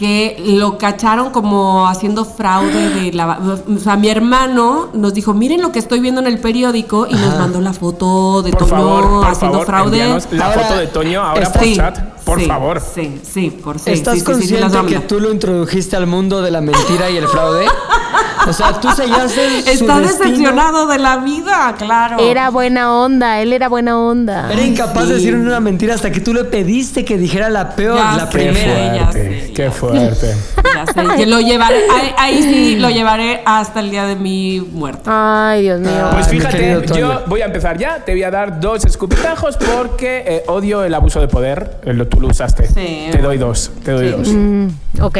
Que 0.00 0.42
lo 0.46 0.78
cacharon 0.78 1.28
como 1.28 1.86
haciendo 1.86 2.24
fraude 2.24 2.88
de 2.88 3.12
la. 3.12 3.38
O 3.68 3.78
sea, 3.78 3.96
mi 3.96 4.08
hermano 4.08 4.88
nos 4.94 5.12
dijo: 5.12 5.34
Miren 5.34 5.60
lo 5.60 5.72
que 5.72 5.78
estoy 5.78 6.00
viendo 6.00 6.22
en 6.22 6.26
el 6.26 6.38
periódico 6.38 7.06
y 7.06 7.12
nos 7.16 7.36
mandó 7.38 7.60
la 7.60 7.74
foto 7.74 8.40
de 8.40 8.50
Por 8.50 8.60
Toño 8.60 8.70
favor, 8.70 9.02
por 9.20 9.26
haciendo 9.26 9.58
favor, 9.58 9.66
fraude. 9.66 9.98
la 10.30 10.46
Ahora, 10.46 10.62
foto 10.62 10.80
de 10.80 10.86
Toño 10.86 11.20
ahora 11.22 11.42
está- 11.42 11.58
por 11.58 11.68
Sí, 11.68 11.76
chat, 11.76 11.98
por 12.24 12.40
sí, 12.40 12.46
favor. 12.46 12.80
Sí, 12.80 13.20
sí, 13.30 13.50
por 13.50 13.78
sí. 13.78 13.90
¿Estás 13.90 14.14
sí, 14.14 14.20
sí, 14.20 14.24
sí, 14.26 14.32
sí, 14.46 14.54
consciente 14.56 14.78
a 14.78 14.86
que 14.86 15.00
tú 15.06 15.20
lo 15.20 15.30
introdujiste 15.30 15.96
al 15.96 16.06
mundo 16.06 16.40
de 16.40 16.50
la 16.50 16.62
mentira 16.62 17.10
y 17.10 17.18
el 17.18 17.28
fraude? 17.28 17.66
O 18.48 18.52
sea, 18.52 18.72
tú 18.80 18.88
sellaste 18.92 19.62
su 19.62 19.68
Está 19.70 19.98
destino. 19.98 20.00
decepcionado 20.00 20.86
de 20.86 20.98
la 20.98 21.18
vida, 21.18 21.74
claro. 21.78 22.18
Era 22.18 22.50
buena 22.50 22.94
onda, 22.94 23.40
él 23.40 23.52
era 23.52 23.68
buena 23.68 23.98
onda. 23.98 24.50
Era 24.52 24.62
incapaz 24.62 25.08
de 25.08 25.18
sí. 25.18 25.26
decir 25.26 25.34
una 25.36 25.60
mentira 25.60 25.94
hasta 25.94 26.10
que 26.10 26.20
tú 26.20 26.32
le 26.32 26.44
pediste 26.44 27.04
que 27.04 27.18
dijera 27.18 27.50
la 27.50 27.70
peor, 27.76 27.96
Ya 27.98 28.16
la 28.16 28.30
sé. 28.30 28.38
Qué 28.38 28.44
primera. 28.52 29.04
fuerte, 29.10 29.40
sé, 29.46 29.52
qué 29.52 29.70
fuerte. 29.70 30.34
Ya 30.74 30.86
sé, 30.86 31.16
que 31.16 31.26
lo 31.26 31.40
llevaré, 31.40 31.80
ahí, 31.92 32.12
ahí 32.16 32.42
sí 32.42 32.76
lo 32.76 32.88
llevaré 32.90 33.42
hasta 33.44 33.80
el 33.80 33.90
día 33.90 34.06
de 34.06 34.16
mi 34.16 34.60
muerte. 34.60 35.02
Ay, 35.06 35.62
Dios 35.62 35.80
mío. 35.80 36.08
Pues 36.12 36.32
mi 36.32 36.38
querido 36.38 36.80
fíjate, 36.80 37.00
yo 37.00 37.22
voy 37.26 37.42
a 37.42 37.46
empezar 37.46 37.76
ya. 37.76 38.04
Te 38.04 38.12
voy 38.12 38.22
a 38.22 38.30
dar 38.30 38.60
dos 38.60 38.84
escupitajos 38.84 39.56
porque 39.56 40.24
eh, 40.26 40.42
odio 40.46 40.82
el 40.84 40.94
abuso 40.94 41.20
de 41.20 41.28
poder. 41.28 41.78
Eh, 41.84 41.92
lo- 41.92 42.06
tú 42.08 42.20
lo 42.20 42.28
usaste. 42.28 42.66
Sí. 42.68 43.08
Te 43.12 43.18
doy 43.18 43.36
dos. 43.38 43.70
Te 43.84 43.92
doy 43.92 44.08
dos. 44.10 44.28
Mm, 44.28 44.68
ok. 45.02 45.18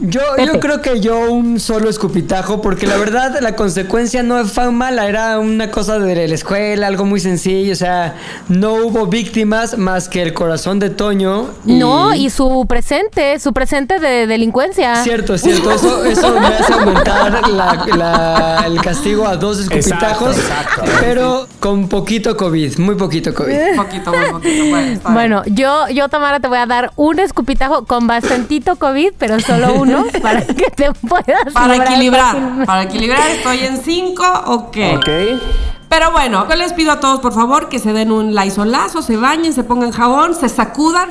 Yo, 0.00 0.20
Pepe. 0.36 0.46
yo 0.52 0.60
creo 0.60 0.80
que 0.80 1.00
yo 1.00 1.30
un 1.30 1.60
solo 1.60 1.88
escupitajo, 1.90 2.62
porque 2.62 2.86
la 2.86 2.96
verdad 2.96 3.38
la 3.40 3.54
consecuencia 3.54 4.22
no 4.22 4.44
fue 4.46 4.70
mala, 4.70 5.06
era 5.06 5.38
una 5.38 5.70
cosa 5.70 5.98
de 5.98 6.26
la 6.26 6.34
escuela, 6.34 6.86
algo 6.86 7.04
muy 7.04 7.20
sencillo, 7.20 7.72
o 7.72 7.76
sea, 7.76 8.14
no 8.48 8.74
hubo 8.74 9.06
víctimas 9.06 9.76
más 9.76 10.08
que 10.08 10.22
el 10.22 10.32
corazón 10.32 10.78
de 10.78 10.88
Toño. 10.90 11.50
No, 11.64 12.14
y 12.14 12.30
su 12.30 12.64
presente, 12.66 13.38
su 13.38 13.52
presente 13.52 13.98
de 13.98 14.26
delincuencia. 14.26 14.96
Cierto, 15.02 15.36
cierto, 15.36 15.70
eso, 15.70 16.04
eso 16.04 16.30
me 16.40 16.46
hace 16.46 16.72
aumentar 16.72 17.48
la- 17.48 17.86
la- 17.96 18.64
el 18.66 18.80
castigo 18.80 19.26
a 19.26 19.36
dos 19.36 19.60
escupitajos, 19.60 20.36
Exacto, 20.36 20.80
exacto. 20.82 20.92
pero 21.00 21.46
con 21.60 21.88
poquito 21.88 22.36
COVID, 22.36 22.78
muy 22.78 22.94
poquito 22.94 23.34
COVID. 23.34 23.54
Un 23.72 23.76
poquito, 23.76 24.12
muy 24.12 24.30
poquito. 24.30 25.10
Bueno, 25.10 25.42
yo, 25.46 25.88
yo, 25.88 26.08
Tamara, 26.08 26.40
te 26.40 26.48
voy 26.48 26.58
a 26.58 26.66
dar 26.66 26.90
un 26.96 27.18
escupitajo 27.18 27.84
con 27.84 28.06
bastantito 28.06 28.76
COVID, 28.76 29.12
pero 29.18 29.38
solo 29.40 29.74
uno, 29.74 29.89
para 30.22 30.46
que 30.46 30.70
te 30.70 30.92
puedas 30.92 31.52
para 31.52 31.74
librar 31.74 31.88
equilibrar, 31.88 32.32
fácilmente. 32.32 32.66
para 32.66 32.82
equilibrar, 32.82 33.30
estoy 33.30 33.58
en 33.60 33.82
5 33.82 34.42
o 34.46 34.70
qué. 34.70 34.96
Ok. 34.96 35.40
Pero 35.88 36.12
bueno, 36.12 36.46
yo 36.48 36.54
les 36.54 36.72
pido 36.72 36.92
a 36.92 37.00
todos, 37.00 37.18
por 37.18 37.32
favor, 37.32 37.68
que 37.68 37.80
se 37.80 37.92
den 37.92 38.12
un 38.12 38.34
laisolazo, 38.34 39.02
se 39.02 39.16
bañen, 39.16 39.52
se 39.52 39.64
pongan 39.64 39.90
jabón, 39.90 40.36
se 40.36 40.48
sacudan. 40.48 41.10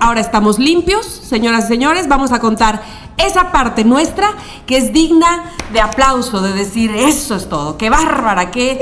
Ahora 0.00 0.20
estamos 0.20 0.58
limpios, 0.58 1.06
señoras 1.06 1.66
y 1.66 1.68
señores, 1.68 2.08
vamos 2.08 2.32
a 2.32 2.40
contar 2.40 2.82
esa 3.16 3.52
parte 3.52 3.84
nuestra 3.84 4.34
que 4.66 4.76
es 4.76 4.92
digna 4.92 5.52
de 5.72 5.80
aplauso, 5.80 6.40
de 6.40 6.52
decir, 6.52 6.90
eso 6.96 7.36
es 7.36 7.48
todo, 7.48 7.78
qué 7.78 7.90
bárbara, 7.90 8.50
qué, 8.50 8.80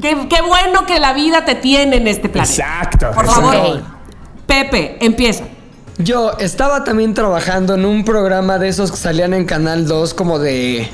qué, 0.00 0.28
qué 0.28 0.42
bueno 0.42 0.86
que 0.86 1.00
la 1.00 1.12
vida 1.12 1.44
te 1.44 1.54
tiene 1.54 1.96
en 1.96 2.08
este 2.08 2.28
planeta. 2.28 2.52
Exacto. 2.52 3.10
Por 3.12 3.24
exacto. 3.24 3.50
favor, 3.52 3.82
Pepe, 4.46 4.98
empieza. 5.00 5.44
Yo 5.98 6.32
estaba 6.38 6.82
también 6.82 7.14
trabajando 7.14 7.74
en 7.74 7.84
un 7.84 8.04
programa 8.04 8.58
de 8.58 8.68
esos 8.68 8.90
que 8.90 8.96
salían 8.96 9.32
en 9.32 9.44
Canal 9.44 9.86
2 9.86 10.14
como 10.14 10.38
de... 10.38 10.88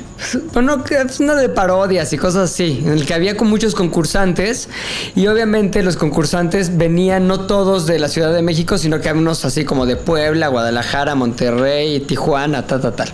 Bueno, 0.53 0.83
es 0.89 1.19
una 1.19 1.35
de 1.35 1.49
parodias 1.49 2.13
y 2.13 2.17
cosas 2.17 2.51
así, 2.51 2.81
en 2.83 2.91
el 2.91 3.05
que 3.05 3.13
había 3.13 3.35
con 3.35 3.49
muchos 3.49 3.73
concursantes 3.73 4.69
y 5.15 5.25
obviamente 5.27 5.81
los 5.81 5.97
concursantes 5.97 6.77
venían 6.77 7.27
no 7.27 7.47
todos 7.47 7.87
de 7.87 7.97
la 7.97 8.07
Ciudad 8.07 8.31
de 8.31 8.41
México, 8.43 8.77
sino 8.77 9.01
que 9.01 9.09
había 9.09 9.21
unos 9.21 9.43
así 9.45 9.65
como 9.65 9.85
de 9.85 9.95
Puebla, 9.95 10.47
Guadalajara, 10.49 11.15
Monterrey, 11.15 12.01
Tijuana, 12.01 12.67
tal, 12.67 12.81
tal, 12.81 12.93
tal. 12.93 13.09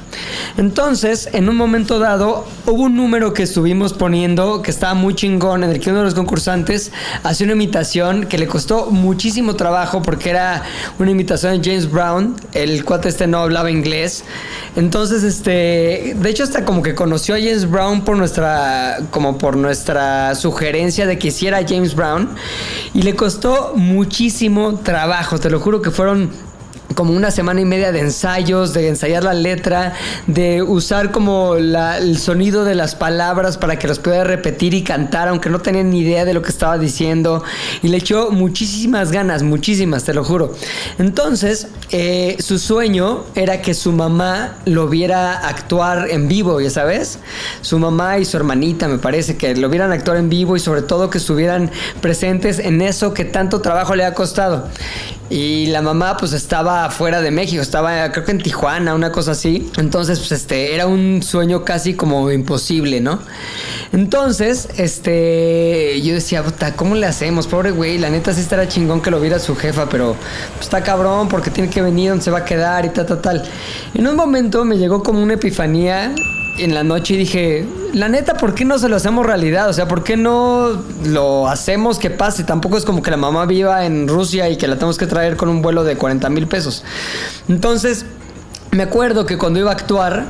Entonces, 0.58 1.30
en 1.32 1.48
un 1.48 1.56
momento 1.56 1.98
dado, 1.98 2.46
hubo 2.66 2.84
un 2.84 2.98
número 2.98 3.34
que 3.34 3.44
estuvimos 3.44 3.94
poniendo 3.94 4.62
que 4.62 4.72
estaba 4.72 4.94
muy 4.94 5.16
chingón, 5.16 5.64
en 5.64 5.72
el 5.72 5.80
que 5.80 5.92
uno 5.92 6.00
de 6.00 6.06
los 6.06 6.14
concursantes 6.14 6.92
hacía 7.24 7.46
una 7.46 7.54
imitación 7.54 8.26
que 8.26 8.38
le 8.38 8.48
costó 8.48 8.88
muchísimo 8.92 9.56
trabajo 9.56 10.02
porque 10.02 10.32
era 10.32 10.64
una 11.00 11.12
imitación 11.12 11.62
de 11.62 11.70
James 11.70 11.90
Brown. 11.90 12.36
El 12.54 12.84
cuate 12.84 13.10
este 13.10 13.28
no 13.28 13.40
hablaba 13.40 13.72
inglés. 13.72 14.26
Entonces, 14.76 15.24
este, 15.24 16.16
de 16.18 16.30
hecho, 16.30 16.44
hasta 16.44 16.66
como 16.66 16.82
que 16.82 16.97
conoció 16.98 17.36
a 17.36 17.38
James 17.38 17.70
Brown 17.70 18.02
por 18.02 18.18
nuestra, 18.18 18.98
como 19.12 19.38
por 19.38 19.56
nuestra 19.56 20.36
sugerencia 20.36 21.06
de 21.06 21.18
que 21.18 21.30
hiciera 21.30 21.60
James 21.66 21.96
Brown. 21.96 22.28
Y 22.94 23.04
le 23.04 23.16
costó 23.16 23.74
muchísimo 23.76 24.80
trabajo, 24.80 25.40
te 25.40 25.50
lo 25.50 25.62
juro 25.62 25.82
que 25.82 25.92
fueron 25.92 26.32
como 26.96 27.14
una 27.14 27.32
semana 27.32 27.62
y 27.62 27.66
media 27.66 27.92
de 27.92 28.00
ensayos, 28.00 28.74
de 28.74 28.88
ensayar 28.88 29.24
la 29.24 29.34
letra, 29.34 29.94
de 30.26 30.62
usar 30.62 31.12
como 31.12 31.56
la- 31.56 31.98
el 31.98 32.18
sonido 32.18 32.64
de 32.64 32.76
las 32.76 32.96
palabras 32.96 33.58
para 33.58 33.78
que 33.78 33.88
los 33.88 34.00
pudiera 34.00 34.24
repetir 34.24 34.74
y 34.74 34.84
cantar, 34.84 35.28
aunque 35.28 35.50
no 35.50 35.60
tenía 35.60 35.84
ni 35.84 36.00
idea 36.00 36.26
de 36.26 36.34
lo 36.34 36.42
que 36.42 36.50
estaba 36.50 36.78
diciendo. 36.78 37.44
Y 37.84 37.90
le 37.90 37.98
echó 37.98 38.32
muchísimas 38.32 39.12
ganas, 39.12 39.44
muchísimas, 39.44 40.04
te 40.06 40.14
lo 40.14 40.24
juro. 40.24 40.54
Entonces, 40.98 41.68
eh, 41.92 42.38
su 42.40 42.58
sueño 42.58 43.26
era 43.36 43.62
que 43.62 43.74
su 43.74 43.92
mamá 43.92 44.56
lo 44.66 44.88
viera 44.88 45.34
actuar 45.48 46.08
en 46.10 46.28
vivo, 46.28 46.62
ya 46.62 46.70
sabes. 46.70 47.20
Su 47.62 47.80
mamá 47.80 48.18
y 48.18 48.26
su 48.26 48.38
hermanita, 48.38 48.88
me 48.88 48.98
parece, 48.98 49.38
que 49.38 49.56
lo 49.56 49.70
vieran 49.70 49.92
actuar 49.92 50.18
en 50.18 50.30
vivo 50.30 50.56
y 50.56 50.60
sobre 50.60 50.82
todo 50.82 51.10
que 51.10 51.18
estuvieran 51.18 51.70
presentes 52.02 52.60
en 52.60 52.82
eso 52.82 53.14
que 53.14 53.26
tanto 53.26 53.62
trabajo 53.62 53.96
le 53.96 54.06
ha 54.06 54.14
costado. 54.14 54.68
Y 55.30 55.68
la 55.68 55.82
mamá 55.82 56.16
pues 56.18 56.32
estaba 56.34 56.90
fuera 56.90 57.22
de 57.22 57.32
México, 57.32 57.62
estaba 57.62 58.12
creo 58.12 58.24
que 58.24 58.32
en 58.32 58.38
Tijuana, 58.38 58.96
una 58.96 59.12
cosa 59.12 59.32
así. 59.32 59.70
Entonces 59.78 60.20
pues 60.20 60.32
este 60.32 60.74
era 60.74 60.88
un 60.88 61.22
sueño 61.22 61.66
casi 61.66 61.96
como 61.96 62.32
imposible, 62.32 63.02
¿no? 63.02 63.20
Entonces, 63.92 64.70
este 64.78 66.02
yo 66.02 66.14
decía, 66.14 66.44
puta, 66.44 66.76
¿cómo 66.76 66.96
le 66.96 67.06
hacemos? 67.06 67.48
Pobre 67.48 67.72
güey, 67.72 67.98
la 67.98 68.10
neta 68.10 68.34
sí 68.34 68.42
estará 68.42 68.68
chingón 68.68 69.02
que 69.02 69.12
lo 69.12 69.20
viera 69.20 69.40
su 69.40 69.56
jefa, 69.56 69.88
pero 69.90 70.16
pues, 70.54 70.66
está 70.66 70.84
cabrón 70.84 71.28
porque 71.28 71.52
tiene 71.52 71.70
que 71.70 71.82
venir, 71.82 72.10
dónde 72.10 72.24
se 72.24 72.32
va 72.32 72.40
a 72.40 72.46
quedar 72.46 72.86
y 72.86 72.90
tal, 72.90 73.06
tal, 73.06 73.22
tal. 73.22 73.44
En 73.94 74.08
un 74.08 74.16
momento 74.16 74.66
me 74.66 74.78
llegó 74.78 75.04
como 75.04 75.22
una 75.22 75.34
epifanía 75.34 76.14
en 76.58 76.74
la 76.74 76.84
noche 76.84 77.14
y 77.14 77.18
dije, 77.18 77.66
la 77.94 78.10
neta, 78.10 78.36
¿por 78.36 78.54
qué 78.54 78.66
no 78.66 78.80
se 78.80 78.90
lo 78.90 78.96
hacemos 78.96 79.26
realidad? 79.26 79.70
O 79.70 79.74
sea, 79.74 79.88
¿por 79.88 80.04
qué 80.04 80.18
no 80.18 80.82
lo 81.06 81.48
hacemos 81.48 82.00
que 82.00 82.10
pase? 82.10 82.44
Tampoco 82.44 82.78
es 82.78 82.86
como 82.86 83.02
que 83.02 83.12
la 83.12 83.18
mamá 83.18 83.46
viva 83.46 83.86
en 83.86 84.08
Rusia 84.08 84.50
y 84.50 84.58
que 84.58 84.68
la 84.68 84.76
tenemos 84.76 84.98
que 84.98 85.08
traer 85.08 85.38
con 85.38 85.50
un 85.50 85.62
vuelo 85.62 85.84
de 85.84 85.96
40 85.96 86.30
mil 86.30 86.48
pesos. 86.48 86.84
Entonces, 87.48 88.06
me 88.72 88.84
acuerdo 88.84 89.26
que 89.26 89.38
cuando 89.38 89.60
iba 89.60 89.72
a 89.72 89.74
actuar, 89.74 90.26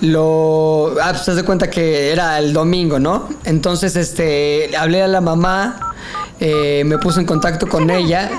lo. 0.00 0.94
Ah, 1.02 1.10
pues 1.10 1.24
te 1.24 1.34
das 1.34 1.42
cuenta 1.42 1.70
que 1.70 2.12
era 2.12 2.38
el 2.38 2.52
domingo, 2.52 2.98
¿no? 2.98 3.28
Entonces, 3.44 3.96
este. 3.96 4.70
Hablé 4.76 5.02
a 5.02 5.08
la 5.08 5.20
mamá, 5.20 5.87
eh, 6.40 6.82
me 6.84 6.98
puse 6.98 7.20
en 7.20 7.26
contacto 7.26 7.66
con 7.66 7.90
ella. 7.90 8.30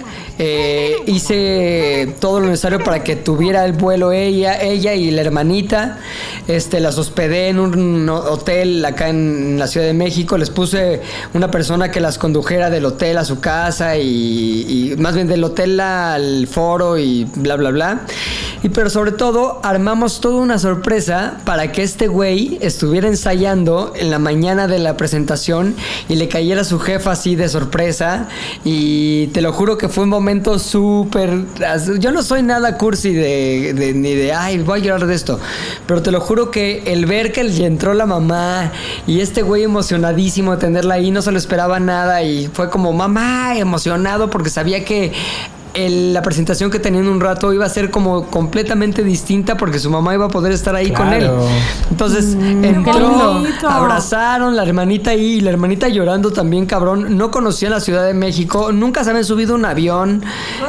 eh, 0.41 0.95
hice 1.05 2.16
todo 2.20 2.39
lo 2.39 2.47
necesario 2.47 2.80
para 2.80 3.03
que 3.03 3.18
tuviera 3.18 3.66
el 3.66 3.74
vuelo 3.74 4.14
ella, 4.14 4.62
ella 4.62 4.93
y 4.93 5.12
la 5.12 5.22
hermanita. 5.22 5.99
Este, 6.47 6.80
las 6.80 6.97
hospedé 6.97 7.49
en 7.49 7.60
un 7.60 8.07
hotel 8.07 8.84
acá 8.86 9.10
en 9.10 9.60
la 9.60 9.68
Ciudad 9.68 9.86
de 9.86 9.93
México. 9.93 10.38
Les 10.38 10.49
puse 10.49 11.01
una 11.34 11.51
persona 11.51 11.91
que 11.91 11.99
las 11.99 12.18
condujera 12.18 12.70
del 12.70 12.86
hotel 12.86 13.18
a 13.18 13.26
su 13.26 13.41
casa 13.41 13.97
y, 13.97 14.95
más 14.97 15.16
bien 15.16 15.28
del 15.28 15.43
hotel 15.43 15.80
al 15.82 16.47
foro 16.47 16.97
y 16.97 17.28
bla, 17.36 17.57
bla, 17.57 17.72
bla. 17.72 18.01
Y 18.64 18.70
pero 18.70 18.89
sobre 18.89 19.12
todo 19.12 19.60
armamos 19.64 20.22
toda 20.22 20.38
una 20.38 20.57
sorpresa 20.57 21.39
para 21.43 21.72
que 21.74 21.84
este 21.84 22.07
güey 22.07 22.57
estuviera 22.62 23.07
ensayando 23.07 23.93
en 23.95 24.10
la 24.10 24.20
mañana 24.20 24.68
de 24.68 24.80
la 24.80 24.95
presentación 24.95 25.76
y 26.07 26.16
le 26.16 26.30
cayera 26.30 26.64
su 26.64 26.80
jefa 26.80 27.12
así 27.12 27.36
de 27.36 27.49
sorpresa. 27.50 28.28
Y 28.64 29.28
te 29.28 29.41
lo 29.41 29.52
juro 29.54 29.78
que 29.78 29.89
fue 29.89 30.04
un 30.04 30.10
momento 30.10 30.60
súper... 30.60 31.45
Yo 32.00 32.12
no 32.12 32.24
soy 32.24 32.43
nada 32.43 32.78
cursi 32.78 33.14
de, 33.14 33.93
ni 33.95 34.14
de, 34.14 34.34
ay, 34.34 34.60
voy 34.60 34.80
a 34.80 34.84
llorar 34.84 35.08
de 35.08 35.16
esto. 35.16 35.39
Pero 35.88 36.02
te 36.02 36.12
lo 36.12 36.22
juro 36.22 36.52
que 36.52 36.84
el 36.86 37.06
ver 37.06 37.32
que 37.32 37.41
entró 37.66 37.93
la 37.93 38.06
mamá 38.06 38.72
y 39.08 39.22
este 39.22 39.41
güey 39.41 39.64
emocionadísimo 39.64 40.52
de 40.52 40.58
tenerla 40.58 40.95
ahí, 40.95 41.12
no 41.12 41.22
se 41.22 41.32
lo 41.32 41.38
esperaba 41.38 41.80
nada 41.80 42.24
y 42.24 42.47
fue 42.47 42.70
como, 42.70 42.93
mamá, 42.93 43.58
emocionado 43.58 44.30
porque 44.30 44.50
sabía 44.50 44.86
que 44.86 45.12
la 45.76 46.22
presentación 46.22 46.72
que 46.72 46.80
tenían 46.80 47.07
un 47.07 47.22
rato 47.22 47.53
iba 47.53 47.65
a 47.65 47.70
ser 47.70 47.91
como 47.91 48.26
completamente 48.28 49.03
distinta 49.03 49.55
porque 49.55 49.78
su 49.78 49.89
mamá 49.89 50.13
iba 50.13 50.26
a 50.26 50.30
poder 50.30 50.51
estar 50.51 50.76
ahí 50.76 50.91
con 50.91 51.13
él. 51.13 51.30
Entonces 51.91 52.36
mm, 52.36 52.63
entró, 52.65 53.43
abrazaron 53.67 54.55
la 54.55 54.63
hermanita 54.63 55.11
ahí 55.11 55.36
y 55.36 55.41
la 55.41 55.51
hermanita 55.51 55.88
llorando 55.88 56.32
también, 56.32 56.65
cabrón. 56.65 57.17
No 57.17 57.30
conocía 57.30 57.70
la 57.70 57.80
Ciudad 57.80 58.05
de 58.05 58.13
México, 58.13 58.72
nunca 58.72 59.03
se 59.03 59.11
habían 59.11 59.26
subido 59.26 59.55
un 59.55 59.65
avión. 59.65 60.24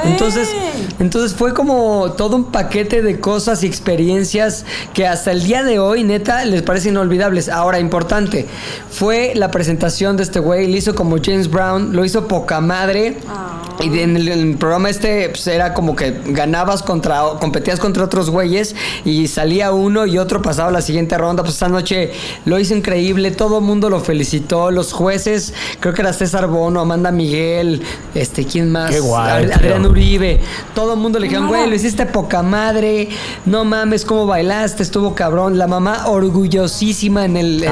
Entonces, 0.05 0.51
entonces 0.98 1.34
fue 1.34 1.55
como 1.55 2.12
todo 2.12 2.36
un 2.36 2.44
paquete 2.44 3.03
de 3.03 3.20
cosas 3.20 3.62
y 3.62 3.66
experiencias 3.66 4.66
que 4.92 5.07
hasta 5.07 5.32
el 5.32 5.42
día 5.42 5.62
de 5.62 5.78
hoy, 5.78 6.05
neta, 6.05 6.44
les 6.44 6.62
parecen 6.62 6.92
inolvidables. 6.92 7.48
Ahora, 7.48 7.80
importante, 7.80 8.46
fue 8.90 9.32
la 9.34 9.51
presentación 9.51 10.16
de 10.16 10.24
este 10.24 10.40
güey, 10.40 10.70
lo 10.70 10.76
hizo 10.76 10.94
como 10.94 11.16
James 11.22 11.51
Brown, 11.51 11.94
lo 11.96 12.05
hizo 12.05 12.28
poca 12.28 12.61
madre. 12.61 13.16
Ah. 13.28 13.62
Y 13.80 13.98
en 13.98 14.16
el 14.16 14.57
programa 14.59 14.89
este 14.91 15.30
pues, 15.30 15.47
era 15.47 15.74
como 15.74 15.97
que 15.97 16.20
ganabas 16.26 16.82
contra, 16.82 17.22
competías 17.41 17.80
contra 17.80 18.05
otros 18.05 18.30
güeyes 18.30 18.74
y 19.05 19.28
salía 19.28 19.72
uno 19.72 20.07
y 20.07 20.18
otro 20.18 20.43
pasaba 20.43 20.70
la 20.70 20.82
siguiente 20.82 21.16
ronda. 21.16 21.43
Pues 21.43 21.55
esta 21.55 21.68
noche 21.68 22.12
lo 22.45 22.59
hizo 22.59 22.74
increíble, 22.74 23.30
todo 23.30 23.59
el 23.59 23.64
mundo 23.64 23.88
lo 23.88 24.01
felicitó, 24.01 24.70
los 24.70 24.93
jueces, 24.93 25.55
creo 25.80 25.95
que 25.95 26.03
era 26.03 26.12
César 26.12 26.47
Bono, 26.47 26.80
Amanda 26.80 27.11
Miguel, 27.11 27.82
este, 28.14 28.45
¿quién 28.45 28.70
más? 28.70 28.95
Adrián 28.95 29.86
Uribe, 29.86 30.41
todo 30.74 30.95
el 30.95 31.01
mundo 31.01 31.18
le 31.18 31.26
dijeron, 31.26 31.49
güey, 31.49 31.68
lo 31.68 31.74
hiciste 31.74 32.07
poca 32.07 32.43
madre, 32.43 33.09
no 33.47 33.64
mames, 33.64 34.05
cómo 34.05 34.26
bailaste, 34.26 34.82
estuvo 34.82 35.14
cabrón. 35.14 35.59
La 35.59 35.66
mamá 35.66 36.07
orgullosísima 36.09 37.24
en 37.24 37.36
el, 37.36 37.66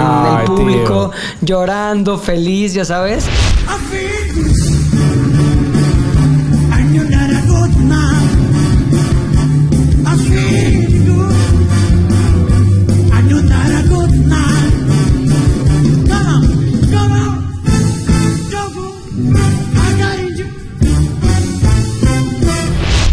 público, 0.47 1.11
llorando, 1.41 2.19
feliz, 2.19 2.75
ya 2.75 2.85
sabes. 2.85 3.25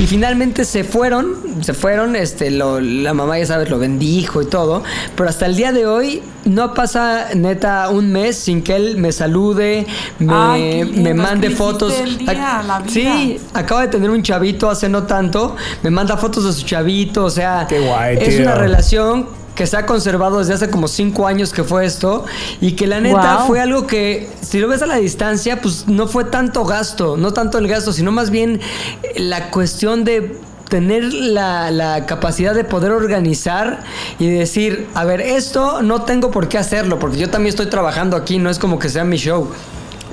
Y 0.05 0.07
finalmente 0.07 0.65
se 0.65 0.83
fueron, 0.83 1.63
se 1.63 1.73
fueron, 1.73 2.15
este, 2.15 2.51
la 2.51 3.13
mamá 3.15 3.39
ya 3.39 3.47
sabes, 3.47 3.71
lo 3.71 3.79
bendijo 3.79 4.39
y 4.43 4.45
todo, 4.45 4.83
pero 5.15 5.27
hasta 5.27 5.47
el 5.47 5.55
día 5.55 5.71
de 5.71 5.87
hoy 5.87 6.21
no 6.43 6.75
pasa 6.75 7.29
neta 7.33 7.89
un 7.89 8.11
mes 8.11 8.35
sin 8.35 8.61
que 8.61 8.75
él 8.75 8.97
me 8.97 9.11
salude, 9.11 9.87
me, 10.19 10.85
me 10.85 11.15
mande 11.15 11.49
fotos. 11.49 11.91
Sí, 12.85 13.39
acaba 13.55 13.81
de 13.81 13.87
tener 13.87 14.11
un 14.11 14.21
chavito 14.21 14.69
hace 14.69 14.89
no 14.89 15.07
tanto, 15.07 15.55
me 15.81 15.89
manda 15.89 16.17
fotos 16.17 16.43
de 16.45 16.53
su 16.53 16.67
chavito, 16.67 17.25
o 17.25 17.31
sea, 17.31 17.67
es 18.11 18.39
una 18.39 18.53
relación 18.53 19.25
que 19.55 19.65
se 19.65 19.77
ha 19.77 19.85
conservado 19.85 20.39
desde 20.39 20.53
hace 20.53 20.69
como 20.69 20.87
cinco 20.87 21.27
años 21.27 21.51
que 21.51 21.63
fue 21.63 21.85
esto 21.85 22.25
y 22.61 22.73
que 22.73 22.87
la 22.87 22.99
neta 22.99 23.45
fue 23.47 23.59
algo 23.61 23.87
que 23.87 24.29
si 24.41 24.59
lo 24.59 24.67
ves 24.67 24.81
a 24.81 24.85
la 24.85 24.97
distancia 24.97 25.61
pues 25.61 25.87
no 25.87 26.07
fue 26.07 26.25
tanto 26.25 26.65
gasto, 26.65 27.17
no 27.17 27.33
tanto 27.33 27.57
el 27.57 27.67
gasto, 27.67 27.93
sino 27.93 28.11
más 28.11 28.29
bien 28.29 28.59
la 29.15 29.49
cuestión 29.51 30.03
de 30.03 30.37
tener 30.69 31.13
la, 31.13 31.71
la, 31.71 32.05
capacidad 32.05 32.53
de 32.53 32.63
poder 32.63 32.91
organizar 32.91 33.83
y 34.19 34.27
decir, 34.27 34.87
a 34.95 35.05
ver, 35.05 35.21
esto 35.21 35.83
no 35.83 36.01
tengo 36.01 36.31
por 36.31 36.49
qué 36.49 36.57
hacerlo, 36.57 36.97
porque 36.97 37.17
yo 37.17 37.29
también 37.29 37.49
estoy 37.49 37.67
trabajando 37.67 38.17
aquí, 38.17 38.39
no 38.39 38.49
es 38.49 38.57
como 38.57 38.79
que 38.79 38.89
sea 38.89 39.03
mi 39.03 39.17
show. 39.17 39.47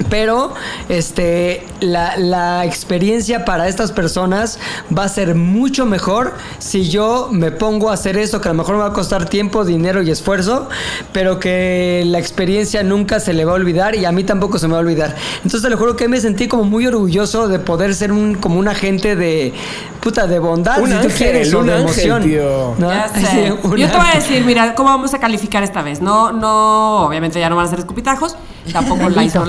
Pero 0.09 0.55
este, 0.89 1.67
la, 1.81 2.65
experiencia 2.65 3.45
para 3.45 3.69
estas 3.69 3.93
personas 3.93 4.59
va 4.97 5.05
a 5.05 5.09
ser 5.09 5.35
mucho 5.35 5.85
mejor 5.87 6.35
si 6.59 6.89
yo 6.89 7.29
me 7.31 7.51
pongo 7.51 7.91
a 7.91 7.95
hacer 7.95 8.17
eso, 8.17 8.41
que 8.41 8.49
a 8.49 8.53
lo 8.53 8.59
mejor 8.59 8.77
me 8.77 8.83
va 8.83 8.89
a 8.89 8.93
costar 8.93 9.29
tiempo, 9.29 9.65
dinero 9.65 10.03
y 10.03 10.11
esfuerzo, 10.11 10.69
pero 11.13 11.39
que 11.39 12.05
la 12.07 12.19
experiencia 12.19 12.83
nunca 12.83 13.21
se 13.21 13.33
le 13.33 13.45
va 13.45 13.53
a 13.53 13.55
olvidar 13.57 13.95
y 13.95 14.05
a 14.05 14.13
mí 14.13 14.25
tampoco 14.25 14.59
se 14.59 14.67
me 14.67 14.73
va 14.73 14.79
a 14.79 14.83
olvidar. 14.83 15.15
Entonces 15.37 15.63
te 15.63 15.71
lo 15.71 15.77
juro 15.77 15.97
que 15.97 16.09
me 16.09 16.21
sentí 16.21 16.49
como 16.49 16.65
muy 16.65 16.87
orgulloso 16.87 17.49
de 17.49 17.59
poder 17.59 17.95
ser 17.95 18.13
un, 18.13 18.35
como 18.35 18.59
un 18.59 18.69
agente 18.69 19.15
de, 19.15 19.53
puta, 20.01 20.27
de 20.27 20.39
bondad, 20.39 20.83
si 20.85 21.09
tú 21.09 21.15
quieres, 21.17 21.53
o 21.55 21.63
de 21.63 21.81
emoción. 21.81 22.23
yo 23.77 23.91
te 23.91 23.97
voy 23.97 24.07
a 24.13 24.15
decir, 24.15 24.45
mira, 24.45 24.75
¿cómo 24.75 24.89
vamos 24.89 25.13
a 25.15 25.19
calificar 25.19 25.63
esta 25.63 25.83
vez? 25.83 26.01
No, 26.01 26.33
no, 26.33 27.07
obviamente 27.07 27.39
ya 27.39 27.51
no 27.51 27.57
van 27.57 27.67
a 27.67 27.71
ser 27.71 27.79
escupitajos 27.79 28.37
tampoco 28.71 29.09
la, 29.09 29.25
hizo, 29.25 29.45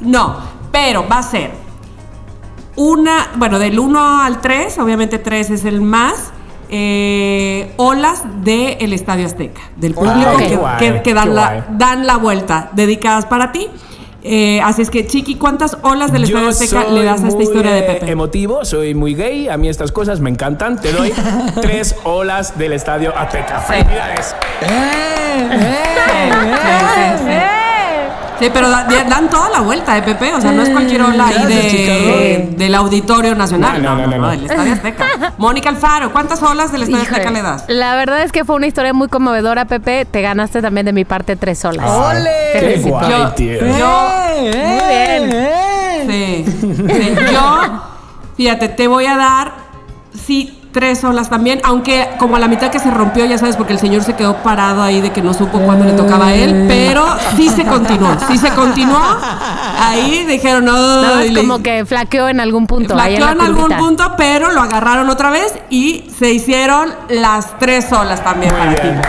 No, 0.00 0.36
pero 0.70 1.06
va 1.08 1.18
a 1.18 1.22
ser 1.22 1.50
una, 2.76 3.30
bueno, 3.36 3.58
del 3.58 3.78
1 3.78 4.22
al 4.22 4.40
3, 4.40 4.78
obviamente 4.78 5.18
3 5.18 5.50
es 5.50 5.64
el 5.64 5.80
más. 5.80 6.32
Eh, 6.72 7.72
olas 7.78 8.22
del 8.44 8.92
Estadio 8.92 9.26
Azteca, 9.26 9.60
del 9.74 9.92
público 9.92 10.36
que, 10.78 11.14
dan, 11.14 11.34
la, 11.34 11.66
dan 11.68 12.06
la 12.06 12.16
vuelta, 12.16 12.70
dedicadas 12.74 13.26
para 13.26 13.50
ti. 13.50 13.68
Eh, 14.22 14.60
así 14.62 14.82
es 14.82 14.90
que, 14.90 15.06
Chiqui, 15.06 15.36
¿cuántas 15.36 15.78
olas 15.82 16.12
del 16.12 16.24
Estadio 16.24 16.48
Azteca 16.48 16.84
le 16.84 17.04
das 17.04 17.24
a 17.24 17.28
esta 17.28 17.42
historia 17.42 17.72
de 17.72 17.82
Pepe? 17.82 18.10
Emotivo, 18.10 18.64
soy 18.64 18.94
muy 18.94 19.14
gay, 19.14 19.48
a 19.48 19.56
mí 19.56 19.68
estas 19.68 19.92
cosas 19.92 20.20
me 20.20 20.30
encantan. 20.30 20.80
Te 20.80 20.92
doy 20.92 21.12
tres 21.60 21.96
olas 22.04 22.56
del 22.56 22.72
Estadio 22.74 23.16
Azteca. 23.16 23.60
¡Felicidades! 23.60 24.36
¡Eh! 24.62 25.48
¡Eh! 27.28 27.59
Sí, 28.40 28.48
pero 28.52 28.70
dan 28.70 29.28
toda 29.28 29.50
la 29.50 29.60
vuelta 29.60 29.94
de 29.94 30.02
Pepe, 30.02 30.32
o 30.32 30.40
sea, 30.40 30.50
no 30.50 30.62
es 30.62 30.70
cualquier 30.70 31.02
ola 31.02 31.26
ahí 31.26 31.46
de, 31.46 32.54
del 32.56 32.74
Auditorio 32.74 33.34
Nacional, 33.34 33.82
no, 33.82 33.94
no, 33.94 34.06
no, 34.06 34.16
no, 34.16 34.30
del 34.30 34.46
Estadio 34.46 34.72
Azteca. 34.72 35.34
Mónica 35.36 35.68
Alfaro, 35.68 36.10
¿cuántas 36.10 36.42
olas 36.42 36.72
del 36.72 36.84
Estadio 36.84 37.02
Azteca 37.02 37.30
le 37.30 37.42
das? 37.42 37.66
La 37.68 37.94
verdad 37.96 38.22
es 38.22 38.32
que 38.32 38.46
fue 38.46 38.56
una 38.56 38.66
historia 38.66 38.94
muy 38.94 39.08
conmovedora, 39.08 39.66
Pepe. 39.66 40.06
Te 40.06 40.22
ganaste 40.22 40.62
también 40.62 40.86
de 40.86 40.94
mi 40.94 41.04
parte 41.04 41.36
tres 41.36 41.62
olas. 41.66 41.84
¡Ole! 41.90 42.30
¡Qué 42.54 42.80
guay, 42.82 43.34
tío! 43.36 43.60
Yo, 43.60 44.08
muy 44.40 44.50
bien. 44.88 45.48
Sí, 46.08 46.44
sí. 46.46 47.14
Yo, 47.32 47.82
fíjate, 48.38 48.68
te 48.70 48.88
voy 48.88 49.04
a 49.04 49.18
dar, 49.18 49.52
sí, 50.14 50.59
tres 50.72 51.02
olas 51.04 51.28
también, 51.30 51.60
aunque 51.64 52.08
como 52.18 52.36
a 52.36 52.38
la 52.38 52.48
mitad 52.48 52.70
que 52.70 52.78
se 52.78 52.90
rompió, 52.90 53.24
ya 53.24 53.38
sabes, 53.38 53.56
porque 53.56 53.72
el 53.72 53.78
señor 53.78 54.02
se 54.02 54.14
quedó 54.14 54.36
parado 54.42 54.82
ahí 54.82 55.00
de 55.00 55.10
que 55.10 55.22
no 55.22 55.34
supo 55.34 55.58
cuándo 55.60 55.84
le 55.84 55.92
tocaba 55.92 56.28
a 56.28 56.34
él, 56.34 56.66
pero 56.68 57.04
sí 57.36 57.48
se 57.48 57.64
continuó, 57.64 58.16
sí 58.28 58.38
se 58.38 58.50
continuó. 58.50 59.00
Ahí 59.82 60.24
dijeron, 60.26 60.64
no, 60.64 61.20
es 61.20 61.36
como 61.36 61.62
que 61.62 61.84
flaqueó 61.84 62.28
en 62.28 62.40
algún 62.40 62.66
punto. 62.66 62.94
Flaqueó 62.94 63.30
en, 63.30 63.40
algún 63.40 63.70
punto, 63.76 64.14
pero 64.16 64.50
lo 64.50 64.60
agarraron 64.60 65.08
otra 65.08 65.30
vez 65.30 65.54
y 65.70 66.10
se 66.18 66.32
hicieron 66.32 66.92
las 67.08 67.58
tres 67.58 67.90
olas 67.92 68.22
también 68.22 68.52
muy 68.54 68.68
bien, 68.68 69.00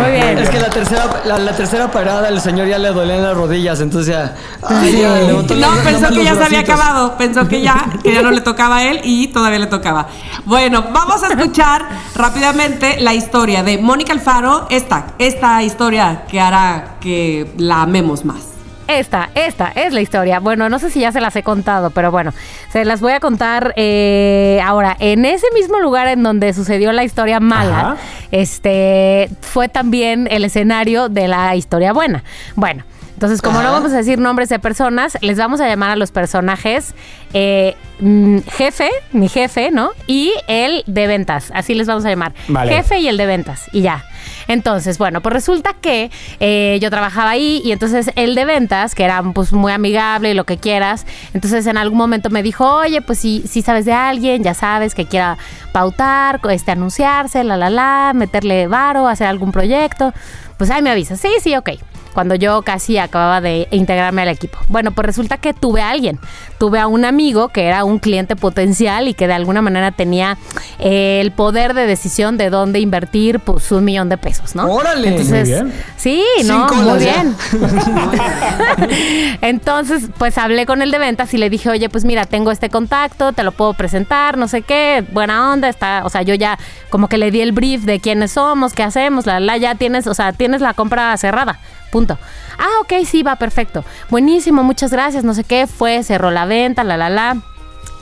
Muy 0.00 0.10
bien. 0.10 0.38
Es 0.38 0.50
que 0.50 0.58
la 0.58 0.70
tercera, 0.70 1.22
la, 1.24 1.52
tercera 1.52 1.90
parada 1.90 2.28
el 2.28 2.40
señor 2.40 2.68
ya 2.68 2.78
le 2.78 2.88
dolían 2.88 3.22
las 3.22 3.36
rodillas, 3.36 3.80
entonces 3.80 4.14
ya. 4.14 4.34
no, 4.62 5.46
pensó 5.84 6.08
que 6.08 6.24
ya 6.24 6.34
se 6.34 6.44
había 6.44 6.60
acabado, 6.60 7.16
pensó 7.16 7.48
que 7.48 7.60
ya, 7.60 7.86
que 8.02 8.12
ya 8.12 8.22
no 8.22 8.30
le 8.30 8.40
tocaba 8.40 8.78
a 8.78 8.84
él 8.84 9.00
y 9.04 9.28
todavía 9.28 9.58
le 9.58 9.66
tocaba. 9.66 10.08
Bueno, 10.44 10.92
vamos 10.98 11.22
a 11.22 11.28
escuchar 11.28 11.88
rápidamente 12.16 13.00
la 13.00 13.14
historia 13.14 13.62
de 13.62 13.78
Mónica 13.78 14.12
Alfaro, 14.12 14.66
esta, 14.68 15.14
esta 15.20 15.62
historia 15.62 16.24
que 16.28 16.40
hará 16.40 16.96
que 17.00 17.48
la 17.56 17.82
amemos 17.82 18.24
más. 18.24 18.48
Esta, 18.88 19.30
esta 19.36 19.68
es 19.68 19.92
la 19.92 20.00
historia. 20.00 20.40
Bueno, 20.40 20.68
no 20.68 20.80
sé 20.80 20.90
si 20.90 20.98
ya 20.98 21.12
se 21.12 21.20
las 21.20 21.36
he 21.36 21.44
contado, 21.44 21.90
pero 21.90 22.10
bueno, 22.10 22.32
se 22.72 22.84
las 22.84 23.00
voy 23.00 23.12
a 23.12 23.20
contar 23.20 23.74
eh, 23.76 24.60
ahora. 24.64 24.96
En 24.98 25.24
ese 25.24 25.46
mismo 25.54 25.78
lugar 25.78 26.08
en 26.08 26.24
donde 26.24 26.52
sucedió 26.52 26.90
la 26.90 27.04
historia 27.04 27.38
mala, 27.38 27.96
este 28.32 29.30
fue 29.40 29.68
también 29.68 30.26
el 30.32 30.42
escenario 30.44 31.08
de 31.08 31.28
la 31.28 31.54
historia 31.54 31.92
buena. 31.92 32.24
Bueno. 32.56 32.82
Entonces, 33.18 33.42
como 33.42 33.60
no 33.62 33.72
vamos 33.72 33.92
a 33.92 33.96
decir 33.96 34.20
nombres 34.20 34.48
de 34.48 34.60
personas, 34.60 35.18
les 35.22 35.38
vamos 35.38 35.60
a 35.60 35.66
llamar 35.66 35.90
a 35.90 35.96
los 35.96 36.12
personajes 36.12 36.94
eh, 37.34 37.74
mm, 37.98 38.38
jefe, 38.52 38.88
mi 39.10 39.28
jefe, 39.28 39.72
¿no? 39.72 39.90
Y 40.06 40.32
el 40.46 40.84
de 40.86 41.08
ventas, 41.08 41.50
así 41.52 41.74
les 41.74 41.88
vamos 41.88 42.04
a 42.04 42.10
llamar. 42.10 42.32
Vale. 42.46 42.72
Jefe 42.72 43.00
y 43.00 43.08
el 43.08 43.16
de 43.16 43.26
ventas, 43.26 43.64
y 43.72 43.80
ya. 43.80 44.04
Entonces, 44.46 44.98
bueno, 44.98 45.20
pues 45.20 45.32
resulta 45.32 45.74
que 45.74 46.12
eh, 46.38 46.78
yo 46.80 46.90
trabajaba 46.90 47.30
ahí 47.30 47.60
y 47.64 47.72
entonces 47.72 48.12
el 48.14 48.36
de 48.36 48.44
ventas, 48.44 48.94
que 48.94 49.02
era 49.02 49.20
pues 49.20 49.52
muy 49.52 49.72
amigable 49.72 50.30
y 50.30 50.34
lo 50.34 50.44
que 50.44 50.56
quieras, 50.56 51.04
entonces 51.34 51.66
en 51.66 51.76
algún 51.76 51.98
momento 51.98 52.30
me 52.30 52.44
dijo, 52.44 52.72
oye, 52.72 53.02
pues 53.02 53.18
si, 53.18 53.42
si 53.48 53.62
sabes 53.62 53.84
de 53.84 53.94
alguien, 53.94 54.44
ya 54.44 54.54
sabes 54.54 54.94
que 54.94 55.06
quiera 55.06 55.38
pautar, 55.72 56.40
este, 56.50 56.70
anunciarse, 56.70 57.42
la, 57.42 57.56
la, 57.56 57.68
la, 57.68 58.12
meterle 58.14 58.68
varo, 58.68 59.08
hacer 59.08 59.26
algún 59.26 59.50
proyecto, 59.50 60.14
pues 60.56 60.70
ahí 60.70 60.82
me 60.82 60.90
avisa, 60.90 61.16
sí, 61.16 61.30
sí, 61.42 61.56
ok 61.56 61.70
cuando 62.18 62.34
yo 62.34 62.62
casi 62.62 62.98
acababa 62.98 63.40
de 63.40 63.68
integrarme 63.70 64.22
al 64.22 64.28
equipo. 64.30 64.58
Bueno, 64.66 64.90
pues 64.90 65.06
resulta 65.06 65.36
que 65.36 65.54
tuve 65.54 65.82
a 65.82 65.90
alguien, 65.90 66.18
tuve 66.58 66.78
a 66.80 66.86
un 66.86 67.04
amigo 67.04 67.48
que 67.48 67.66
era 67.66 67.84
un 67.84 67.98
cliente 67.98 68.36
potencial 68.36 69.08
y 69.08 69.14
que 69.14 69.26
de 69.26 69.34
alguna 69.34 69.62
manera 69.62 69.92
tenía 69.92 70.36
eh, 70.78 71.20
el 71.20 71.30
poder 71.32 71.74
de 71.74 71.86
decisión 71.86 72.36
de 72.36 72.50
dónde 72.50 72.80
invertir 72.80 73.40
pues 73.40 73.70
un 73.72 73.84
millón 73.84 74.08
de 74.08 74.18
pesos, 74.18 74.54
¿no? 74.54 74.70
¡Órale! 74.70 75.08
Entonces, 75.08 75.48
Muy 75.48 75.56
bien. 75.56 75.72
sí, 75.96 76.24
no, 76.44 76.68
muy 76.68 76.98
bien. 76.98 77.36
Entonces, 79.40 80.08
pues 80.18 80.38
hablé 80.38 80.66
con 80.66 80.82
el 80.82 80.90
de 80.90 80.98
ventas 80.98 81.32
y 81.34 81.38
le 81.38 81.50
dije, 81.50 81.70
oye, 81.70 81.88
pues 81.88 82.04
mira, 82.04 82.26
tengo 82.26 82.50
este 82.50 82.70
contacto, 82.70 83.32
te 83.32 83.42
lo 83.42 83.52
puedo 83.52 83.74
presentar, 83.74 84.36
no 84.36 84.48
sé 84.48 84.62
qué, 84.62 85.04
buena 85.12 85.52
onda, 85.52 85.68
está, 85.68 86.02
o 86.04 86.10
sea, 86.10 86.22
yo 86.22 86.34
ya 86.34 86.58
como 86.90 87.08
que 87.08 87.18
le 87.18 87.30
di 87.30 87.40
el 87.40 87.52
brief 87.52 87.82
de 87.82 88.00
quiénes 88.00 88.32
somos, 88.32 88.72
qué 88.72 88.82
hacemos, 88.82 89.26
la, 89.26 89.40
la, 89.40 89.56
ya 89.56 89.74
tienes, 89.74 90.06
o 90.06 90.14
sea, 90.14 90.32
tienes 90.32 90.60
la 90.60 90.74
compra 90.74 91.16
cerrada, 91.16 91.58
punto. 91.90 92.18
Ah, 92.58 92.80
ok, 92.82 93.04
sí, 93.06 93.22
va, 93.22 93.36
perfecto. 93.36 93.84
Buenísimo, 94.10 94.62
muchas 94.64 94.90
gracias, 94.90 95.24
no 95.24 95.32
sé 95.34 95.44
qué, 95.44 95.66
fue, 95.66 96.02
cerró 96.02 96.30
la 96.30 96.44
venta, 96.44 96.84
la, 96.84 96.96
la, 96.96 97.08
la. 97.08 97.36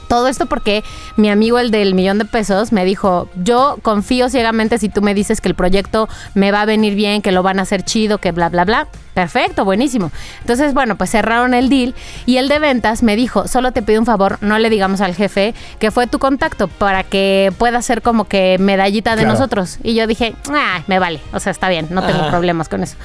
Todo 0.07 0.27
esto 0.27 0.45
porque 0.45 0.83
mi 1.15 1.29
amigo, 1.29 1.59
el 1.59 1.71
del 1.71 1.93
millón 1.93 2.17
de 2.17 2.25
pesos, 2.25 2.71
me 2.71 2.85
dijo, 2.85 3.29
yo 3.43 3.77
confío 3.81 4.29
ciegamente 4.29 4.77
si 4.77 4.89
tú 4.89 5.01
me 5.01 5.13
dices 5.13 5.41
que 5.41 5.49
el 5.49 5.55
proyecto 5.55 6.07
me 6.33 6.51
va 6.51 6.61
a 6.61 6.65
venir 6.65 6.95
bien, 6.95 7.21
que 7.21 7.31
lo 7.31 7.43
van 7.43 7.59
a 7.59 7.63
hacer 7.63 7.83
chido, 7.83 8.17
que 8.19 8.31
bla, 8.31 8.49
bla, 8.49 8.63
bla. 8.65 8.87
Perfecto, 9.13 9.65
buenísimo. 9.65 10.11
Entonces, 10.41 10.75
bueno, 10.75 10.95
pues 10.95 11.09
cerraron 11.09 11.55
el 11.55 11.69
deal 11.69 11.95
y 12.27 12.37
el 12.37 12.47
de 12.49 12.59
ventas 12.59 13.01
me 13.01 13.15
dijo, 13.15 13.47
solo 13.47 13.71
te 13.71 13.81
pido 13.81 13.99
un 13.99 14.05
favor, 14.05 14.37
no 14.41 14.59
le 14.59 14.69
digamos 14.69 15.01
al 15.01 15.15
jefe 15.15 15.55
que 15.79 15.89
fue 15.89 16.05
tu 16.05 16.19
contacto 16.19 16.67
para 16.67 17.03
que 17.03 17.51
pueda 17.57 17.81
ser 17.81 18.03
como 18.03 18.25
que 18.25 18.57
medallita 18.59 19.15
de 19.15 19.23
Claro. 19.23 19.33
nosotros. 19.33 19.79
Y 19.83 19.95
yo 19.95 20.05
dije, 20.05 20.35
ah, 20.53 20.81
me 20.85 20.99
vale, 20.99 21.19
o 21.33 21.39
sea, 21.39 21.51
está 21.51 21.67
bien, 21.67 21.87
no 21.89 22.03
tengo 22.05 22.27
problemas 22.29 22.69
con 22.69 22.83
eso. 22.83 22.95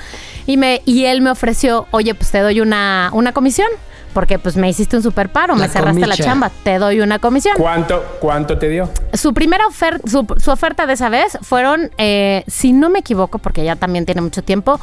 Y, 0.46 0.58
me, 0.58 0.82
y 0.84 1.06
él 1.06 1.22
me 1.22 1.30
ofreció, 1.30 1.86
oye, 1.92 2.14
pues 2.14 2.30
te 2.30 2.40
doy 2.40 2.60
una, 2.60 3.08
una 3.14 3.32
comisión. 3.32 3.68
Porque 4.12 4.38
pues 4.38 4.56
me 4.56 4.68
hiciste 4.68 4.96
un 4.96 5.02
super 5.02 5.30
paro, 5.30 5.54
La 5.54 5.62
me 5.62 5.68
cerraste 5.68 6.06
la 6.06 6.16
chamba, 6.16 6.50
te 6.62 6.78
doy 6.78 7.00
una 7.00 7.18
comisión. 7.18 7.54
¿Cuánto, 7.56 8.02
¿Cuánto 8.20 8.58
te 8.58 8.68
dio? 8.68 8.90
Su 9.14 9.32
primera 9.32 9.66
oferta, 9.66 10.08
su, 10.08 10.26
su 10.36 10.50
oferta 10.50 10.86
de 10.86 10.92
esa 10.94 11.08
vez 11.08 11.38
fueron, 11.42 11.90
eh, 11.98 12.44
si 12.46 12.72
no 12.72 12.90
me 12.90 12.98
equivoco, 13.00 13.38
porque 13.38 13.64
ya 13.64 13.76
también 13.76 14.04
tiene 14.04 14.20
mucho 14.20 14.42
tiempo, 14.42 14.78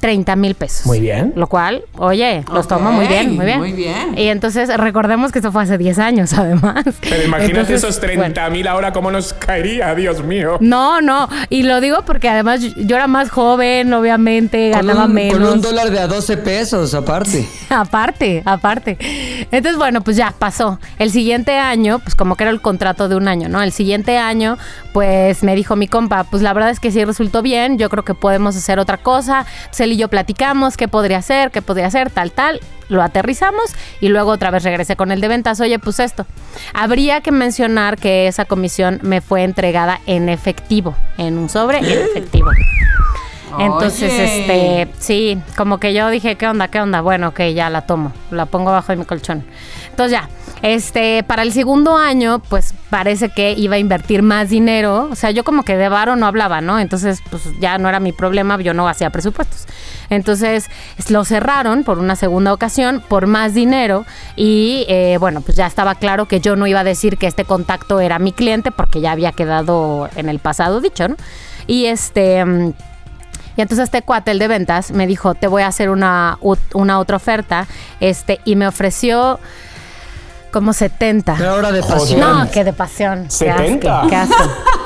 30 0.00 0.36
mil 0.36 0.54
pesos. 0.54 0.86
Muy 0.86 1.00
bien. 1.00 1.32
Lo 1.36 1.46
cual, 1.48 1.82
oye, 1.98 2.44
los 2.52 2.66
Ok, 2.66 2.68
tomo 2.70 2.92
muy 2.92 3.06
bien, 3.06 3.34
muy 3.36 3.44
bien. 3.46 3.58
muy 3.58 3.72
bien. 3.72 4.16
Y 4.18 4.28
entonces 4.28 4.74
recordemos 4.76 5.32
que 5.32 5.40
eso 5.40 5.50
fue 5.52 5.62
hace 5.64 5.76
10 5.78 5.98
años, 5.98 6.32
además. 6.38 6.84
Pero 7.00 7.22
imagínate 7.24 7.46
Entonces, 7.60 7.82
esos 7.82 7.98
bueno. 7.98 8.22
30 8.22 8.50
mil 8.50 8.66
ahora, 8.68 8.92
¿cómo 8.92 9.10
nos 9.10 9.32
caería? 9.34 9.94
Dios 9.94 10.22
mío. 10.22 10.56
No, 10.60 11.00
no, 11.00 11.28
y 11.50 11.62
lo 11.64 11.80
digo 11.80 11.98
porque 12.06 12.28
además 12.28 12.60
yo- 12.60 12.96
era 12.96 13.06
más 13.06 13.30
joven, 13.30 13.92
obviamente, 13.92 14.70
Con 14.72 14.86
ganaba 14.86 15.06
un, 15.06 15.14
menos. 15.14 15.38
con 15.38 15.46
un 15.46 15.60
dólar 15.60 15.90
de 15.90 15.98
a 16.00 16.06
12 16.06 16.36
pesos, 16.38 16.94
aparte. 16.94 17.46
aparte, 17.70 18.42
aparte. 18.44 18.96
Entonces, 19.50 19.76
bueno, 19.78 20.00
pues 20.02 20.16
ya 20.16 20.34
pasó. 20.38 20.78
El 20.98 21.10
siguiente 21.10 21.52
año, 21.58 21.98
pues 22.00 22.14
como 22.14 22.36
que 22.36 22.44
era 22.44 22.50
el 22.50 22.60
contrato 22.60 23.08
de 23.08 23.16
un 23.16 23.28
año, 23.28 23.48
¿no? 23.48 23.62
El 23.62 23.72
siguiente 23.72 24.18
año, 24.18 24.58
pues 24.92 25.42
me 25.42 25.54
dijo 25.54 25.76
mi 25.76 25.88
compa, 25.88 26.24
pues 26.24 26.42
la 26.42 26.52
verdad 26.52 26.70
es 26.70 26.80
que 26.80 26.90
sí 26.90 27.04
resultó 27.04 27.42
bien, 27.42 27.78
yo 27.78 27.88
creo 27.88 28.04
que 28.04 28.14
podemos 28.14 28.56
hacer 28.56 28.78
otra 28.78 28.96
cosa. 28.98 29.46
Entonces 29.64 29.87
él 29.88 29.94
y 29.94 29.96
yo 29.96 30.08
platicamos 30.08 30.76
qué 30.76 30.88
podría 30.88 31.18
hacer, 31.18 31.50
qué 31.50 31.62
podría 31.62 31.86
hacer, 31.86 32.10
tal, 32.10 32.32
tal. 32.32 32.60
Lo 32.88 33.02
aterrizamos 33.02 33.74
y 34.00 34.08
luego 34.08 34.30
otra 34.30 34.50
vez 34.50 34.62
regresé 34.62 34.96
con 34.96 35.12
el 35.12 35.20
de 35.20 35.28
ventas. 35.28 35.60
Oye, 35.60 35.78
pues 35.78 36.00
esto. 36.00 36.26
Habría 36.72 37.20
que 37.20 37.32
mencionar 37.32 37.98
que 37.98 38.26
esa 38.28 38.44
comisión 38.44 38.98
me 39.02 39.20
fue 39.20 39.42
entregada 39.42 40.00
en 40.06 40.28
efectivo, 40.28 40.96
en 41.18 41.38
un 41.38 41.48
sobre 41.48 41.78
en 41.78 41.86
efectivo. 41.86 42.50
Entonces, 43.58 44.12
Oye. 44.12 44.82
este, 44.82 44.88
sí, 44.98 45.38
como 45.56 45.78
que 45.78 45.94
yo 45.94 46.10
dije, 46.10 46.36
¿qué 46.36 46.46
onda? 46.46 46.68
¿Qué 46.68 46.80
onda? 46.80 47.00
Bueno, 47.00 47.28
ok, 47.28 47.40
ya 47.54 47.70
la 47.70 47.82
tomo, 47.82 48.12
la 48.30 48.46
pongo 48.46 48.70
abajo 48.70 48.92
de 48.92 48.96
mi 48.96 49.04
colchón. 49.04 49.44
Entonces 49.90 50.12
ya, 50.12 50.28
este, 50.62 51.22
para 51.22 51.42
el 51.42 51.52
segundo 51.52 51.96
año, 51.96 52.40
pues 52.40 52.74
parece 52.90 53.28
que 53.28 53.52
iba 53.52 53.76
a 53.76 53.78
invertir 53.78 54.22
más 54.22 54.50
dinero. 54.50 55.08
O 55.10 55.14
sea, 55.14 55.30
yo 55.30 55.44
como 55.44 55.62
que 55.62 55.76
de 55.76 55.88
varo 55.88 56.16
no 56.16 56.26
hablaba, 56.26 56.60
¿no? 56.60 56.78
Entonces, 56.78 57.20
pues 57.30 57.42
ya 57.60 57.78
no 57.78 57.88
era 57.88 58.00
mi 58.00 58.12
problema, 58.12 58.60
yo 58.60 58.74
no 58.74 58.88
hacía 58.88 59.10
presupuestos. 59.10 59.66
Entonces, 60.10 60.70
lo 61.08 61.24
cerraron 61.24 61.84
por 61.84 61.98
una 61.98 62.16
segunda 62.16 62.52
ocasión, 62.52 63.02
por 63.06 63.26
más 63.26 63.54
dinero. 63.54 64.04
Y 64.36 64.84
eh, 64.88 65.16
bueno, 65.20 65.40
pues 65.40 65.56
ya 65.56 65.66
estaba 65.66 65.94
claro 65.94 66.26
que 66.26 66.40
yo 66.40 66.56
no 66.56 66.66
iba 66.66 66.80
a 66.80 66.84
decir 66.84 67.18
que 67.18 67.26
este 67.26 67.44
contacto 67.44 68.00
era 68.00 68.18
mi 68.18 68.32
cliente, 68.32 68.70
porque 68.70 69.00
ya 69.00 69.12
había 69.12 69.32
quedado 69.32 70.08
en 70.16 70.28
el 70.28 70.38
pasado 70.38 70.80
dicho, 70.80 71.08
¿no? 71.08 71.16
Y 71.66 71.86
este. 71.86 72.44
mm, 72.44 72.72
y 73.56 73.60
entonces 73.60 73.84
este 73.84 74.02
cuate, 74.02 74.30
el 74.30 74.38
de 74.38 74.46
ventas, 74.46 74.92
me 74.92 75.06
dijo, 75.08 75.34
te 75.34 75.48
voy 75.48 75.62
a 75.62 75.66
hacer 75.66 75.90
una, 75.90 76.38
una 76.74 76.98
otra 77.00 77.16
oferta. 77.16 77.66
Este, 77.98 78.40
y 78.44 78.54
me 78.54 78.68
ofreció 78.68 79.40
como 80.52 80.72
70. 80.72 81.34
Pero 81.36 81.50
ahora 81.50 81.72
de 81.72 81.82
Joder. 81.82 81.98
pasión. 81.98 82.20
No, 82.20 82.50
que 82.50 82.62
de 82.64 82.72
pasión. 82.72 83.24
Qué 83.24 83.30
70. 83.30 83.96
asco, 83.98 84.08
qué 84.08 84.16
asco. 84.16 84.44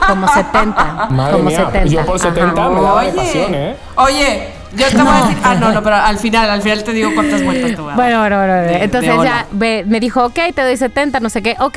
Como 0.09 0.27
70. 0.27 1.07
Madre 1.11 1.33
como 1.35 1.45
mía, 1.45 1.59
70. 1.67 1.85
yo 1.85 2.07
por 2.07 2.19
70 2.19 2.61
Ajá. 2.61 2.71
me 2.71 2.81
daba 2.81 3.03
de 3.05 3.13
pasión, 3.13 3.55
¿eh? 3.55 3.77
Oye, 3.97 4.52
yo 4.77 4.89
te 4.89 4.97
voy 5.03 5.09
a 5.15 5.21
decir. 5.27 5.39
Ah, 5.43 5.55
no, 5.55 5.73
no, 5.73 5.83
pero 5.83 5.97
al 5.97 6.19
final, 6.19 6.51
al 6.51 6.63
final 6.63 6.83
te 6.85 6.93
digo 6.93 7.11
cuántas 7.15 7.43
vueltas 7.45 7.79
a 7.79 7.83
dar. 7.83 7.97
Bueno, 7.97 8.21
bueno, 8.21 8.37
bueno. 8.39 8.55
De- 8.55 8.63
de 8.69 8.85
Entonces 8.85 9.11
hola. 9.17 9.25
ya 9.25 9.47
ve- 9.53 9.85
me 9.87 10.01
dijo, 10.01 10.25
ok, 10.25 10.39
te 10.55 10.63
doy 10.63 10.77
70, 10.77 11.21
no 11.21 11.29
sé 11.31 11.43
qué, 11.43 11.57
ok. 11.61 11.77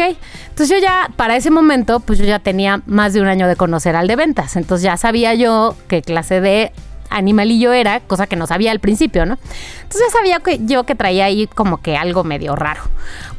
Entonces 0.49 0.69
yo 0.69 0.77
ya, 0.81 1.09
para 1.15 1.35
ese 1.35 1.51
momento, 1.51 1.99
pues 1.99 2.19
yo 2.19 2.25
ya 2.25 2.39
tenía 2.39 2.81
más 2.85 3.13
de 3.13 3.21
un 3.21 3.27
año 3.27 3.47
de 3.47 3.55
conocer 3.55 3.95
al 3.95 4.07
de 4.07 4.15
ventas. 4.15 4.55
Entonces 4.55 4.83
ya 4.83 4.97
sabía 4.97 5.33
yo 5.33 5.75
qué 5.87 6.01
clase 6.01 6.41
de 6.41 6.71
animalillo 7.09 7.71
era, 7.71 7.99
cosa 7.99 8.25
que 8.27 8.35
no 8.35 8.47
sabía 8.47 8.71
al 8.71 8.79
principio, 8.79 9.25
¿no? 9.25 9.37
Entonces 9.83 10.01
ya 10.07 10.17
sabía 10.17 10.39
que 10.39 10.59
yo 10.65 10.83
que 10.85 10.95
traía 10.95 11.25
ahí 11.25 11.47
como 11.47 11.81
que 11.81 11.95
algo 11.97 12.23
medio 12.23 12.55
raro. 12.55 12.81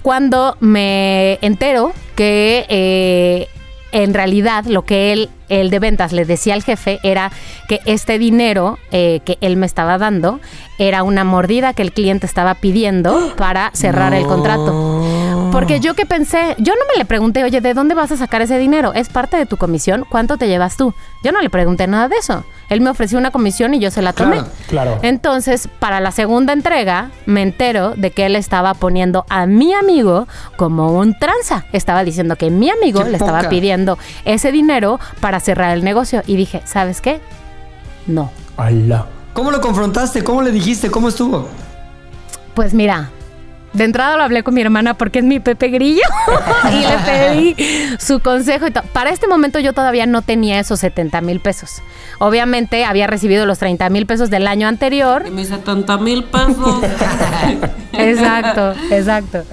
Cuando 0.02 0.56
me 0.60 1.38
entero 1.42 1.92
que 2.14 2.64
eh, 2.68 3.48
en 4.02 4.12
realidad 4.12 4.66
lo 4.66 4.82
que 4.82 5.12
él, 5.12 5.30
el 5.48 5.70
de 5.70 5.78
ventas, 5.78 6.12
le 6.12 6.26
decía 6.26 6.52
al 6.52 6.62
jefe 6.62 6.98
era 7.02 7.32
que 7.66 7.80
este 7.86 8.18
dinero 8.18 8.78
eh, 8.90 9.20
que 9.24 9.38
él 9.40 9.56
me 9.56 9.64
estaba 9.64 9.96
dando 9.96 10.38
era 10.78 11.02
una 11.02 11.24
mordida 11.24 11.72
que 11.72 11.80
el 11.80 11.92
cliente 11.92 12.26
estaba 12.26 12.54
pidiendo 12.56 13.34
para 13.38 13.70
cerrar 13.72 14.12
el 14.12 14.26
contrato. 14.26 15.50
Porque 15.50 15.80
yo 15.80 15.94
que 15.94 16.04
pensé, 16.04 16.54
yo 16.58 16.74
no 16.74 16.82
me 16.92 16.98
le 16.98 17.06
pregunté, 17.06 17.42
oye, 17.42 17.62
¿de 17.62 17.72
dónde 17.72 17.94
vas 17.94 18.12
a 18.12 18.18
sacar 18.18 18.42
ese 18.42 18.58
dinero? 18.58 18.92
¿Es 18.92 19.08
parte 19.08 19.38
de 19.38 19.46
tu 19.46 19.56
comisión? 19.56 20.04
¿Cuánto 20.06 20.36
te 20.36 20.48
llevas 20.48 20.76
tú? 20.76 20.92
Yo 21.24 21.32
no 21.32 21.40
le 21.40 21.48
pregunté 21.48 21.86
nada 21.86 22.08
de 22.08 22.16
eso. 22.16 22.44
Él 22.68 22.80
me 22.80 22.90
ofreció 22.90 23.18
una 23.18 23.30
comisión 23.30 23.74
y 23.74 23.78
yo 23.78 23.90
se 23.90 24.02
la 24.02 24.12
tomé. 24.12 24.36
Claro, 24.36 24.50
claro. 24.68 24.98
Entonces, 25.02 25.68
para 25.78 26.00
la 26.00 26.10
segunda 26.10 26.52
entrega, 26.52 27.10
me 27.26 27.42
entero 27.42 27.94
de 27.96 28.10
que 28.10 28.26
él 28.26 28.36
estaba 28.36 28.74
poniendo 28.74 29.24
a 29.28 29.46
mi 29.46 29.72
amigo 29.74 30.26
como 30.56 30.92
un 30.92 31.18
tranza. 31.18 31.64
Estaba 31.72 32.04
diciendo 32.04 32.36
que 32.36 32.50
mi 32.50 32.70
amigo 32.70 33.04
Qué 33.04 33.10
le 33.10 33.16
estaba 33.18 33.48
pidiendo 33.48 33.98
ese 34.24 34.52
dinero 34.52 34.98
para 35.20 35.40
cerrar 35.40 35.76
el 35.76 35.84
negocio. 35.84 36.22
Y 36.26 36.36
dije, 36.36 36.62
¿sabes 36.64 37.00
qué? 37.00 37.20
No. 38.06 38.30
¡Hala! 38.56 39.06
¿Cómo 39.32 39.50
lo 39.50 39.60
confrontaste? 39.60 40.24
¿Cómo 40.24 40.42
le 40.42 40.50
dijiste? 40.50 40.90
¿Cómo 40.90 41.08
estuvo? 41.08 41.48
Pues 42.54 42.72
mira, 42.72 43.10
de 43.76 43.84
entrada 43.84 44.16
lo 44.16 44.22
hablé 44.22 44.42
con 44.42 44.54
mi 44.54 44.60
hermana 44.60 44.94
porque 44.94 45.18
es 45.18 45.24
mi 45.24 45.40
Pepe 45.40 45.68
Grillo 45.68 46.02
y 46.72 46.80
le 46.80 46.98
pedí 47.04 47.96
su 47.98 48.20
consejo 48.20 48.66
y. 48.66 48.70
Para 48.70 49.10
este 49.10 49.26
momento 49.26 49.58
yo 49.58 49.72
todavía 49.72 50.06
no 50.06 50.22
tenía 50.22 50.58
esos 50.58 50.80
70 50.80 51.20
mil 51.20 51.40
pesos. 51.40 51.82
Obviamente 52.18 52.84
había 52.84 53.06
recibido 53.06 53.46
los 53.46 53.58
30 53.58 53.90
mil 53.90 54.06
pesos 54.06 54.30
del 54.30 54.46
año 54.46 54.68
anterior. 54.68 55.24
Y 55.26 55.30
mis 55.30 55.48
70 55.48 55.98
mil 55.98 56.24
pesos. 56.24 56.82
Exacto, 57.98 58.74
exacto. 58.90 59.44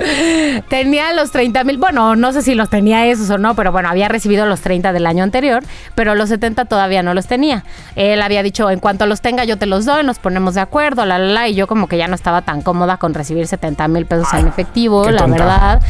Tenía 0.67 1.13
los 1.13 1.31
30 1.31 1.63
mil, 1.63 1.77
bueno, 1.77 2.15
no 2.17 2.33
sé 2.33 2.41
si 2.41 2.55
los 2.55 2.69
tenía 2.69 3.05
esos 3.05 3.29
o 3.29 3.37
no, 3.37 3.55
pero 3.55 3.71
bueno, 3.71 3.87
había 3.89 4.09
recibido 4.09 4.45
los 4.45 4.61
30 4.61 4.91
del 4.91 5.05
año 5.05 5.23
anterior, 5.23 5.63
pero 5.95 6.13
los 6.15 6.27
70 6.27 6.65
todavía 6.65 7.03
no 7.03 7.13
los 7.13 7.27
tenía. 7.27 7.63
Él 7.95 8.21
había 8.21 8.43
dicho, 8.43 8.69
en 8.69 8.79
cuanto 8.79 9.05
los 9.05 9.21
tenga 9.21 9.45
yo 9.45 9.57
te 9.57 9.65
los 9.65 9.85
doy, 9.85 10.03
nos 10.03 10.19
ponemos 10.19 10.55
de 10.55 10.61
acuerdo, 10.61 11.05
la, 11.05 11.17
la, 11.19 11.31
la, 11.31 11.47
y 11.47 11.55
yo 11.55 11.67
como 11.67 11.87
que 11.87 11.97
ya 11.97 12.07
no 12.07 12.15
estaba 12.15 12.41
tan 12.41 12.61
cómoda 12.61 12.97
con 12.97 13.13
recibir 13.13 13.47
70 13.47 13.87
mil 13.87 14.05
pesos 14.05 14.12
Ay, 14.31 14.41
en 14.41 14.47
efectivo, 14.47 15.09
la 15.09 15.17
tonta. 15.17 15.37
verdad. 15.37 15.81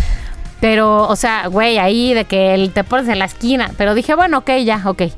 Pero, 0.59 1.07
o 1.09 1.15
sea, 1.17 1.47
güey, 1.47 1.77
ahí 1.77 2.13
de 2.13 2.23
que 2.23 2.53
el- 2.53 2.71
te 2.71 2.83
pones 2.85 3.09
en 3.09 3.19
la 3.19 3.25
esquina. 3.25 3.71
Pero 3.77 3.93
dije, 3.95 4.15
bueno, 4.15 4.37
ok, 4.39 4.49
ya, 4.63 4.81
ok. 4.85 4.97
Pues 4.97 5.11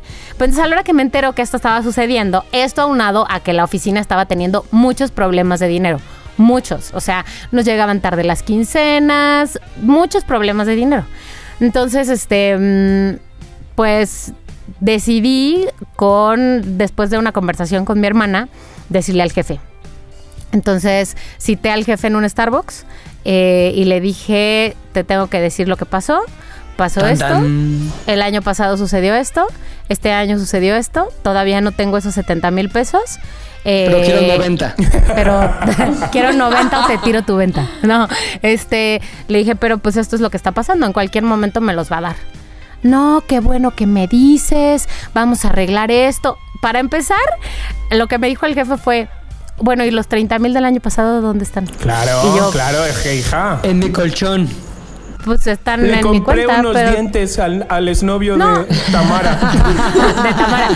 entonces 0.49 0.59
a 0.59 0.67
la 0.67 0.75
hora 0.77 0.83
que 0.83 0.93
me 0.93 1.03
entero 1.03 1.33
que 1.33 1.41
esto 1.43 1.57
estaba 1.57 1.83
sucediendo, 1.83 2.43
esto 2.51 2.81
aunado 2.81 3.27
a 3.29 3.39
que 3.41 3.53
la 3.53 3.63
oficina 3.63 3.99
estaba 3.99 4.25
teniendo 4.25 4.65
muchos 4.71 5.11
problemas 5.11 5.59
de 5.59 5.67
dinero. 5.67 5.99
Muchos. 6.37 6.91
O 6.93 6.99
sea, 6.99 7.25
nos 7.51 7.63
llegaban 7.63 8.01
tarde 8.01 8.23
las 8.23 8.41
quincenas, 8.43 9.59
muchos 9.81 10.23
problemas 10.23 10.65
de 10.67 10.75
dinero. 10.75 11.03
Entonces, 11.59 12.09
este, 12.09 12.57
mm, 12.57 13.19
pues 13.75 14.33
decidí 14.79 15.65
con, 15.95 16.77
después 16.77 17.09
de 17.11 17.17
una 17.17 17.31
conversación 17.31 17.85
con 17.85 17.99
mi 18.01 18.07
hermana, 18.07 18.49
decirle 18.89 19.23
al 19.23 19.31
jefe. 19.31 19.59
Entonces 20.51 21.15
cité 21.37 21.69
al 21.71 21.83
jefe 21.85 22.07
en 22.07 22.15
un 22.15 22.27
Starbucks 22.29 22.85
eh, 23.25 23.73
y 23.75 23.85
le 23.85 23.99
dije, 24.01 24.75
te 24.93 25.03
tengo 25.03 25.27
que 25.27 25.39
decir 25.41 25.67
lo 25.67 25.77
que 25.77 25.85
pasó. 25.85 26.21
Pasó 26.77 26.99
Tan, 27.01 27.11
esto. 27.11 27.25
tan. 27.27 27.91
El 28.05 28.21
año 28.21 28.41
pasado 28.41 28.75
sucedió 28.77 29.15
esto. 29.15 29.45
Este 29.87 30.11
año 30.11 30.37
sucedió 30.37 30.75
esto. 30.75 31.07
Todavía 31.23 31.61
no 31.61 31.71
tengo 31.71 31.97
esos 31.97 32.13
70 32.15 32.51
mil 32.51 32.69
pesos. 32.69 33.17
Pero 33.63 33.97
Eh, 33.97 34.01
quiero 34.05 34.21
90. 34.37 34.75
Pero 35.15 35.51
quiero 36.11 36.33
90 36.33 36.79
o 36.83 36.87
te 36.87 36.97
tiro 36.99 37.23
tu 37.23 37.37
venta. 37.37 37.67
No, 37.81 38.07
este, 38.41 39.01
le 39.29 39.39
dije, 39.39 39.55
pero 39.55 39.77
pues 39.77 39.95
esto 39.97 40.15
es 40.17 40.21
lo 40.21 40.29
que 40.29 40.37
está 40.37 40.51
pasando. 40.51 40.85
En 40.85 40.91
cualquier 40.93 41.23
momento 41.23 41.61
me 41.61 41.73
los 41.73 41.89
va 41.91 41.99
a 41.99 42.01
dar. 42.01 42.15
No, 42.83 43.23
qué 43.27 43.39
bueno 43.39 43.71
que 43.71 43.87
me 43.87 44.07
dices. 44.07 44.87
Vamos 45.13 45.45
a 45.45 45.49
arreglar 45.49 45.91
esto. 45.91 46.37
Para 46.61 46.79
empezar, 46.79 47.17
lo 47.89 48.07
que 48.07 48.17
me 48.19 48.27
dijo 48.27 48.45
el 48.45 48.53
jefe 48.53 48.75
fue, 48.77 49.07
bueno, 49.57 49.83
¿y 49.85 49.91
los 49.91 50.07
30 50.07 50.37
mil 50.39 50.53
del 50.53 50.65
año 50.65 50.79
pasado 50.81 51.21
dónde 51.21 51.43
están? 51.45 51.65
Claro, 51.65 52.11
Y 52.33 52.37
yo, 52.37 52.51
claro, 52.51 52.85
es 52.85 52.97
que 52.97 53.15
hija. 53.15 53.59
En 53.63 53.79
mi 53.79 53.91
colchón. 53.91 54.47
Pues 55.23 55.47
están 55.47 55.81
Le 55.81 55.89
en 55.89 55.95
mi 55.95 56.01
compré 56.01 56.43
cuenta, 56.45 56.59
unos 56.59 56.73
pero 56.73 56.91
dientes 56.91 57.39
al, 57.39 57.65
al 57.69 57.87
exnovio 57.87 58.37
No. 58.37 58.59
de 58.63 58.75
Tamara. 58.91 59.31
de 59.35 60.33
Tamara. 60.33 60.67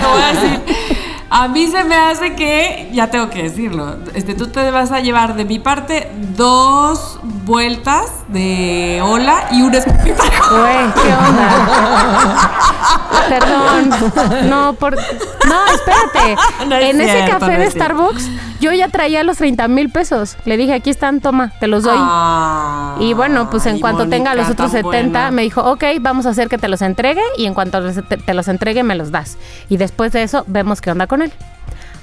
A 1.31 1.47
mí 1.47 1.67
se 1.67 1.83
me 1.83 1.95
hace 1.95 2.35
que, 2.35 2.89
ya 2.91 3.11
tengo 3.11 3.29
que 3.29 3.43
decirlo, 3.43 3.97
este, 4.15 4.33
tú 4.33 4.47
te 4.47 4.71
vas 4.71 4.91
a 4.91 4.99
llevar 4.99 5.35
de 5.35 5.45
mi 5.45 5.59
parte 5.59 6.11
dos 6.35 7.19
vueltas 7.45 8.05
de 8.29 8.99
hola 9.03 9.47
y 9.51 9.61
un 9.61 9.75
escupitajo. 9.75 10.57
Güey, 10.57 10.93
¿qué 10.93 11.13
onda? 11.13 12.51
Perdón. 13.29 14.49
No, 14.49 14.73
por. 14.73 14.95
No, 14.95 15.65
espérate. 15.73 16.35
No 16.67 16.75
es 16.75 16.89
en 16.89 17.01
ese 17.01 17.31
café 17.31 17.53
no 17.53 17.59
de 17.59 17.65
es. 17.65 17.73
Starbucks, 17.73 18.29
yo 18.59 18.71
ya 18.73 18.89
traía 18.89 19.23
los 19.23 19.37
30 19.37 19.67
mil 19.67 19.89
pesos. 19.89 20.35
Le 20.45 20.57
dije, 20.57 20.73
aquí 20.73 20.89
están, 20.89 21.21
toma, 21.21 21.53
te 21.59 21.67
los 21.67 21.83
doy. 21.83 21.97
Ah, 21.97 22.95
y 22.99 23.13
bueno, 23.13 23.49
pues 23.49 23.65
en 23.65 23.79
cuanto 23.79 24.07
tenga 24.07 24.35
los 24.35 24.49
otros 24.49 24.71
tan 24.71 24.83
70, 24.83 24.91
buena. 24.91 25.31
me 25.31 25.43
dijo, 25.43 25.61
ok, 25.61 25.83
vamos 26.01 26.25
a 26.25 26.29
hacer 26.29 26.49
que 26.49 26.57
te 26.57 26.67
los 26.67 26.81
entregue 26.81 27.21
y 27.37 27.45
en 27.45 27.53
cuanto 27.53 27.81
te 27.81 28.33
los 28.33 28.47
entregue, 28.47 28.83
me 28.83 28.95
los 28.95 29.11
das. 29.11 29.37
Y 29.69 29.77
después 29.77 30.11
de 30.11 30.23
eso, 30.23 30.43
vemos 30.47 30.81
qué 30.81 30.91
onda 30.91 31.07
con 31.07 31.18
él. 31.21 31.33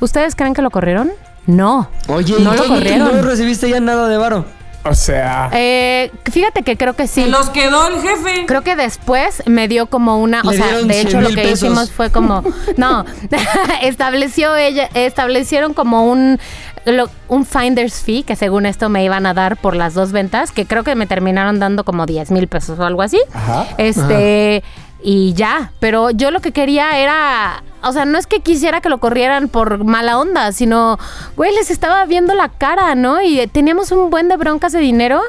¿Ustedes 0.01 0.35
creen 0.35 0.55
que 0.55 0.63
lo 0.63 0.71
corrieron? 0.71 1.11
No. 1.47 1.89
Oye, 2.09 2.35
no 2.41 2.55
¿y 2.55 2.57
lo 2.59 2.67
corrieron. 2.67 3.17
¿No 3.17 3.23
recibiste 3.23 3.69
ya 3.71 3.81
nada 3.81 4.09
de 4.09 4.17
varo? 4.17 4.45
O 4.85 4.95
sea, 4.95 5.51
Eh, 5.53 6.13
fíjate 6.31 6.63
que 6.63 6.77
creo 6.77 6.95
que 6.95 7.09
sí. 7.09 7.25
Se 7.25 7.29
los 7.29 7.51
quedó 7.51 7.89
el 7.89 8.01
jefe. 8.03 8.47
Creo 8.47 8.63
que 8.63 8.77
después 8.77 9.43
me 9.47 9.67
dio 9.67 9.87
como 9.87 10.19
una, 10.21 10.43
o 10.43 10.53
sea, 10.53 10.79
de 10.79 11.01
hecho 11.01 11.11
100 11.19 11.23
lo 11.25 11.29
que 11.31 11.35
pesos. 11.37 11.63
hicimos 11.65 11.91
fue 11.91 12.11
como, 12.11 12.45
no, 12.77 13.05
estableció 13.83 14.55
ella, 14.57 14.89
establecieron 14.95 15.75
como 15.75 16.07
un, 16.07 16.39
lo- 16.85 17.11
un 17.29 17.45
finder's 17.45 18.01
fee 18.03 18.23
que 18.23 18.37
según 18.37 18.65
esto 18.67 18.89
me 18.89 19.03
iban 19.05 19.27
a 19.27 19.35
dar 19.35 19.57
por 19.57 19.75
las 19.75 19.95
dos 19.95 20.13
ventas, 20.13 20.53
que 20.53 20.67
creo 20.67 20.85
que 20.85 20.95
me 20.95 21.07
terminaron 21.07 21.59
dando 21.59 21.85
como 21.85 22.07
10 22.07 22.31
mil 22.31 22.47
pesos 22.49 22.79
o 22.79 22.85
algo 22.85 23.03
así. 23.03 23.19
Ajá. 23.33 23.67
Este, 23.79 24.63
y 25.09 25.35
ya, 25.35 25.71
pero 25.79 26.11
yo 26.11 26.33
lo 26.33 26.41
que 26.41 26.51
quería 26.51 26.99
era, 26.99 27.63
o 27.85 27.93
sea, 27.93 28.05
no 28.05 28.19
es 28.19 28.27
que 28.27 28.41
quisiera 28.41 28.81
que 28.81 28.89
lo 28.89 28.99
corrieran 28.99 29.47
por 29.47 29.85
mala 29.85 30.19
onda, 30.19 30.51
sino, 30.51 30.99
güey, 31.37 31.55
les 31.55 31.71
estaba 31.71 32.05
viendo 32.07 32.35
la 32.35 32.49
cara, 32.49 32.97
¿no? 32.97 33.23
Y 33.23 33.47
teníamos 33.47 33.93
un 33.93 34.11
buen 34.11 34.29
de 34.29 34.37
broncas 34.37 34.73
de 34.73 34.81
dinero 34.81 35.21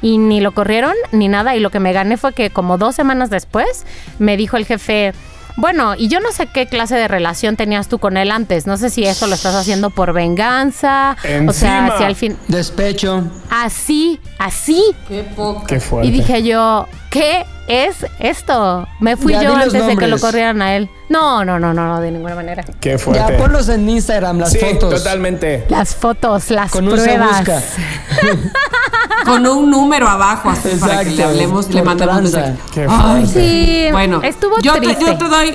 y 0.00 0.16
ni 0.16 0.40
lo 0.40 0.54
corrieron 0.54 0.94
ni 1.12 1.28
nada. 1.28 1.54
Y 1.54 1.60
lo 1.60 1.68
que 1.68 1.80
me 1.80 1.92
gané 1.92 2.16
fue 2.16 2.32
que 2.32 2.48
como 2.48 2.78
dos 2.78 2.94
semanas 2.94 3.28
después 3.28 3.84
me 4.18 4.38
dijo 4.38 4.56
el 4.56 4.64
jefe, 4.64 5.12
bueno, 5.58 5.94
y 5.96 6.08
yo 6.08 6.20
no 6.20 6.32
sé 6.32 6.46
qué 6.46 6.66
clase 6.66 6.94
de 6.94 7.06
relación 7.06 7.56
tenías 7.56 7.88
tú 7.88 7.98
con 7.98 8.16
él 8.16 8.30
antes. 8.30 8.66
No 8.66 8.78
sé 8.78 8.88
si 8.88 9.04
eso 9.04 9.26
lo 9.26 9.34
estás 9.34 9.54
haciendo 9.54 9.90
por 9.90 10.14
venganza. 10.14 11.14
O 11.46 11.52
sea, 11.52 11.80
Encima. 11.80 11.98
si 11.98 12.04
al 12.04 12.16
fin... 12.16 12.38
Despecho. 12.48 13.22
Así, 13.50 14.18
así. 14.38 14.82
Qué 15.06 15.24
poco. 15.24 15.66
qué 15.66 15.78
fuerte. 15.78 16.08
Y 16.08 16.10
dije 16.10 16.42
yo, 16.42 16.86
¿qué 17.10 17.44
es 17.68 18.06
esto? 18.18 18.86
Me 19.00 19.16
fui 19.16 19.32
Ya, 19.32 19.42
yo 19.42 19.54
antes 19.54 19.86
de 19.86 19.96
que 19.96 20.06
lo 20.06 20.18
corrieran 20.18 20.62
a 20.62 20.76
él. 20.76 20.88
No, 21.08 21.44
no, 21.44 21.58
no, 21.58 21.72
no, 21.72 21.86
no, 21.86 22.00
de 22.00 22.10
ninguna 22.10 22.34
manera. 22.34 22.64
Qué 22.80 22.98
fuerte. 22.98 23.24
Ya, 23.32 23.36
ponlos 23.38 23.68
en 23.68 23.88
Instagram, 23.88 24.38
las 24.40 24.50
sí, 24.52 24.58
fotos. 24.58 24.94
totalmente. 25.02 25.64
Las 25.68 25.94
fotos, 25.94 26.50
las 26.50 26.70
Con 26.72 26.88
un 26.88 26.94
pruebas. 26.94 27.38
busca. 27.38 27.62
Con 29.24 29.46
un 29.46 29.70
número 29.70 30.08
abajo 30.08 30.50
así 30.50 30.68
para 30.80 31.02
que 31.04 31.10
le 31.10 31.24
hablemos 31.24 31.68
y 31.68 31.72
le 31.72 31.82
mandemos 31.82 32.16
un 32.16 32.22
mensaje. 32.24 32.54
Qué 32.72 32.86
Ay, 32.88 33.26
fuerte. 33.26 33.26
Sí, 33.40 33.88
Bueno, 33.90 34.20
estuvo 34.22 34.60
yo 34.60 34.72
te, 34.74 34.80
triste. 34.80 35.04
yo 35.04 35.18
te 35.18 35.24
doy 35.28 35.54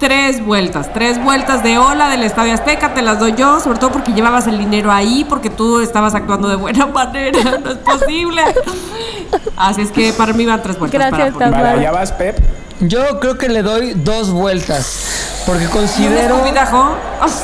tres 0.00 0.44
vueltas, 0.44 0.92
tres 0.92 1.22
vueltas 1.22 1.62
de 1.62 1.78
hola 1.78 2.08
del 2.08 2.22
Estadio 2.22 2.54
Azteca, 2.54 2.94
te 2.94 3.02
las 3.02 3.20
doy 3.20 3.34
yo, 3.36 3.60
sobre 3.60 3.78
todo 3.78 3.92
porque 3.92 4.12
llevabas 4.12 4.46
el 4.46 4.58
dinero 4.58 4.90
ahí, 4.90 5.24
porque 5.28 5.50
tú 5.50 5.78
estabas 5.80 6.14
actuando 6.14 6.48
de 6.48 6.56
buena 6.56 6.86
manera, 6.94 7.58
no 7.62 7.70
es 7.70 7.78
posible. 7.78 8.42
Así 9.56 9.82
es 9.82 9.92
que 9.92 10.12
para 10.14 10.32
mí 10.32 10.46
van 10.46 10.62
tres 10.62 10.78
vueltas. 10.78 10.98
Gracias, 11.10 11.34
para. 11.34 11.50
Vale, 11.50 11.68
allá 11.80 11.92
vas, 11.92 12.12
Pep. 12.12 12.38
Yo 12.80 13.20
creo 13.20 13.36
que 13.36 13.50
le 13.50 13.62
doy 13.62 13.92
dos 13.94 14.30
vueltas. 14.30 15.42
Porque 15.44 15.64
¿Y 15.64 15.66
un 15.66 15.72
considero. 15.72 16.34
escupitajo? 16.36 16.96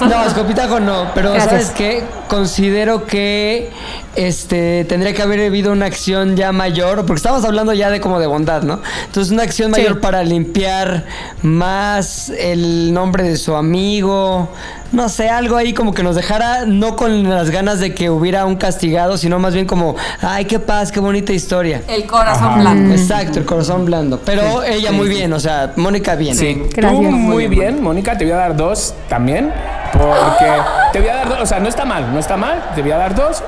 No, 0.09 0.25
escopitajo 0.25 0.81
no, 0.81 1.11
pero 1.15 1.33
Gracias. 1.33 1.51
¿sabes 1.51 1.71
qué? 1.71 2.05
Considero 2.29 3.05
que 3.05 3.71
este 4.17 4.85
tendría 4.85 5.13
que 5.13 5.23
haber 5.23 5.41
habido 5.47 5.73
una 5.73 5.87
acción 5.87 6.37
ya 6.37 6.53
mayor, 6.53 7.05
porque 7.07 7.17
estamos 7.19 7.45
hablando 7.45 7.73
ya 7.73 7.91
de 7.91 8.01
como 8.01 8.19
de 8.19 8.27
bondad, 8.27 8.63
¿no? 8.63 8.81
Entonces 9.07 9.33
una 9.33 9.43
acción 9.43 9.73
Sí. 9.75 9.81
mayor 9.81 10.01
para 10.01 10.23
limpiar 10.23 11.05
más 11.43 12.31
el 12.31 12.93
nombre 12.93 13.25
de 13.25 13.37
su 13.37 13.55
amigo, 13.57 14.49
no 14.93 15.09
sé, 15.09 15.29
algo 15.29 15.57
ahí 15.57 15.75
como 15.75 15.93
que 15.93 16.03
nos 16.03 16.15
dejara 16.17 16.65
no 16.67 16.97
con 16.97 17.29
las 17.29 17.51
ganas 17.51 17.81
de 17.81 17.95
que 17.95 18.09
hubiera 18.11 18.45
un 18.47 18.57
castigado, 18.57 19.17
sino 19.19 19.39
más 19.39 19.53
bien 19.55 19.67
como, 19.67 19.97
ay, 20.23 20.45
qué 20.45 20.59
paz, 20.61 20.93
qué 20.93 21.01
bonita 21.01 21.33
historia. 21.33 21.83
El 21.89 22.07
corazón 22.07 22.45
Ajá. 22.49 22.61
blando. 22.61 22.95
Exacto, 22.95 23.39
el 23.39 23.45
corazón 23.45 23.85
blando. 23.85 24.21
Pero 24.25 24.63
ella 24.63 24.93
muy 24.93 25.09
bien, 25.09 25.33
o 25.33 25.41
sea, 25.41 25.73
Mónica 25.77 26.15
bien. 26.15 26.35
Sí, 26.37 26.63
Gracias. 26.75 27.01
tú 27.03 27.11
muy 27.11 27.49
bien, 27.49 27.83
Mónica, 27.83 28.17
te 28.17 28.25
voy 28.25 28.33
a 28.33 28.37
dar 28.37 28.57
dos 28.57 28.95
también. 29.09 29.53
Porque 29.93 30.47
te 30.93 31.01
voy 31.01 31.09
a 31.09 31.17
dar 31.17 31.29
dos, 31.31 31.39
o 31.43 31.47
sea, 31.47 31.59
no 31.61 31.69
está 31.69 31.85
mal, 31.85 32.13
no 32.13 32.19
está 32.19 32.37
mal, 32.37 32.71
te 32.75 32.83
voy 32.83 32.91
a 32.93 32.97
dar 32.99 33.15
dos. 33.15 33.43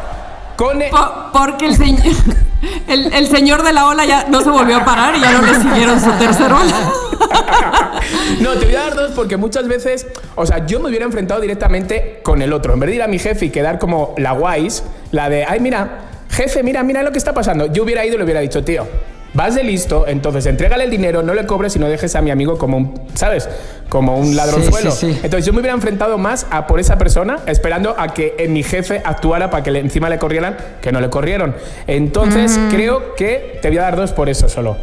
Con 0.59 0.83
el- 0.83 0.91
Po- 0.91 1.31
porque 1.33 1.67
el 1.67 1.77
señor, 1.77 2.03
el, 2.89 3.13
el 3.15 3.27
señor 3.29 3.63
de 3.63 3.73
la 3.73 3.87
ola 3.87 4.05
ya 4.05 4.27
no 4.29 4.41
se 4.43 4.51
volvió 4.51 4.77
a 4.79 4.85
parar 4.85 5.15
y 5.17 5.21
ya 5.21 5.33
no 5.33 5.43
le 5.43 5.55
siguieron 5.55 5.99
su 6.01 6.11
tercer 6.13 6.53
ola. 6.53 6.77
No, 8.41 8.53
te 8.53 8.67
voy 8.67 8.75
a 8.75 8.81
dar 8.81 8.95
dos 8.95 9.13
porque 9.13 9.37
muchas 9.37 9.67
veces, 9.69 10.07
o 10.35 10.47
sea, 10.47 10.65
yo 10.67 10.81
me 10.81 10.89
hubiera 10.89 11.05
enfrentado 11.05 11.41
directamente 11.41 12.21
con 12.23 12.41
el 12.43 12.53
otro. 12.53 12.73
En 12.75 12.81
vez 12.81 12.91
de 12.91 12.97
ir 12.97 13.03
a 13.03 13.09
mi 13.09 13.19
jefe 13.19 13.47
y 13.47 13.51
quedar 13.51 13.79
como 13.79 14.15
la 14.19 14.33
guays, 14.33 14.83
la 15.13 15.29
de, 15.29 15.45
ay, 15.45 15.61
mira, 15.61 16.05
jefe, 16.31 16.63
mira, 16.63 16.83
mira 16.83 17.03
lo 17.03 17.11
que 17.13 17.19
está 17.19 17.35
pasando. 17.35 17.67
Yo 17.73 17.83
hubiera 17.83 18.05
ido 18.07 18.15
y 18.15 18.19
le 18.19 18.25
hubiera 18.25 18.41
dicho, 18.41 18.65
tío, 18.65 18.87
vas 19.39 19.55
de 19.55 19.63
listo, 19.63 20.05
entonces 20.09 20.45
entrégale 20.47 20.83
el 20.85 20.91
dinero, 20.91 21.23
no 21.23 21.33
le 21.33 21.47
cobres 21.47 21.77
y 21.77 21.79
no 21.79 21.89
dejes 21.89 22.17
a 22.17 22.21
mi 22.23 22.31
amigo 22.33 22.59
como 22.59 22.77
un, 22.77 23.01
¿sabes? 23.15 23.49
Como 23.89 24.19
un 24.19 24.35
ladronzuelo. 24.35 24.91
sí, 24.91 25.13
sí. 25.13 25.21
Entonces 25.23 25.47
yo 25.47 25.53
me 25.53 25.61
hubiera 25.61 25.75
enfrentado 25.75 26.19
más 26.19 26.47
a 26.51 26.67
por 26.67 26.81
esa 26.81 26.99
persona, 26.99 27.39
esperando 27.47 27.95
a 27.97 28.09
que 28.09 28.35
eh, 28.37 28.49
mi 28.49 28.65
jefe 28.65 29.01
actuara 29.05 29.49
para 29.49 29.63
que 29.63 29.71
le- 29.71 29.79
encima 29.79 30.09
le 30.09 30.19
corrieran, 30.19 30.57
que 30.83 30.91
no 30.91 31.01
le 31.01 31.09
corrieron. 31.09 31.55
Entonces 31.87 32.59
creo 32.71 33.15
que 33.15 33.61
te 33.63 33.69
voy 33.69 33.79
a 33.79 33.83
dar 33.83 33.95
dos 33.97 34.11
por 34.13 34.29
eso 34.29 34.49
solo. 34.49 34.77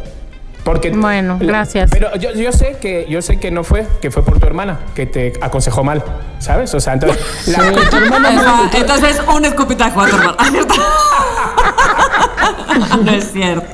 Porque 0.64 0.90
Bueno, 0.90 1.36
la- 1.40 1.46
gracias. 1.46 1.90
Pero 1.92 2.16
yo, 2.16 2.32
yo 2.32 2.50
sé 2.50 2.76
que 2.80 3.06
yo 3.08 3.20
sé 3.22 3.38
que 3.38 3.50
no 3.52 3.62
fue, 3.62 3.86
que 4.00 4.10
fue 4.10 4.24
por 4.24 4.40
tu 4.40 4.46
hermana, 4.46 4.80
que 4.96 5.06
te 5.06 5.34
aconsejó 5.40 5.84
mal, 5.84 6.02
¿sabes? 6.40 6.74
O 6.74 6.80
sea, 6.80 6.94
entonces 6.94 7.20
la- 7.48 7.58
Sí, 7.60 7.74
tu 7.90 7.96
hermana 7.98 8.30
Ajá, 8.30 8.70
Entonces, 8.74 9.20
un 9.32 9.44
escupitajo 9.44 10.00
a 10.00 10.08
tu 10.08 10.16
hermano. 10.16 10.36
¿Ah? 12.68 12.98
No 13.04 13.10
es 13.12 13.32
cierto. 13.32 13.66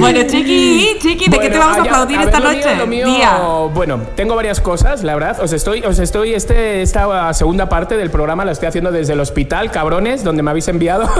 Bueno, 0.00 0.20
Chiqui, 0.26 0.96
Chiqui, 1.00 1.28
¿de 1.28 1.38
qué 1.38 1.50
te 1.50 1.58
vamos 1.58 1.78
a 1.78 1.80
aplaudir 1.82 2.18
a 2.18 2.24
ver, 2.24 2.28
esta 2.28 2.40
lo 2.40 2.50
mío- 2.50 2.56
noche? 2.64 2.76
lo 2.76 2.86
mío, 2.86 3.06
Día. 3.06 3.38
bueno, 3.74 4.00
tengo 4.14 4.34
varias 4.36 4.60
cosas, 4.60 5.02
la 5.04 5.14
verdad. 5.14 5.40
Os 5.40 5.52
estoy, 5.52 5.82
os 5.82 5.98
estoy, 5.98 6.34
este, 6.34 6.82
esta 6.82 7.32
segunda 7.34 7.68
parte 7.68 7.96
del 7.96 8.10
programa 8.10 8.44
la 8.44 8.52
estoy 8.52 8.68
haciendo 8.68 8.90
desde 8.92 9.12
el 9.14 9.20
hospital, 9.20 9.70
cabrones, 9.70 10.22
donde 10.24 10.42
me 10.42 10.50
habéis 10.50 10.68
enviado. 10.68 11.08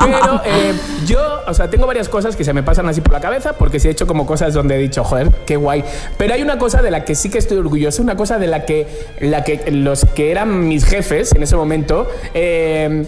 Pero 0.00 0.40
eh, 0.44 0.74
yo, 1.06 1.40
o 1.46 1.54
sea, 1.54 1.68
tengo 1.70 1.86
varias 1.86 2.08
cosas 2.08 2.36
que 2.36 2.44
se 2.44 2.52
me 2.52 2.62
pasan 2.62 2.88
así 2.88 3.00
por 3.00 3.12
la 3.12 3.20
cabeza, 3.20 3.52
porque 3.54 3.80
sí 3.80 3.88
he 3.88 3.90
hecho 3.90 4.06
como 4.06 4.26
cosas 4.26 4.54
donde 4.54 4.76
he 4.76 4.78
dicho, 4.78 5.04
joder, 5.04 5.30
qué 5.46 5.56
guay. 5.56 5.84
Pero 6.16 6.34
hay 6.34 6.42
una 6.42 6.58
cosa 6.58 6.82
de 6.82 6.90
la 6.90 7.04
que 7.04 7.14
sí 7.14 7.30
que 7.30 7.38
estoy 7.38 7.58
orgulloso, 7.58 8.02
una 8.02 8.16
cosa 8.16 8.38
de 8.38 8.46
la 8.46 8.64
que, 8.64 8.86
la 9.20 9.44
que 9.44 9.70
los 9.70 10.04
que 10.14 10.30
eran 10.30 10.68
mis 10.68 10.84
jefes 10.84 11.32
en 11.32 11.42
ese 11.42 11.56
momento, 11.56 12.08
eh, 12.34 13.06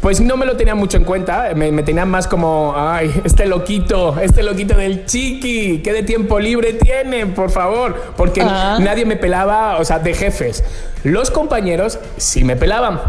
pues 0.00 0.20
no 0.20 0.36
me 0.36 0.46
lo 0.46 0.56
tenían 0.56 0.78
mucho 0.78 0.96
en 0.96 1.04
cuenta, 1.04 1.50
me, 1.54 1.70
me 1.72 1.82
tenían 1.82 2.08
más 2.08 2.26
como, 2.26 2.74
ay, 2.76 3.12
este 3.24 3.46
loquito, 3.46 4.18
este 4.18 4.42
loquito 4.42 4.74
del 4.74 5.04
chiqui, 5.04 5.80
¿qué 5.84 5.92
de 5.92 6.02
tiempo 6.02 6.40
libre 6.40 6.72
tiene, 6.72 7.26
por 7.26 7.50
favor? 7.50 7.94
Porque 8.16 8.42
nadie 8.42 9.04
me 9.04 9.16
pelaba, 9.16 9.78
o 9.78 9.84
sea, 9.84 9.98
de 9.98 10.14
jefes. 10.14 10.64
Los 11.04 11.30
compañeros 11.30 11.98
sí 12.16 12.44
me 12.44 12.56
pelaban. 12.56 13.00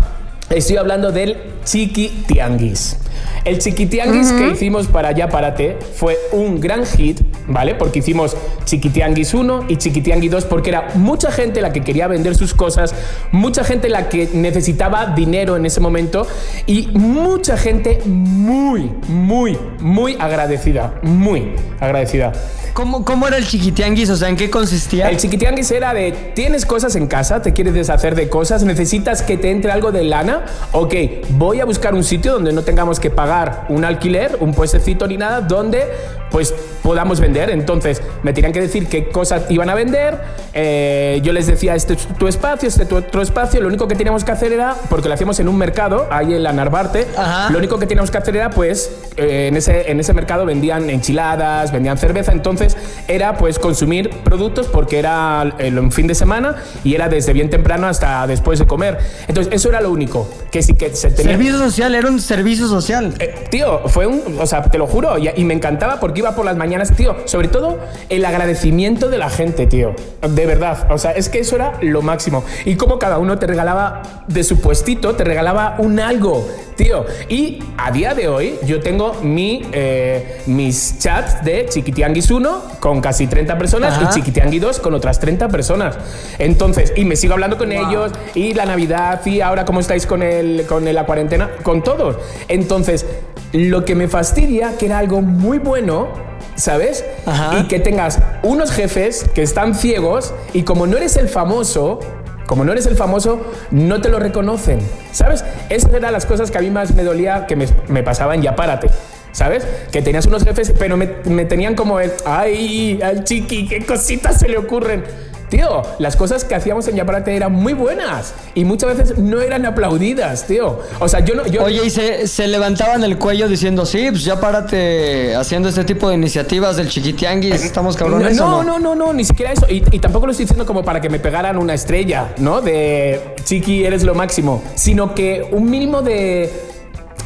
Estoy 0.49 0.77
hablando 0.77 1.13
del 1.13 1.37
Chiqui 1.63 2.25
Tianguis. 2.27 2.97
El 3.43 3.57
Chiquitianguis 3.57 4.31
que 4.33 4.49
hicimos 4.49 4.87
para 4.87 5.11
Ya 5.13 5.27
Párate 5.27 5.77
fue 5.95 6.17
un 6.31 6.59
gran 6.59 6.85
hit, 6.85 7.21
¿vale? 7.47 7.73
Porque 7.73 7.99
hicimos 7.99 8.37
Chiquitianguis 8.65 9.33
1 9.33 9.65
y 9.67 9.77
Chiquitianguis 9.77 10.29
2 10.29 10.45
porque 10.45 10.69
era 10.69 10.89
mucha 10.93 11.31
gente 11.31 11.61
la 11.61 11.73
que 11.73 11.81
quería 11.81 12.07
vender 12.07 12.35
sus 12.35 12.53
cosas, 12.53 12.93
mucha 13.31 13.63
gente 13.63 13.89
la 13.89 14.09
que 14.09 14.29
necesitaba 14.33 15.07
dinero 15.07 15.55
en 15.55 15.65
ese 15.65 15.79
momento 15.79 16.27
y 16.67 16.89
mucha 16.93 17.57
gente 17.57 17.99
muy, 18.05 18.91
muy, 19.07 19.57
muy 19.79 20.17
agradecida, 20.19 20.99
muy 21.01 21.53
agradecida. 21.79 22.33
¿Cómo, 22.73 23.03
¿Cómo 23.03 23.27
era 23.27 23.37
el 23.37 23.45
chiquitianguis? 23.45 24.09
O 24.11 24.15
sea, 24.15 24.29
¿en 24.29 24.37
qué 24.37 24.49
consistía? 24.49 25.09
El 25.09 25.17
chiquitianguis 25.17 25.71
era 25.71 25.93
de, 25.93 26.11
tienes 26.35 26.65
cosas 26.65 26.95
en 26.95 27.07
casa, 27.07 27.41
te 27.41 27.51
quieres 27.51 27.73
deshacer 27.73 28.15
de 28.15 28.29
cosas, 28.29 28.63
necesitas 28.63 29.23
que 29.23 29.35
te 29.35 29.51
entre 29.51 29.71
algo 29.71 29.91
de 29.91 30.03
lana, 30.03 30.45
ok, 30.71 30.93
voy 31.31 31.59
a 31.59 31.65
buscar 31.65 31.93
un 31.93 32.03
sitio 32.03 32.31
donde 32.31 32.53
no 32.53 32.61
tengamos 32.61 32.99
que 32.99 33.09
pagar 33.09 33.30
un 33.69 33.85
alquiler, 33.85 34.37
un 34.39 34.53
puestecito 34.53 35.07
ni 35.07 35.17
nada, 35.17 35.41
donde 35.41 35.85
pues 36.31 36.53
podamos 36.81 37.19
vender. 37.19 37.49
Entonces 37.49 38.01
me 38.23 38.31
tenían 38.33 38.53
que 38.53 38.61
decir 38.61 38.87
qué 38.87 39.09
cosas 39.09 39.43
iban 39.49 39.69
a 39.69 39.75
vender. 39.75 40.17
eh, 40.53 41.19
yo 41.23 41.33
les 41.33 41.45
decía, 41.47 41.75
este 41.75 41.93
es 41.93 42.07
tu 42.17 42.27
espacio, 42.27 42.67
este 42.69 42.83
es 42.83 42.89
tu 42.89 42.95
otro 42.95 43.21
espacio. 43.21 43.59
Lo 43.61 43.67
único 43.67 43.87
que 43.87 43.95
teníamos 43.95 44.23
que 44.23 44.31
hacer 44.31 44.51
era, 44.53 44.75
porque 44.89 45.07
lo 45.09 45.13
hacíamos 45.13 45.39
en 45.39 45.47
un 45.49 45.57
mercado, 45.57 46.07
ahí 46.09 46.33
en 46.33 46.43
la 46.43 46.53
Narvarte, 46.53 47.05
Ajá. 47.17 47.49
lo 47.51 47.57
único 47.57 47.79
que 47.79 47.85
teníamos 47.85 48.11
que 48.11 48.17
hacer 48.17 48.35
era, 48.37 48.49
pues, 48.49 48.91
eh, 49.17 49.47
en, 49.49 49.57
ese, 49.57 49.91
en 49.91 49.99
ese 49.99 50.13
mercado 50.13 50.45
vendían 50.45 50.89
enchiladas, 50.89 51.71
vendían 51.71 51.97
cerveza. 51.97 52.31
Entonces 52.31 52.77
era, 53.09 53.37
pues, 53.37 53.59
consumir 53.59 54.09
productos 54.23 54.67
porque 54.67 54.99
era 54.99 55.53
el, 55.57 55.77
un 55.79 55.91
fin 55.91 56.07
de 56.07 56.15
semana 56.15 56.55
y 56.83 56.95
era 56.95 57.09
desde 57.09 57.33
bien 57.33 57.49
temprano 57.49 57.87
hasta 57.87 58.25
después 58.25 58.57
de 58.59 58.67
comer. 58.67 58.97
Entonces 59.27 59.53
eso 59.53 59.67
era 59.69 59.81
lo 59.81 59.91
único. 59.91 60.29
Que 60.49 60.61
sí 60.63 60.73
que 60.75 60.95
se 60.95 61.11
tenía... 61.11 61.33
Servicio 61.33 61.57
social, 61.57 61.93
era 61.95 62.07
un 62.07 62.19
servicio 62.21 62.67
social. 62.67 63.13
Eh, 63.21 63.35
tío, 63.49 63.87
fue 63.87 64.07
un. 64.07 64.21
O 64.39 64.47
sea, 64.47 64.63
te 64.63 64.77
lo 64.77 64.87
juro, 64.87 65.17
y, 65.17 65.29
y 65.35 65.45
me 65.45 65.53
encantaba 65.53 65.99
porque 65.99 66.19
iba 66.19 66.35
por 66.35 66.43
las 66.43 66.57
mañanas, 66.57 66.95
tío. 66.95 67.15
Sobre 67.25 67.47
todo 67.47 67.77
el 68.09 68.25
agradecimiento 68.25 69.09
de 69.09 69.17
la 69.17 69.29
gente, 69.29 69.67
tío. 69.67 69.93
De 70.27 70.45
verdad. 70.45 70.91
O 70.91 70.97
sea, 70.97 71.11
es 71.11 71.29
que 71.29 71.39
eso 71.39 71.55
era 71.55 71.73
lo 71.81 72.01
máximo. 72.01 72.43
Y 72.65 72.75
como 72.75 72.97
cada 72.97 73.19
uno 73.19 73.37
te 73.37 73.47
regalaba 73.47 74.01
de 74.27 74.43
su 74.43 74.59
puestito, 74.59 75.15
te 75.15 75.23
regalaba 75.23 75.75
un 75.77 75.99
algo, 75.99 76.47
tío. 76.75 77.05
Y 77.29 77.59
a 77.77 77.91
día 77.91 78.13
de 78.13 78.27
hoy, 78.27 78.55
yo 78.65 78.79
tengo 78.79 79.13
mi, 79.21 79.67
eh, 79.71 80.41
mis 80.47 80.97
chats 80.99 81.43
de 81.43 81.67
Chiquitianguis 81.67 82.31
1 82.31 82.63
con 82.79 83.01
casi 83.01 83.27
30 83.27 83.57
personas 83.57 83.93
Ajá. 83.93 84.09
y 84.09 84.13
Chiquitianguis 84.15 84.61
2 84.61 84.79
con 84.79 84.93
otras 84.93 85.19
30 85.19 85.49
personas. 85.49 85.97
Entonces, 86.39 86.93
y 86.95 87.05
me 87.05 87.15
sigo 87.15 87.33
hablando 87.33 87.57
con 87.57 87.71
ellos, 87.71 88.11
y 88.33 88.53
la 88.53 88.65
Navidad, 88.65 89.23
y 89.25 89.41
ahora 89.41 89.65
cómo 89.65 89.79
estáis 89.79 90.05
con, 90.05 90.23
el, 90.23 90.65
con 90.67 90.91
la 90.91 91.05
cuarentena, 91.05 91.51
con 91.63 91.83
todos. 91.83 92.17
Entonces, 92.47 93.05
lo 93.53 93.85
que 93.85 93.95
me 93.95 94.07
fastidia, 94.07 94.77
que 94.77 94.85
era 94.85 94.97
algo 94.97 95.21
muy 95.21 95.59
bueno, 95.59 96.09
¿sabes? 96.55 97.03
Ajá. 97.25 97.59
Y 97.59 97.67
que 97.67 97.79
tengas 97.79 98.19
unos 98.43 98.71
jefes 98.71 99.25
que 99.33 99.41
están 99.41 99.75
ciegos 99.75 100.33
y 100.53 100.63
como 100.63 100.87
no 100.87 100.97
eres 100.97 101.17
el 101.17 101.27
famoso, 101.27 101.99
como 102.47 102.65
no 102.65 102.71
eres 102.71 102.85
el 102.85 102.95
famoso, 102.95 103.41
no 103.71 104.01
te 104.01 104.09
lo 104.09 104.19
reconocen, 104.19 104.79
¿sabes? 105.11 105.45
Esas 105.69 105.93
eran 105.93 106.13
las 106.13 106.25
cosas 106.25 106.51
que 106.51 106.57
a 106.57 106.61
mí 106.61 106.69
más 106.69 106.93
me 106.95 107.03
dolía 107.03 107.45
que 107.47 107.55
me, 107.55 107.67
me 107.87 108.03
pasaban 108.03 108.41
ya 108.41 108.55
párate. 108.55 108.89
¿Sabes? 109.33 109.65
Que 109.93 110.01
tenías 110.01 110.25
unos 110.25 110.43
jefes, 110.43 110.73
pero 110.77 110.97
me, 110.97 111.09
me 111.23 111.45
tenían 111.45 111.73
como 111.73 112.01
el, 112.01 112.11
ay, 112.25 112.99
al 113.01 113.23
chiqui, 113.23 113.65
qué 113.65 113.85
cositas 113.85 114.37
se 114.37 114.49
le 114.49 114.57
ocurren. 114.57 115.05
Tío, 115.51 115.81
las 115.99 116.15
cosas 116.15 116.45
que 116.45 116.55
hacíamos 116.55 116.87
en 116.87 116.95
Yaparate 116.95 117.35
eran 117.35 117.51
muy 117.51 117.73
buenas 117.73 118.33
y 118.55 118.63
muchas 118.63 118.97
veces 118.97 119.17
no 119.17 119.41
eran 119.41 119.65
aplaudidas, 119.65 120.47
tío. 120.47 120.79
O 120.97 121.09
sea, 121.09 121.19
yo 121.19 121.35
no. 121.35 121.45
Yo, 121.45 121.65
Oye, 121.65 121.85
y 121.85 121.89
se, 121.89 122.25
se 122.25 122.47
levantaban 122.47 123.03
el 123.03 123.17
cuello 123.17 123.49
diciendo, 123.49 123.85
sí, 123.85 124.07
pues 124.11 124.23
ya 124.23 124.39
párate 124.39 125.35
haciendo 125.35 125.67
este 125.67 125.83
tipo 125.83 126.07
de 126.07 126.15
iniciativas 126.15 126.77
del 126.77 126.87
chiquitianguis, 126.87 127.65
estamos 127.65 127.97
cabrones 127.97 128.37
no, 128.37 128.59
o 128.59 128.63
no, 128.63 128.79
no, 128.79 128.95
no, 128.95 129.11
ni 129.11 129.25
siquiera 129.25 129.51
eso. 129.51 129.65
Y, 129.69 129.83
y 129.91 129.99
tampoco 129.99 130.25
lo 130.25 130.31
estoy 130.31 130.45
diciendo 130.45 130.65
como 130.65 130.85
para 130.85 131.01
que 131.01 131.09
me 131.09 131.19
pegaran 131.19 131.57
una 131.57 131.73
estrella, 131.73 132.33
¿no? 132.37 132.61
De 132.61 133.19
Chiqui, 133.43 133.83
eres 133.83 134.03
lo 134.03 134.15
máximo. 134.15 134.63
Sino 134.75 135.13
que 135.13 135.45
un 135.51 135.69
mínimo 135.69 136.01
de 136.01 136.70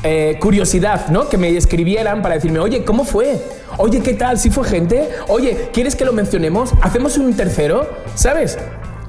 eh, 0.05 0.37
curiosidad, 0.39 1.07
¿no? 1.09 1.27
Que 1.29 1.37
me 1.37 1.49
escribieran 1.57 2.21
para 2.21 2.35
decirme, 2.35 2.59
oye, 2.59 2.85
¿cómo 2.85 3.03
fue? 3.03 3.37
Oye, 3.77 4.01
¿qué 4.01 4.13
tal? 4.13 4.39
¿Sí 4.39 4.49
fue 4.49 4.63
gente? 4.67 5.09
Oye, 5.27 5.69
¿quieres 5.73 5.95
que 5.95 6.05
lo 6.05 6.13
mencionemos? 6.13 6.71
¿Hacemos 6.81 7.17
un 7.17 7.35
tercero? 7.35 7.89
¿Sabes? 8.15 8.57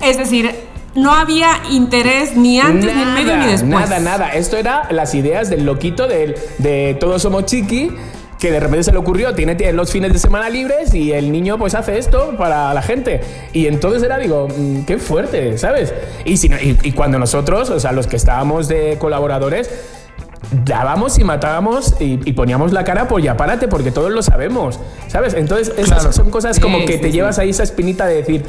Es 0.01 0.19
decir, 0.19 0.51
no 0.95 1.13
había 1.15 1.51
interés 1.71 2.37
ni 2.37 2.59
antes, 2.59 2.95
ni 2.95 3.03
en 3.03 3.15
medio, 3.15 3.37
ni 3.37 3.47
después. 3.47 3.69
Nada, 3.71 4.01
nada. 4.01 4.31
Esto 4.31 4.57
era 4.57 4.89
las 4.91 5.15
ideas 5.15 5.51
del 5.51 5.65
loquito 5.65 6.09
del, 6.09 6.35
de 6.59 6.97
Todos 6.99 7.23
somos 7.23 7.45
chiqui. 7.45 7.91
Que 8.39 8.51
de 8.51 8.61
repente 8.61 8.83
se 8.85 8.93
le 8.93 8.99
ocurrió, 8.99 9.35
tiene 9.35 9.55
tiene 9.55 9.73
los 9.73 9.91
fines 9.91 10.13
de 10.13 10.19
semana 10.19 10.51
libres 10.51 10.93
y 10.93 11.11
el 11.13 11.33
niño 11.33 11.57
pues 11.57 11.75
hace 11.75 11.97
esto 11.97 12.35
para 12.37 12.75
la 12.75 12.83
gente. 12.83 13.23
Y 13.55 13.67
entonces 13.67 14.03
era, 14.03 14.19
digo, 14.19 14.49
mm, 14.55 14.83
qué 14.83 14.99
fuerte, 14.99 15.57
¿sabes? 15.57 15.95
Y, 16.27 16.37
si 16.37 16.51
no- 16.51 16.59
y, 16.59 16.77
y 16.83 16.93
cuando 16.93 17.19
nosotros, 17.19 17.71
o 17.71 17.81
sea, 17.81 17.93
los 17.93 18.07
que 18.07 18.17
estábamos 18.17 18.69
de 18.69 18.99
colaboradores, 18.99 19.71
dábamos 20.65 21.19
y 21.19 21.25
matábamos 21.25 21.95
y, 22.01 22.21
y 22.25 22.33
poníamos 22.33 22.73
la 22.73 22.85
cara 22.85 23.09
por 23.09 23.21
ya 23.21 23.37
párate, 23.37 23.69
porque 23.69 23.91
todos 23.91 24.11
lo 24.13 24.23
sabemos, 24.23 24.79
¿sabes? 25.09 25.35
Entonces, 25.35 25.73
esas 25.77 25.99
Claro. 26.01 26.13
son 26.13 26.31
cosas 26.31 26.61
como 26.61 26.79
Sí, 26.81 26.85
que 26.87 26.93
sí, 26.95 26.99
te 27.01 27.07
sí. 27.09 27.13
llevas 27.13 27.39
ahí 27.39 27.51
esa 27.51 27.63
espinita 27.63 28.07
de 28.07 28.17
decir, 28.17 28.45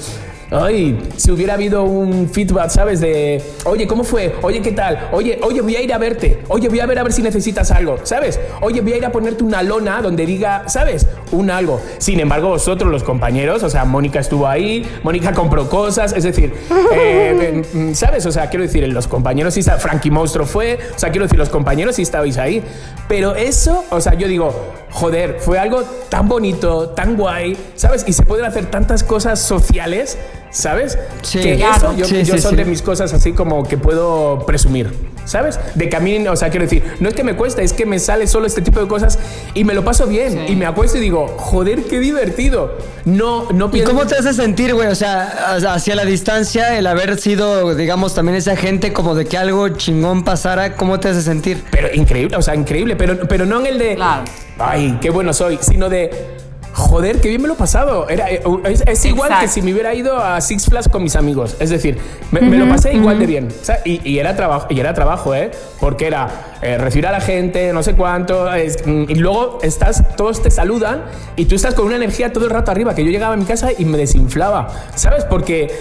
ay, 0.52 0.98
si 1.18 1.32
hubiera 1.32 1.56
habido 1.56 1.84
un 1.84 2.30
feedback, 2.30 2.70
¿sabes? 2.70 3.00
De, 3.00 3.42
oye, 3.66 3.88
¿cómo 3.88 4.04
fue? 4.04 4.36
Oye, 4.42 4.62
¿qué 4.62 4.72
tal? 4.72 5.10
Oye, 5.12 5.40
oye, 5.42 5.62
voy 5.62 5.76
a 5.76 5.82
ir 5.82 5.94
a 5.94 5.98
verte. 5.98 6.40
Oye, 6.48 6.70
voy 6.70 6.80
a 6.80 6.86
ver 6.86 7.00
a 7.00 7.04
ver 7.04 7.14
si 7.14 7.22
necesitas 7.22 7.72
algo, 7.72 8.00
¿sabes? 8.04 8.40
Oye, 8.62 8.82
voy 8.82 8.94
a 8.94 8.98
ir 8.98 9.06
a 9.06 9.12
ponerte 9.12 9.44
una 9.44 9.62
lona 9.64 10.02
donde 10.02 10.26
diga, 10.26 10.68
¿sabes? 10.68 11.08
Un 11.32 11.50
algo. 11.50 11.82
Sin 11.98 12.20
embargo, 12.20 12.50
vosotros, 12.50 12.92
los 12.92 13.04
compañeros, 13.04 13.64
o 13.64 13.70
sea, 13.70 13.86
Mónica 13.86 14.20
estuvo 14.20 14.48
ahí, 14.48 14.86
Mónica 15.04 15.34
compró 15.34 15.70
cosas, 15.70 16.14
es 16.14 16.24
decir, 16.24 16.54
eh, 16.94 17.64
mm, 17.74 17.94
¿sabes? 17.94 18.26
O 18.26 18.32
sea, 18.32 18.50
quiero 18.50 18.64
decir, 18.64 18.88
los 18.88 19.08
compañeros 19.08 19.54
sí 19.54 19.60
está, 19.62 19.78
Frankie 19.78 20.12
Monstruo 20.12 20.46
fue, 20.46 20.80
o 20.96 21.00
sea, 21.00 21.10
quiero 21.10 21.26
decir, 21.26 21.38
los 21.38 21.50
compañeros 21.50 21.96
sí 21.96 22.04
estabais 22.04 22.38
ahí. 22.38 22.64
Pero 23.08 23.36
eso, 23.36 23.84
o 23.90 24.02
sea, 24.02 24.14
yo 24.14 24.28
digo, 24.28 24.54
joder, 24.92 25.38
fue 25.40 25.60
algo 25.60 25.84
tan 26.10 26.28
bonito, 26.28 26.90
tan 26.90 27.16
guay, 27.16 27.58
¿sabes? 27.76 28.04
Y 28.08 28.14
se 28.14 28.24
pueden 28.24 28.46
hacer 28.46 28.66
tantas 28.68 29.04
cosas 29.04 29.40
sociales, 29.40 30.18
¿sabes? 30.50 30.98
Sí. 31.22 31.40
que 31.40 31.58
Claro. 31.58 31.76
eso 31.92 31.98
yo, 31.98 32.06
Sí, 32.06 32.24
yo 32.24 32.36
sí, 32.36 32.42
son 32.42 32.56
de 32.56 32.66
mis 32.66 32.82
cosas 32.82 33.14
así 33.14 33.34
como 33.34 33.64
que 33.68 33.78
puedo 33.78 34.46
presumir, 34.46 34.94
¿sabes? 35.26 35.60
De 35.76 35.90
mí, 36.00 36.28
o 36.28 36.36
sea, 36.36 36.50
quiero 36.50 36.66
decir, 36.66 36.84
no 37.00 37.10
es 37.10 37.16
que 37.16 37.24
me 37.24 37.36
cuesta, 37.36 37.62
es 37.62 37.74
que 37.74 37.86
me 37.86 38.00
sale 38.00 38.28
solo 38.28 38.46
este 38.48 38.62
tipo 38.62 38.80
de 38.80 38.88
cosas 38.88 39.18
y 39.54 39.64
me 39.64 39.74
lo 39.74 39.84
paso 39.84 40.06
bien 40.08 40.46
y 40.48 40.56
me 40.56 40.66
acuesto 40.66 40.98
y 40.98 41.02
digo, 41.02 41.28
joder, 41.38 41.84
qué 41.84 42.00
divertido. 42.00 42.78
No, 43.06 43.50
no 43.52 43.68
¿Y 43.68 43.70
pienso. 43.70 43.92
cómo 43.92 44.06
te 44.06 44.16
hace 44.16 44.34
sentir, 44.34 44.74
güey? 44.74 44.88
O 44.90 44.96
sea, 44.96 45.56
hacia 45.70 45.96
la 45.96 46.06
distancia, 46.06 46.78
el 46.78 46.88
haber 46.88 47.20
sido, 47.20 47.74
digamos, 47.76 48.14
también 48.16 48.36
esa 48.38 48.56
gente 48.56 48.94
como 48.94 49.16
de 49.16 49.26
que 49.26 49.38
algo 49.38 49.70
chingón 49.70 50.24
pasara, 50.24 50.76
¿cómo 50.76 51.00
te 51.00 51.10
hace 51.10 51.22
sentir? 51.22 51.64
Pero 51.72 51.94
increíble, 51.94 52.38
o 52.38 52.42
sea, 52.42 52.56
increíble, 52.56 52.96
pero, 52.96 53.28
pero 53.28 53.46
no 53.46 53.60
en 53.62 53.66
el 53.68 53.80
de. 53.80 53.96
Claro. 53.96 54.24
Ay, 54.60 54.98
qué 55.02 55.10
bueno 55.10 55.34
soy, 55.34 55.58
sino 55.62 55.90
de. 55.90 56.38
Joder, 56.78 57.20
qué 57.22 57.30
bien 57.30 57.42
me 57.42 57.48
lo 57.48 57.56
he 57.56 57.58
pasado. 57.58 58.08
Era, 58.08 58.30
eh, 58.30 58.42
es, 58.66 58.84
es 58.86 59.06
igual 59.06 59.30
Exacto. 59.30 59.46
que 59.46 59.52
si 59.52 59.62
me 59.64 59.74
hubiera 59.74 59.96
ido 59.96 60.20
a 60.20 60.40
Six 60.40 60.68
Flags 60.68 60.88
con 60.88 61.02
mis 61.02 61.16
amigos. 61.16 61.56
Es 61.60 61.72
decir, 61.72 61.98
me, 62.32 62.40
me 62.42 62.56
lo 62.58 62.70
pasé 62.70 62.94
igual 62.94 63.18
de 63.18 63.26
bien. 63.26 63.48
O 63.62 63.66
sea, 63.66 63.80
y, 63.84 64.00
y 64.08 64.20
era 64.20 64.36
trabajo, 64.36 64.68
y 64.70 64.80
era 64.80 64.94
trabajo, 64.94 65.34
¿eh? 65.34 65.50
Porque 65.80 66.06
era 66.06 66.58
eh, 66.62 66.78
recibir 66.78 67.08
a 67.08 67.12
la 67.12 67.20
gente, 67.20 67.74
no 67.74 67.82
sé 67.82 67.96
cuánto. 67.96 68.54
es- 68.54 68.86
mm, 68.86 69.06
y 69.10 69.16
luego 69.16 69.58
estás, 69.64 70.16
todos 70.16 70.44
te 70.44 70.52
saludan 70.52 71.04
y 71.36 71.46
tú 71.46 71.56
estás 71.56 71.74
con 71.74 71.88
una 71.88 71.96
energía 71.96 72.32
todo 72.32 72.46
el 72.46 72.52
rato 72.52 72.70
arriba. 72.70 72.94
Que 72.94 73.04
yo 73.04 73.10
llegaba 73.10 73.34
a 73.34 73.38
mi 73.38 73.46
casa 73.46 73.70
y 73.76 73.84
me 73.86 73.98
desinflaba. 73.98 74.68
¿Sabes? 74.94 75.24
Porque 75.26 75.74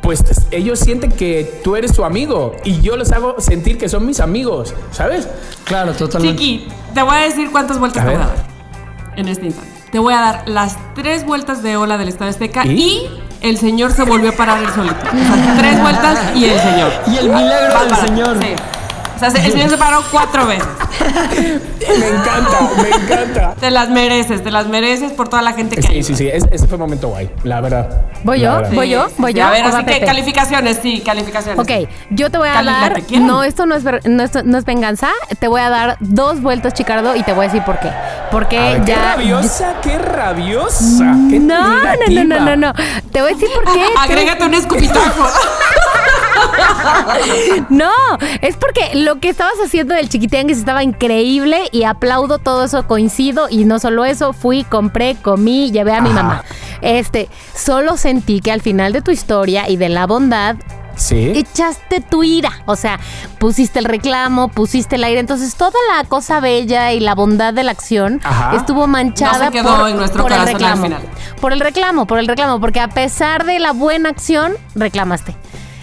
pues 0.00 0.24
ellos 0.52 0.78
sienten 0.78 1.12
que 1.12 1.60
tú 1.62 1.76
eres 1.76 1.92
su 1.92 2.02
amigo 2.04 2.56
y 2.64 2.80
yo 2.80 2.96
los 2.96 3.12
hago 3.12 3.36
sentir 3.40 3.76
que 3.76 3.90
son 3.90 4.06
mis 4.06 4.20
amigos, 4.20 4.72
¿sabes? 4.92 5.28
Claro, 5.64 5.92
totalmente. 5.92 6.40
Chiqui, 6.42 6.68
te 6.94 7.02
voy 7.02 7.14
a 7.14 7.20
decir 7.24 7.50
cuántas 7.52 7.78
vueltas 7.78 8.02
A 8.04 8.06
te 8.08 8.14
voy 8.14 8.22
a 8.22 8.26
ver. 8.26 8.36
dar 8.36 8.46
en 9.18 9.28
este 9.28 9.46
instante. 9.46 9.69
Te 9.90 9.98
voy 9.98 10.14
a 10.14 10.20
dar 10.20 10.48
las 10.48 10.76
tres 10.94 11.24
vueltas 11.24 11.62
de 11.62 11.76
ola 11.76 11.98
del 11.98 12.08
Estado 12.08 12.30
Azteca 12.30 12.64
¿Y? 12.64 12.70
y, 12.70 13.20
el 13.40 13.58
señor 13.58 13.92
se 13.92 14.04
volvió 14.04 14.30
a 14.30 14.32
parar 14.32 14.62
el 14.62 14.70
solito. 14.70 14.96
O 14.96 15.34
sea, 15.34 15.56
tres 15.58 15.80
vueltas 15.80 16.18
y 16.36 16.44
el 16.44 16.60
señor. 16.60 16.92
Y 17.06 17.16
el 17.16 17.28
milagro 17.30 17.80
del 17.84 17.96
señor. 17.96 18.38
Sí. 18.40 18.54
Sea, 19.20 19.28
el 19.44 19.52
señor 19.52 19.70
se 19.70 19.76
paró 19.76 20.02
cuatro 20.10 20.46
veces. 20.46 20.66
Me 21.98 22.08
encanta, 22.08 22.70
me 22.82 22.88
encanta. 22.88 23.54
Te 23.58 23.70
las 23.70 23.88
mereces, 23.88 24.42
te 24.44 24.50
las 24.50 24.66
mereces 24.66 25.12
por 25.12 25.28
toda 25.28 25.42
la 25.42 25.52
gente 25.54 25.76
que 25.76 25.82
Sí, 25.82 25.88
hay. 25.94 26.02
sí, 26.02 26.14
sí, 26.14 26.28
ese, 26.28 26.46
ese 26.52 26.66
fue 26.66 26.76
un 26.76 26.82
momento 26.82 27.08
guay, 27.08 27.30
la 27.42 27.60
verdad. 27.60 28.02
¿Voy 28.22 28.38
La 28.38 28.44
yo? 28.44 28.56
verdad. 28.56 28.72
¿Voy 28.74 28.88
yo? 28.90 29.06
¿Voy 29.16 29.32
yo? 29.34 29.44
A 29.46 29.50
ver, 29.50 29.62
¿O 29.66 29.70
va 29.70 29.78
así 29.78 29.86
que 29.86 29.92
Pepe? 29.94 30.06
calificaciones, 30.06 30.78
sí, 30.82 31.00
calificaciones. 31.04 31.58
Ok, 31.58 31.88
yo 32.10 32.30
te 32.30 32.38
voy 32.38 32.48
a 32.48 32.62
dar. 32.62 33.02
No, 33.18 33.42
esto 33.42 33.66
no 33.66 33.74
es, 33.74 33.82
ver- 33.82 34.02
no, 34.08 34.22
es, 34.22 34.44
no 34.44 34.58
es 34.58 34.64
venganza. 34.64 35.08
Te 35.40 35.48
voy 35.48 35.60
a 35.62 35.70
dar 35.70 35.96
dos 36.00 36.40
vueltas, 36.42 36.74
Chicardo, 36.74 37.16
y 37.16 37.22
te 37.22 37.32
voy 37.32 37.46
a 37.46 37.48
decir 37.48 37.62
por 37.64 37.78
qué. 37.80 37.90
Porque 38.30 38.58
ver, 38.58 38.80
qué 38.82 38.92
ya. 38.92 39.02
rabiosa, 39.16 39.74
qué 39.82 39.98
rabiosa. 39.98 41.16
Qué 41.30 41.38
No, 41.40 41.58
no, 41.82 41.82
no, 42.08 42.24
no, 42.24 42.40
no, 42.40 42.56
no. 42.56 42.72
Te 43.10 43.20
voy 43.22 43.32
a 43.32 43.34
decir 43.34 43.48
por 43.54 43.64
qué. 43.72 43.80
Te- 43.94 43.98
Agrégate 44.00 44.44
un 44.44 44.54
escupitajo. 44.54 45.24
No, 47.68 47.90
es 48.40 48.56
porque 48.56 48.94
lo 48.94 49.20
que 49.20 49.28
estabas 49.28 49.54
haciendo 49.64 49.94
del 49.94 50.08
chiquitianguis 50.08 50.58
estaba 50.58 50.82
increíble 50.82 51.62
y 51.72 51.84
aplaudo 51.84 52.38
todo 52.38 52.64
eso, 52.64 52.86
coincido 52.86 53.46
y 53.50 53.64
no 53.64 53.78
solo 53.78 54.04
eso, 54.04 54.32
fui, 54.32 54.64
compré, 54.64 55.16
comí, 55.20 55.70
llevé 55.70 55.92
a 55.94 56.00
mi 56.00 56.10
Ajá. 56.10 56.22
mamá. 56.22 56.44
Este, 56.82 57.28
solo 57.54 57.96
sentí 57.96 58.40
que 58.40 58.52
al 58.52 58.60
final 58.62 58.92
de 58.92 59.02
tu 59.02 59.10
historia 59.10 59.68
y 59.68 59.76
de 59.76 59.88
la 59.88 60.06
bondad 60.06 60.56
Sí. 60.96 61.32
echaste 61.34 62.02
tu 62.02 62.22
ira, 62.24 62.50
o 62.66 62.76
sea, 62.76 63.00
pusiste 63.38 63.78
el 63.78 63.86
reclamo, 63.86 64.48
pusiste 64.48 64.96
el 64.96 65.04
aire, 65.04 65.20
entonces 65.20 65.54
toda 65.54 65.72
la 65.96 66.04
cosa 66.04 66.40
bella 66.40 66.92
y 66.92 67.00
la 67.00 67.14
bondad 67.14 67.54
de 67.54 67.62
la 67.64 67.70
acción 67.72 68.20
Ajá. 68.22 68.54
estuvo 68.56 68.86
manchada 68.86 69.38
No 69.38 69.44
se 69.46 69.50
quedó 69.52 69.76
por, 69.78 69.88
en 69.88 69.96
nuestro 69.96 70.22
por 70.22 70.32
el 70.32 70.38
corazón 70.38 70.56
al 70.56 70.60
reclamo. 70.60 70.82
final. 70.82 71.02
Por 71.40 71.52
el 71.54 71.60
reclamo, 71.60 72.06
por 72.06 72.18
el 72.18 72.26
reclamo, 72.28 72.60
porque 72.60 72.80
a 72.80 72.88
pesar 72.88 73.46
de 73.46 73.58
la 73.60 73.72
buena 73.72 74.10
acción, 74.10 74.52
reclamaste. 74.74 75.34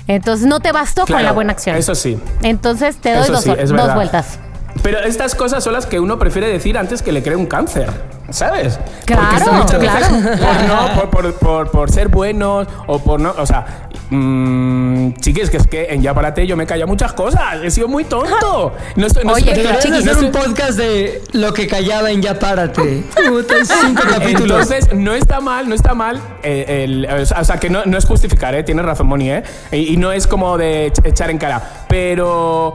Entonces 0.07 0.47
no 0.47 0.59
te 0.59 0.71
bastó 0.71 1.05
con 1.05 1.21
la 1.23 1.31
buena 1.31 1.53
acción. 1.53 1.75
Eso 1.75 1.95
sí. 1.95 2.19
Entonces 2.43 2.97
te 2.97 3.13
doy 3.13 3.23
Eso 3.23 3.33
dos, 3.33 3.43
sí, 3.43 3.51
vueltas. 3.93 4.39
Pero 4.83 4.99
estas 4.99 5.33
cosas 5.35 5.63
son 5.63 5.73
las 5.73 5.85
que 5.85 5.99
uno 5.99 6.19
prefiere 6.19 6.47
decir 6.47 6.77
antes 6.77 7.01
que 7.01 7.11
le 7.11 7.23
cree 7.23 7.35
un 7.35 7.47
cáncer. 7.47 7.89
¿Sabes? 8.29 8.77
Claro, 9.05 9.21
Porque 9.31 9.51
muchas 9.51 9.79
veces 9.79 10.07
claro. 10.07 10.37
Por, 10.37 10.67
no, 10.67 10.99
por, 11.01 11.09
por- 11.09 11.33
por- 11.35 11.71
por 11.71 11.91
ser 11.91 12.09
buenos 12.09 12.67
o 12.85 12.99
por 12.99 13.19
no. 13.21 13.33
O 13.37 13.45
sea, 13.45 13.86
mmm, 14.09 15.11
chiquis, 15.21 15.49
que 15.49 15.57
es 15.57 15.67
que 15.67 15.85
en 15.93 16.01
Ya 16.01 16.13
Párate 16.13 16.45
yo 16.47 16.55
me 16.57 16.63
he 16.63 16.67
callado 16.67 16.87
muchas 16.87 17.13
cosas. 17.13 17.57
He 17.63 17.71
sido 17.71 17.87
muy 17.87 18.03
tonto. 18.05 18.73
No 18.95 19.07
estoy, 19.07 19.23
no 19.25 19.33
Oye, 19.33 19.53
chiquis, 19.81 20.07
hacer 20.07 20.23
un 20.23 20.31
podcast 20.31 20.77
de 20.77 21.21
lo 21.33 21.53
que 21.53 21.67
callaba 21.67 22.11
en 22.11 22.21
Ya 22.21 22.37
Párate. 22.39 23.03
Cinco 23.15 24.01
capítulos. 24.09 24.69
Entonces, 24.71 24.93
no 24.93 25.13
está 25.13 25.39
mal, 25.39 25.67
no 25.69 25.75
está 25.75 25.93
mal. 25.93 26.19
eh, 26.43 26.83
el- 26.85 27.07
o 27.09 27.43
sea, 27.43 27.57
que 27.57 27.69
no, 27.69 27.85
no 27.85 27.97
es 27.97 28.05
justificar, 28.05 28.55
¿eh? 28.55 28.63
Tienes 28.63 28.85
razón, 28.85 29.07
Moni, 29.07 29.29
¿eh? 29.31 29.43
Y, 29.71 29.93
y 29.93 29.97
no 29.97 30.11
es 30.11 30.27
como 30.27 30.57
de 30.57 30.91
ech- 30.93 31.05
echar 31.05 31.29
en 31.29 31.37
cara. 31.37 31.61
Pero 31.89 32.73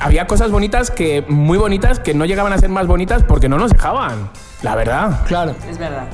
había 0.00 0.26
cosas 0.26 0.50
bonitas 0.50 0.90
que, 0.90 1.24
muy 1.28 1.58
bonitas, 1.58 2.00
que 2.00 2.14
no 2.14 2.24
llegaban 2.24 2.52
a 2.52 2.58
ser 2.58 2.68
más 2.70 2.86
bonitas 2.86 3.22
porque 3.22 3.48
no 3.48 3.58
nos 3.58 3.70
dejaban. 3.70 4.30
La 4.62 4.74
verdad. 4.76 5.20
Claro. 5.26 5.54
Es 5.68 5.78
verdad. 5.78 6.04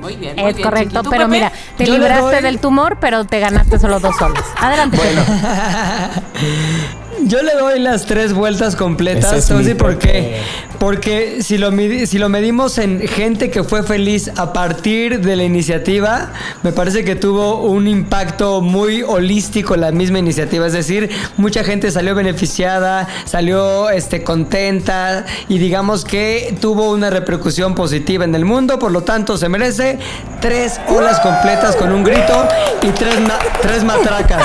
Muy 0.00 0.16
bien. 0.16 0.36
muy 0.36 0.50
Es 0.50 0.56
bien, 0.56 0.66
correcto, 0.68 0.90
Chiqui. 0.90 1.02
¿Tú, 1.04 1.10
pero 1.10 1.24
Pepe? 1.24 1.32
mira, 1.36 1.52
te 1.76 1.84
Yo 1.86 1.92
libraste 1.94 2.22
doy- 2.36 2.42
del 2.42 2.58
tumor, 2.60 2.98
pero 3.00 3.24
te 3.24 3.38
ganaste 3.40 3.78
solo 3.78 4.00
dos 4.00 4.16
soles. 4.16 4.42
Adelante. 4.56 4.96
Bueno, 4.96 5.22
Yo 7.24 7.42
le 7.42 7.54
doy 7.54 7.78
las 7.78 8.06
tres 8.06 8.32
vueltas 8.32 8.76
completas. 8.76 9.32
Es 9.32 9.74
por 9.76 9.98
qué. 9.98 10.40
Porque 10.78 11.42
si 11.42 11.58
lo, 11.58 11.70
si 12.06 12.18
lo 12.18 12.28
medimos 12.28 12.78
en 12.78 13.00
gente 13.06 13.50
que 13.50 13.62
fue 13.62 13.82
feliz 13.82 14.30
a 14.36 14.52
partir 14.52 15.20
de 15.20 15.36
la 15.36 15.44
iniciativa, 15.44 16.32
me 16.62 16.72
parece 16.72 17.04
que 17.04 17.16
tuvo 17.16 17.62
un 17.62 17.86
impacto 17.86 18.62
muy 18.62 19.02
holístico 19.02 19.76
la 19.76 19.92
misma 19.92 20.18
iniciativa. 20.18 20.66
Es 20.66 20.72
decir, 20.72 21.10
mucha 21.36 21.62
gente 21.64 21.90
salió 21.90 22.14
beneficiada, 22.14 23.06
salió 23.26 23.90
este, 23.90 24.22
contenta 24.24 25.26
y 25.48 25.58
digamos 25.58 26.04
que 26.04 26.56
tuvo 26.60 26.90
una 26.90 27.10
repercusión 27.10 27.74
positiva 27.74 28.24
en 28.24 28.34
el 28.34 28.44
mundo. 28.46 28.78
Por 28.78 28.90
lo 28.92 29.02
tanto, 29.02 29.36
se 29.36 29.48
merece 29.50 29.98
tres 30.40 30.80
olas 30.88 31.20
completas 31.20 31.76
con 31.76 31.92
un 31.92 32.02
grito 32.02 32.48
y 32.82 32.88
tres, 32.88 33.20
ma- 33.20 33.38
tres 33.60 33.84
matracas. 33.84 34.42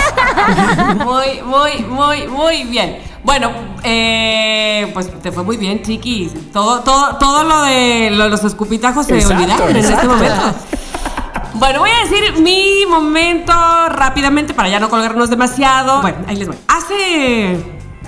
Muy, 1.06 1.42
muy, 1.44 1.86
muy, 1.88 2.28
muy 2.28 2.64
bien. 2.64 2.98
Bueno, 3.24 3.52
eh, 3.84 4.90
pues 4.94 5.10
te 5.22 5.32
fue 5.32 5.44
muy 5.44 5.58
bien, 5.58 5.82
chiquis. 5.82 6.32
Todo, 6.52 6.82
todo, 6.82 7.16
todo 7.18 7.44
lo 7.44 7.62
de 7.64 8.12
lo- 8.12 8.30
los 8.30 8.44
escupitajos 8.44 9.06
se 9.08 9.16
Exacto, 9.18 9.36
olvidaron 9.44 9.70
en 9.70 9.78
este 9.78 10.08
momento. 10.08 10.42
Bueno, 11.56 11.80
voy 11.80 11.90
a 11.90 12.04
decir 12.10 12.42
mi 12.42 12.86
momento 12.90 13.54
rápidamente 13.90 14.54
para 14.54 14.70
ya 14.70 14.80
no 14.80 14.90
colgarnos 14.90 15.30
demasiado. 15.30 16.02
Bueno, 16.02 16.18
ahí 16.28 16.36
les 16.36 16.48
voy. 16.48 16.58
Hace, 16.68 17.58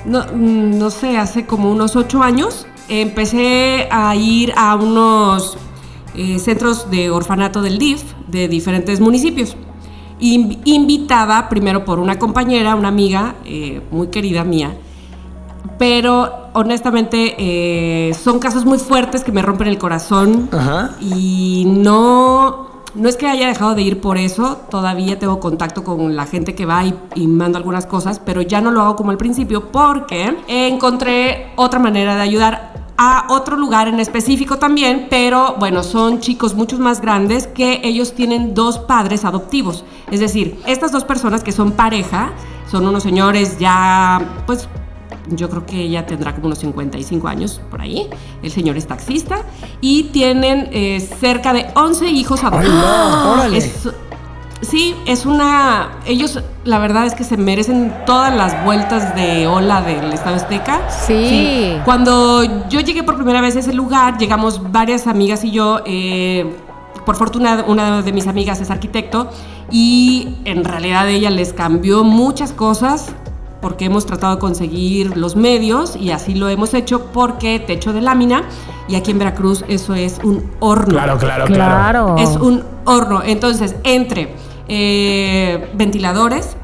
no, 0.06 0.20
mm, 0.34 0.78
no 0.78 0.90
sé, 0.90 1.18
hace 1.18 1.45
como 1.45 1.72
unos 1.72 1.95
ocho 1.95 2.22
años 2.22 2.68
empecé 2.90 3.88
a 3.91 4.16
ir 4.16 4.54
a 4.58 4.76
unos 4.76 5.58
eh, 6.16 6.40
centros 6.40 6.90
de 6.91 7.10
orfanato 7.10 7.62
del 7.62 7.78
DIF 7.80 8.02
de 8.28 8.48
diferentes 8.48 8.99
municipios. 8.99 9.56
In- 10.19 10.61
invitada 10.65 11.48
primero 11.49 11.85
por 11.85 11.99
una 11.99 12.18
compañera, 12.18 12.76
una 12.76 12.88
amiga 12.88 13.35
eh, 13.45 13.81
muy 13.91 14.07
querida 14.07 14.44
mía, 14.44 14.73
pero 15.77 16.49
honestamente 16.53 17.35
eh, 17.38 18.14
son 18.15 18.39
casos 18.39 18.65
muy 18.65 18.80
fuertes 18.80 19.23
que 19.23 19.31
me 19.31 19.41
rompen 19.41 19.68
el 19.68 19.77
corazón. 19.77 20.49
Ajá. 20.52 20.91
y 20.99 21.65
no, 21.68 22.68
no 22.95 23.07
es 23.10 23.15
que 23.15 23.27
haya 23.27 23.48
dejado 23.48 23.76
de 23.76 23.84
ir 23.84 24.02
por 24.02 24.18
eso, 24.18 24.57
todavía 24.72 25.19
tengo 25.19 25.39
contacto 25.39 25.84
con 25.84 26.15
la 26.15 26.26
gente 26.26 26.56
que 26.56 26.65
va 26.65 26.84
y, 26.84 26.95
y 27.14 27.27
mando 27.27 27.60
algunas 27.60 27.85
cosas, 27.85 28.19
pero 28.19 28.41
ya 28.41 28.60
no 28.60 28.72
lo 28.72 28.81
hago 28.81 28.95
como 28.95 29.11
al 29.11 29.18
principio 29.18 29.72
porque 29.72 30.35
encontré 30.48 31.52
otra 31.57 31.80
manera 31.80 32.15
de 32.15 32.22
ayudar 32.22 32.77
a 32.98 33.28
otro 33.30 33.57
lugar 33.57 33.88
en 33.88 33.99
específico 33.99 34.57
también, 34.57 35.07
pero 35.10 35.56
bueno, 35.60 35.84
son 35.84 36.19
chicos 36.19 36.56
mucho 36.56 36.80
más 36.80 36.99
grandes 37.02 37.45
que 37.48 37.82
ellos 37.84 38.14
tienen 38.14 38.53
dos 38.56 38.80
padres 38.80 39.24
adoptivos. 39.24 39.84
Es 40.11 40.19
decir, 40.19 40.60
estas 40.65 40.91
dos 40.91 41.03
personas 41.03 41.44
que 41.44 41.52
son 41.52 41.74
pareja, 41.74 42.32
son 42.72 42.88
unos 42.88 43.03
señores 43.03 43.60
ya, 43.60 44.44
pues 44.48 44.68
yo 45.30 45.49
creo 45.49 45.65
que 45.65 45.82
ella 45.82 46.06
tendrá 46.06 46.34
como 46.34 46.48
unos 46.48 46.60
55 46.60 47.28
años 47.28 47.61
por 47.69 47.82
ahí. 47.82 48.10
El 48.41 48.49
señor 48.52 48.78
es 48.78 48.88
taxista 48.88 49.40
y 49.82 50.03
tienen 50.06 50.69
eh, 50.72 50.99
cerca 51.19 51.53
de 51.53 51.68
11 51.76 52.07
hijos 52.10 52.44
adoptados. 52.44 53.38
órale. 53.38 53.57
Es- 53.57 53.90
sí, 54.61 54.95
es 55.05 55.25
una. 55.25 55.89
Ellos, 56.05 56.41
la 56.63 56.79
verdad 56.79 57.05
es 57.05 57.13
que 57.13 57.23
se 57.23 57.38
merecen 57.38 57.93
todas 58.05 58.35
las 58.35 58.63
vueltas 58.63 59.15
de 59.15 59.47
ola 59.47 59.81
del 59.81 60.11
Estado 60.13 60.35
Azteca. 60.35 60.89
Sí. 60.89 61.77
Cuando 61.85 62.43
yo 62.69 62.79
llegué 62.79 63.03
por 63.03 63.15
primera 63.15 63.41
vez 63.41 63.55
a 63.55 63.59
ese 63.59 63.73
lugar, 63.73 64.17
llegamos 64.17 64.71
varias 64.71 65.07
amigas 65.07 65.43
y 65.43 65.51
yo. 65.51 65.81
eh, 65.85 66.55
por 67.07 67.15
fortuna, 67.15 67.63
una 67.65 68.01
de 68.01 68.11
mis 68.11 68.27
amigas 68.27 68.59
es 68.59 68.69
arquitecto 68.69 69.29
y 69.71 70.35
en 70.43 70.65
realidad 70.65 71.07
ella 71.07 71.29
les 71.29 71.53
cambió 71.53 72.03
muchas 72.03 72.51
cosas 72.51 73.13
porque 73.61 73.85
hemos 73.85 74.05
tratado 74.05 74.35
de 74.35 74.41
conseguir 74.41 75.15
los 75.15 75.38
medios 75.38 75.95
y 75.95 76.11
así 76.11 76.35
lo 76.35 76.49
hemos 76.49 76.73
hecho 76.73 77.05
porque 77.13 77.59
techo 77.59 77.93
de 77.93 78.01
lámina 78.01 78.43
y 78.89 78.95
aquí 78.95 79.11
en 79.11 79.19
Veracruz 79.19 79.63
eso 79.69 79.95
es 79.95 80.19
un 80.21 80.51
horno. 80.59 80.95
claro, 80.95 81.17
claro, 81.17 81.45
claro. 81.45 81.55
Claro. 81.55 82.15
Es 82.17 82.35
un 82.35 82.63
horno. 82.84 83.23
Entonces, 83.23 83.77
entre 83.84 84.35
eh, 84.68 85.69
ventiladores, 85.73 86.57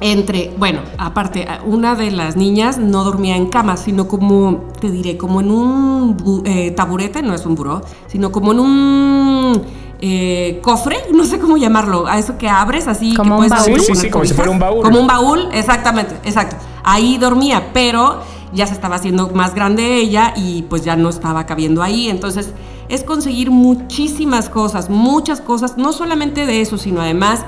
entre, 0.00 0.52
bueno, 0.58 0.80
aparte, 0.98 1.46
una 1.64 1.94
de 1.94 2.10
las 2.10 2.36
niñas 2.36 2.78
no 2.78 3.04
dormía 3.04 3.36
en 3.36 3.46
cama, 3.46 3.76
sino 3.76 4.06
como, 4.08 4.64
te 4.80 4.90
diré, 4.90 5.16
como 5.16 5.40
en 5.40 5.50
un 5.50 6.42
eh, 6.44 6.72
taburete, 6.72 7.22
no 7.22 7.34
es 7.34 7.46
un 7.46 7.54
buró, 7.54 7.80
sino 8.06 8.30
como 8.30 8.52
en 8.52 8.60
un 8.60 9.62
eh, 10.00 10.60
cofre, 10.62 10.98
no 11.14 11.24
sé 11.24 11.38
cómo 11.38 11.56
llamarlo, 11.56 12.06
a 12.06 12.18
eso 12.18 12.36
que 12.36 12.48
abres 12.48 12.86
así. 12.86 13.14
¿Como 13.14 13.38
que 13.38 13.42
un 13.42 13.48
puedes 13.48 13.66
baúl? 13.66 13.80
Sí, 13.80 13.94
sí, 13.94 14.00
sí, 14.02 14.10
como 14.10 14.24
si 14.24 14.34
fuera 14.34 14.50
un 14.50 14.58
baúl. 14.58 14.82
Como 14.82 15.00
un 15.00 15.06
baúl, 15.06 15.48
exactamente, 15.52 16.16
exacto. 16.24 16.56
Ahí 16.82 17.16
dormía, 17.16 17.70
pero 17.72 18.20
ya 18.52 18.66
se 18.66 18.74
estaba 18.74 18.96
haciendo 18.96 19.30
más 19.30 19.54
grande 19.54 19.96
ella 19.96 20.34
y 20.36 20.62
pues 20.62 20.84
ya 20.84 20.96
no 20.96 21.08
estaba 21.08 21.46
cabiendo 21.46 21.82
ahí. 21.82 22.08
Entonces 22.08 22.52
es 22.88 23.04
conseguir 23.04 23.50
muchísimas 23.50 24.48
cosas, 24.48 24.90
muchas 24.90 25.40
cosas, 25.40 25.76
no 25.76 25.92
solamente 25.92 26.46
de 26.46 26.60
eso, 26.60 26.78
sino 26.78 27.00
además 27.00 27.44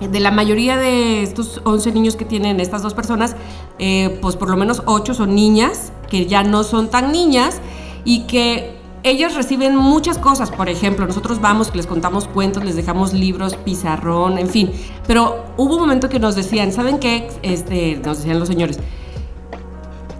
de 0.00 0.20
la 0.20 0.30
mayoría 0.30 0.76
de 0.76 1.22
estos 1.22 1.60
11 1.64 1.92
niños 1.92 2.16
que 2.16 2.24
tienen 2.24 2.60
estas 2.60 2.82
dos 2.82 2.94
personas, 2.94 3.34
eh, 3.78 4.18
pues 4.22 4.36
por 4.36 4.48
lo 4.48 4.56
menos 4.56 4.82
8 4.86 5.14
son 5.14 5.34
niñas, 5.34 5.92
que 6.08 6.26
ya 6.26 6.44
no 6.44 6.62
son 6.62 6.88
tan 6.88 7.10
niñas 7.10 7.60
y 8.04 8.20
que 8.22 8.78
ellas 9.02 9.34
reciben 9.34 9.76
muchas 9.76 10.18
cosas. 10.18 10.50
Por 10.50 10.68
ejemplo, 10.68 11.06
nosotros 11.06 11.40
vamos, 11.40 11.74
les 11.74 11.86
contamos 11.86 12.28
cuentos, 12.28 12.64
les 12.64 12.76
dejamos 12.76 13.12
libros, 13.12 13.56
pizarrón, 13.56 14.38
en 14.38 14.48
fin. 14.48 14.70
Pero 15.06 15.44
hubo 15.56 15.74
un 15.74 15.80
momento 15.80 16.08
que 16.08 16.18
nos 16.18 16.34
decían, 16.34 16.72
¿saben 16.72 16.98
qué? 16.98 17.28
Este, 17.42 17.96
nos 18.04 18.18
decían 18.18 18.38
los 18.38 18.48
señores, 18.48 18.78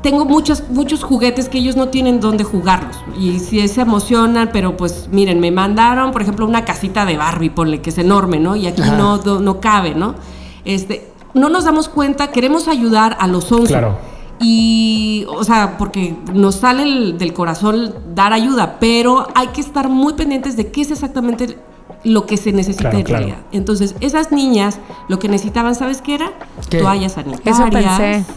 tengo 0.02 0.24
muchos, 0.24 0.64
muchos 0.70 1.02
juguetes 1.02 1.48
que 1.48 1.58
ellos 1.58 1.76
no 1.76 1.88
tienen 1.88 2.20
dónde 2.20 2.44
jugarlos. 2.44 2.96
Y 3.18 3.38
sí 3.40 3.66
se 3.68 3.80
emocionan, 3.80 4.50
pero 4.52 4.76
pues 4.76 5.08
miren, 5.10 5.40
me 5.40 5.50
mandaron, 5.50 6.12
por 6.12 6.22
ejemplo, 6.22 6.46
una 6.46 6.64
casita 6.64 7.04
de 7.04 7.16
Barbie, 7.16 7.50
ponle 7.50 7.80
que 7.80 7.90
es 7.90 7.98
enorme, 7.98 8.38
¿no? 8.38 8.54
Y 8.56 8.66
aquí 8.66 8.80
no, 8.82 9.16
no, 9.18 9.40
no 9.40 9.60
cabe, 9.60 9.94
¿no? 9.94 10.14
Este, 10.64 11.08
no 11.34 11.48
nos 11.48 11.64
damos 11.64 11.88
cuenta, 11.88 12.28
queremos 12.28 12.68
ayudar 12.68 13.16
a 13.20 13.26
los 13.26 13.50
11. 13.50 13.66
Claro. 13.72 13.98
y, 14.40 15.26
o 15.28 15.42
sea, 15.42 15.76
porque 15.78 16.14
nos 16.32 16.54
sale 16.54 16.84
el- 16.84 17.18
del 17.18 17.32
corazón 17.32 17.92
dar 18.14 18.32
ayuda, 18.32 18.76
pero 18.78 19.26
hay 19.34 19.48
que 19.48 19.60
estar 19.60 19.88
muy 19.88 20.12
pendientes 20.12 20.56
de 20.56 20.70
qué 20.70 20.82
es 20.82 20.92
exactamente 20.92 21.58
lo 22.04 22.24
que 22.24 22.36
se 22.36 22.52
necesita 22.52 22.82
Claro, 22.90 22.98
en 22.98 23.04
claro. 23.04 23.24
realidad. 23.26 23.44
Entonces, 23.50 23.96
esas 23.98 24.30
niñas 24.30 24.78
lo 25.08 25.18
que 25.18 25.28
necesitaban, 25.28 25.74
¿sabes 25.74 26.00
qué 26.02 26.14
era? 26.14 26.30
¿Qué? 26.70 26.78
Toallas 26.78 27.16
Eso 27.18 27.56
sanitarias, 27.56 27.98
pensé. 27.98 28.32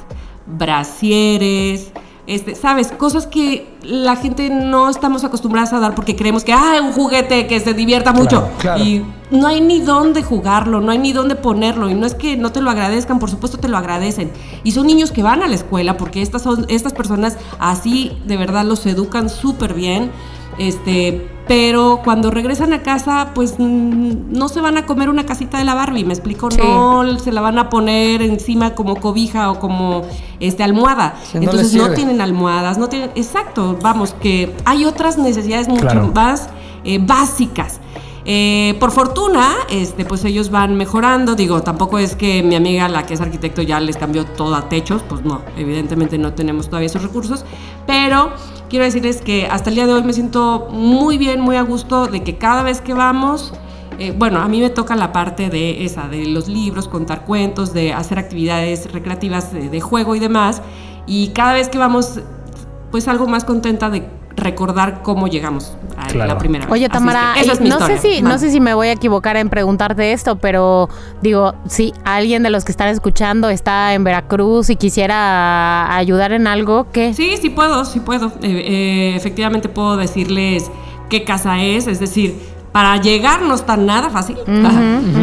Brasieres, 0.57 1.91
este, 2.27 2.55
¿sabes? 2.55 2.91
Cosas 2.91 3.27
que 3.27 3.67
la 3.83 4.15
gente 4.15 4.49
no 4.49 4.89
estamos 4.89 5.23
acostumbradas 5.23 5.73
a 5.73 5.79
dar 5.79 5.95
porque 5.95 6.15
creemos 6.15 6.43
que, 6.43 6.53
ah, 6.53 6.79
un 6.81 6.93
juguete 6.93 7.47
que 7.47 7.59
se 7.59 7.73
divierta 7.73 8.13
mucho. 8.13 8.47
claro. 8.59 8.83
Y 8.83 9.03
no 9.31 9.47
hay 9.47 9.61
ni 9.61 9.79
dónde 9.79 10.23
jugarlo, 10.23 10.81
no 10.81 10.91
hay 10.91 10.99
ni 10.99 11.13
dónde 11.13 11.35
ponerlo. 11.35 11.89
Y 11.89 11.93
no 11.95 12.05
es 12.05 12.13
que 12.13 12.37
no 12.37 12.51
te 12.51 12.61
lo 12.61 12.69
agradezcan, 12.69 13.19
por 13.19 13.29
supuesto 13.29 13.57
te 13.57 13.67
lo 13.67 13.77
agradecen. 13.77 14.31
Y 14.63 14.71
son 14.71 14.87
niños 14.87 15.11
que 15.11 15.23
van 15.23 15.41
a 15.41 15.47
la 15.47 15.55
escuela 15.55 15.97
porque 15.97 16.21
estas, 16.21 16.43
son, 16.43 16.65
estas 16.69 16.93
personas 16.93 17.37
así 17.59 18.11
de 18.25 18.37
verdad 18.37 18.65
los 18.65 18.85
educan 18.85 19.29
súper 19.29 19.73
bien. 19.73 20.11
Este, 20.61 21.27
pero 21.47 22.01
cuando 22.03 22.29
regresan 22.29 22.71
a 22.71 22.83
casa, 22.83 23.31
pues 23.33 23.55
no 23.57 24.47
se 24.47 24.61
van 24.61 24.77
a 24.77 24.85
comer 24.85 25.09
una 25.09 25.25
casita 25.25 25.57
de 25.57 25.63
la 25.63 25.73
Barbie, 25.73 26.05
¿me 26.05 26.13
explico? 26.13 26.51
Sí. 26.51 26.59
No 26.61 27.17
se 27.17 27.31
la 27.31 27.41
van 27.41 27.57
a 27.57 27.67
poner 27.67 28.21
encima 28.21 28.75
como 28.75 28.95
cobija 28.97 29.49
o 29.49 29.57
como 29.57 30.03
este 30.39 30.61
almohada. 30.63 31.15
No 31.33 31.41
Entonces 31.41 31.73
no, 31.73 31.89
tienen 31.93 32.21
almohadas, 32.21 32.77
no 32.77 32.89
tienen. 32.89 33.09
Exacto, 33.15 33.75
vamos, 33.81 34.13
que 34.13 34.55
hay 34.63 34.85
otras 34.85 35.17
necesidades 35.17 35.67
mucho 35.67 35.81
Claro. 35.81 36.11
más 36.13 36.47
eh, 36.83 36.99
básicas. 37.01 37.79
Eh, 38.23 38.77
por 38.79 38.91
fortuna, 38.91 39.49
este, 39.71 40.05
pues 40.05 40.23
ellos 40.25 40.51
van 40.51 40.75
mejorando. 40.75 41.33
Digo, 41.33 41.63
tampoco 41.63 41.97
es 41.97 42.15
que 42.15 42.43
mi 42.43 42.53
amiga, 42.53 42.87
la 42.87 43.07
que 43.07 43.15
es 43.15 43.21
arquitecto, 43.21 43.63
ya 43.63 43.79
les 43.79 43.97
cambió 43.97 44.25
todo 44.25 44.53
a 44.53 44.69
techos. 44.69 45.01
Pues 45.09 45.23
no, 45.23 45.41
evidentemente 45.57 46.19
no 46.19 46.33
tenemos 46.33 46.67
todavía 46.67 46.85
esos 46.85 47.01
recursos. 47.01 47.45
Pero 47.87 48.31
quiero 48.71 48.85
decirles 48.85 49.21
que 49.21 49.47
hasta 49.47 49.69
el 49.69 49.75
día 49.75 49.85
de 49.85 49.91
hoy 49.91 50.03
me 50.03 50.13
siento 50.13 50.69
muy 50.71 51.17
bien, 51.17 51.41
muy 51.41 51.57
a 51.57 51.61
gusto 51.61 52.07
de 52.07 52.23
que 52.23 52.37
cada 52.37 52.63
vez 52.63 52.79
que 52.79 52.93
vamos, 52.93 53.53
eh, 53.99 54.15
bueno, 54.17 54.39
a 54.39 54.47
mí 54.47 54.61
me 54.61 54.69
toca 54.69 54.95
la 54.95 55.11
parte 55.11 55.49
de 55.49 55.83
esa, 55.83 56.07
de 56.07 56.25
los 56.27 56.47
libros, 56.47 56.87
contar 56.87 57.25
cuentos, 57.25 57.73
de 57.73 57.91
hacer 57.91 58.17
actividades 58.17 58.89
recreativas 58.93 59.51
de, 59.51 59.69
de 59.69 59.81
juego 59.81 60.15
y 60.15 60.19
demás. 60.19 60.61
Y 61.05 61.31
cada 61.33 61.51
vez 61.51 61.67
que 61.67 61.77
vamos, 61.77 62.21
pues 62.91 63.09
algo 63.09 63.27
más 63.27 63.43
contenta 63.43 63.89
de 63.89 64.07
recordar 64.35 65.01
cómo 65.03 65.27
llegamos 65.27 65.73
a 65.97 66.07
Claro. 66.07 66.33
la 66.33 66.37
primera 66.37 66.65
vez. 66.65 66.71
Oye, 66.73 66.85
es 66.85 66.91
Tamara, 66.91 67.33
que 67.35 67.41
es 67.41 67.61
no, 67.61 67.79
sé 67.85 67.97
si, 67.97 68.21
no 68.21 68.37
sé 68.37 68.51
si 68.51 68.59
me 68.59 68.73
voy 68.73 68.87
a 68.87 68.93
equivocar 68.93 69.37
en 69.37 69.49
preguntarte 69.49 70.13
esto, 70.13 70.37
pero 70.37 70.89
digo, 71.21 71.53
si 71.67 71.93
alguien 72.03 72.43
de 72.43 72.49
los 72.49 72.65
que 72.65 72.71
están 72.71 72.87
escuchando 72.89 73.49
está 73.49 73.93
en 73.93 74.03
Veracruz 74.03 74.69
y 74.69 74.75
quisiera 74.75 75.95
ayudar 75.95 76.31
en 76.31 76.47
algo, 76.47 76.87
¿qué? 76.91 77.13
Sí, 77.13 77.35
sí 77.41 77.49
puedo, 77.49 77.85
sí 77.85 77.99
puedo. 77.99 78.27
Eh, 78.41 78.63
eh, 79.11 79.13
efectivamente 79.15 79.69
puedo 79.69 79.97
decirles 79.97 80.69
qué 81.09 81.23
casa 81.23 81.61
es, 81.61 81.87
es 81.87 81.99
decir, 81.99 82.39
para 82.71 82.95
llegar 82.97 83.41
no 83.41 83.53
está 83.53 83.75
nada 83.77 84.09
fácil. 84.09 84.37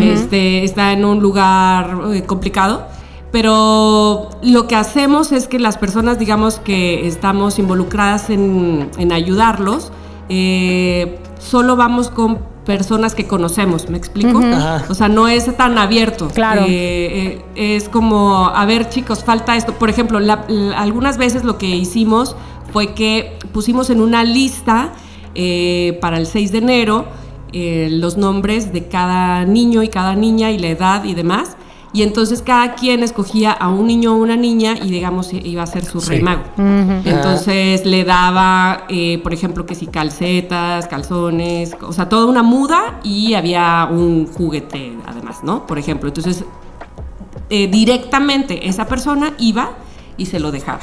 este, 0.03 0.65
está 0.65 0.93
en 0.93 1.05
un 1.05 1.21
lugar 1.21 1.99
eh, 2.13 2.23
complicado. 2.25 2.87
Pero 3.31 4.31
lo 4.43 4.67
que 4.69 4.75
hacemos 4.77 5.33
es 5.33 5.49
que 5.49 5.59
las 5.59 5.77
personas, 5.79 6.19
digamos, 6.19 6.59
que 6.59 7.07
estamos 7.07 7.59
involucradas 7.59 8.31
en, 8.31 8.91
en 8.99 9.13
ayudarlos, 9.13 9.93
eh, 10.29 11.19
solo 11.39 11.77
vamos 11.77 12.09
con 12.11 12.39
personas 12.65 13.15
que 13.15 13.27
conocemos, 13.27 13.89
¿me 13.89 13.97
explico? 13.97 14.41
Ajá. 14.41 14.85
O 14.91 14.95
sea, 14.95 15.09
no 15.09 15.29
es 15.29 15.55
tan 15.57 15.79
abierto. 15.79 16.29
Claro. 16.29 16.63
Eh, 16.67 17.43
eh, 17.55 17.77
es 17.77 17.89
como, 17.89 18.47
a 18.49 18.65
ver 18.67 18.89
chicos, 18.91 19.25
falta 19.25 19.57
esto. 19.57 19.73
Por 19.75 19.89
ejemplo, 19.89 20.21
la- 20.21 20.45
la- 20.49 20.79
algunas 20.79 21.17
veces 21.17 21.45
lo 21.45 21.57
que 21.59 21.69
hicimos 21.69 22.37
fue 22.73 22.93
que 22.95 23.39
pusimos 23.53 23.89
en 23.89 24.01
una 24.01 24.25
lista 24.25 24.93
eh, 25.35 25.97
para 26.03 26.19
el 26.19 26.27
6 26.27 26.53
de 26.53 26.59
enero 26.59 27.07
eh, 27.53 27.89
los 27.91 28.17
nombres 28.19 28.73
de 28.75 28.89
cada 28.89 29.45
niño 29.47 29.83
y 29.83 29.89
cada 29.89 30.15
niña 30.15 30.51
y 30.51 30.59
la 30.59 30.69
edad 30.69 31.05
y 31.05 31.15
demás. 31.15 31.57
Y 31.93 32.03
entonces 32.03 32.43
cada 32.43 32.75
quien 32.75 33.03
escogía 33.03 33.51
a 33.51 33.69
un 33.71 33.87
niño 33.87 34.13
o 34.13 34.17
una 34.19 34.37
niña 34.37 34.75
y 34.77 34.91
digamos 34.91 35.33
iba 35.33 35.63
a 35.63 35.67
ser 35.67 35.85
su 35.87 36.01
Sí. 36.03 36.11
rey 36.11 36.23
mago. 36.23 36.43
Entonces 37.05 37.87
le 37.87 38.05
daba, 38.05 38.85
eh, 38.89 39.19
por 39.23 39.33
ejemplo, 39.33 39.65
que 39.65 39.75
si 39.75 39.87
calcetas, 39.87 40.87
calzones, 40.87 41.75
o 41.81 41.93
sea, 41.93 42.09
toda 42.09 42.27
una 42.27 42.43
muda 42.43 43.01
y 43.03 43.35
había 43.35 43.89
un 43.91 44.27
juguete 44.27 44.99
además, 45.07 45.39
¿no? 45.43 45.67
Por 45.67 45.79
ejemplo, 45.79 46.09
entonces 46.09 46.45
eh, 47.51 47.69
directamente 47.69 48.69
esa 48.69 48.87
persona 48.87 49.33
iba 49.39 49.71
y 50.19 50.27
se 50.27 50.41
lo 50.41 50.51
dejaba. 50.51 50.81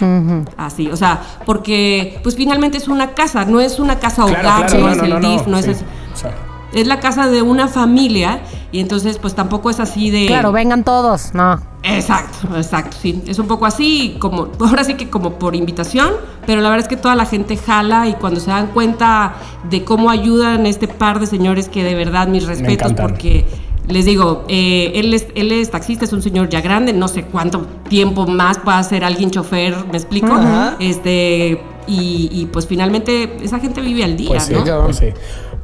Así, 0.57 0.88
o 0.88 0.95
sea, 0.98 1.22
porque 1.45 2.19
pues 2.23 2.36
finalmente 2.36 2.77
es 2.77 2.88
una 2.88 3.11
casa, 3.14 3.45
no 3.45 3.60
es 3.60 3.80
una 3.80 3.99
casa 3.99 4.26
hogar, 4.26 4.41
Claro, 4.41 4.68
claro, 4.68 4.80
no, 4.80 4.88
no, 4.88 4.91
es 4.91 4.98
no, 4.98 5.03
el 5.03 5.10
no, 5.11 5.19
no, 5.19 5.30
DIF, 5.30 5.48
no 5.48 5.57
es 5.57 5.65
sí. 5.65 5.72
así. 5.72 5.84
O 6.14 6.18
sea, 6.18 6.32
Es 6.73 6.88
la 6.88 6.99
casa 6.99 7.27
de 7.30 7.41
una 7.41 7.68
familia 7.68 8.40
y 8.71 8.79
entonces 8.79 9.17
pues 9.17 9.35
tampoco 9.35 9.69
es 9.69 9.79
así 9.79 10.09
de... 10.09 10.27
Claro, 10.27 10.51
vengan 10.51 10.83
todos, 10.83 11.33
no. 11.33 11.59
Exacto, 11.83 12.55
exacto, 12.55 12.97
sí. 12.99 13.21
Es 13.27 13.37
un 13.39 13.47
poco 13.47 13.65
así, 13.65 14.17
como, 14.19 14.49
ahora 14.59 14.83
sí 14.83 14.95
que 14.95 15.09
como 15.09 15.33
por 15.33 15.55
invitación, 15.55 16.11
pero 16.45 16.61
la 16.61 16.69
verdad 16.69 16.85
es 16.85 16.89
que 16.89 16.97
toda 16.97 17.15
la 17.15 17.25
gente 17.25 17.57
jala 17.57 18.07
y 18.07 18.13
cuando 18.13 18.39
se 18.39 18.49
dan 18.51 18.67
cuenta 18.67 19.35
de 19.69 19.83
cómo 19.83 20.09
ayudan 20.09 20.65
este 20.65 20.87
par 20.87 21.19
de 21.19 21.27
señores 21.27 21.69
que 21.69 21.83
de 21.83 21.95
verdad 21.95 22.27
mis 22.27 22.45
respetos 22.45 22.93
porque 22.93 23.45
les 23.87 24.05
digo, 24.05 24.45
eh, 24.47 24.93
él, 24.95 25.13
es, 25.13 25.27
él 25.35 25.51
es 25.51 25.69
taxista, 25.69 26.05
es 26.05 26.13
un 26.13 26.21
señor 26.21 26.49
ya 26.49 26.61
grande, 26.61 26.91
no 26.91 27.07
sé 27.07 27.23
cuánto 27.23 27.67
tiempo 27.87 28.25
más 28.25 28.57
pueda 28.57 28.81
ser 28.81 29.03
alguien 29.03 29.29
chofer, 29.29 29.75
¿me 29.91 29.97
explico? 29.97 30.33
Ajá. 30.33 30.75
Este, 30.79 31.61
y, 31.87 32.29
y, 32.31 32.47
pues 32.51 32.65
finalmente 32.65 33.37
esa 33.43 33.59
gente 33.59 33.81
vive 33.81 34.03
al 34.03 34.17
día, 34.17 34.29
Pues 34.29 34.43
sí, 34.45 34.53
¿no? 34.53 34.85
pues 34.85 34.97
sí. 34.97 35.07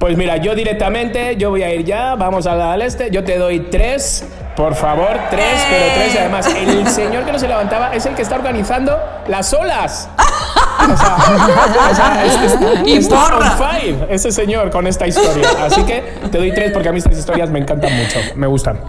Pues 0.01 0.17
mira, 0.17 0.37
yo 0.37 0.55
directamente, 0.55 1.35
yo 1.37 1.51
voy 1.51 1.61
a 1.61 1.71
ir 1.71 1.85
ya, 1.85 2.15
vamos 2.15 2.47
al, 2.47 2.59
al 2.59 2.81
este, 2.81 3.11
yo 3.11 3.23
te 3.23 3.37
doy 3.37 3.59
tres, 3.69 4.25
por 4.55 4.73
favor, 4.73 5.11
tres, 5.29 5.63
pero 5.69 5.85
tres, 5.93 6.15
y 6.15 6.17
además, 6.17 6.47
el 6.55 6.87
señor 6.87 7.23
que 7.23 7.31
no 7.31 7.37
se 7.37 7.47
levantaba 7.47 7.93
es 7.93 8.07
el 8.07 8.15
que 8.15 8.23
está 8.23 8.33
organizando 8.33 8.99
las 9.27 9.53
olas. 9.53 10.09
O 10.81 10.97
sea, 10.97 11.15
o 11.91 11.95
sea, 11.95 12.25
es- 12.25 12.53
es- 12.53 12.59
Y 12.85 12.93
está 12.93 13.23
on 13.25 13.31
porra. 13.31 13.51
fire 13.51 14.07
ese 14.09 14.31
señor 14.31 14.69
con 14.71 14.87
esta 14.87 15.07
historia. 15.07 15.47
Así 15.65 15.83
que 15.83 16.01
te 16.31 16.37
doy 16.37 16.53
tres 16.53 16.71
porque 16.71 16.89
a 16.89 16.91
mí 16.91 16.97
estas 16.99 17.17
historias 17.17 17.49
me 17.49 17.59
encantan 17.59 17.95
mucho, 17.95 18.19
me 18.35 18.47
gustan. 18.47 18.79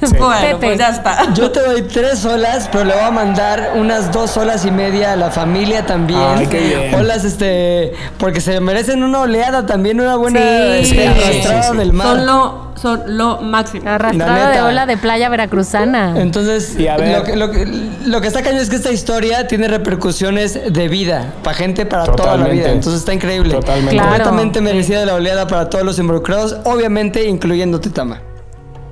Sí. 0.00 0.16
Bueno, 0.18 0.34
Pepe. 0.40 0.56
pues 0.66 0.78
ya 0.78 0.88
está. 0.88 1.32
Yo 1.34 1.50
te 1.50 1.60
doy 1.60 1.82
tres 1.82 2.24
olas, 2.24 2.68
pero 2.72 2.84
le 2.84 2.94
voy 2.94 3.02
a 3.04 3.10
mandar 3.10 3.72
unas 3.76 4.10
dos 4.12 4.36
olas 4.36 4.64
y 4.64 4.70
media 4.70 5.12
a 5.12 5.16
la 5.16 5.30
familia 5.30 5.86
también. 5.86 6.20
Ay, 6.36 6.46
qué 6.46 6.58
bien. 6.60 6.94
Olas, 6.94 7.24
este, 7.24 7.92
porque 8.18 8.40
se 8.40 8.60
merecen 8.60 9.02
una 9.02 9.20
oleada 9.20 9.66
también, 9.66 10.00
una 10.00 10.16
buena 10.16 10.40
Sí. 10.40 10.80
este, 10.80 11.08
arrastrada 11.08 11.62
sí, 11.62 11.68
sí. 11.72 11.76
del 11.78 11.92
mar. 11.92 12.06
Son 12.06 12.26
lo, 12.26 12.72
son 12.80 13.02
lo 13.18 13.40
máximo. 13.42 13.88
Arrastrada 13.88 14.50
de 14.50 14.62
ola 14.62 14.86
de 14.86 14.96
playa 14.96 15.28
veracruzana. 15.28 16.14
Entonces, 16.20 16.76
Y 16.78 16.88
a 16.88 16.96
ver. 16.96 17.18
lo, 17.18 17.24
que, 17.24 17.36
lo, 17.36 17.50
que, 17.50 17.66
lo 18.06 18.20
que 18.20 18.28
está 18.28 18.42
cañón 18.42 18.60
es 18.62 18.70
que 18.70 18.76
esta 18.76 18.90
historia 18.92 19.46
tiene 19.46 19.68
repercusiones 19.68 20.72
de 20.72 20.88
vida, 20.88 21.19
para 21.42 21.56
gente 21.56 21.86
para 21.86 22.04
toda 22.12 22.36
la 22.36 22.48
vida. 22.48 22.70
Entonces 22.70 23.00
está 23.00 23.14
increíble. 23.14 23.54
Totalmente. 23.54 23.94
Claro. 23.94 24.08
Completamente 24.08 24.60
merecida 24.60 25.04
la 25.04 25.14
oleada 25.14 25.46
para 25.46 25.68
todos 25.68 25.84
los 25.84 25.98
involucrados, 25.98 26.56
obviamente 26.64 27.28
incluyéndote, 27.28 27.90
Tama. 27.90 28.20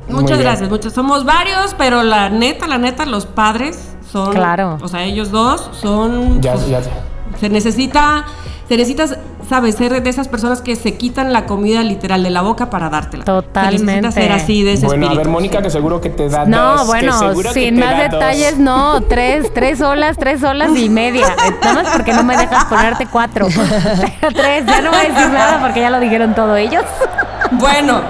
Muy 0.09 0.23
Muchas 0.23 0.39
gracias, 0.39 0.71
muchos. 0.71 0.93
Somos 0.93 1.25
varios, 1.25 1.75
pero 1.77 2.03
la 2.03 2.31
neta, 2.31 2.67
la 2.67 2.79
neta, 2.79 3.05
los 3.05 3.27
padres 3.27 3.79
son. 4.11 4.33
Claro. 4.33 4.79
O 4.81 4.89
sea, 4.89 5.05
ellos 5.05 5.31
dos 5.31 5.71
son. 5.73 6.41
Ya, 6.41 6.55
pues, 6.55 6.69
ya. 6.69 6.81
Se 7.39 7.49
necesita. 7.49 8.25
Se 8.69 8.77
necesita, 8.77 9.07
sabes, 9.49 9.77
ser 9.77 10.03
de 10.03 10.11
esas 10.11 10.29
personas 10.29 10.61
que 10.61 10.77
se 10.77 10.97
quitan 10.97 11.33
la 11.33 11.47
comida 11.47 11.83
literal 11.83 12.23
de 12.23 12.31
la 12.31 12.43
boca 12.43 12.71
para 12.71 12.89
dártela. 12.91 13.25
Totalmente. 13.25 14.13
ser 14.13 14.33
así 14.33 14.63
de 14.63 14.75
ese 14.75 14.87
Bueno, 14.87 15.09
a 15.09 15.15
ver, 15.15 15.29
Mónica, 15.29 15.63
que 15.63 15.71
seguro 15.71 16.01
que 16.01 16.11
te 16.11 16.29
da 16.29 16.45
No, 16.45 16.79
dos. 16.79 16.87
bueno, 16.87 17.19
que 17.35 17.49
sin 17.53 17.79
más 17.79 17.97
dos. 17.97 18.11
detalles, 18.13 18.59
no, 18.59 19.01
tres, 19.03 19.53
tres 19.55 19.81
olas, 19.81 20.17
tres 20.19 20.43
olas 20.45 20.77
y 20.77 20.89
media. 20.89 21.27
Eh, 21.29 21.55
Nada 21.63 21.75
más 21.83 21.89
porque 21.93 22.13
no 22.13 22.23
me 22.25 22.37
dejas 22.37 22.65
ponerte 22.67 23.07
cuatro. 23.07 23.47
tres, 24.35 24.67
ya 24.67 24.81
no 24.83 24.91
voy 24.91 25.01
a 25.01 25.09
decir 25.09 25.31
nada 25.31 25.61
porque 25.61 25.81
ya 25.81 25.91
lo 25.91 26.01
dijeron 26.01 26.35
todo 26.35 26.57
ellos. 26.57 26.85
Bueno, 27.53 28.03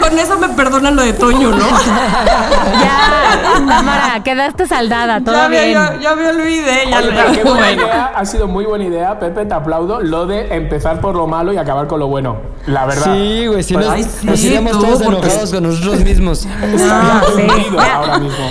con 0.00 0.16
eso 0.18 0.38
me 0.38 0.48
perdonan 0.50 0.94
lo 0.94 1.02
de 1.02 1.14
Toño, 1.14 1.50
¿no? 1.50 1.66
ya, 2.80 3.66
Tamara, 3.66 4.22
quedaste 4.22 4.66
saldada, 4.66 5.20
todo 5.20 5.34
ya, 5.34 5.48
me, 5.48 5.60
bien. 5.60 5.72
ya, 5.72 5.98
ya 6.00 6.14
me 6.14 6.28
olvidé. 6.28 6.88
Ya 6.90 6.98
Oye, 6.98 7.08
pero 7.14 7.32
qué 7.32 7.42
buena 7.44 7.72
idea, 7.72 8.12
ha 8.14 8.24
sido 8.24 8.46
muy 8.46 8.64
buena 8.64 8.84
idea, 8.84 9.18
Pepe, 9.18 9.46
te 9.46 9.54
aplaudo, 9.54 10.00
lo 10.00 10.26
de 10.26 10.54
empezar 10.54 10.83
por 11.00 11.14
lo 11.16 11.26
malo 11.26 11.52
y 11.52 11.56
acabar 11.56 11.86
con 11.86 11.98
lo 12.00 12.06
bueno. 12.08 12.36
La 12.66 12.86
verdad. 12.86 13.14
Sí, 13.14 13.46
güey, 13.46 13.62
si 13.62 13.74
Pues, 13.74 13.86
nos, 13.86 13.94
Ay, 13.94 14.04
sí, 14.04 14.26
nos 14.26 14.44
iríamos 14.44 14.72
tú, 14.72 14.80
todos 14.80 15.02
porque- 15.02 15.18
enojados 15.18 15.52
con 15.52 15.62
nosotros 15.64 16.00
mismos. 16.00 16.46
Hundido 17.34 17.80
ahora 17.80 18.18
mismo. 18.18 18.44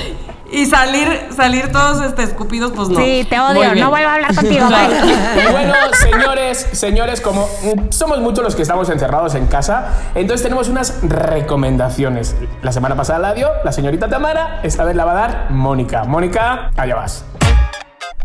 Y 0.51 0.67
salir, 0.67 1.07
salir 1.35 1.71
todos 1.71 1.99
este, 2.05 2.21
escupidos, 2.21 2.71
pues 2.75 2.87
no. 2.89 2.99
Sí, 2.99 3.25
te 3.27 3.39
odio, 3.39 3.73
no 3.73 3.89
vuelvo 3.89 4.07
a 4.07 4.13
hablar 4.13 4.35
contigo. 4.35 4.67
Bye. 4.67 5.51
Bueno, 5.51 5.73
señores, 5.99 6.67
señores, 6.73 7.21
como 7.21 7.47
mm, 7.63 7.89
somos 7.91 8.19
muchos 8.19 8.43
los 8.43 8.55
que 8.55 8.61
estamos 8.61 8.87
encerrados 8.89 9.33
en 9.33 9.47
casa, 9.47 9.87
entonces 10.13 10.43
tenemos 10.43 10.69
unas 10.69 10.99
recomendaciones. 11.01 12.35
La 12.61 12.71
semana 12.71 12.95
pasada 12.95 13.17
la 13.17 13.33
dio 13.33 13.47
la 13.63 13.71
señorita 13.71 14.09
Tamara, 14.09 14.59
esta 14.61 14.83
vez 14.83 14.95
la 14.95 15.05
va 15.05 15.11
a 15.13 15.15
dar 15.15 15.47
Mónica. 15.49 16.03
Mónica, 16.03 16.69
allá 16.77 16.95
vas. 16.97 17.25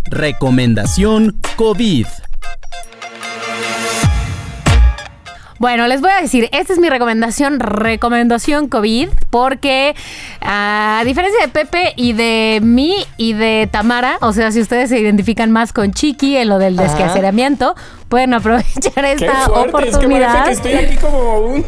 Recomendación 0.05 1.41
COVID. 1.57 2.07
Bueno, 5.59 5.89
les 5.89 6.01
voy 6.01 6.11
a 6.17 6.21
decir, 6.21 6.49
esta 6.53 6.73
es 6.73 6.79
mi 6.79 6.89
recomendación, 6.89 7.59
recomendación 7.59 8.69
COVID, 8.69 9.09
porque 9.31 9.97
a 10.41 11.03
diferencia 11.05 11.41
de 11.45 11.49
Pepe 11.49 11.95
y 11.97 12.13
de 12.13 12.61
mí 12.63 12.95
y 13.17 13.33
de 13.33 13.69
Tamara, 13.71 14.19
o 14.21 14.33
sea, 14.33 14.53
si 14.53 14.61
ustedes 14.61 14.89
se 14.91 15.01
identifican 15.01 15.51
más 15.51 15.73
con 15.73 15.93
Chiqui 15.93 16.37
en 16.37 16.49
lo 16.49 16.59
del 16.59 16.77
desquaceramiento, 16.77 17.75
pueden 18.09 18.35
aprovechar 18.35 18.93
Qué 18.95 19.13
esta 19.13 19.33
fuerte, 19.49 19.89
es 19.89 19.99
que 19.99 20.07
oportunidad. 20.07 20.33
parece 20.45 20.63
que 20.63 20.69
estoy 20.71 20.87
aquí 20.87 20.97
como 20.97 21.39
un... 21.41 21.65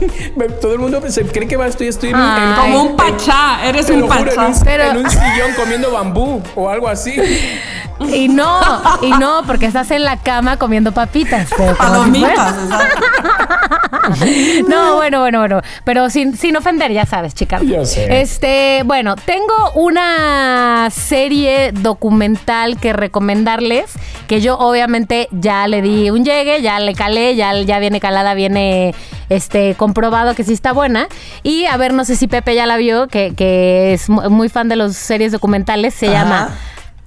Todo 0.61 0.73
el 0.73 0.79
mundo 0.79 1.03
se 1.09 1.23
cree 1.27 1.49
que 1.49 1.57
va, 1.57 1.67
estoy, 1.67 1.89
estoy 1.89 2.11
en 2.11 2.17
en- 2.17 2.55
Como 2.55 2.83
un 2.83 2.97
pachá, 2.97 3.67
eres 3.67 3.91
un 3.91 4.03
juro, 4.03 4.15
en 4.21 4.25
pachá. 4.27 4.47
un, 4.47 4.55
Pero- 4.65 4.85
en 4.85 4.97
un 4.99 5.11
sillón 5.11 5.53
comiendo 5.57 5.91
bambú 5.91 6.41
o 6.55 6.69
algo 6.71 6.89
así. 6.89 7.15
Y 8.13 8.29
no, 8.29 8.61
y 9.03 9.11
no, 9.11 9.43
porque 9.47 9.67
estás 9.67 9.91
en 9.91 10.05
la 10.05 10.17
cama 10.17 10.57
comiendo 10.57 10.93
papitas. 10.93 11.49
pero 11.57 11.73
si 11.75 11.79
Palomitas, 11.79 12.55
exacto. 12.65 13.01
No, 14.69 14.97
bueno, 14.97 15.21
bueno, 15.21 15.41
bueno. 15.41 15.61
Pero 15.85 16.11
sin, 16.11 16.37
sin 16.37 16.57
ofender, 16.57 16.93
ya 16.93 17.07
sabes, 17.07 17.35
chicas. 17.35 17.63
Yo 17.63 17.85
sé. 17.85 18.21
Este, 18.21 18.83
bueno, 18.85 19.15
tengo 19.17 19.55
una 19.75 20.89
serie 20.91 21.73
documental 21.73 22.79
que 22.79 22.93
recomendarles. 22.93 23.93
Que 24.27 24.41
yo 24.41 24.59
obviamente 24.59 25.29
ya 25.33 25.67
le 25.69 25.83
di 25.83 26.11
un 26.11 26.25
llegue, 26.25 26.63
ya 26.63 26.79
le 26.81 26.95
calé, 26.95 27.37
ya, 27.37 27.53
ya 27.63 27.79
viene 27.79 28.01
calada, 28.01 28.35
viene 28.35 28.95
este 29.29 29.75
comprobado 29.77 30.35
que 30.35 30.45
sí 30.45 30.53
está 30.53 30.73
buena. 30.73 31.07
Y 31.43 31.67
a 31.67 31.77
ver, 31.77 31.93
no 31.95 32.05
sé 32.05 32.17
si 32.17 32.27
Pepe 32.29 32.55
ya 32.55 32.67
la 32.67 32.77
vio, 32.77 33.07
que, 33.09 33.35
que 33.37 33.93
es 33.93 34.09
mu- 34.09 34.29
muy 34.31 34.49
fan 34.49 34.69
de 34.69 34.77
las 34.77 34.97
series 34.97 35.33
documentales. 35.33 35.95
Se 35.95 36.09
llama 36.11 36.51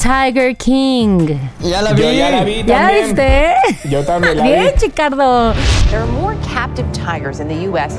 Tiger 0.03 0.53
King. 0.53 1.39
Ya 1.61 1.80
la 1.81 1.93
vi. 1.93 2.01
Yo 2.03 2.11
ya 2.11 2.30
la 2.30 2.43
vi 2.43 2.61
¿Ya 2.63 2.75
la 2.75 2.89
también. 2.89 3.05
viste? 3.15 3.89
Yo 3.89 4.03
también 4.03 4.35
la 4.38 4.43
Bien, 4.49 4.73
vi. 4.73 4.80
Chicardo. 4.81 5.53
There 5.89 6.01
are 6.01 6.11
more 6.11 6.35
captive 6.43 6.85
tigers 6.91 7.39
in 7.39 7.47
the 7.47 7.55
U.S. 7.71 7.95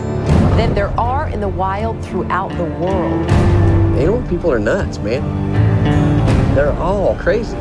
than 0.58 0.74
there 0.74 0.92
are 1.00 1.28
in 1.30 1.40
the 1.40 1.48
wild 1.48 1.98
throughout 2.04 2.50
the 2.58 2.64
world. 2.78 3.30
Animal 3.96 4.20
people 4.28 4.52
are 4.52 4.58
nuts, 4.58 4.98
man. 4.98 5.22
They're 6.54 6.74
all 6.74 7.14
crazy. 7.16 7.56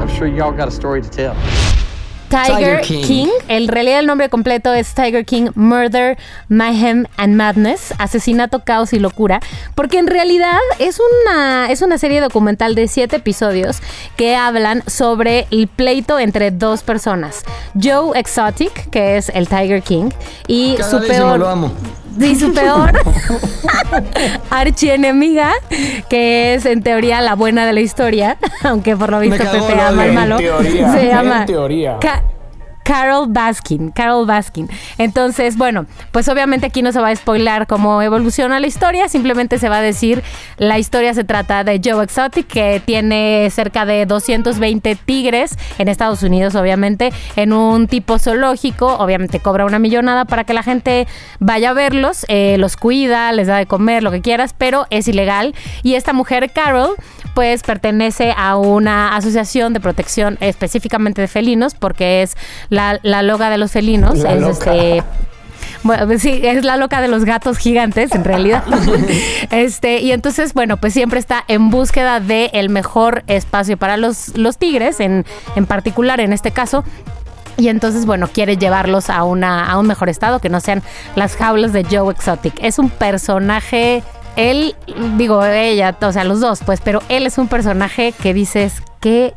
I'm 0.00 0.08
sure 0.08 0.26
y'all 0.26 0.52
got 0.52 0.68
a 0.68 0.70
story 0.70 1.02
to 1.02 1.10
tell. 1.10 1.34
Tiger, 2.28 2.56
Tiger 2.56 2.80
King. 2.82 3.04
King. 3.04 3.28
En 3.48 3.68
realidad 3.68 4.00
el 4.00 4.06
nombre 4.06 4.28
completo 4.28 4.72
es 4.72 4.94
Tiger 4.94 5.24
King 5.24 5.50
Murder, 5.54 6.18
Mayhem 6.48 7.06
and 7.16 7.34
Madness, 7.34 7.94
asesinato, 7.98 8.64
caos 8.64 8.92
y 8.92 8.98
locura, 8.98 9.40
porque 9.74 9.98
en 9.98 10.06
realidad 10.06 10.58
es 10.78 10.98
una, 11.00 11.70
es 11.70 11.82
una 11.82 11.98
serie 11.98 12.20
documental 12.20 12.74
de 12.74 12.88
siete 12.88 13.16
episodios 13.16 13.78
que 14.16 14.36
hablan 14.36 14.82
sobre 14.86 15.46
el 15.50 15.68
pleito 15.68 16.18
entre 16.18 16.50
dos 16.50 16.82
personas. 16.82 17.42
Joe 17.80 18.18
Exotic, 18.18 18.90
que 18.90 19.16
es 19.16 19.28
el 19.30 19.48
Tiger 19.48 19.82
King, 19.82 20.10
y 20.46 20.76
su 20.88 21.00
peor... 21.06 21.38
lo 21.38 21.48
amo. 21.48 21.72
Y 22.20 22.34
su 22.34 22.52
peor 22.52 22.92
archienemiga, 24.50 25.52
que 26.08 26.54
es 26.54 26.66
en 26.66 26.82
teoría 26.82 27.20
la 27.20 27.34
buena 27.34 27.66
de 27.66 27.72
la 27.72 27.80
historia, 27.80 28.36
aunque 28.64 28.96
por 28.96 29.10
lo 29.10 29.20
visto 29.20 29.38
Pepe 29.38 29.80
ama 29.80 30.02
al 30.04 30.12
malo. 30.12 30.38
En 30.38 30.44
teoría, 30.44 30.92
se 30.92 31.00
en 31.02 31.08
llama 31.08 31.46
teoría. 31.46 31.96
Ca- 32.00 32.22
Carol 32.88 33.26
Baskin, 33.28 33.90
Carol 33.90 34.24
Baskin. 34.24 34.66
Entonces, 34.96 35.58
bueno, 35.58 35.84
pues 36.10 36.26
obviamente 36.30 36.64
aquí 36.64 36.80
no 36.80 36.90
se 36.90 36.98
va 37.00 37.08
a 37.08 37.14
spoilar 37.14 37.66
cómo 37.66 38.00
evoluciona 38.00 38.58
la 38.60 38.66
historia, 38.66 39.10
simplemente 39.10 39.58
se 39.58 39.68
va 39.68 39.76
a 39.76 39.82
decir, 39.82 40.22
la 40.56 40.78
historia 40.78 41.12
se 41.12 41.22
trata 41.22 41.64
de 41.64 41.82
Joe 41.84 42.02
Exotic, 42.02 42.46
que 42.46 42.80
tiene 42.82 43.50
cerca 43.50 43.84
de 43.84 44.06
220 44.06 44.96
tigres 45.04 45.58
en 45.76 45.88
Estados 45.88 46.22
Unidos, 46.22 46.54
obviamente, 46.54 47.12
en 47.36 47.52
un 47.52 47.88
tipo 47.88 48.18
zoológico, 48.18 48.96
obviamente 48.96 49.38
cobra 49.40 49.66
una 49.66 49.78
millonada 49.78 50.24
para 50.24 50.44
que 50.44 50.54
la 50.54 50.62
gente 50.62 51.06
vaya 51.40 51.70
a 51.70 51.74
verlos, 51.74 52.24
eh, 52.28 52.56
los 52.56 52.78
cuida, 52.78 53.30
les 53.32 53.48
da 53.48 53.58
de 53.58 53.66
comer, 53.66 54.02
lo 54.02 54.10
que 54.10 54.22
quieras, 54.22 54.54
pero 54.56 54.86
es 54.88 55.08
ilegal. 55.08 55.54
Y 55.82 55.96
esta 55.96 56.14
mujer, 56.14 56.52
Carol, 56.54 56.94
pues 57.34 57.62
pertenece 57.62 58.34
a 58.34 58.56
una 58.56 59.14
asociación 59.14 59.74
de 59.74 59.80
protección 59.80 60.38
específicamente 60.40 61.20
de 61.20 61.28
felinos, 61.28 61.74
porque 61.74 62.22
es 62.22 62.34
la, 62.70 62.77
la 63.02 63.22
loga 63.22 63.50
de 63.50 63.58
los 63.58 63.72
felinos. 63.72 64.18
La 64.18 64.34
es 64.34 64.40
loca. 64.40 64.74
este. 64.74 65.04
Bueno, 65.82 66.06
pues 66.06 66.22
sí, 66.22 66.40
es 66.42 66.64
la 66.64 66.76
loca 66.76 67.00
de 67.00 67.08
los 67.08 67.24
gatos 67.24 67.58
gigantes, 67.58 68.12
en 68.12 68.24
realidad. 68.24 68.64
este, 69.50 70.00
y 70.00 70.12
entonces, 70.12 70.54
bueno, 70.54 70.76
pues 70.76 70.92
siempre 70.92 71.20
está 71.20 71.44
en 71.48 71.70
búsqueda 71.70 72.20
del 72.20 72.50
el 72.52 72.68
mejor 72.68 73.22
espacio 73.26 73.76
para 73.76 73.96
los, 73.96 74.36
los 74.36 74.58
tigres, 74.58 75.00
en, 75.00 75.24
en 75.56 75.66
particular 75.66 76.20
en 76.20 76.32
este 76.32 76.50
caso. 76.50 76.84
Y 77.56 77.68
entonces, 77.68 78.06
bueno, 78.06 78.28
quiere 78.28 78.56
llevarlos 78.56 79.10
a, 79.10 79.24
una, 79.24 79.70
a 79.70 79.78
un 79.78 79.86
mejor 79.86 80.08
estado, 80.08 80.38
que 80.38 80.48
no 80.48 80.60
sean 80.60 80.82
las 81.16 81.36
jaulas 81.36 81.72
de 81.72 81.84
Joe 81.84 82.12
Exotic. 82.12 82.54
Es 82.62 82.78
un 82.78 82.88
personaje, 82.90 84.02
él, 84.36 84.76
digo, 85.16 85.44
ella, 85.44 85.96
o 86.00 86.12
sea, 86.12 86.24
los 86.24 86.40
dos, 86.40 86.60
pues, 86.64 86.80
pero 86.80 87.02
él 87.08 87.26
es 87.26 87.36
un 87.36 87.48
personaje 87.48 88.12
que 88.12 88.32
dices, 88.32 88.74
qué 89.00 89.34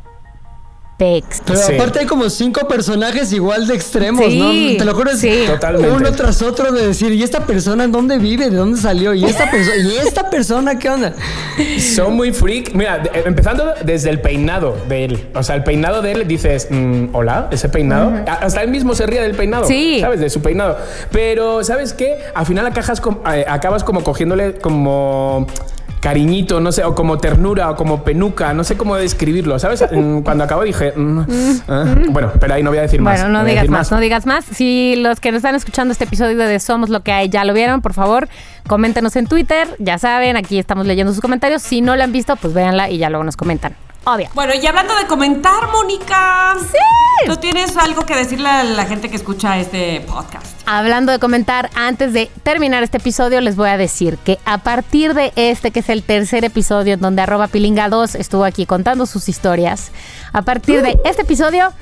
pex. 0.96 1.42
Pero 1.44 1.58
Sí. 1.58 1.74
aparte 1.74 2.00
hay 2.00 2.06
como 2.06 2.28
cinco 2.30 2.68
personajes 2.68 3.32
igual 3.32 3.66
de 3.66 3.74
extremos, 3.74 4.26
Sí, 4.26 4.38
¿no? 4.38 4.78
Te 4.78 4.84
lo 4.84 4.94
juro, 4.94 5.10
es 5.10 5.18
sí. 5.20 5.44
Totalmente. 5.46 5.90
uno 5.90 6.12
tras 6.12 6.42
otro 6.42 6.70
de 6.70 6.86
decir, 6.88 7.12
¿y 7.12 7.22
esta 7.22 7.44
persona 7.46 7.84
en 7.84 7.92
dónde 7.92 8.18
vive? 8.18 8.50
¿De 8.50 8.56
dónde 8.56 8.78
salió? 8.80 9.12
¿Y 9.14 9.24
esta 9.24 9.50
persona? 9.50 9.76
¿Y 9.76 9.96
esta 10.06 10.30
persona 10.30 10.78
qué 10.78 10.90
onda? 10.90 11.14
Son 11.94 12.14
muy 12.14 12.32
freak. 12.32 12.72
Mira, 12.74 12.98
de- 12.98 13.10
empezando 13.26 13.64
desde 13.84 14.10
el 14.10 14.20
peinado 14.20 14.76
de 14.88 15.04
él. 15.06 15.28
O 15.34 15.42
sea, 15.42 15.56
el 15.56 15.64
peinado 15.64 16.02
de 16.02 16.12
él 16.12 16.28
dices, 16.28 16.68
mm, 16.70 17.06
hola, 17.14 17.48
ese 17.50 17.68
peinado. 17.68 18.12
Hasta 18.26 18.62
él 18.62 18.70
mismo 18.70 18.94
se 18.94 19.06
ríe 19.06 19.20
del 19.20 19.34
peinado. 19.34 19.64
Sí. 19.66 19.98
¿Sabes? 20.00 20.20
De 20.20 20.30
su 20.30 20.40
peinado. 20.40 20.78
Pero, 21.10 21.64
¿sabes 21.64 21.92
qué? 21.92 22.18
Al 22.34 22.46
final 22.46 22.66
acajas 22.66 23.00
com- 23.00 23.18
eh, 23.32 23.44
acabas 23.48 23.82
como 23.84 24.04
cogiéndole 24.04 24.54
como 24.54 25.46
cariñito, 26.00 26.60
no 26.60 26.72
sé, 26.72 26.82
o 26.84 26.94
como 26.94 27.18
ternura, 27.18 27.70
o 27.70 27.76
como 27.76 28.02
penuca, 28.02 28.52
no 28.54 28.64
sé 28.64 28.76
cómo 28.76 28.96
describirlo, 28.96 29.58
¿sabes? 29.58 29.84
Mm, 29.90 30.20
Cuando 30.24 30.44
acabo 30.44 30.62
dije, 30.64 30.92
mm, 30.96 31.20
ah. 31.68 31.94
bueno, 32.10 32.32
pero 32.40 32.54
ahí 32.54 32.62
no 32.62 32.70
voy 32.70 32.78
a 32.80 32.82
decir 32.82 33.00
más. 33.00 33.20
Bueno, 33.20 33.38
no 33.38 33.44
digas 33.44 33.62
decir 33.62 33.70
más, 33.70 33.90
no 33.92 34.00
digas 34.00 34.26
más. 34.26 34.44
Si 34.44 34.96
los 34.96 35.20
que 35.20 35.30
nos 35.30 35.38
están 35.38 35.54
escuchando 35.54 35.92
este 35.92 36.04
episodio 36.04 36.36
de 36.36 36.58
Somos 36.58 36.90
lo 36.90 37.02
que 37.02 37.12
hay 37.12 37.28
ya 37.28 37.44
lo 37.44 37.54
vieron, 37.54 37.82
por 37.82 37.92
favor, 37.92 38.28
coméntenos 38.66 39.14
en 39.16 39.26
Twitter. 39.26 39.68
Ya 39.78 39.98
saben, 39.98 40.36
aquí 40.36 40.58
estamos 40.58 40.86
leyendo 40.86 41.12
sus 41.12 41.22
comentarios. 41.22 41.62
Si 41.62 41.80
no 41.80 41.94
la 41.94 42.04
han 42.04 42.12
visto, 42.12 42.34
pues 42.36 42.52
véanla 42.52 42.90
y 42.90 42.98
ya 42.98 43.08
luego 43.08 43.24
nos 43.24 43.36
comentan. 43.36 43.74
Obvio. 44.04 44.28
Bueno, 44.34 44.52
y 44.54 44.66
hablando 44.66 44.96
de 44.96 45.06
comentar, 45.06 45.70
Mónica. 45.70 46.56
Sí. 46.60 47.26
¿Tú 47.26 47.36
tienes 47.36 47.76
algo 47.76 48.04
que 48.04 48.16
decirle 48.16 48.48
a 48.48 48.64
la 48.64 48.84
gente 48.84 49.08
que 49.08 49.16
escucha 49.16 49.58
este 49.58 50.00
podcast? 50.00 50.60
Hablando 50.66 51.12
de 51.12 51.20
comentar, 51.20 51.70
antes 51.76 52.12
de 52.12 52.28
terminar 52.42 52.82
este 52.82 52.96
episodio, 52.96 53.40
les 53.40 53.54
voy 53.54 53.68
a 53.68 53.76
decir 53.76 54.18
que 54.18 54.40
a 54.44 54.58
partir 54.58 55.14
de 55.14 55.32
este, 55.36 55.70
que 55.70 55.80
es 55.80 55.88
el 55.88 56.02
tercer 56.02 56.44
episodio 56.44 56.94
en 56.94 57.00
donde 57.00 57.22
arroba 57.22 57.46
pilinga 57.46 57.88
2 57.88 58.16
estuvo 58.16 58.44
aquí 58.44 58.66
contando 58.66 59.06
sus 59.06 59.28
historias, 59.28 59.92
a 60.32 60.42
partir 60.42 60.82
de 60.82 60.98
este 61.04 61.22
episodio 61.22 61.72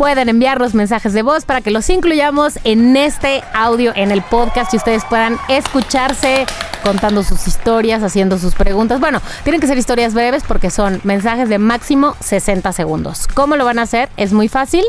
pueden 0.00 0.30
enviarnos 0.30 0.72
mensajes 0.72 1.12
de 1.12 1.20
voz 1.20 1.44
para 1.44 1.60
que 1.60 1.70
los 1.70 1.90
incluyamos 1.90 2.58
en 2.64 2.96
este 2.96 3.44
audio, 3.52 3.92
en 3.94 4.10
el 4.10 4.22
podcast, 4.22 4.72
y 4.72 4.78
ustedes 4.78 5.04
puedan 5.04 5.36
escucharse 5.50 6.46
contando 6.82 7.22
sus 7.22 7.46
historias, 7.46 8.02
haciendo 8.02 8.38
sus 8.38 8.54
preguntas. 8.54 8.98
Bueno, 8.98 9.20
tienen 9.44 9.60
que 9.60 9.66
ser 9.66 9.76
historias 9.76 10.14
breves 10.14 10.42
porque 10.48 10.70
son 10.70 11.02
mensajes 11.04 11.50
de 11.50 11.58
máximo 11.58 12.16
60 12.20 12.72
segundos. 12.72 13.28
¿Cómo 13.34 13.56
lo 13.56 13.66
van 13.66 13.78
a 13.78 13.82
hacer? 13.82 14.08
Es 14.16 14.32
muy 14.32 14.48
fácil. 14.48 14.86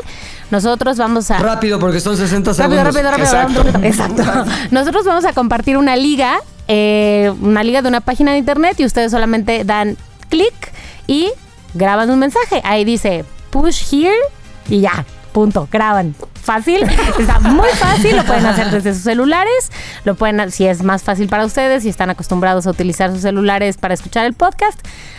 Nosotros 0.50 0.96
vamos 0.96 1.30
a... 1.30 1.40
Rápido, 1.40 1.78
porque 1.78 2.00
son 2.00 2.16
60 2.16 2.54
segundos. 2.54 2.82
Rápido, 2.82 3.10
rápido, 3.10 3.34
rápido. 3.34 3.78
Exacto. 3.86 4.22
Exacto. 4.22 4.50
Nosotros 4.70 5.04
vamos 5.04 5.26
a 5.26 5.34
compartir 5.34 5.76
una 5.76 5.94
liga, 5.94 6.38
eh, 6.68 7.30
una 7.42 7.62
liga 7.62 7.82
de 7.82 7.88
una 7.88 8.00
página 8.00 8.32
de 8.32 8.38
internet 8.38 8.80
y 8.80 8.86
ustedes 8.86 9.10
solamente 9.10 9.64
dan 9.64 9.98
clic 10.30 10.72
y 11.06 11.30
graban 11.74 12.08
un 12.08 12.18
mensaje. 12.18 12.62
Ahí 12.64 12.86
dice 12.86 13.26
push 13.50 13.94
here 13.94 14.16
y 14.68 14.80
ya, 14.80 15.04
punto, 15.32 15.68
graban. 15.70 16.14
Fácil, 16.42 16.82
está 17.20 17.38
muy 17.38 17.68
fácil, 17.70 18.16
lo 18.16 18.24
pueden 18.24 18.44
hacer 18.46 18.70
desde 18.70 18.92
sus 18.94 19.04
celulares, 19.04 19.70
lo 20.04 20.16
pueden, 20.16 20.50
si 20.50 20.66
es 20.66 20.82
más 20.82 21.02
fácil 21.04 21.28
para 21.28 21.44
ustedes, 21.46 21.84
si 21.84 21.88
están 21.88 22.10
acostumbrados 22.10 22.66
a 22.66 22.70
utilizar 22.70 23.12
sus 23.12 23.20
celulares 23.22 23.76
para 23.76 23.94
escuchar 23.94 24.26
el 24.26 24.32
podcast, 24.34 24.78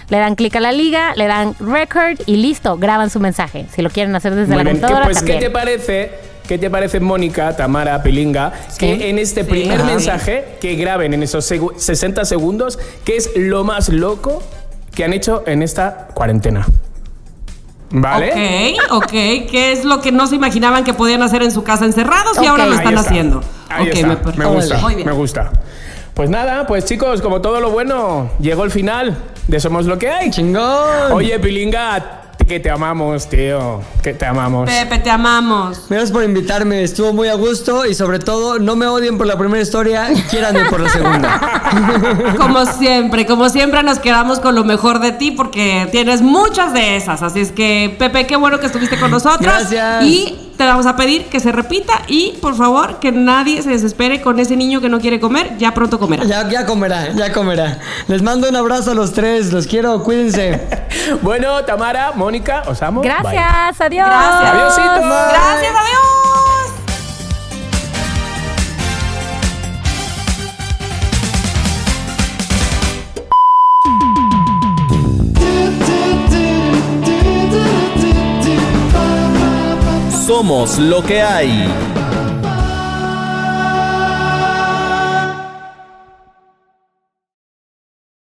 le 0.09 0.17
dan 0.17 0.35
clic 0.35 0.53
a 0.57 0.59
la 0.59 0.73
liga, 0.73 1.13
le 1.15 1.27
dan 1.27 1.55
record 1.59 2.19
y 2.25 2.35
listo, 2.35 2.77
graban 2.77 3.09
su 3.09 3.21
mensaje. 3.21 3.65
Si 3.73 3.81
lo 3.81 3.89
quieren 3.89 4.13
hacer 4.17 4.35
desde 4.35 4.53
Muy 4.53 4.57
la 4.57 4.63
bien. 4.63 4.75
¿Qué, 4.75 4.81
computadora, 4.81 5.05
pues, 5.05 5.19
¿qué 5.23 5.31
también. 5.33 5.39
te 5.39 5.49
parece? 5.49 6.11
¿Qué 6.45 6.57
te 6.57 6.69
parece, 6.69 6.99
Mónica, 6.99 7.55
Tamara, 7.55 8.03
Pilinga? 8.03 8.51
Que 8.77 9.09
en 9.09 9.17
este 9.17 9.45
primer 9.45 9.79
Ajá. 9.79 9.89
mensaje 9.89 10.57
que 10.59 10.75
graben 10.75 11.13
en 11.13 11.23
esos 11.23 11.49
segu- 11.49 11.77
60 11.77 12.25
segundos, 12.25 12.77
¿qué 13.05 13.15
es 13.15 13.29
lo 13.37 13.63
más 13.63 13.87
loco 13.87 14.43
que 14.93 15.05
han 15.05 15.13
hecho 15.13 15.43
en 15.47 15.63
esta 15.63 16.09
cuarentena? 16.13 16.67
¿Vale? 17.95 18.75
Ok, 18.89 19.03
ok. 19.03 19.11
¿Qué 19.11 19.71
es 19.71 19.85
lo 19.85 20.01
que 20.01 20.11
no 20.11 20.25
se 20.27 20.35
imaginaban 20.35 20.83
que 20.83 20.93
podían 20.95 21.21
hacer 21.21 21.43
en 21.43 21.51
su 21.51 21.63
casa 21.63 21.85
encerrados 21.85 22.41
y 22.41 22.45
ahora 22.47 22.65
lo 22.65 22.71
Ahí 22.71 22.77
están 22.79 22.95
está. 22.95 23.07
haciendo? 23.09 23.43
Ahí 23.69 23.87
ok, 23.89 23.95
está. 23.95 24.07
me, 24.07 24.37
Me, 24.37 24.45
gusta, 24.45 24.77
Muy 24.79 24.95
bien. 24.95 25.07
me 25.07 25.13
gusta. 25.13 25.51
Pues 26.15 26.29
nada, 26.29 26.65
pues 26.67 26.85
chicos, 26.85 27.21
como 27.21 27.39
todo 27.41 27.59
lo 27.59 27.69
bueno, 27.71 28.31
llegó 28.39 28.63
el 28.63 28.71
final 28.71 29.15
de 29.47 29.59
Somos 29.59 29.85
lo 29.85 29.97
que 29.99 30.09
hay. 30.09 30.31
¡Chingón! 30.31 31.11
Oye, 31.11 31.39
Pilinga, 31.39 32.22
que 32.53 32.59
te 32.59 32.69
amamos, 32.69 33.27
tío. 33.27 33.81
Que 34.03 34.13
te 34.13 34.27
amamos. 34.27 34.69
Pepe, 34.69 34.99
te 34.99 35.09
amamos. 35.09 35.85
Gracias 35.89 36.11
por 36.11 36.23
invitarme, 36.23 36.84
estuvo 36.84 37.11
muy 37.11 37.27
a 37.27 37.34
gusto 37.34 37.88
y 37.88 37.95
sobre 37.95 38.19
todo 38.19 38.59
no 38.59 38.75
me 38.75 38.85
odien 38.85 39.17
por 39.17 39.25
la 39.25 39.35
primera 39.39 39.59
historia, 39.59 40.07
quiéranme 40.30 40.65
por 40.65 40.80
la 40.80 40.89
segunda. 40.89 41.63
Como 42.38 42.63
siempre, 42.67 43.25
como 43.25 43.49
siempre 43.49 43.81
nos 43.81 43.97
quedamos 43.97 44.39
con 44.39 44.53
lo 44.53 44.63
mejor 44.63 44.99
de 44.99 45.13
ti 45.13 45.31
porque 45.31 45.88
tienes 45.91 46.21
muchas 46.21 46.73
de 46.73 46.95
esas. 46.95 47.23
Así 47.23 47.39
es 47.39 47.51
que, 47.51 47.95
Pepe, 47.97 48.27
qué 48.27 48.35
bueno 48.35 48.59
que 48.59 48.67
estuviste 48.67 48.99
con 48.99 49.09
nosotros. 49.09 49.41
Gracias. 49.41 50.03
Y 50.03 50.52
te 50.57 50.65
vamos 50.65 50.85
a 50.85 50.95
pedir 50.95 51.25
que 51.25 51.39
se 51.39 51.51
repita 51.51 52.01
y, 52.07 52.34
por 52.41 52.55
favor, 52.55 52.99
que 52.99 53.11
nadie 53.11 53.61
se 53.61 53.69
desespere 53.69 54.21
con 54.21 54.39
ese 54.39 54.55
niño 54.55 54.81
que 54.81 54.89
no 54.89 54.99
quiere 54.99 55.19
comer. 55.19 55.57
Ya 55.57 55.73
pronto 55.73 55.99
comerá. 55.99 56.23
Ya, 56.25 56.47
ya 56.49 56.65
comerá, 56.65 57.11
ya 57.13 57.31
comerá. 57.34 57.80
Les 58.07 58.21
mando 58.21 58.49
un 58.49 58.55
abrazo 58.55 58.91
a 58.91 58.93
los 58.95 59.13
tres, 59.13 59.51
los 59.51 59.67
quiero, 59.67 60.03
cuídense. 60.03 60.61
Bueno, 61.21 61.65
Tamara, 61.65 62.13
Mónica, 62.15 62.63
os 62.67 62.81
amo. 62.81 63.01
Bye. 63.01 63.09
Gracias, 63.09 63.81
adiós. 63.81 64.07
Gracias. 64.07 64.53
Adiósito. 64.53 65.07
Gracias, 65.07 65.73
adiós. 65.75 66.32
Somos 80.34 80.80
lo 80.80 81.03
que 81.03 81.22
hay. 81.22 81.92